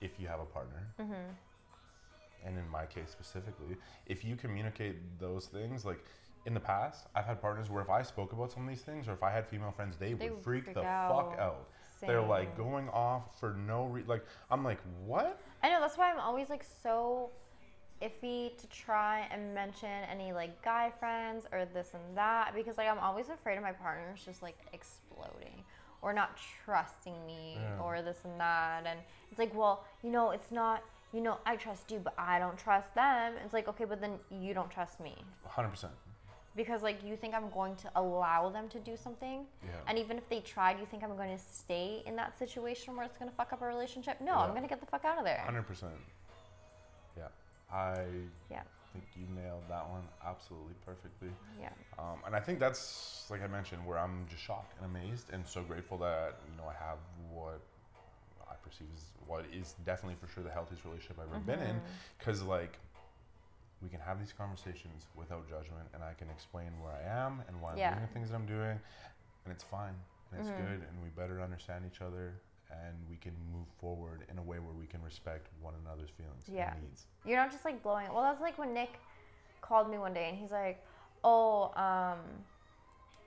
if 0.00 0.12
you 0.18 0.26
have 0.26 0.40
a 0.40 0.44
partner, 0.44 0.86
mm-hmm. 1.00 1.12
and 2.44 2.58
in 2.58 2.68
my 2.68 2.86
case 2.86 3.10
specifically, 3.10 3.76
if 4.06 4.24
you 4.24 4.36
communicate 4.36 4.96
those 5.18 5.46
things, 5.46 5.84
like 5.84 6.04
in 6.46 6.54
the 6.54 6.60
past, 6.60 7.06
I've 7.14 7.24
had 7.24 7.40
partners 7.40 7.70
where 7.70 7.82
if 7.82 7.90
I 7.90 8.02
spoke 8.02 8.32
about 8.32 8.52
some 8.52 8.64
of 8.64 8.68
these 8.68 8.82
things, 8.82 9.08
or 9.08 9.12
if 9.12 9.22
I 9.22 9.30
had 9.30 9.46
female 9.46 9.72
friends, 9.72 9.96
they, 9.96 10.12
They 10.12 10.30
would 10.30 10.42
freak, 10.42 10.64
freak 10.64 10.74
the 10.74 10.82
fuck 10.82 10.84
out. 10.84 11.38
out. 11.38 11.68
They're 12.00 12.20
like 12.20 12.54
going 12.56 12.88
off 12.90 13.38
for 13.40 13.54
no 13.54 13.86
reason. 13.86 14.08
Like 14.08 14.26
I'm 14.50 14.62
like, 14.62 14.80
what? 15.06 15.40
I 15.62 15.70
know 15.70 15.80
that's 15.80 15.96
why 15.96 16.10
I'm 16.12 16.20
always 16.20 16.50
like 16.50 16.64
so 16.82 17.30
iffy 18.02 18.56
to 18.58 18.66
try 18.68 19.26
and 19.30 19.54
mention 19.54 19.88
any 19.88 20.32
like 20.32 20.60
guy 20.62 20.92
friends 20.98 21.46
or 21.52 21.64
this 21.72 21.92
and 21.94 22.16
that 22.16 22.54
because 22.54 22.76
like 22.76 22.88
I'm 22.88 22.98
always 22.98 23.28
afraid 23.28 23.56
of 23.56 23.62
my 23.62 23.72
partners 23.72 24.20
just 24.24 24.42
like 24.42 24.58
exploding 24.72 25.62
or 26.04 26.12
not 26.12 26.38
trusting 26.64 27.14
me 27.26 27.56
yeah. 27.56 27.82
or 27.82 28.02
this 28.02 28.18
and 28.24 28.38
that. 28.38 28.84
And 28.86 29.00
it's 29.30 29.38
like 29.38 29.54
well 29.54 29.84
you 30.02 30.10
know 30.10 30.30
it's 30.30 30.52
not 30.52 30.84
you 31.12 31.20
know 31.20 31.38
i 31.46 31.56
trust 31.56 31.90
you 31.90 31.98
but 31.98 32.14
i 32.18 32.38
don't 32.38 32.58
trust 32.58 32.94
them. 32.94 33.32
It's 33.44 33.54
like 33.54 33.66
okay 33.68 33.84
but 33.84 34.00
then 34.00 34.18
you 34.30 34.54
don't 34.54 34.70
trust 34.70 35.00
me. 35.00 35.14
100% 35.48 35.88
because 36.56 36.82
like 36.82 36.98
you 37.04 37.16
think 37.16 37.34
i'm 37.34 37.50
going 37.50 37.74
to 37.76 37.90
allow 37.96 38.48
them 38.48 38.68
to 38.68 38.78
do 38.78 38.96
something? 38.96 39.44
Yeah. 39.64 39.70
and 39.88 39.98
even 39.98 40.18
if 40.18 40.28
they 40.28 40.40
tried 40.40 40.78
you 40.78 40.86
think 40.86 41.02
i'm 41.02 41.16
going 41.16 41.36
to 41.36 41.42
stay 41.42 42.02
in 42.06 42.14
that 42.16 42.38
situation 42.38 42.94
where 42.96 43.04
it's 43.04 43.16
going 43.16 43.30
to 43.30 43.36
fuck 43.36 43.52
up 43.52 43.62
a 43.62 43.66
relationship? 43.66 44.20
No 44.20 44.26
yeah. 44.26 44.38
i'm 44.38 44.50
going 44.50 44.62
to 44.62 44.68
get 44.68 44.80
the 44.80 44.86
fuck 44.86 45.04
out 45.04 45.18
of 45.18 45.24
there 45.24 45.42
100% 45.48 45.64
yeah. 47.16 47.24
I 47.72 48.04
yeah 48.50 48.62
think 48.94 49.04
you 49.18 49.26
nailed 49.34 49.66
that 49.68 49.90
one 49.90 50.06
absolutely 50.24 50.74
perfectly. 50.86 51.34
Yeah. 51.60 51.74
Um, 51.98 52.22
and 52.24 52.34
I 52.34 52.40
think 52.40 52.60
that's 52.60 53.26
like 53.28 53.42
I 53.42 53.48
mentioned, 53.48 53.84
where 53.84 53.98
I'm 53.98 54.26
just 54.30 54.42
shocked 54.42 54.72
and 54.78 54.86
amazed, 54.86 55.26
and 55.32 55.46
so 55.46 55.62
grateful 55.62 55.98
that 55.98 56.38
you 56.48 56.56
know 56.56 56.64
I 56.70 56.78
have 56.78 56.98
what 57.28 57.60
I 58.48 58.54
perceive 58.62 58.86
as 58.94 59.02
what 59.26 59.44
is 59.52 59.74
definitely 59.84 60.16
for 60.20 60.32
sure 60.32 60.44
the 60.44 60.50
healthiest 60.50 60.84
relationship 60.84 61.18
I've 61.18 61.28
ever 61.28 61.42
mm-hmm. 61.42 61.60
been 61.60 61.60
in, 61.60 61.80
because 62.18 62.40
mm-hmm. 62.40 62.56
like 62.56 62.78
we 63.82 63.88
can 63.90 64.00
have 64.00 64.18
these 64.20 64.32
conversations 64.32 65.10
without 65.16 65.44
judgment, 65.50 65.90
and 65.92 66.02
I 66.02 66.14
can 66.14 66.30
explain 66.30 66.70
where 66.80 66.94
I 66.94 67.26
am 67.26 67.42
and 67.48 67.60
why 67.60 67.74
yeah. 67.76 67.90
I'm 67.90 67.94
doing 67.98 68.06
the 68.06 68.14
things 68.14 68.30
that 68.30 68.36
I'm 68.36 68.46
doing, 68.46 68.78
and 69.44 69.50
it's 69.50 69.64
fine 69.64 69.98
and 70.30 70.40
it's 70.40 70.50
mm-hmm. 70.50 70.62
good, 70.62 70.80
and 70.88 71.02
we 71.02 71.10
better 71.10 71.42
understand 71.42 71.84
each 71.86 72.00
other 72.00 72.34
and 72.86 72.96
we 73.08 73.16
can 73.16 73.32
move 73.52 73.66
forward 73.80 74.24
in 74.30 74.38
a 74.38 74.42
way 74.42 74.58
where 74.58 74.72
we 74.72 74.86
can 74.86 75.02
respect 75.02 75.48
one 75.60 75.74
another's 75.84 76.10
feelings 76.10 76.44
yeah. 76.50 76.72
and 76.72 76.82
needs. 76.82 77.06
You're 77.24 77.36
not 77.36 77.50
just 77.50 77.64
like 77.64 77.82
blowing 77.82 78.06
it. 78.06 78.12
Well, 78.12 78.22
that's 78.22 78.40
like 78.40 78.58
when 78.58 78.74
Nick 78.74 79.00
called 79.60 79.90
me 79.90 79.98
one 79.98 80.12
day 80.12 80.28
and 80.28 80.38
he's 80.38 80.52
like, 80.52 80.84
"Oh, 81.22 81.72
um, 81.76 82.18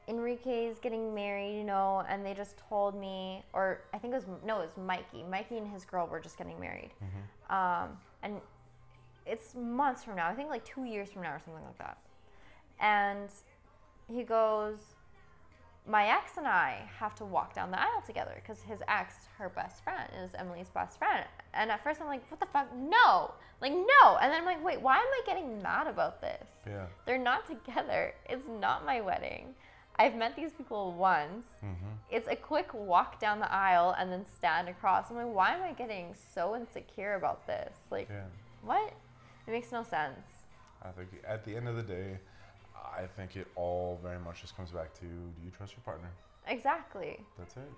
Enrique's 0.07 0.79
getting 0.79 1.13
married, 1.13 1.57
you 1.57 1.63
know," 1.63 2.03
and 2.09 2.25
they 2.25 2.33
just 2.33 2.57
told 2.69 2.95
me, 2.95 3.43
or 3.53 3.81
I 3.93 3.97
think 3.97 4.13
it 4.13 4.17
was 4.17 4.25
no, 4.45 4.59
it 4.59 4.63
was 4.63 4.77
Mikey. 4.77 5.23
Mikey 5.29 5.57
and 5.57 5.67
his 5.67 5.85
girl 5.85 6.07
were 6.07 6.19
just 6.19 6.37
getting 6.37 6.59
married, 6.59 6.91
mm-hmm. 7.03 7.55
um, 7.55 7.97
and 8.23 8.41
it's 9.25 9.55
months 9.55 10.03
from 10.03 10.15
now. 10.15 10.29
I 10.29 10.33
think 10.33 10.49
like 10.49 10.65
two 10.65 10.85
years 10.85 11.11
from 11.11 11.23
now 11.23 11.33
or 11.33 11.41
something 11.43 11.63
like 11.63 11.77
that. 11.79 11.97
And 12.79 13.29
he 14.07 14.23
goes, 14.23 14.77
my 15.87 16.07
ex 16.07 16.31
and 16.37 16.47
I 16.47 16.89
have 16.99 17.15
to 17.15 17.25
walk 17.25 17.53
down 17.53 17.71
the 17.71 17.79
aisle 17.79 18.03
together 18.05 18.33
because 18.35 18.61
his 18.63 18.79
ex, 18.87 19.13
her 19.37 19.49
best 19.49 19.83
friend, 19.83 20.09
is 20.23 20.31
Emily's 20.37 20.69
best 20.69 20.97
friend. 20.97 21.25
And 21.53 21.71
at 21.71 21.83
first 21.83 22.01
I'm 22.01 22.07
like, 22.07 22.29
what 22.29 22.39
the 22.39 22.45
fuck? 22.47 22.67
No. 22.75 23.33
Like, 23.61 23.71
no. 23.71 24.17
And 24.21 24.31
then 24.31 24.41
I'm 24.41 24.45
like, 24.45 24.63
wait, 24.63 24.81
why 24.81 24.97
am 24.97 25.07
I 25.07 25.21
getting 25.25 25.61
mad 25.61 25.87
about 25.87 26.21
this? 26.21 26.47
Yeah. 26.65 26.85
They're 27.05 27.17
not 27.17 27.47
together. 27.47 28.13
It's 28.29 28.47
not 28.47 28.85
my 28.85 29.01
wedding. 29.01 29.55
I've 29.99 30.15
met 30.15 30.35
these 30.35 30.51
people 30.51 30.91
once. 30.93 31.47
Mm-hmm. 31.63 31.95
It's 32.11 32.27
a 32.27 32.35
quick 32.35 32.73
walk 32.73 33.19
down 33.19 33.39
the 33.39 33.51
aisle 33.51 33.95
and 33.97 34.11
then 34.11 34.25
stand 34.37 34.69
across. 34.69 35.09
I'm 35.09 35.15
like, 35.15 35.33
why 35.33 35.55
am 35.55 35.63
I 35.63 35.71
getting 35.71 36.13
so 36.35 36.55
insecure 36.55 37.15
about 37.15 37.47
this? 37.47 37.73
Like, 37.89 38.07
yeah. 38.09 38.25
what? 38.61 38.93
It 39.47 39.51
makes 39.51 39.71
no 39.71 39.83
sense. 39.83 40.27
I 40.83 40.89
think 40.89 41.09
at 41.27 41.45
the 41.45 41.55
end 41.55 41.67
of 41.67 41.75
the 41.75 41.83
day, 41.83 42.19
I 42.95 43.05
think 43.05 43.35
it 43.35 43.47
all 43.55 43.99
very 44.03 44.19
much 44.19 44.41
just 44.41 44.55
comes 44.55 44.71
back 44.71 44.93
to 44.95 45.01
do 45.01 45.41
you 45.43 45.51
trust 45.55 45.73
your 45.73 45.81
partner? 45.83 46.09
Exactly. 46.47 47.19
That's 47.37 47.55
it. 47.55 47.71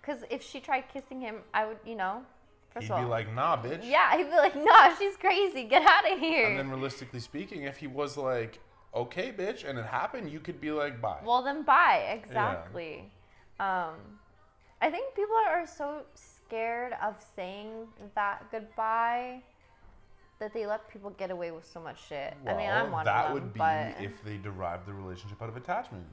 Because 0.00 0.22
if 0.30 0.42
she 0.42 0.60
tried 0.60 0.84
kissing 0.92 1.20
him, 1.20 1.36
I 1.52 1.66
would, 1.66 1.78
you 1.84 1.96
know, 1.96 2.22
first 2.70 2.84
he'd 2.84 2.92
of 2.92 2.98
all. 2.98 3.04
be 3.04 3.10
like, 3.10 3.34
nah, 3.34 3.56
bitch. 3.56 3.80
Yeah, 3.82 4.16
he'd 4.16 4.30
be 4.30 4.36
like, 4.36 4.54
nah, 4.54 4.94
she's 4.96 5.16
crazy. 5.16 5.64
Get 5.64 5.82
out 5.82 6.10
of 6.10 6.18
here. 6.18 6.48
And 6.48 6.58
then 6.58 6.70
realistically 6.70 7.20
speaking, 7.20 7.62
if 7.62 7.78
he 7.78 7.86
was 7.86 8.16
like, 8.16 8.60
okay, 8.94 9.32
bitch, 9.32 9.68
and 9.68 9.78
it 9.78 9.86
happened, 9.86 10.30
you 10.30 10.40
could 10.40 10.60
be 10.60 10.70
like, 10.70 11.00
bye. 11.00 11.18
Well, 11.24 11.42
then 11.42 11.62
bye. 11.62 12.18
Exactly. 12.22 13.10
Yeah. 13.58 13.88
Um, 13.88 13.94
I 14.80 14.90
think 14.90 15.14
people 15.14 15.34
are 15.48 15.66
so 15.66 16.02
scared 16.14 16.92
of 17.02 17.16
saying 17.34 17.88
that 18.14 18.44
goodbye 18.52 19.42
that 20.38 20.52
they 20.52 20.66
let 20.66 20.88
people 20.90 21.10
get 21.10 21.30
away 21.30 21.50
with 21.50 21.64
so 21.64 21.80
much 21.80 22.06
shit. 22.08 22.34
Well, 22.44 22.54
I 22.54 22.58
mean, 22.58 22.70
I'm 22.70 22.92
one 22.92 23.04
that 23.04 23.26
of 23.26 23.34
them. 23.34 23.34
would 23.34 23.52
be 23.54 23.58
but 23.58 23.94
if 24.00 24.22
they 24.24 24.36
derive 24.36 24.84
the 24.86 24.92
relationship 24.92 25.40
out 25.40 25.48
of 25.48 25.56
attachment. 25.56 26.04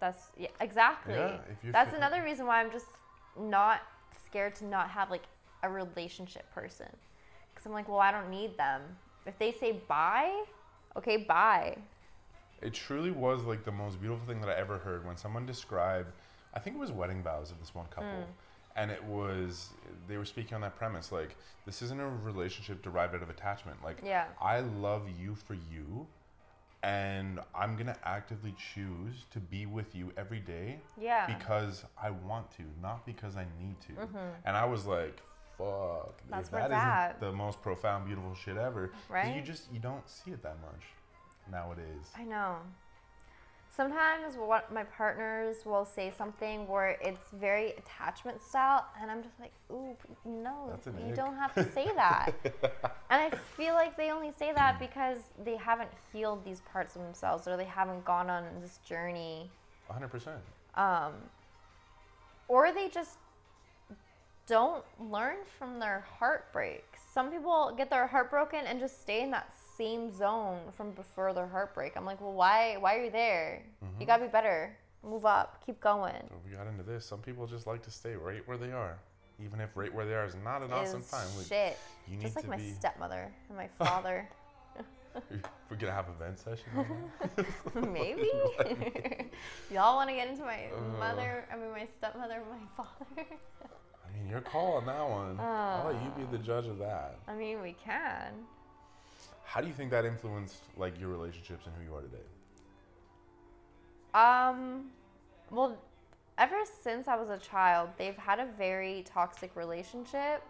That's 0.00 0.28
yeah, 0.36 0.48
exactly. 0.60 1.14
Yeah, 1.14 1.38
that's 1.64 1.94
another 1.94 2.22
reason 2.22 2.46
why 2.46 2.60
I'm 2.60 2.72
just 2.72 2.86
not 3.38 3.82
scared 4.24 4.54
to 4.56 4.66
not 4.66 4.88
have 4.90 5.10
like 5.10 5.24
a 5.62 5.70
relationship 5.70 6.52
person. 6.54 6.88
Because 7.50 7.66
I'm 7.66 7.72
like, 7.72 7.88
well, 7.88 7.98
I 7.98 8.10
don't 8.10 8.30
need 8.30 8.56
them. 8.56 8.82
If 9.26 9.38
they 9.38 9.52
say 9.52 9.80
bye, 9.86 10.44
okay, 10.96 11.18
bye. 11.18 11.76
It 12.62 12.74
truly 12.74 13.10
was 13.10 13.44
like 13.44 13.64
the 13.64 13.72
most 13.72 14.00
beautiful 14.00 14.26
thing 14.26 14.40
that 14.40 14.50
I 14.50 14.54
ever 14.54 14.78
heard 14.78 15.06
when 15.06 15.16
someone 15.16 15.46
described. 15.46 16.12
I 16.54 16.58
think 16.58 16.76
it 16.76 16.78
was 16.78 16.90
wedding 16.90 17.22
vows 17.22 17.50
of 17.50 17.60
this 17.60 17.74
one 17.74 17.86
couple. 17.86 18.08
Mm 18.08 18.24
and 18.76 18.90
it 18.90 19.02
was 19.04 19.70
they 20.08 20.16
were 20.16 20.24
speaking 20.24 20.54
on 20.54 20.60
that 20.60 20.76
premise 20.76 21.12
like 21.12 21.36
this 21.66 21.82
isn't 21.82 22.00
a 22.00 22.08
relationship 22.08 22.82
derived 22.82 23.14
out 23.14 23.22
of 23.22 23.30
attachment. 23.30 23.76
Like 23.84 23.98
yeah. 24.04 24.26
i 24.40 24.60
love 24.60 25.02
you 25.20 25.34
for 25.34 25.54
you 25.54 26.06
and 26.82 27.40
i'm 27.54 27.76
gonna 27.76 27.96
actively 28.04 28.54
choose 28.74 29.26
to 29.30 29.38
be 29.38 29.66
with 29.66 29.94
you 29.94 30.12
every 30.16 30.40
day 30.40 30.78
yeah. 30.98 31.26
because 31.26 31.84
i 32.02 32.10
want 32.10 32.50
to 32.52 32.62
not 32.80 33.04
because 33.04 33.36
i 33.36 33.44
need 33.60 33.78
to. 33.82 33.92
Mm-hmm. 33.92 34.16
and 34.46 34.56
i 34.56 34.64
was 34.64 34.86
like 34.86 35.20
fuck 35.60 36.14
That's 36.30 36.46
if 36.46 36.52
that 36.52 37.16
isn't 37.16 37.20
the 37.20 37.36
most 37.36 37.60
profound 37.60 38.06
beautiful 38.06 38.34
shit 38.34 38.56
ever. 38.56 38.92
Right 39.08 39.36
you 39.36 39.42
just 39.42 39.72
you 39.72 39.78
don't 39.78 40.08
see 40.08 40.30
it 40.30 40.42
that 40.42 40.56
much 40.62 40.84
nowadays. 41.50 42.06
I 42.16 42.24
know 42.24 42.56
sometimes 43.80 44.36
what 44.36 44.70
my 44.70 44.84
partners 44.84 45.64
will 45.64 45.86
say 45.86 46.12
something 46.18 46.68
where 46.68 46.98
it's 47.00 47.30
very 47.40 47.72
attachment 47.78 48.38
style 48.42 48.84
and 49.00 49.10
i'm 49.10 49.22
just 49.22 49.40
like 49.40 49.52
ooh 49.70 49.96
no 50.26 50.78
you 51.08 51.14
don't 51.14 51.34
have 51.34 51.54
to 51.54 51.64
say 51.72 51.88
that. 51.96 52.30
And 53.12 53.22
i 53.22 53.30
feel 53.56 53.72
like 53.72 53.96
they 53.96 54.10
only 54.10 54.32
say 54.38 54.52
that 54.52 54.78
because 54.78 55.18
they 55.42 55.56
haven't 55.56 55.88
healed 56.12 56.44
these 56.44 56.60
parts 56.60 56.94
of 56.94 57.00
themselves 57.02 57.48
or 57.48 57.56
they 57.56 57.64
haven't 57.64 58.04
gone 58.04 58.28
on 58.28 58.44
this 58.60 58.78
journey. 58.84 59.50
100% 59.90 60.36
um, 60.74 61.14
or 62.48 62.72
they 62.72 62.88
just 62.88 63.16
don't 64.50 64.84
learn 64.98 65.36
from 65.58 65.78
their 65.78 66.04
heartbreak 66.18 66.84
some 67.12 67.30
people 67.30 67.74
get 67.76 67.90
their 67.90 68.06
heart 68.06 68.30
broken 68.30 68.60
and 68.66 68.78
just 68.78 69.02
stay 69.02 69.22
in 69.22 69.30
that 69.32 69.52
same 69.76 70.16
zone 70.16 70.60
from 70.76 70.92
before 70.92 71.32
their 71.32 71.48
heartbreak. 71.48 71.94
I'm 71.96 72.04
like, 72.04 72.20
well, 72.20 72.32
why? 72.32 72.76
Why 72.78 72.96
are 72.96 73.04
you 73.04 73.10
there? 73.10 73.62
Mm-hmm. 73.84 74.00
You 74.00 74.06
gotta 74.06 74.24
be 74.24 74.28
better. 74.28 74.76
Move 75.02 75.26
up. 75.26 75.60
Keep 75.66 75.80
going. 75.80 76.14
So 76.28 76.34
we 76.48 76.54
got 76.54 76.66
into 76.68 76.84
this. 76.84 77.04
Some 77.04 77.18
people 77.20 77.46
just 77.46 77.66
like 77.66 77.82
to 77.82 77.90
stay 77.90 78.14
right 78.14 78.46
where 78.46 78.56
they 78.56 78.70
are, 78.70 78.98
even 79.42 79.60
if 79.60 79.70
right 79.74 79.92
where 79.92 80.06
they 80.06 80.14
are 80.14 80.24
is 80.24 80.36
not 80.44 80.62
an 80.62 80.72
awesome 80.72 81.02
time. 81.02 81.26
Like, 81.36 81.46
shit. 81.46 81.78
You 82.06 82.16
need 82.16 82.22
just 82.22 82.36
like 82.36 82.46
my 82.46 82.58
be... 82.58 82.70
stepmother 82.70 83.32
and 83.48 83.56
my 83.56 83.68
father. 83.84 84.28
We're 85.68 85.76
gonna 85.76 85.92
have 85.92 86.06
a 86.08 86.12
vent 86.12 86.38
session. 86.38 86.66
Maybe. 87.92 88.30
Y'all 89.72 89.96
want 89.96 90.08
to 90.10 90.14
get 90.14 90.28
into 90.28 90.44
my 90.44 90.66
uh, 90.66 90.98
mother? 91.00 91.44
I 91.52 91.56
mean, 91.56 91.72
my 91.72 91.88
stepmother, 91.98 92.34
and 92.34 92.44
my 92.48 92.84
father. 92.84 93.26
I 94.12 94.18
mean, 94.18 94.28
your 94.28 94.40
call 94.40 94.74
on 94.74 94.86
that 94.86 95.08
one. 95.08 95.38
Uh, 95.38 95.42
I'll 95.42 95.92
let 95.92 96.02
you 96.02 96.10
be 96.16 96.36
the 96.36 96.42
judge 96.42 96.66
of 96.66 96.78
that. 96.78 97.18
I 97.28 97.34
mean, 97.34 97.62
we 97.62 97.74
can. 97.84 98.32
How 99.44 99.60
do 99.60 99.66
you 99.66 99.72
think 99.72 99.90
that 99.90 100.04
influenced 100.04 100.58
like 100.76 100.98
your 101.00 101.08
relationships 101.08 101.66
and 101.66 101.74
who 101.76 101.84
you 101.84 101.96
are 101.96 102.02
today? 102.02 102.22
Um, 104.14 104.90
well, 105.50 105.76
ever 106.38 106.56
since 106.82 107.08
I 107.08 107.16
was 107.16 107.28
a 107.30 107.38
child, 107.38 107.90
they've 107.98 108.16
had 108.16 108.38
a 108.40 108.46
very 108.58 109.04
toxic 109.12 109.54
relationship. 109.56 110.42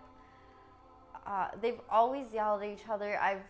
Uh, 1.26 1.48
they've 1.60 1.80
always 1.90 2.26
yelled 2.32 2.62
at 2.62 2.68
each 2.68 2.88
other. 2.88 3.18
I've 3.20 3.42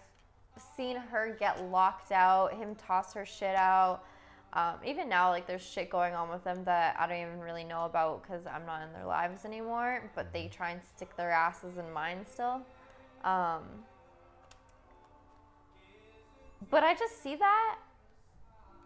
seen 0.77 0.97
her 0.97 1.37
get 1.39 1.63
locked 1.71 2.13
out, 2.13 2.55
him 2.55 2.75
toss 2.75 3.15
her 3.15 3.25
shit 3.27 3.55
out. 3.55 4.05
Um, 4.53 4.75
even 4.85 5.09
now, 5.09 5.31
like 5.31 5.47
there's 5.47 5.63
shit 5.63 5.91
going 5.91 6.15
on 6.15 6.29
with 6.29 6.43
them 6.43 6.65
that 6.65 6.97
I 6.99 7.07
don't 7.07 7.21
even 7.21 7.41
really 7.41 7.65
know 7.65 7.85
about 7.85 8.23
because 8.23 8.47
I'm 8.47 8.67
not 8.67 8.83
in 8.83 8.93
their 8.93 9.07
lives 9.07 9.45
anymore. 9.45 10.11
But 10.15 10.33
they 10.33 10.45
mm-hmm. 10.45 10.57
try 10.57 10.71
and 10.71 10.81
stick 10.97 11.17
their 11.17 11.31
asses 11.31 11.79
in 11.79 11.93
mine 11.93 12.27
still. 12.31 12.63
Um, 13.25 13.63
but 16.71 16.83
I 16.83 16.95
just 16.95 17.23
see 17.23 17.37
that 17.37 17.77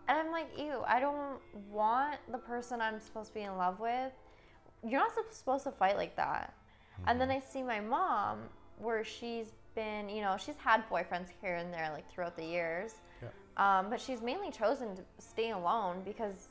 and 0.09 0.19
I'm 0.19 0.31
like, 0.31 0.49
ew, 0.59 0.82
I 0.86 1.01
don't 1.01 1.39
want 1.70 2.16
the 2.31 2.39
person 2.39 2.81
I'm 2.81 3.01
supposed 3.01 3.28
to 3.28 3.35
be 3.35 3.43
in 3.43 3.57
love 3.57 3.81
with. 3.81 4.12
You're 4.86 5.01
not 5.01 5.12
supposed 5.32 5.65
to 5.65 5.70
fight 5.70 5.97
like 5.97 6.15
that. 6.16 6.53
Mm-hmm. 6.53 7.09
And 7.09 7.20
then 7.20 7.28
mm-hmm. 7.28 7.49
I 7.49 7.53
see 7.53 7.62
my 7.62 7.81
mom 7.81 8.41
where 8.78 9.03
she's 9.03 9.47
been, 9.74 10.09
you 10.09 10.20
know, 10.20 10.36
she's 10.39 10.57
had 10.57 10.89
boyfriends 10.91 11.28
here 11.41 11.57
and 11.57 11.73
there 11.73 11.91
like 11.93 12.11
throughout 12.12 12.36
the 12.36 12.45
years. 12.45 12.93
Um, 13.57 13.89
but 13.89 14.01
she's 14.01 14.21
mainly 14.21 14.51
chosen 14.51 14.97
to 14.97 15.03
stay 15.19 15.51
alone 15.51 16.03
because 16.05 16.49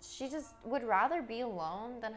she 0.00 0.28
just 0.28 0.54
would 0.64 0.84
rather 0.84 1.22
be 1.22 1.40
alone 1.40 2.00
than 2.00 2.14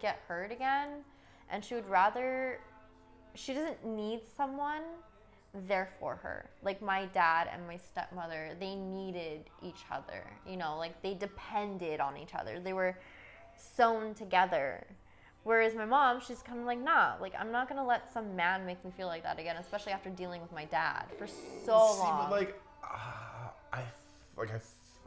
get 0.00 0.20
hurt 0.26 0.50
again. 0.50 1.04
And 1.50 1.64
she 1.64 1.74
would 1.74 1.88
rather, 1.88 2.60
she 3.34 3.52
doesn't 3.52 3.84
need 3.84 4.20
someone 4.36 4.82
there 5.68 5.90
for 6.00 6.16
her. 6.16 6.48
Like 6.62 6.80
my 6.80 7.04
dad 7.06 7.48
and 7.52 7.66
my 7.66 7.76
stepmother, 7.76 8.56
they 8.58 8.74
needed 8.74 9.50
each 9.62 9.84
other. 9.90 10.24
You 10.48 10.56
know, 10.56 10.78
like 10.78 11.02
they 11.02 11.14
depended 11.14 12.00
on 12.00 12.16
each 12.16 12.34
other. 12.34 12.58
They 12.58 12.72
were 12.72 12.98
sewn 13.56 14.14
together. 14.14 14.86
Whereas 15.44 15.74
my 15.74 15.84
mom, 15.84 16.20
she's 16.20 16.40
kind 16.40 16.60
of 16.60 16.66
like, 16.66 16.78
nah, 16.80 17.14
like 17.20 17.34
I'm 17.38 17.50
not 17.50 17.68
gonna 17.68 17.84
let 17.84 18.12
some 18.12 18.36
man 18.36 18.64
make 18.64 18.84
me 18.84 18.92
feel 18.96 19.08
like 19.08 19.24
that 19.24 19.38
again, 19.38 19.56
especially 19.56 19.92
after 19.92 20.10
dealing 20.10 20.40
with 20.40 20.52
my 20.52 20.64
dad 20.66 21.06
for 21.18 21.26
so 21.26 21.94
See, 21.94 22.00
long. 22.00 22.28
but 22.28 22.30
like, 22.30 22.60
uh, 22.84 23.48
I 23.72 23.82
like 24.36 24.50
I 24.50 24.60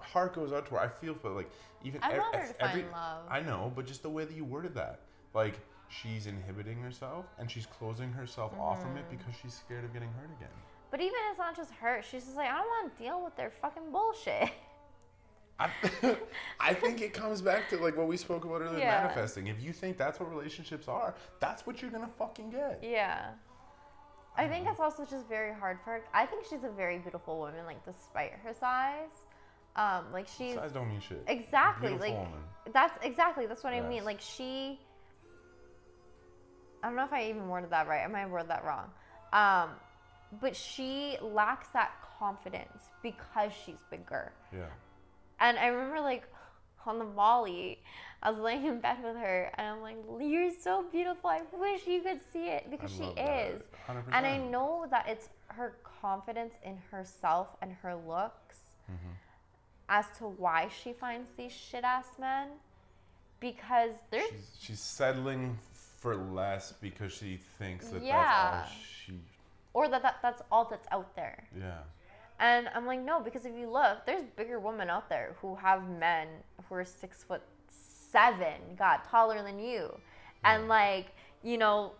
heart 0.03 0.36
goes 0.36 0.52
out 0.52 0.66
to 0.68 0.72
her. 0.72 0.80
I 0.80 0.88
feel, 0.88 1.16
but 1.22 1.34
like 1.36 1.49
even 1.84 2.02
I 2.03 2.18
want 2.18 2.36
her 2.36 2.48
to 2.48 2.53
find 2.53 2.91
love. 2.91 3.24
I 3.30 3.41
know, 3.41 3.72
but 3.76 3.86
just 3.86 4.03
the 4.03 4.10
way 4.10 4.26
that 4.26 4.36
you 4.36 4.44
worded 4.44 4.76
that, 4.76 5.02
like 5.34 5.60
she's 5.88 6.28
inhibiting 6.28 6.82
herself 6.82 7.26
and 7.40 7.49
she's 7.49 7.66
closing 7.66 8.12
herself 8.12 8.52
off 8.60 8.82
from 8.82 8.98
it 8.98 9.06
because 9.10 9.34
she's 9.41 9.53
scared 9.53 9.86
of 9.86 9.94
getting 9.94 10.10
hurt 10.20 10.30
again. 10.38 10.49
but 10.91 10.99
even 10.99 11.14
it's 11.30 11.38
not 11.40 11.56
just 11.56 11.72
her. 11.74 12.02
She's 12.02 12.26
just 12.26 12.36
like, 12.36 12.49
I 12.49 12.57
don't 12.57 12.68
want 12.68 12.98
to 12.98 13.03
deal 13.03 13.24
with 13.24 13.36
their 13.36 13.52
fucking 13.62 13.91
bullshit. 13.91 14.49
I, 15.60 15.69
I 16.60 16.73
think 16.73 17.02
it 17.02 17.14
comes 17.14 17.41
back 17.41 17.69
to 17.69 17.77
like 17.77 17.95
what 17.95 18.07
we 18.07 18.18
spoke 18.18 18.44
about 18.45 18.61
earlier, 18.61 18.80
Yeah. 18.80 19.03
manifesting. 19.03 19.48
If 19.48 19.61
you 19.64 19.72
think 19.72 19.98
that's 19.98 20.19
what 20.19 20.30
relationships 20.30 20.88
are, 20.88 21.15
that's 21.40 21.65
what 21.65 21.82
you're 21.82 21.91
gonna 21.91 22.10
fucking 22.18 22.49
get. 22.52 22.80
Yeah. 22.84 23.32
I 24.38 24.48
think 24.49 24.68
it's 24.68 24.82
also 24.82 25.06
just 25.06 25.30
very 25.30 25.53
hard 25.53 25.80
for 25.86 25.91
her. 25.91 26.02
I 26.14 26.26
think 26.26 26.45
she's 26.49 26.65
a 26.65 26.69
very 26.69 26.98
beautiful 26.99 27.38
woman, 27.40 27.65
like 27.65 27.86
despite 27.86 28.34
her 28.44 28.53
size. 28.53 29.11
Um, 29.77 30.06
like 30.11 30.27
she's 30.27 30.56
Size 30.56 30.72
don't 30.73 30.88
mean 30.90 30.99
shit. 31.02 31.23
exactly 31.27 31.90
Beautiful 31.90 32.15
like 32.15 32.26
woman. 32.27 32.40
that's 32.73 32.98
exactly 33.06 33.45
that's 33.45 33.61
what 33.64 33.73
I 33.73 33.82
mean. 33.82 34.03
Like 34.06 34.22
she, 34.22 34.80
I 36.84 36.88
don't 36.88 36.95
know 36.95 37.03
if 37.06 37.11
I 37.14 37.30
even 37.30 37.48
worded 37.49 37.72
that 37.72 37.88
right. 37.88 38.02
I 38.03 38.07
might 38.07 38.19
have 38.22 38.30
worded 38.32 38.49
that 38.49 38.64
wrong. 38.64 38.90
Um, 39.34 39.69
but 40.41 40.56
she 40.56 41.18
lacks 41.22 41.68
that 41.69 41.91
confidence 42.19 42.84
because 43.03 43.52
she's 43.65 43.84
bigger. 43.90 44.32
Yeah. 44.53 44.65
And 45.40 45.57
I 45.57 45.68
remember 45.68 45.99
like 46.02 46.24
on 46.86 46.99
the 46.99 47.06
Molly, 47.06 47.80
I 48.22 48.30
was 48.32 48.40
laying 48.40 48.66
in 48.66 48.80
bed 48.80 48.98
with 49.03 49.16
her 49.18 49.52
and 49.57 49.68
I'm 49.68 49.82
like, 49.82 49.98
You're 50.20 50.52
so 50.60 50.84
beautiful. 50.91 51.30
I 51.30 51.41
wish 51.52 51.86
you 51.88 52.02
could 52.02 52.20
see 52.32 52.48
it 52.49 52.70
because 52.72 52.91
I 52.94 52.98
she 52.98 53.03
is. 53.22 53.62
100%. 53.90 54.03
And 54.12 54.26
I 54.26 54.38
know 54.38 54.86
that 54.90 55.06
it's 55.07 55.30
her 55.49 55.78
confidence 56.02 56.53
in 56.64 56.78
herself 56.91 57.49
and 57.62 57.72
her 57.82 57.95
looks 57.95 58.57
Mm-hmm. 58.91 59.14
as 59.90 60.06
to 60.20 60.26
why 60.26 60.68
she 60.84 60.94
finds 60.94 61.32
these 61.36 61.52
shit 61.52 61.84
ass 61.84 62.06
men. 62.20 62.49
Because 63.40 63.91
there's 64.12 64.30
She's, 64.30 64.57
she's 64.60 64.80
settling 64.80 65.57
for 65.74 66.16
less 66.16 66.72
because 66.74 67.12
she 67.14 67.38
thinks 67.57 67.88
that 67.90 68.03
Yeah. 68.03 68.14
that's 68.62 68.70
all 68.72 68.78
she. 69.06 69.20
or 69.74 69.88
that, 69.90 70.02
that 70.03 70.18
that's 70.22 70.41
all 70.52 70.66
that's 70.70 70.88
out 70.91 71.16
there. 71.16 71.44
Yeah. 71.60 71.80
And 72.40 72.68
I'm 72.76 72.86
like, 72.86 73.02
no, 73.02 73.20
because 73.22 73.45
if 73.45 73.56
you 73.57 73.70
look, 73.70 74.06
there's 74.06 74.24
bigger 74.36 74.60
women 74.60 74.90
out 74.90 75.10
there 75.10 75.36
who 75.41 75.56
have 75.56 75.88
men 75.88 76.28
who 76.68 76.76
are 76.76 76.86
six 76.86 77.24
foot 77.24 77.41
seven, 78.12 78.76
God, 78.78 78.99
taller 79.10 79.41
than 79.41 79.60
you. 79.60 79.98
And 80.44 80.68
like, 80.68 81.07
you 81.44 81.57
know, 81.57 81.94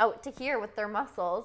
out 0.00 0.22
to 0.24 0.30
here 0.30 0.58
with 0.58 0.74
their 0.76 0.88
muscles. 0.88 1.44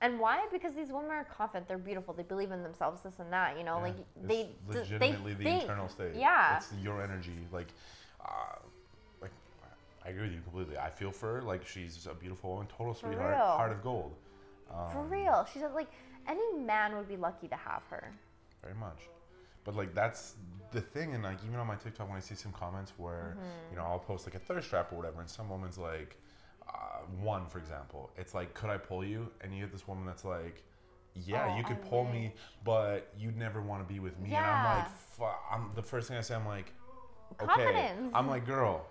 And 0.00 0.20
why? 0.20 0.46
Because 0.52 0.74
these 0.74 0.88
women 0.92 1.10
are 1.10 1.24
confident, 1.24 1.66
they're 1.66 1.78
beautiful, 1.78 2.12
they 2.14 2.22
believe 2.24 2.50
in 2.52 2.62
themselves, 2.62 3.02
this 3.02 3.18
and 3.18 3.32
that, 3.32 3.56
you 3.56 3.64
know, 3.64 3.76
Yeah. 3.78 3.82
like 3.82 3.94
It's 3.98 4.28
they 4.28 4.50
they 4.68 4.78
legitimately 4.78 5.34
the 5.34 5.44
think. 5.44 5.62
internal 5.62 5.88
state. 5.88 6.14
Yeah. 6.14 6.56
It's 6.58 6.72
your 6.82 7.02
energy. 7.02 7.34
Like, 7.52 7.68
uh, 8.24 8.56
like 9.22 9.30
I 10.04 10.10
agree 10.10 10.22
with 10.22 10.32
you 10.32 10.40
completely. 10.42 10.76
I 10.78 10.90
feel 10.90 11.10
for 11.10 11.36
her. 11.36 11.42
Like 11.42 11.66
she's 11.66 12.06
a 12.06 12.14
beautiful 12.14 12.50
woman, 12.52 12.66
total 12.76 12.94
sweetheart, 12.94 13.34
heart 13.34 13.72
of 13.72 13.82
gold. 13.82 14.14
Um, 14.72 14.90
For 14.92 15.02
real. 15.02 15.46
She's 15.52 15.62
like 15.74 15.88
any 16.26 16.52
man 16.58 16.96
would 16.96 17.08
be 17.08 17.16
lucky 17.16 17.48
to 17.48 17.56
have 17.56 17.82
her. 17.90 18.12
Very 18.62 18.74
much. 18.74 18.98
But 19.64 19.76
like 19.76 19.94
that's 19.94 20.34
the 20.72 20.80
thing, 20.80 21.14
and 21.14 21.22
like 21.24 21.38
even 21.46 21.58
on 21.58 21.66
my 21.66 21.76
TikTok, 21.76 22.08
when 22.08 22.16
I 22.16 22.20
see 22.20 22.34
some 22.34 22.52
comments 22.52 22.92
where 22.96 23.36
Mm-hmm. 23.38 23.70
you 23.72 23.76
know 23.78 23.84
I'll 23.84 23.98
post 23.98 24.26
like 24.26 24.34
a 24.34 24.38
thirst 24.38 24.68
trap 24.70 24.92
or 24.92 24.96
whatever, 24.96 25.20
and 25.20 25.28
some 25.28 25.48
woman's 25.48 25.78
like, 25.78 26.16
uh, 26.68 26.98
one 27.20 27.46
for 27.46 27.58
example, 27.58 28.10
it's 28.16 28.34
like, 28.34 28.52
could 28.54 28.70
I 28.70 28.76
pull 28.78 29.04
you? 29.04 29.28
And 29.40 29.54
you 29.54 29.60
get 29.62 29.72
this 29.72 29.86
woman 29.88 30.04
that's 30.06 30.24
like, 30.24 30.62
yeah, 31.14 31.50
Oh, 31.52 31.56
you 31.58 31.64
could 31.64 31.76
I 31.76 31.88
pull 31.88 32.04
me, 32.04 32.32
but 32.64 33.12
you'd 33.18 33.36
never 33.36 33.60
want 33.62 33.86
to 33.86 33.92
be 33.92 34.00
with 34.00 34.18
me. 34.18 34.34
And 34.34 34.44
I'm 34.44 34.78
like, 34.78 35.30
I'm 35.50 35.70
the 35.74 35.82
first 35.82 36.08
thing 36.08 36.16
I 36.16 36.20
say, 36.22 36.34
I'm 36.34 36.46
like, 36.46 36.72
okay, 37.40 37.46
Confidence. 37.46 38.10
I'm 38.14 38.26
like, 38.28 38.44
girl, 38.46 38.86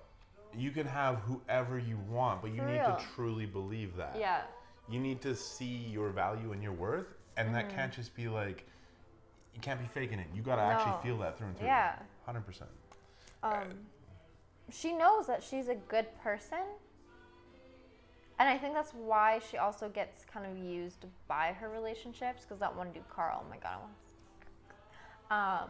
you 0.58 0.72
can 0.72 0.88
have 0.88 1.18
whoever 1.20 1.78
you 1.78 1.98
want, 2.10 2.42
but 2.42 2.52
you 2.52 2.62
For 2.62 2.68
need 2.68 2.80
real. 2.80 2.96
to 2.98 3.04
truly 3.16 3.46
believe 3.46 3.96
that. 3.98 4.16
Yeah. 4.20 4.42
You 4.90 5.00
need 5.00 5.22
to 5.22 5.36
see 5.36 5.66
your 5.92 6.10
value 6.10 6.52
and 6.52 6.62
your 6.62 6.74
worth, 6.74 7.08
and 7.38 7.54
that 7.56 7.68
Mm-hmm. 7.68 7.76
can't 7.78 7.94
just 7.94 8.16
be 8.16 8.28
like, 8.28 8.66
you 9.56 9.62
can't 9.62 9.80
be 9.80 9.88
faking 9.88 10.20
it. 10.20 10.28
You 10.34 10.42
gotta 10.42 10.62
No. 10.64 10.70
actually 10.70 11.02
feel 11.04 11.18
that 11.20 11.38
through 11.38 11.48
and 11.48 11.58
through. 11.58 11.68
Yeah. 11.68 11.96
hundred 12.26 12.46
percent. 12.46 12.70
Um, 13.44 13.70
she 14.72 14.94
knows 14.94 15.28
that 15.28 15.44
she's 15.44 15.68
a 15.68 15.76
good 15.76 16.08
person. 16.22 16.60
And 18.40 18.50
I 18.50 18.58
think 18.58 18.74
that's 18.74 18.92
why 18.94 19.40
she 19.50 19.58
also 19.58 19.90
gets 19.90 20.26
kind 20.26 20.46
of 20.46 20.58
used 20.58 21.06
by 21.28 21.54
her 21.54 21.70
relationships 21.70 22.42
because 22.44 22.60
that 22.60 22.76
one 22.76 22.92
dude, 22.92 23.08
Carl, 23.10 23.44
oh 23.46 23.50
my 23.50 23.58
god, 23.58 23.78
I 25.32 25.38
want. 25.38 25.70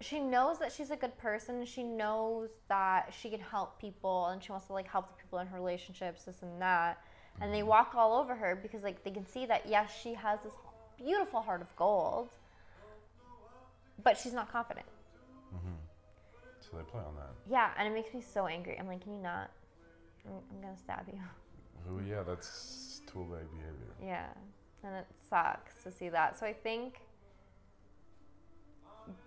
she 0.00 0.20
knows 0.20 0.58
that 0.58 0.72
she's 0.72 0.90
a 0.90 0.96
good 0.96 1.16
person. 1.18 1.64
She 1.64 1.82
knows 1.82 2.50
that 2.68 3.12
she 3.20 3.30
can 3.30 3.40
help 3.40 3.80
people 3.80 4.26
and 4.26 4.42
she 4.42 4.52
wants 4.52 4.66
to 4.68 4.72
like 4.72 4.86
help 4.86 5.08
the 5.08 5.14
people 5.20 5.40
in 5.40 5.46
her 5.48 5.58
relationships, 5.58 6.24
this 6.24 6.42
and 6.42 6.60
that. 6.62 7.02
And 7.40 7.52
they 7.52 7.60
mm-hmm. 7.60 7.68
walk 7.68 7.94
all 7.96 8.18
over 8.18 8.34
her 8.34 8.56
because 8.60 8.82
like 8.82 9.02
they 9.02 9.10
can 9.10 9.26
see 9.26 9.46
that 9.46 9.64
yes, 9.68 9.90
she 10.02 10.14
has 10.14 10.40
this 10.42 10.52
beautiful 10.96 11.40
heart 11.40 11.60
of 11.60 11.74
gold, 11.76 12.28
but 14.02 14.16
she's 14.16 14.32
not 14.32 14.52
confident. 14.52 14.86
Mm-hmm. 15.54 15.74
So 16.60 16.76
they 16.76 16.84
play 16.84 17.00
on 17.00 17.14
that. 17.16 17.30
Yeah, 17.50 17.70
and 17.76 17.88
it 17.88 17.92
makes 17.92 18.14
me 18.14 18.20
so 18.20 18.46
angry. 18.46 18.76
I'm 18.78 18.86
like, 18.86 19.02
can 19.02 19.12
you 19.12 19.22
not? 19.22 19.50
I'm, 20.26 20.34
I'm 20.52 20.60
gonna 20.60 20.76
stab 20.76 21.06
you. 21.08 21.18
Ooh, 21.90 22.02
yeah, 22.08 22.22
that's 22.22 23.00
tool 23.10 23.24
bag 23.24 23.46
behavior. 23.50 23.94
Yeah, 24.04 24.26
and 24.84 24.94
it 24.94 25.06
sucks 25.28 25.82
to 25.82 25.90
see 25.90 26.08
that. 26.10 26.38
So 26.38 26.46
I 26.46 26.52
think 26.52 27.00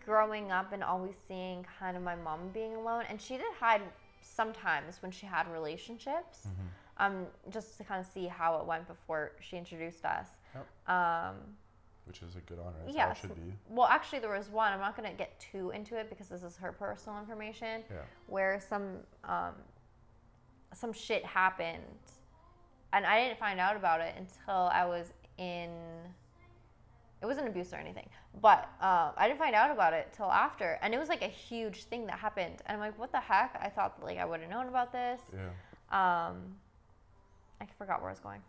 growing 0.06 0.52
up 0.52 0.74
and 0.74 0.84
always 0.84 1.16
seeing 1.28 1.66
kind 1.80 1.95
of 1.98 2.03
my 2.03 2.16
mom 2.16 2.49
being 2.53 2.76
alone, 2.76 3.03
and 3.10 3.22
she 3.22 3.38
did 3.38 3.52
hide 3.60 3.82
sometimes 4.22 5.02
when 5.02 5.12
she 5.12 5.26
had 5.26 5.52
relationships, 5.52 6.48
um, 6.98 7.26
just 7.49 7.78
to 7.78 7.84
kind 7.84 7.99
of 7.99 8.06
see 8.12 8.28
how 8.28 8.60
it 8.60 8.66
went 8.66 8.88
before 8.88 9.32
she 9.40 9.58
introduced 9.58 10.06
us. 10.06 10.28
Yep. 10.53 10.95
Um, 10.95 11.36
Which 12.06 12.22
is 12.22 12.36
a 12.36 12.40
good 12.41 12.60
honor. 12.60 12.78
That's 12.86 12.95
yeah. 12.95 13.14
should 13.14 13.36
be. 13.36 13.53
Well, 13.70 13.88
actually, 13.88 14.20
there 14.20 14.32
was 14.32 14.49
one. 14.49 14.72
I'm 14.74 14.80
not 14.80 14.95
going 14.95 15.10
to 15.10 15.16
get 15.16 15.40
too 15.40 15.72
into 15.72 15.98
it 15.98 16.10
because 16.10 16.28
this 16.28 16.44
is 16.44 16.58
her 16.58 16.72
personal 16.72 17.20
information. 17.20 17.84
Yeah. 17.90 17.98
Where 18.28 18.60
some 18.70 18.98
um, 19.24 19.53
some 20.74 20.94
shit 20.94 21.26
happened, 21.26 21.82
and 22.94 23.06
I 23.06 23.24
didn't 23.24 23.40
find 23.40 23.60
out 23.60 23.76
about 23.76 24.02
it 24.02 24.14
until 24.18 24.70
I 24.72 24.86
was 24.86 25.14
in. 25.38 25.70
It 27.22 27.26
wasn't 27.26 27.48
abuse 27.48 27.72
or 27.72 27.78
anything, 27.78 28.10
but 28.40 28.70
uh, 28.82 29.12
I 29.18 29.28
didn't 29.28 29.40
find 29.40 29.56
out 29.56 29.72
about 29.72 29.94
it 29.94 30.14
till 30.16 30.32
after, 30.32 30.80
and 30.82 30.94
it 30.94 30.99
was 30.99 31.10
like 31.10 31.22
a 31.22 31.28
huge 31.28 31.84
thing 31.86 32.06
that 32.08 32.18
happened. 32.20 32.62
And 32.66 32.76
I'm 32.76 32.80
like, 32.80 32.98
what 32.98 33.12
the 33.12 33.20
heck? 33.20 33.60
I 33.62 33.68
thought 33.70 33.99
like 34.03 34.18
I 34.18 34.26
would 34.26 34.40
have 34.40 34.49
known 34.49 34.68
about 34.68 34.91
this. 34.94 35.20
Yeah. 35.34 35.49
Um, 35.91 36.56
I 37.60 37.66
forgot 37.78 37.99
where 37.99 38.10
I 38.10 38.14
was 38.14 38.20
going. 38.20 38.41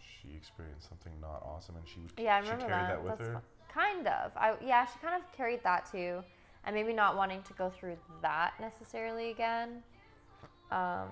She 0.00 0.34
experienced 0.36 0.88
something 0.88 1.12
not 1.20 1.42
awesome, 1.44 1.76
and 1.76 1.86
she. 1.86 2.22
Yeah, 2.22 2.36
I 2.36 2.40
she 2.40 2.50
remember 2.50 2.66
carried 2.68 2.82
that. 2.82 2.88
that, 2.88 3.02
with 3.04 3.18
That's 3.18 3.30
her. 3.30 3.42
Kind 3.72 4.06
of. 4.08 4.32
I 4.36 4.54
yeah, 4.64 4.84
she 4.86 4.98
kind 5.00 5.14
of 5.20 5.32
carried 5.32 5.62
that 5.62 5.88
too, 5.90 6.22
and 6.64 6.74
maybe 6.74 6.92
not 6.92 7.16
wanting 7.16 7.42
to 7.42 7.52
go 7.54 7.70
through 7.70 7.96
that 8.22 8.54
necessarily 8.60 9.30
again. 9.30 9.82
Um, 10.70 11.08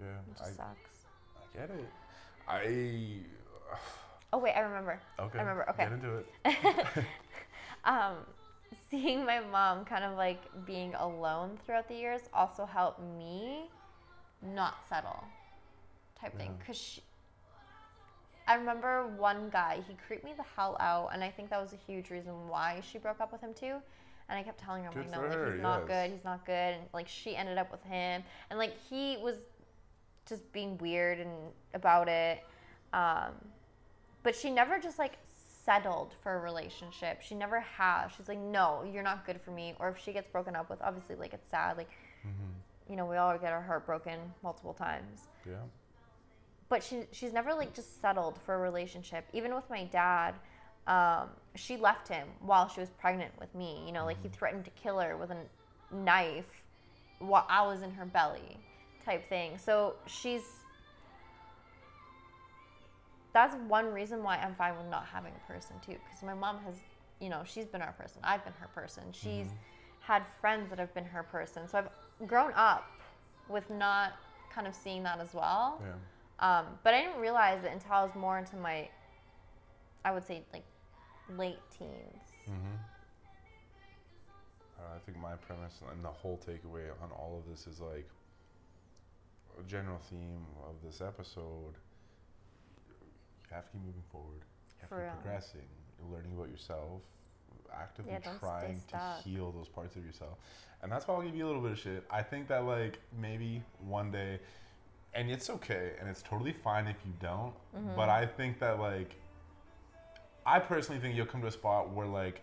Yeah, 0.00 0.06
which 0.28 0.40
I, 0.40 0.44
sucks. 0.46 1.06
I 1.36 1.58
get 1.58 1.70
it. 1.70 1.88
I. 2.48 3.18
Oh 4.32 4.38
wait, 4.38 4.54
I 4.54 4.60
remember. 4.60 5.00
Okay. 5.18 5.38
I 5.38 5.42
remember. 5.42 5.68
Okay. 5.70 5.84
Get 5.84 5.92
into 5.92 6.16
it. 6.16 7.04
Um, 7.84 8.16
seeing 8.90 9.24
my 9.24 9.40
mom 9.40 9.84
kind 9.84 10.04
of 10.04 10.16
like 10.16 10.40
being 10.66 10.94
alone 10.96 11.58
throughout 11.64 11.88
the 11.88 11.94
years 11.94 12.22
also 12.34 12.66
helped 12.66 13.00
me 13.16 13.70
not 14.42 14.74
settle, 14.88 15.22
type 16.20 16.36
thing. 16.36 16.58
Cause 16.66 16.76
she, 16.76 17.00
I 18.48 18.54
remember 18.54 19.06
one 19.16 19.50
guy, 19.50 19.80
he 19.86 19.94
creeped 20.06 20.24
me 20.24 20.32
the 20.36 20.44
hell 20.56 20.76
out, 20.80 21.10
and 21.12 21.22
I 21.22 21.30
think 21.30 21.50
that 21.50 21.60
was 21.60 21.72
a 21.72 21.76
huge 21.76 22.10
reason 22.10 22.48
why 22.48 22.80
she 22.80 22.98
broke 22.98 23.20
up 23.20 23.32
with 23.32 23.40
him 23.40 23.54
too. 23.54 23.76
And 24.28 24.36
I 24.36 24.42
kept 24.42 24.58
telling 24.58 24.82
her, 24.82 24.88
I'm 24.88 24.94
Good 24.94 25.10
like, 25.10 25.20
no, 25.22 25.28
like 25.28 25.52
he's 25.52 25.62
not 25.62 25.78
yes. 25.80 25.88
good, 25.88 26.12
he's 26.12 26.24
not 26.24 26.44
good, 26.44 26.74
and 26.74 26.82
like 26.92 27.06
she 27.06 27.36
ended 27.36 27.58
up 27.58 27.70
with 27.70 27.82
him, 27.84 28.24
and 28.50 28.58
like 28.58 28.74
he 28.90 29.16
was 29.22 29.36
just 30.28 30.50
being 30.52 30.76
weird 30.78 31.20
and 31.20 31.30
about 31.74 32.08
it. 32.08 32.42
Um, 32.92 33.32
but 34.26 34.34
she 34.34 34.50
never 34.50 34.80
just 34.80 34.98
like 34.98 35.12
settled 35.64 36.12
for 36.20 36.34
a 36.34 36.40
relationship. 36.40 37.22
She 37.22 37.36
never 37.36 37.60
has. 37.60 38.10
She's 38.16 38.26
like, 38.26 38.40
no, 38.40 38.82
you're 38.92 39.04
not 39.04 39.24
good 39.24 39.40
for 39.40 39.52
me. 39.52 39.74
Or 39.78 39.88
if 39.90 39.98
she 40.02 40.12
gets 40.12 40.26
broken 40.28 40.56
up 40.56 40.68
with, 40.68 40.82
obviously, 40.82 41.14
like 41.14 41.32
it's 41.32 41.48
sad. 41.48 41.76
Like, 41.76 41.88
Mm-hmm. 42.26 42.90
you 42.90 42.96
know, 42.96 43.06
we 43.06 43.16
all 43.18 43.38
get 43.38 43.52
our 43.52 43.62
heart 43.62 43.86
broken 43.86 44.18
multiple 44.42 44.74
times. 44.74 45.28
Yeah. 45.46 45.62
But 46.68 46.82
she 46.82 47.02
she's 47.12 47.32
never 47.32 47.54
like 47.54 47.72
just 47.72 48.00
settled 48.00 48.36
for 48.44 48.56
a 48.56 48.58
relationship. 48.58 49.26
Even 49.32 49.54
with 49.54 49.70
my 49.70 49.84
dad, 49.84 50.34
um, 50.88 51.28
she 51.54 51.76
left 51.76 52.08
him 52.08 52.26
while 52.40 52.66
she 52.68 52.80
was 52.80 52.90
pregnant 52.98 53.30
with 53.38 53.54
me. 53.54 53.84
You 53.86 53.92
know, 53.92 54.04
like 54.04 54.20
he 54.24 54.28
threatened 54.28 54.64
to 54.64 54.72
kill 54.72 54.98
her 54.98 55.16
with 55.16 55.30
a 55.30 55.36
knife 55.94 56.50
while 57.20 57.46
I 57.48 57.64
was 57.64 57.82
in 57.82 57.92
her 57.92 58.06
belly, 58.06 58.56
type 59.04 59.28
thing. 59.28 59.56
So 59.56 59.94
she's. 60.06 60.42
That's 63.36 63.54
one 63.68 63.92
reason 63.92 64.22
why 64.22 64.38
I'm 64.38 64.54
fine 64.54 64.74
with 64.78 64.86
not 64.86 65.04
having 65.12 65.34
a 65.36 65.52
person 65.52 65.76
too, 65.84 65.96
because 66.06 66.22
my 66.22 66.32
mom 66.32 66.58
has, 66.64 66.74
you 67.20 67.28
know, 67.28 67.42
she's 67.44 67.66
been 67.66 67.82
our 67.82 67.92
person. 67.92 68.22
I've 68.24 68.42
been 68.44 68.54
her 68.58 68.68
person. 68.68 69.02
She's 69.12 69.48
had 70.00 70.22
friends 70.40 70.70
that 70.70 70.78
have 70.78 70.94
been 70.94 71.04
her 71.04 71.22
person. 71.22 71.68
So 71.68 71.76
I've 71.76 72.26
grown 72.26 72.52
up 72.54 72.90
with 73.50 73.68
not 73.68 74.14
kind 74.50 74.66
of 74.66 74.74
seeing 74.74 75.02
that 75.02 75.20
as 75.20 75.34
well. 75.34 75.82
Yeah. 75.82 76.60
Um, 76.60 76.64
but 76.82 76.94
I 76.94 77.02
didn't 77.02 77.20
realize 77.20 77.62
it 77.62 77.72
until 77.74 77.92
I 77.92 78.02
was 78.04 78.14
more 78.14 78.38
into 78.38 78.56
my, 78.56 78.88
I 80.02 80.12
would 80.12 80.26
say 80.26 80.42
like 80.54 80.64
late 81.36 81.60
teens. 81.78 82.24
Mm-hmm. 82.48 82.76
Uh, 84.78 84.96
I 84.96 84.98
think 85.04 85.18
my 85.18 85.34
premise 85.34 85.82
and 85.92 86.02
the 86.02 86.08
whole 86.08 86.38
takeaway 86.38 86.88
on 87.02 87.10
all 87.10 87.36
of 87.36 87.50
this 87.50 87.66
is 87.66 87.82
like 87.82 88.08
a 89.60 89.62
general 89.68 89.98
theme 90.08 90.46
of 90.64 90.76
this 90.82 91.02
episode. 91.02 91.74
You 93.50 93.54
have 93.56 93.64
to 93.66 93.72
keep 93.72 93.82
moving 93.82 94.02
forward. 94.10 94.40
You 94.40 94.80
have 94.80 94.88
For 94.88 94.96
to 94.96 95.02
real. 95.02 95.12
keep 95.12 95.22
progressing. 95.22 95.60
You're 95.98 96.16
learning 96.16 96.32
about 96.36 96.50
yourself, 96.50 97.02
actively 97.74 98.12
Yeah, 98.12 98.18
trying 98.38 98.80
to 98.90 99.16
heal 99.24 99.52
those 99.52 99.68
parts 99.68 99.96
of 99.96 100.04
yourself. 100.04 100.38
And 100.82 100.92
that's 100.92 101.06
why 101.08 101.14
I'll 101.14 101.22
give 101.22 101.34
you 101.34 101.46
a 101.46 101.48
little 101.48 101.62
bit 101.62 101.72
of 101.72 101.78
shit. 101.78 102.04
I 102.10 102.22
think 102.22 102.48
that 102.48 102.64
like 102.64 102.98
maybe 103.18 103.62
one 103.80 104.10
day, 104.10 104.40
and 105.14 105.30
it's 105.30 105.48
okay, 105.48 105.92
and 105.98 106.08
it's 106.08 106.22
totally 106.22 106.52
fine 106.52 106.86
if 106.86 106.96
you 107.06 107.12
don't. 107.20 107.54
Mm-hmm. 107.74 107.96
But 107.96 108.08
I 108.10 108.26
think 108.26 108.58
that 108.58 108.78
like 108.78 109.16
I 110.44 110.58
personally 110.58 111.00
think 111.00 111.16
you'll 111.16 111.26
come 111.26 111.40
to 111.40 111.46
a 111.48 111.52
spot 111.52 111.90
where 111.92 112.06
like, 112.06 112.42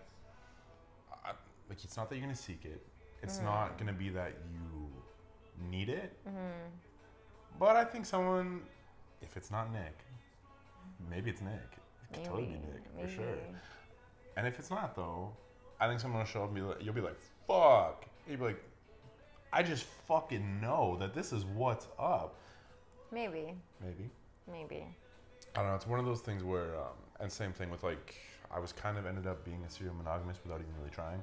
I, 1.24 1.32
like 1.70 1.84
it's 1.84 1.96
not 1.96 2.10
that 2.10 2.16
you're 2.16 2.26
gonna 2.26 2.36
seek 2.36 2.66
it. 2.66 2.86
It's 3.22 3.36
Mm-hmm. 3.38 3.46
not 3.46 3.78
gonna 3.78 3.94
be 3.94 4.10
that 4.10 4.34
you 4.52 5.68
need 5.70 5.90
it. 5.90 6.18
But 7.60 7.76
I 7.76 7.84
think 7.86 8.06
someone, 8.06 8.62
if 9.22 9.38
it's 9.38 9.52
not 9.52 9.72
Nick, 9.72 10.00
maybe 11.10 11.30
it's 11.30 11.42
Nick. 11.42 11.52
It 12.12 12.16
could 12.16 12.24
totally 12.26 12.46
be 12.46 12.52
Nick 12.54 12.84
for 13.00 13.08
sure. 13.16 13.38
And 14.38 14.48
if 14.48 14.60
it's 14.60 14.70
not 14.70 14.96
though, 14.96 15.32
I 15.80 15.88
think 15.88 16.00
someone 16.00 16.20
will 16.20 16.26
show 16.28 16.42
up 16.44 16.48
and 16.48 16.56
be 16.56 16.62
like, 16.62 16.78
you'll 16.84 16.94
be 16.94 17.02
like, 17.02 17.18
fuck. 17.48 18.06
You'll 18.28 18.38
be 18.38 18.44
like, 18.46 18.64
I 19.52 19.62
just 19.64 19.86
fucking 20.08 20.62
know 20.62 20.98
that 21.00 21.14
this 21.14 21.32
is 21.34 21.46
what's 21.46 21.88
up. 22.00 22.36
Maybe, 23.12 23.54
Maybe. 23.80 24.10
maybe. 24.52 24.86
I 25.56 25.60
don't 25.60 25.68
know. 25.70 25.76
It's 25.76 25.86
one 25.86 26.00
of 26.00 26.06
those 26.06 26.22
things 26.22 26.44
where, 26.44 26.76
um, 26.78 26.96
and 27.20 27.32
same 27.32 27.54
thing 27.54 27.70
with 27.70 27.84
like, 27.84 28.16
I 28.50 28.60
was 28.60 28.72
kind 28.72 28.98
of 28.98 29.06
ended 29.06 29.28
up 29.28 29.44
being 29.46 29.64
a 29.68 29.70
serial 29.70 29.94
monogamist 29.96 30.40
without 30.44 30.62
even 30.62 30.74
really 30.80 30.90
trying. 30.90 31.22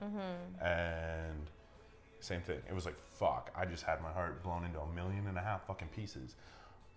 And 0.64 1.50
same 2.20 2.40
thing. 2.42 2.60
It 2.68 2.74
was 2.74 2.84
like, 2.84 2.96
fuck, 3.18 3.50
I 3.56 3.64
just 3.64 3.82
had 3.82 4.00
my 4.02 4.12
heart 4.12 4.42
blown 4.42 4.64
into 4.64 4.78
a 4.80 4.86
million 4.94 5.26
and 5.26 5.36
a 5.36 5.40
half 5.40 5.66
fucking 5.66 5.88
pieces. 5.88 6.36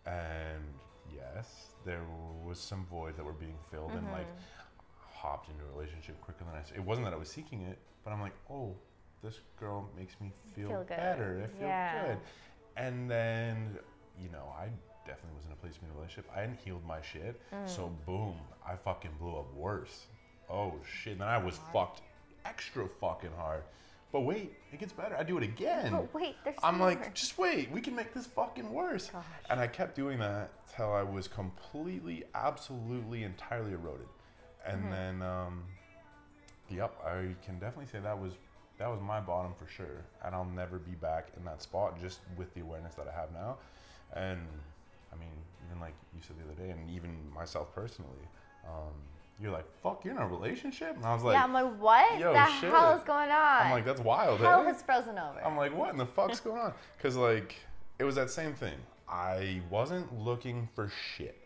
And 0.05 0.63
yes, 1.11 1.72
there 1.85 2.01
was 2.45 2.59
some 2.59 2.85
voids 2.85 3.17
that 3.17 3.25
were 3.25 3.33
being 3.33 3.57
filled 3.71 3.91
and 3.91 4.05
like 4.11 4.27
mm-hmm. 4.27 5.17
hopped 5.17 5.49
into 5.49 5.63
a 5.63 5.77
relationship 5.77 6.19
quicker 6.21 6.43
than 6.43 6.53
I. 6.53 6.75
It 6.75 6.83
wasn't 6.83 7.05
that 7.05 7.13
I 7.13 7.17
was 7.17 7.29
seeking 7.29 7.61
it, 7.61 7.77
but 8.03 8.11
I'm 8.11 8.21
like, 8.21 8.35
oh, 8.49 8.75
this 9.23 9.39
girl 9.59 9.89
makes 9.97 10.13
me 10.19 10.31
feel, 10.55 10.69
Feel 10.69 10.83
better. 10.83 11.41
I 11.43 11.57
feel 11.57 11.67
Yeah. 11.67 12.07
good. 12.07 12.17
And 12.75 13.09
then, 13.09 13.77
you 14.21 14.29
know, 14.29 14.53
I 14.57 14.67
definitely 15.05 15.37
was 15.37 15.45
in 15.45 15.51
a 15.51 15.55
place 15.55 15.73
in 15.81 15.89
a 15.89 15.93
relationship. 15.93 16.29
I 16.35 16.41
hadn't 16.41 16.59
healed 16.59 16.85
my 16.85 17.01
shit. 17.01 17.39
So 17.65 17.83
mm. 17.87 18.05
boom, 18.05 18.35
I 18.67 18.75
fucking 18.75 19.11
blew 19.19 19.37
up 19.37 19.53
worse. 19.53 20.07
Oh 20.49 20.73
shit. 20.83 21.19
Then 21.19 21.27
I 21.27 21.37
was 21.37 21.59
fucked 21.71 22.01
extra 22.45 22.87
fucking 22.99 23.31
hard. 23.37 23.63
But 24.13 24.21
wait, 24.21 24.53
it 24.71 24.79
gets 24.79 24.93
better. 24.93 25.17
I 25.17 25.23
do 25.23 25.37
it 25.37 25.43
again. 25.43 25.91
But 25.91 26.13
wait, 26.13 26.35
there's 26.45 26.57
I'm 26.63 26.77
more. 26.77 26.87
like, 26.89 27.13
just 27.15 27.37
wait, 27.37 27.69
we 27.71 27.81
can 27.81 27.95
make 27.95 28.13
this 28.13 28.27
fucking 28.27 28.71
worse. 28.71 29.09
Gosh. 29.09 29.23
And 29.49 29.59
I 29.59 29.67
kept 29.67 29.95
doing 29.95 30.19
that 30.19 30.51
till 30.73 30.93
I 30.93 31.01
was 31.03 31.27
completely, 31.27 32.23
absolutely, 32.35 33.23
entirely 33.23 33.73
eroded. 33.73 34.07
And 34.65 34.83
Mm-hmm. 34.83 34.91
then, 34.91 35.21
um, 35.23 35.63
yep, 36.69 36.93
I 37.05 37.35
can 37.43 37.59
definitely 37.59 37.87
say 37.87 37.99
that 37.99 38.17
was 38.17 38.33
that 38.77 38.87
was 38.89 38.99
my 39.01 39.19
bottom 39.19 39.53
for 39.57 39.67
sure. 39.67 40.05
And 40.23 40.33
I'll 40.35 40.45
never 40.45 40.77
be 40.79 40.91
back 40.91 41.29
in 41.37 41.43
that 41.45 41.61
spot 41.61 41.99
just 41.99 42.19
with 42.37 42.53
the 42.53 42.61
awareness 42.61 42.95
that 42.95 43.07
I 43.07 43.19
have 43.19 43.31
now. 43.33 43.57
And 44.15 44.39
I 45.11 45.15
mean, 45.15 45.31
even 45.67 45.79
like 45.81 45.93
you 46.15 46.21
said 46.25 46.35
the 46.37 46.43
other 46.51 46.61
day, 46.61 46.69
and 46.69 46.89
even 46.89 47.17
myself 47.33 47.73
personally, 47.73 48.27
um, 48.65 48.93
you're 49.43 49.51
like, 49.51 49.65
fuck, 49.83 50.05
you're 50.05 50.15
in 50.15 50.21
a 50.21 50.27
relationship? 50.27 50.95
And 50.95 51.05
I 51.05 51.13
was 51.13 51.21
like, 51.21 51.33
yeah, 51.33 51.43
I'm 51.43 51.51
like, 51.51 51.77
what 51.77 52.17
yo, 52.17 52.31
the 52.31 52.45
shit. 52.47 52.69
hell 52.69 52.97
is 52.97 53.03
going 53.03 53.29
on? 53.29 53.61
I'm 53.65 53.71
like, 53.71 53.83
that's 53.83 53.99
wild. 53.99 54.39
hell 54.39 54.61
eh? 54.61 54.71
has 54.71 54.81
frozen 54.81 55.19
over. 55.19 55.43
I'm 55.43 55.57
like, 55.57 55.75
what 55.75 55.91
in 55.91 55.97
the 55.97 56.05
fuck's 56.05 56.39
going 56.39 56.61
on? 56.61 56.73
Because 56.97 57.17
like, 57.17 57.57
it 57.99 58.05
was 58.05 58.15
that 58.15 58.29
same 58.29 58.53
thing. 58.53 58.77
I 59.09 59.61
wasn't 59.69 60.17
looking 60.17 60.69
for 60.73 60.89
shit. 61.15 61.37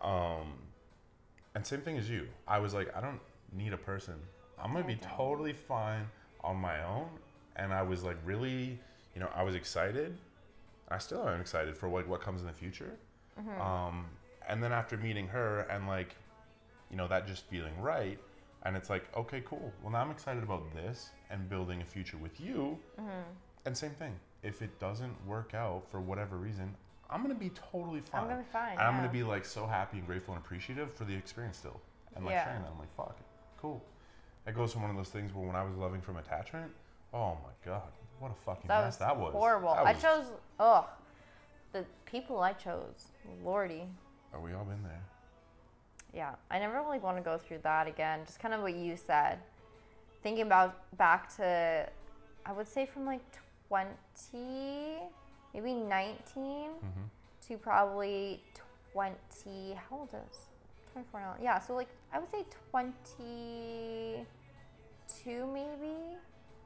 Um, 0.00 0.52
and 1.56 1.66
same 1.66 1.80
thing 1.80 1.98
as 1.98 2.08
you. 2.08 2.28
I 2.46 2.60
was 2.60 2.72
like, 2.72 2.96
I 2.96 3.00
don't 3.00 3.20
need 3.52 3.72
a 3.72 3.76
person. 3.76 4.14
I'm 4.62 4.72
gonna 4.72 4.86
be 4.86 4.94
don't. 4.94 5.16
totally 5.16 5.52
fine 5.52 6.06
on 6.44 6.56
my 6.56 6.84
own. 6.84 7.08
And 7.56 7.72
I 7.74 7.82
was 7.82 8.04
like, 8.04 8.16
really, 8.24 8.78
you 9.14 9.20
know, 9.20 9.28
I 9.34 9.42
was 9.42 9.56
excited. 9.56 10.16
I 10.88 10.98
still 10.98 11.28
am 11.28 11.40
excited 11.40 11.76
for 11.76 11.88
like 11.88 12.08
what 12.08 12.20
comes 12.20 12.42
in 12.42 12.46
the 12.46 12.52
future. 12.52 12.92
Um, 13.60 14.06
and 14.48 14.62
then 14.62 14.72
after 14.72 14.96
meeting 14.96 15.28
her 15.28 15.60
and 15.70 15.86
like, 15.86 16.14
you 16.90 16.96
know, 16.96 17.08
that 17.08 17.26
just 17.26 17.44
feeling 17.46 17.78
right, 17.80 18.18
and 18.64 18.76
it's 18.76 18.90
like, 18.90 19.04
okay, 19.16 19.42
cool. 19.44 19.72
Well, 19.82 19.92
now 19.92 20.00
I'm 20.00 20.10
excited 20.10 20.42
about 20.42 20.74
this 20.74 21.10
and 21.30 21.48
building 21.48 21.80
a 21.82 21.84
future 21.84 22.16
with 22.16 22.40
you. 22.40 22.78
Mm-hmm. 23.00 23.08
And 23.66 23.76
same 23.76 23.90
thing. 23.92 24.14
If 24.42 24.62
it 24.62 24.78
doesn't 24.78 25.14
work 25.26 25.54
out 25.54 25.82
for 25.90 26.00
whatever 26.00 26.36
reason, 26.36 26.74
I'm 27.10 27.22
gonna 27.22 27.34
be 27.34 27.50
totally 27.50 28.00
fine. 28.00 28.22
I'm 28.22 28.28
gonna 28.28 28.42
be 28.42 28.48
fine, 28.52 28.72
And 28.72 28.80
I'm 28.82 28.96
gonna 28.96 29.08
be 29.12 29.22
like 29.22 29.44
so 29.44 29.66
happy 29.66 29.98
and 29.98 30.06
grateful 30.06 30.34
and 30.34 30.42
appreciative 30.42 30.92
for 30.94 31.04
the 31.04 31.14
experience 31.14 31.56
still. 31.58 31.80
And 32.14 32.24
like 32.24 32.32
Yeah. 32.32 32.44
sharing 32.44 32.62
that, 32.62 32.70
I'm 32.70 32.78
like, 32.78 32.94
fuck 32.96 33.16
it, 33.18 33.26
cool. 33.60 33.82
It 34.46 34.54
goes 34.54 34.72
from 34.72 34.82
one 34.82 34.90
of 34.90 34.96
those 34.96 35.10
things 35.10 35.32
where 35.34 35.46
when 35.46 35.56
I 35.56 35.62
was 35.62 35.76
loving 35.76 36.00
from 36.00 36.16
attachment, 36.16 36.72
oh 37.12 37.34
my 37.42 37.50
god, 37.64 37.90
what 38.18 38.30
a 38.30 38.34
fucking 38.34 38.68
that 38.68 38.84
mess 38.84 38.94
was 38.94 38.98
that 38.98 39.16
was. 39.16 39.32
horrible. 39.32 39.74
That 39.74 39.86
I 39.86 39.94
chose, 39.94 40.24
ugh, 40.58 40.86
the 41.72 41.84
people 42.06 42.40
I 42.40 42.52
chose, 42.52 43.08
lordy. 43.44 43.84
Oh, 44.34 44.40
we 44.40 44.52
all 44.52 44.64
been 44.64 44.82
there. 44.82 45.02
Yeah, 46.14 46.34
I 46.50 46.58
never 46.58 46.80
really 46.80 46.98
want 46.98 47.16
to 47.18 47.22
go 47.22 47.36
through 47.38 47.58
that 47.62 47.86
again. 47.86 48.20
Just 48.24 48.40
kind 48.40 48.54
of 48.54 48.62
what 48.62 48.74
you 48.74 48.96
said. 48.96 49.38
Thinking 50.22 50.46
about 50.46 50.74
back 50.96 51.34
to, 51.36 51.86
I 52.46 52.52
would 52.52 52.66
say 52.66 52.86
from 52.86 53.04
like 53.06 53.20
20, 53.68 54.98
maybe 55.54 55.74
19 55.74 56.16
mm-hmm. 56.34 56.86
to 57.46 57.56
probably 57.58 58.42
20. 58.92 59.14
How 59.74 59.96
old 59.98 60.08
is 60.08 60.38
24 60.92 61.20
now? 61.20 61.34
Yeah, 61.42 61.60
so 61.60 61.74
like 61.74 61.88
I 62.12 62.18
would 62.18 62.30
say 62.30 62.44
22 62.70 64.26
maybe, 65.52 65.94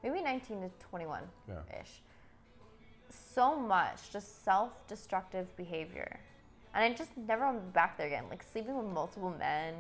maybe 0.03 0.23
19 0.23 0.61
to 0.63 0.71
21 0.89 1.23
Yeah. 1.49 1.55
ish. 1.81 2.03
So 3.11 3.57
much 3.57 4.11
just 4.13 4.45
self-destructive 4.45 5.55
behavior, 5.57 6.21
and 6.75 6.85
I 6.85 6.97
just 6.97 7.11
never 7.17 7.47
went 7.47 7.73
back 7.73 7.97
there 7.97 8.07
again. 8.07 8.25
Like 8.31 8.43
sleeping 8.43 8.77
with 8.77 8.87
multiple 8.87 9.35
men. 9.39 9.75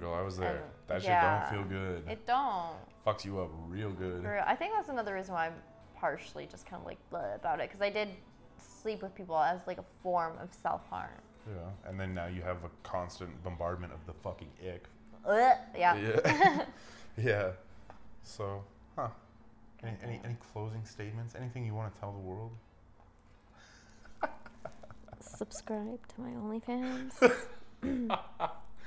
Girl, 0.00 0.14
I 0.14 0.22
was 0.22 0.36
there. 0.36 0.56
And, 0.56 0.64
that 0.88 1.02
shit 1.02 1.10
yeah, 1.10 1.50
don't 1.50 1.68
feel 1.68 1.78
good. 1.78 2.02
It 2.08 2.26
don't. 2.26 2.76
Fucks 3.06 3.24
you 3.24 3.38
up 3.40 3.50
real 3.68 3.90
good. 3.90 4.24
Real. 4.24 4.42
I 4.46 4.54
think 4.54 4.72
that's 4.74 4.88
another 4.88 5.14
reason 5.14 5.34
why 5.34 5.46
I'm 5.46 5.54
partially 5.96 6.46
just 6.46 6.66
kind 6.66 6.80
of 6.80 6.86
like 6.86 6.98
bleh 7.12 7.36
about 7.36 7.60
it 7.60 7.68
because 7.68 7.80
I 7.80 7.90
did 7.90 8.08
sleep 8.58 9.02
with 9.02 9.14
people 9.14 9.38
as 9.38 9.60
like 9.66 9.78
a 9.78 9.84
form 10.02 10.34
of 10.40 10.48
self-harm. 10.62 11.10
Yeah. 11.46 11.88
And 11.88 12.00
then 12.00 12.14
now 12.14 12.26
you 12.26 12.42
have 12.42 12.64
a 12.64 12.70
constant 12.82 13.42
bombardment 13.44 13.92
of 13.92 14.04
the 14.06 14.12
fucking 14.22 14.50
ick. 14.66 14.86
Ugh, 15.26 15.56
yeah. 15.76 15.96
Yeah. 15.96 16.64
yeah. 17.22 17.50
So, 18.22 18.64
huh. 18.96 19.08
Any, 19.82 19.96
any, 20.02 20.20
any 20.24 20.36
closing 20.52 20.84
statements? 20.84 21.34
Anything 21.34 21.66
you 21.66 21.74
want 21.74 21.94
to 21.94 22.00
tell 22.00 22.12
the 22.12 22.18
world? 22.18 22.52
Subscribe 25.36 26.06
to 26.08 26.20
my 26.20 26.30
OnlyFans. 26.30 27.12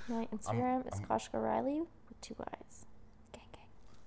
my 0.08 0.26
Instagram 0.34 0.88
is 0.88 0.94
I'm- 1.00 1.06
Koshka 1.10 1.42
Riley 1.42 1.80
with 2.10 2.22
two 2.22 2.36
eyes. 2.40 2.86
Gang 3.34 3.44
gang. 3.54 3.64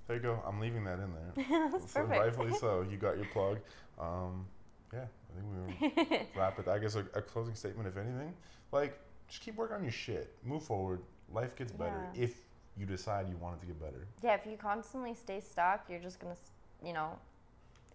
There 0.06 0.16
you 0.16 0.22
go. 0.22 0.42
I'm 0.46 0.60
leaving 0.60 0.84
that 0.84 0.98
in 0.98 1.12
there. 1.12 1.68
That's 1.72 1.92
so 1.92 2.00
perfect. 2.00 2.20
rightfully 2.20 2.58
so. 2.58 2.84
You 2.90 2.96
got 2.96 3.16
your 3.16 3.26
plug. 3.26 3.58
Um, 4.00 4.46
yeah, 4.94 5.00
I 5.00 5.34
think 5.34 6.08
we 6.08 6.08
were 6.08 6.20
wrap 6.34 6.58
it. 6.58 6.66
I 6.68 6.78
guess 6.78 6.94
a, 6.94 7.00
a 7.14 7.20
closing 7.20 7.54
statement, 7.54 7.86
if 7.86 7.98
anything, 7.98 8.32
like 8.72 8.98
just 9.28 9.42
keep 9.42 9.56
working 9.56 9.76
on 9.76 9.82
your 9.82 9.92
shit. 9.92 10.34
Move 10.42 10.62
forward. 10.62 11.00
Life 11.30 11.54
gets 11.54 11.70
better 11.70 12.08
Yeah. 12.14 12.22
if 12.22 12.34
you 12.78 12.86
decide 12.86 13.28
you 13.28 13.36
want 13.36 13.56
it 13.56 13.60
to 13.60 13.66
get 13.66 13.78
better. 13.78 14.06
Yeah, 14.22 14.36
if 14.36 14.46
you 14.46 14.56
constantly 14.56 15.12
stay 15.12 15.40
stuck, 15.40 15.84
you're 15.90 15.98
just 16.00 16.18
gonna, 16.18 16.34
you 16.82 16.94
know, 16.94 17.18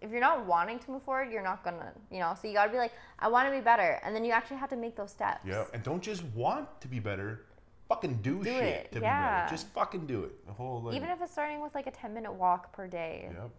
if 0.06 0.12
you're 0.12 0.20
not 0.20 0.46
wanting 0.46 0.78
to 0.78 0.90
move 0.90 1.02
forward, 1.02 1.30
you're 1.32 1.42
not 1.42 1.62
gonna, 1.64 1.92
you 2.10 2.20
know. 2.20 2.34
So 2.40 2.48
you 2.48 2.54
gotta 2.54 2.70
be 2.70 2.78
like, 2.78 2.92
I 3.18 3.28
want 3.28 3.48
to 3.48 3.54
be 3.54 3.60
better, 3.60 4.00
and 4.04 4.14
then 4.14 4.24
you 4.24 4.32
actually 4.32 4.56
have 4.58 4.70
to 4.70 4.76
make 4.76 4.96
those 4.96 5.10
steps. 5.10 5.40
Yeah, 5.46 5.64
and 5.74 5.82
don't 5.82 6.02
just 6.02 6.22
want 6.34 6.68
to 6.80 6.88
be 6.88 7.00
better. 7.00 7.42
fucking 7.88 8.14
do, 8.22 8.42
Do 8.42 8.50
shit 8.50 8.62
it, 8.64 8.92
to 8.92 9.00
yeah. 9.00 9.42
be 9.42 9.44
better. 9.44 9.50
Just 9.56 9.68
fucking 9.68 10.06
do 10.06 10.24
it. 10.24 10.44
The 10.46 10.52
whole 10.52 10.82
like, 10.82 10.96
Even 10.96 11.08
if 11.10 11.20
it's 11.22 11.32
starting 11.32 11.60
with 11.62 11.74
like 11.74 11.86
a 11.86 11.92
10 11.92 12.12
minute 12.14 12.32
walk 12.32 12.72
per 12.72 12.86
day. 12.88 13.28
Yep. 13.32 13.50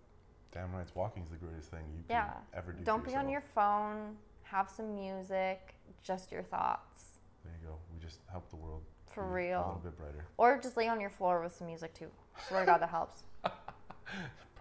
Damn 0.52 0.74
right, 0.76 0.86
walking 0.96 1.24
is 1.24 1.30
the 1.30 1.38
greatest 1.38 1.70
thing 1.72 1.82
you 1.96 2.04
Yeah. 2.10 2.26
can 2.26 2.34
ever 2.56 2.72
do. 2.74 2.84
Don't 2.84 3.06
be 3.06 3.16
on 3.16 3.30
your 3.30 3.44
phone. 3.56 4.18
Have 4.44 4.70
some 4.70 4.94
music. 4.96 5.76
Just 6.04 6.32
your 6.32 6.44
thoughts. 6.44 7.20
There 7.44 7.54
you 7.62 7.68
go. 7.70 7.76
We 7.94 8.00
just 8.06 8.20
help 8.32 8.50
the 8.50 8.56
world. 8.58 8.84
For 9.08 9.24
real. 9.24 9.60
A 9.60 9.68
little 9.68 9.82
bit 9.84 9.98
brighter. 9.98 10.26
Or 10.38 10.58
just 10.60 10.76
lay 10.78 10.88
on 10.90 11.00
your 11.02 11.10
floor 11.10 11.42
with 11.42 11.56
some 11.56 11.68
music 11.68 11.94
too. 11.94 12.10
Swear 12.48 12.62
to 12.62 12.66
God, 12.66 12.82
that 12.82 12.90
helps. 12.90 13.24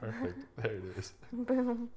Perfect. 0.01 0.39
there 0.59 0.73
it 0.73 0.83
is. 0.99 1.13
Boom. 1.33 1.89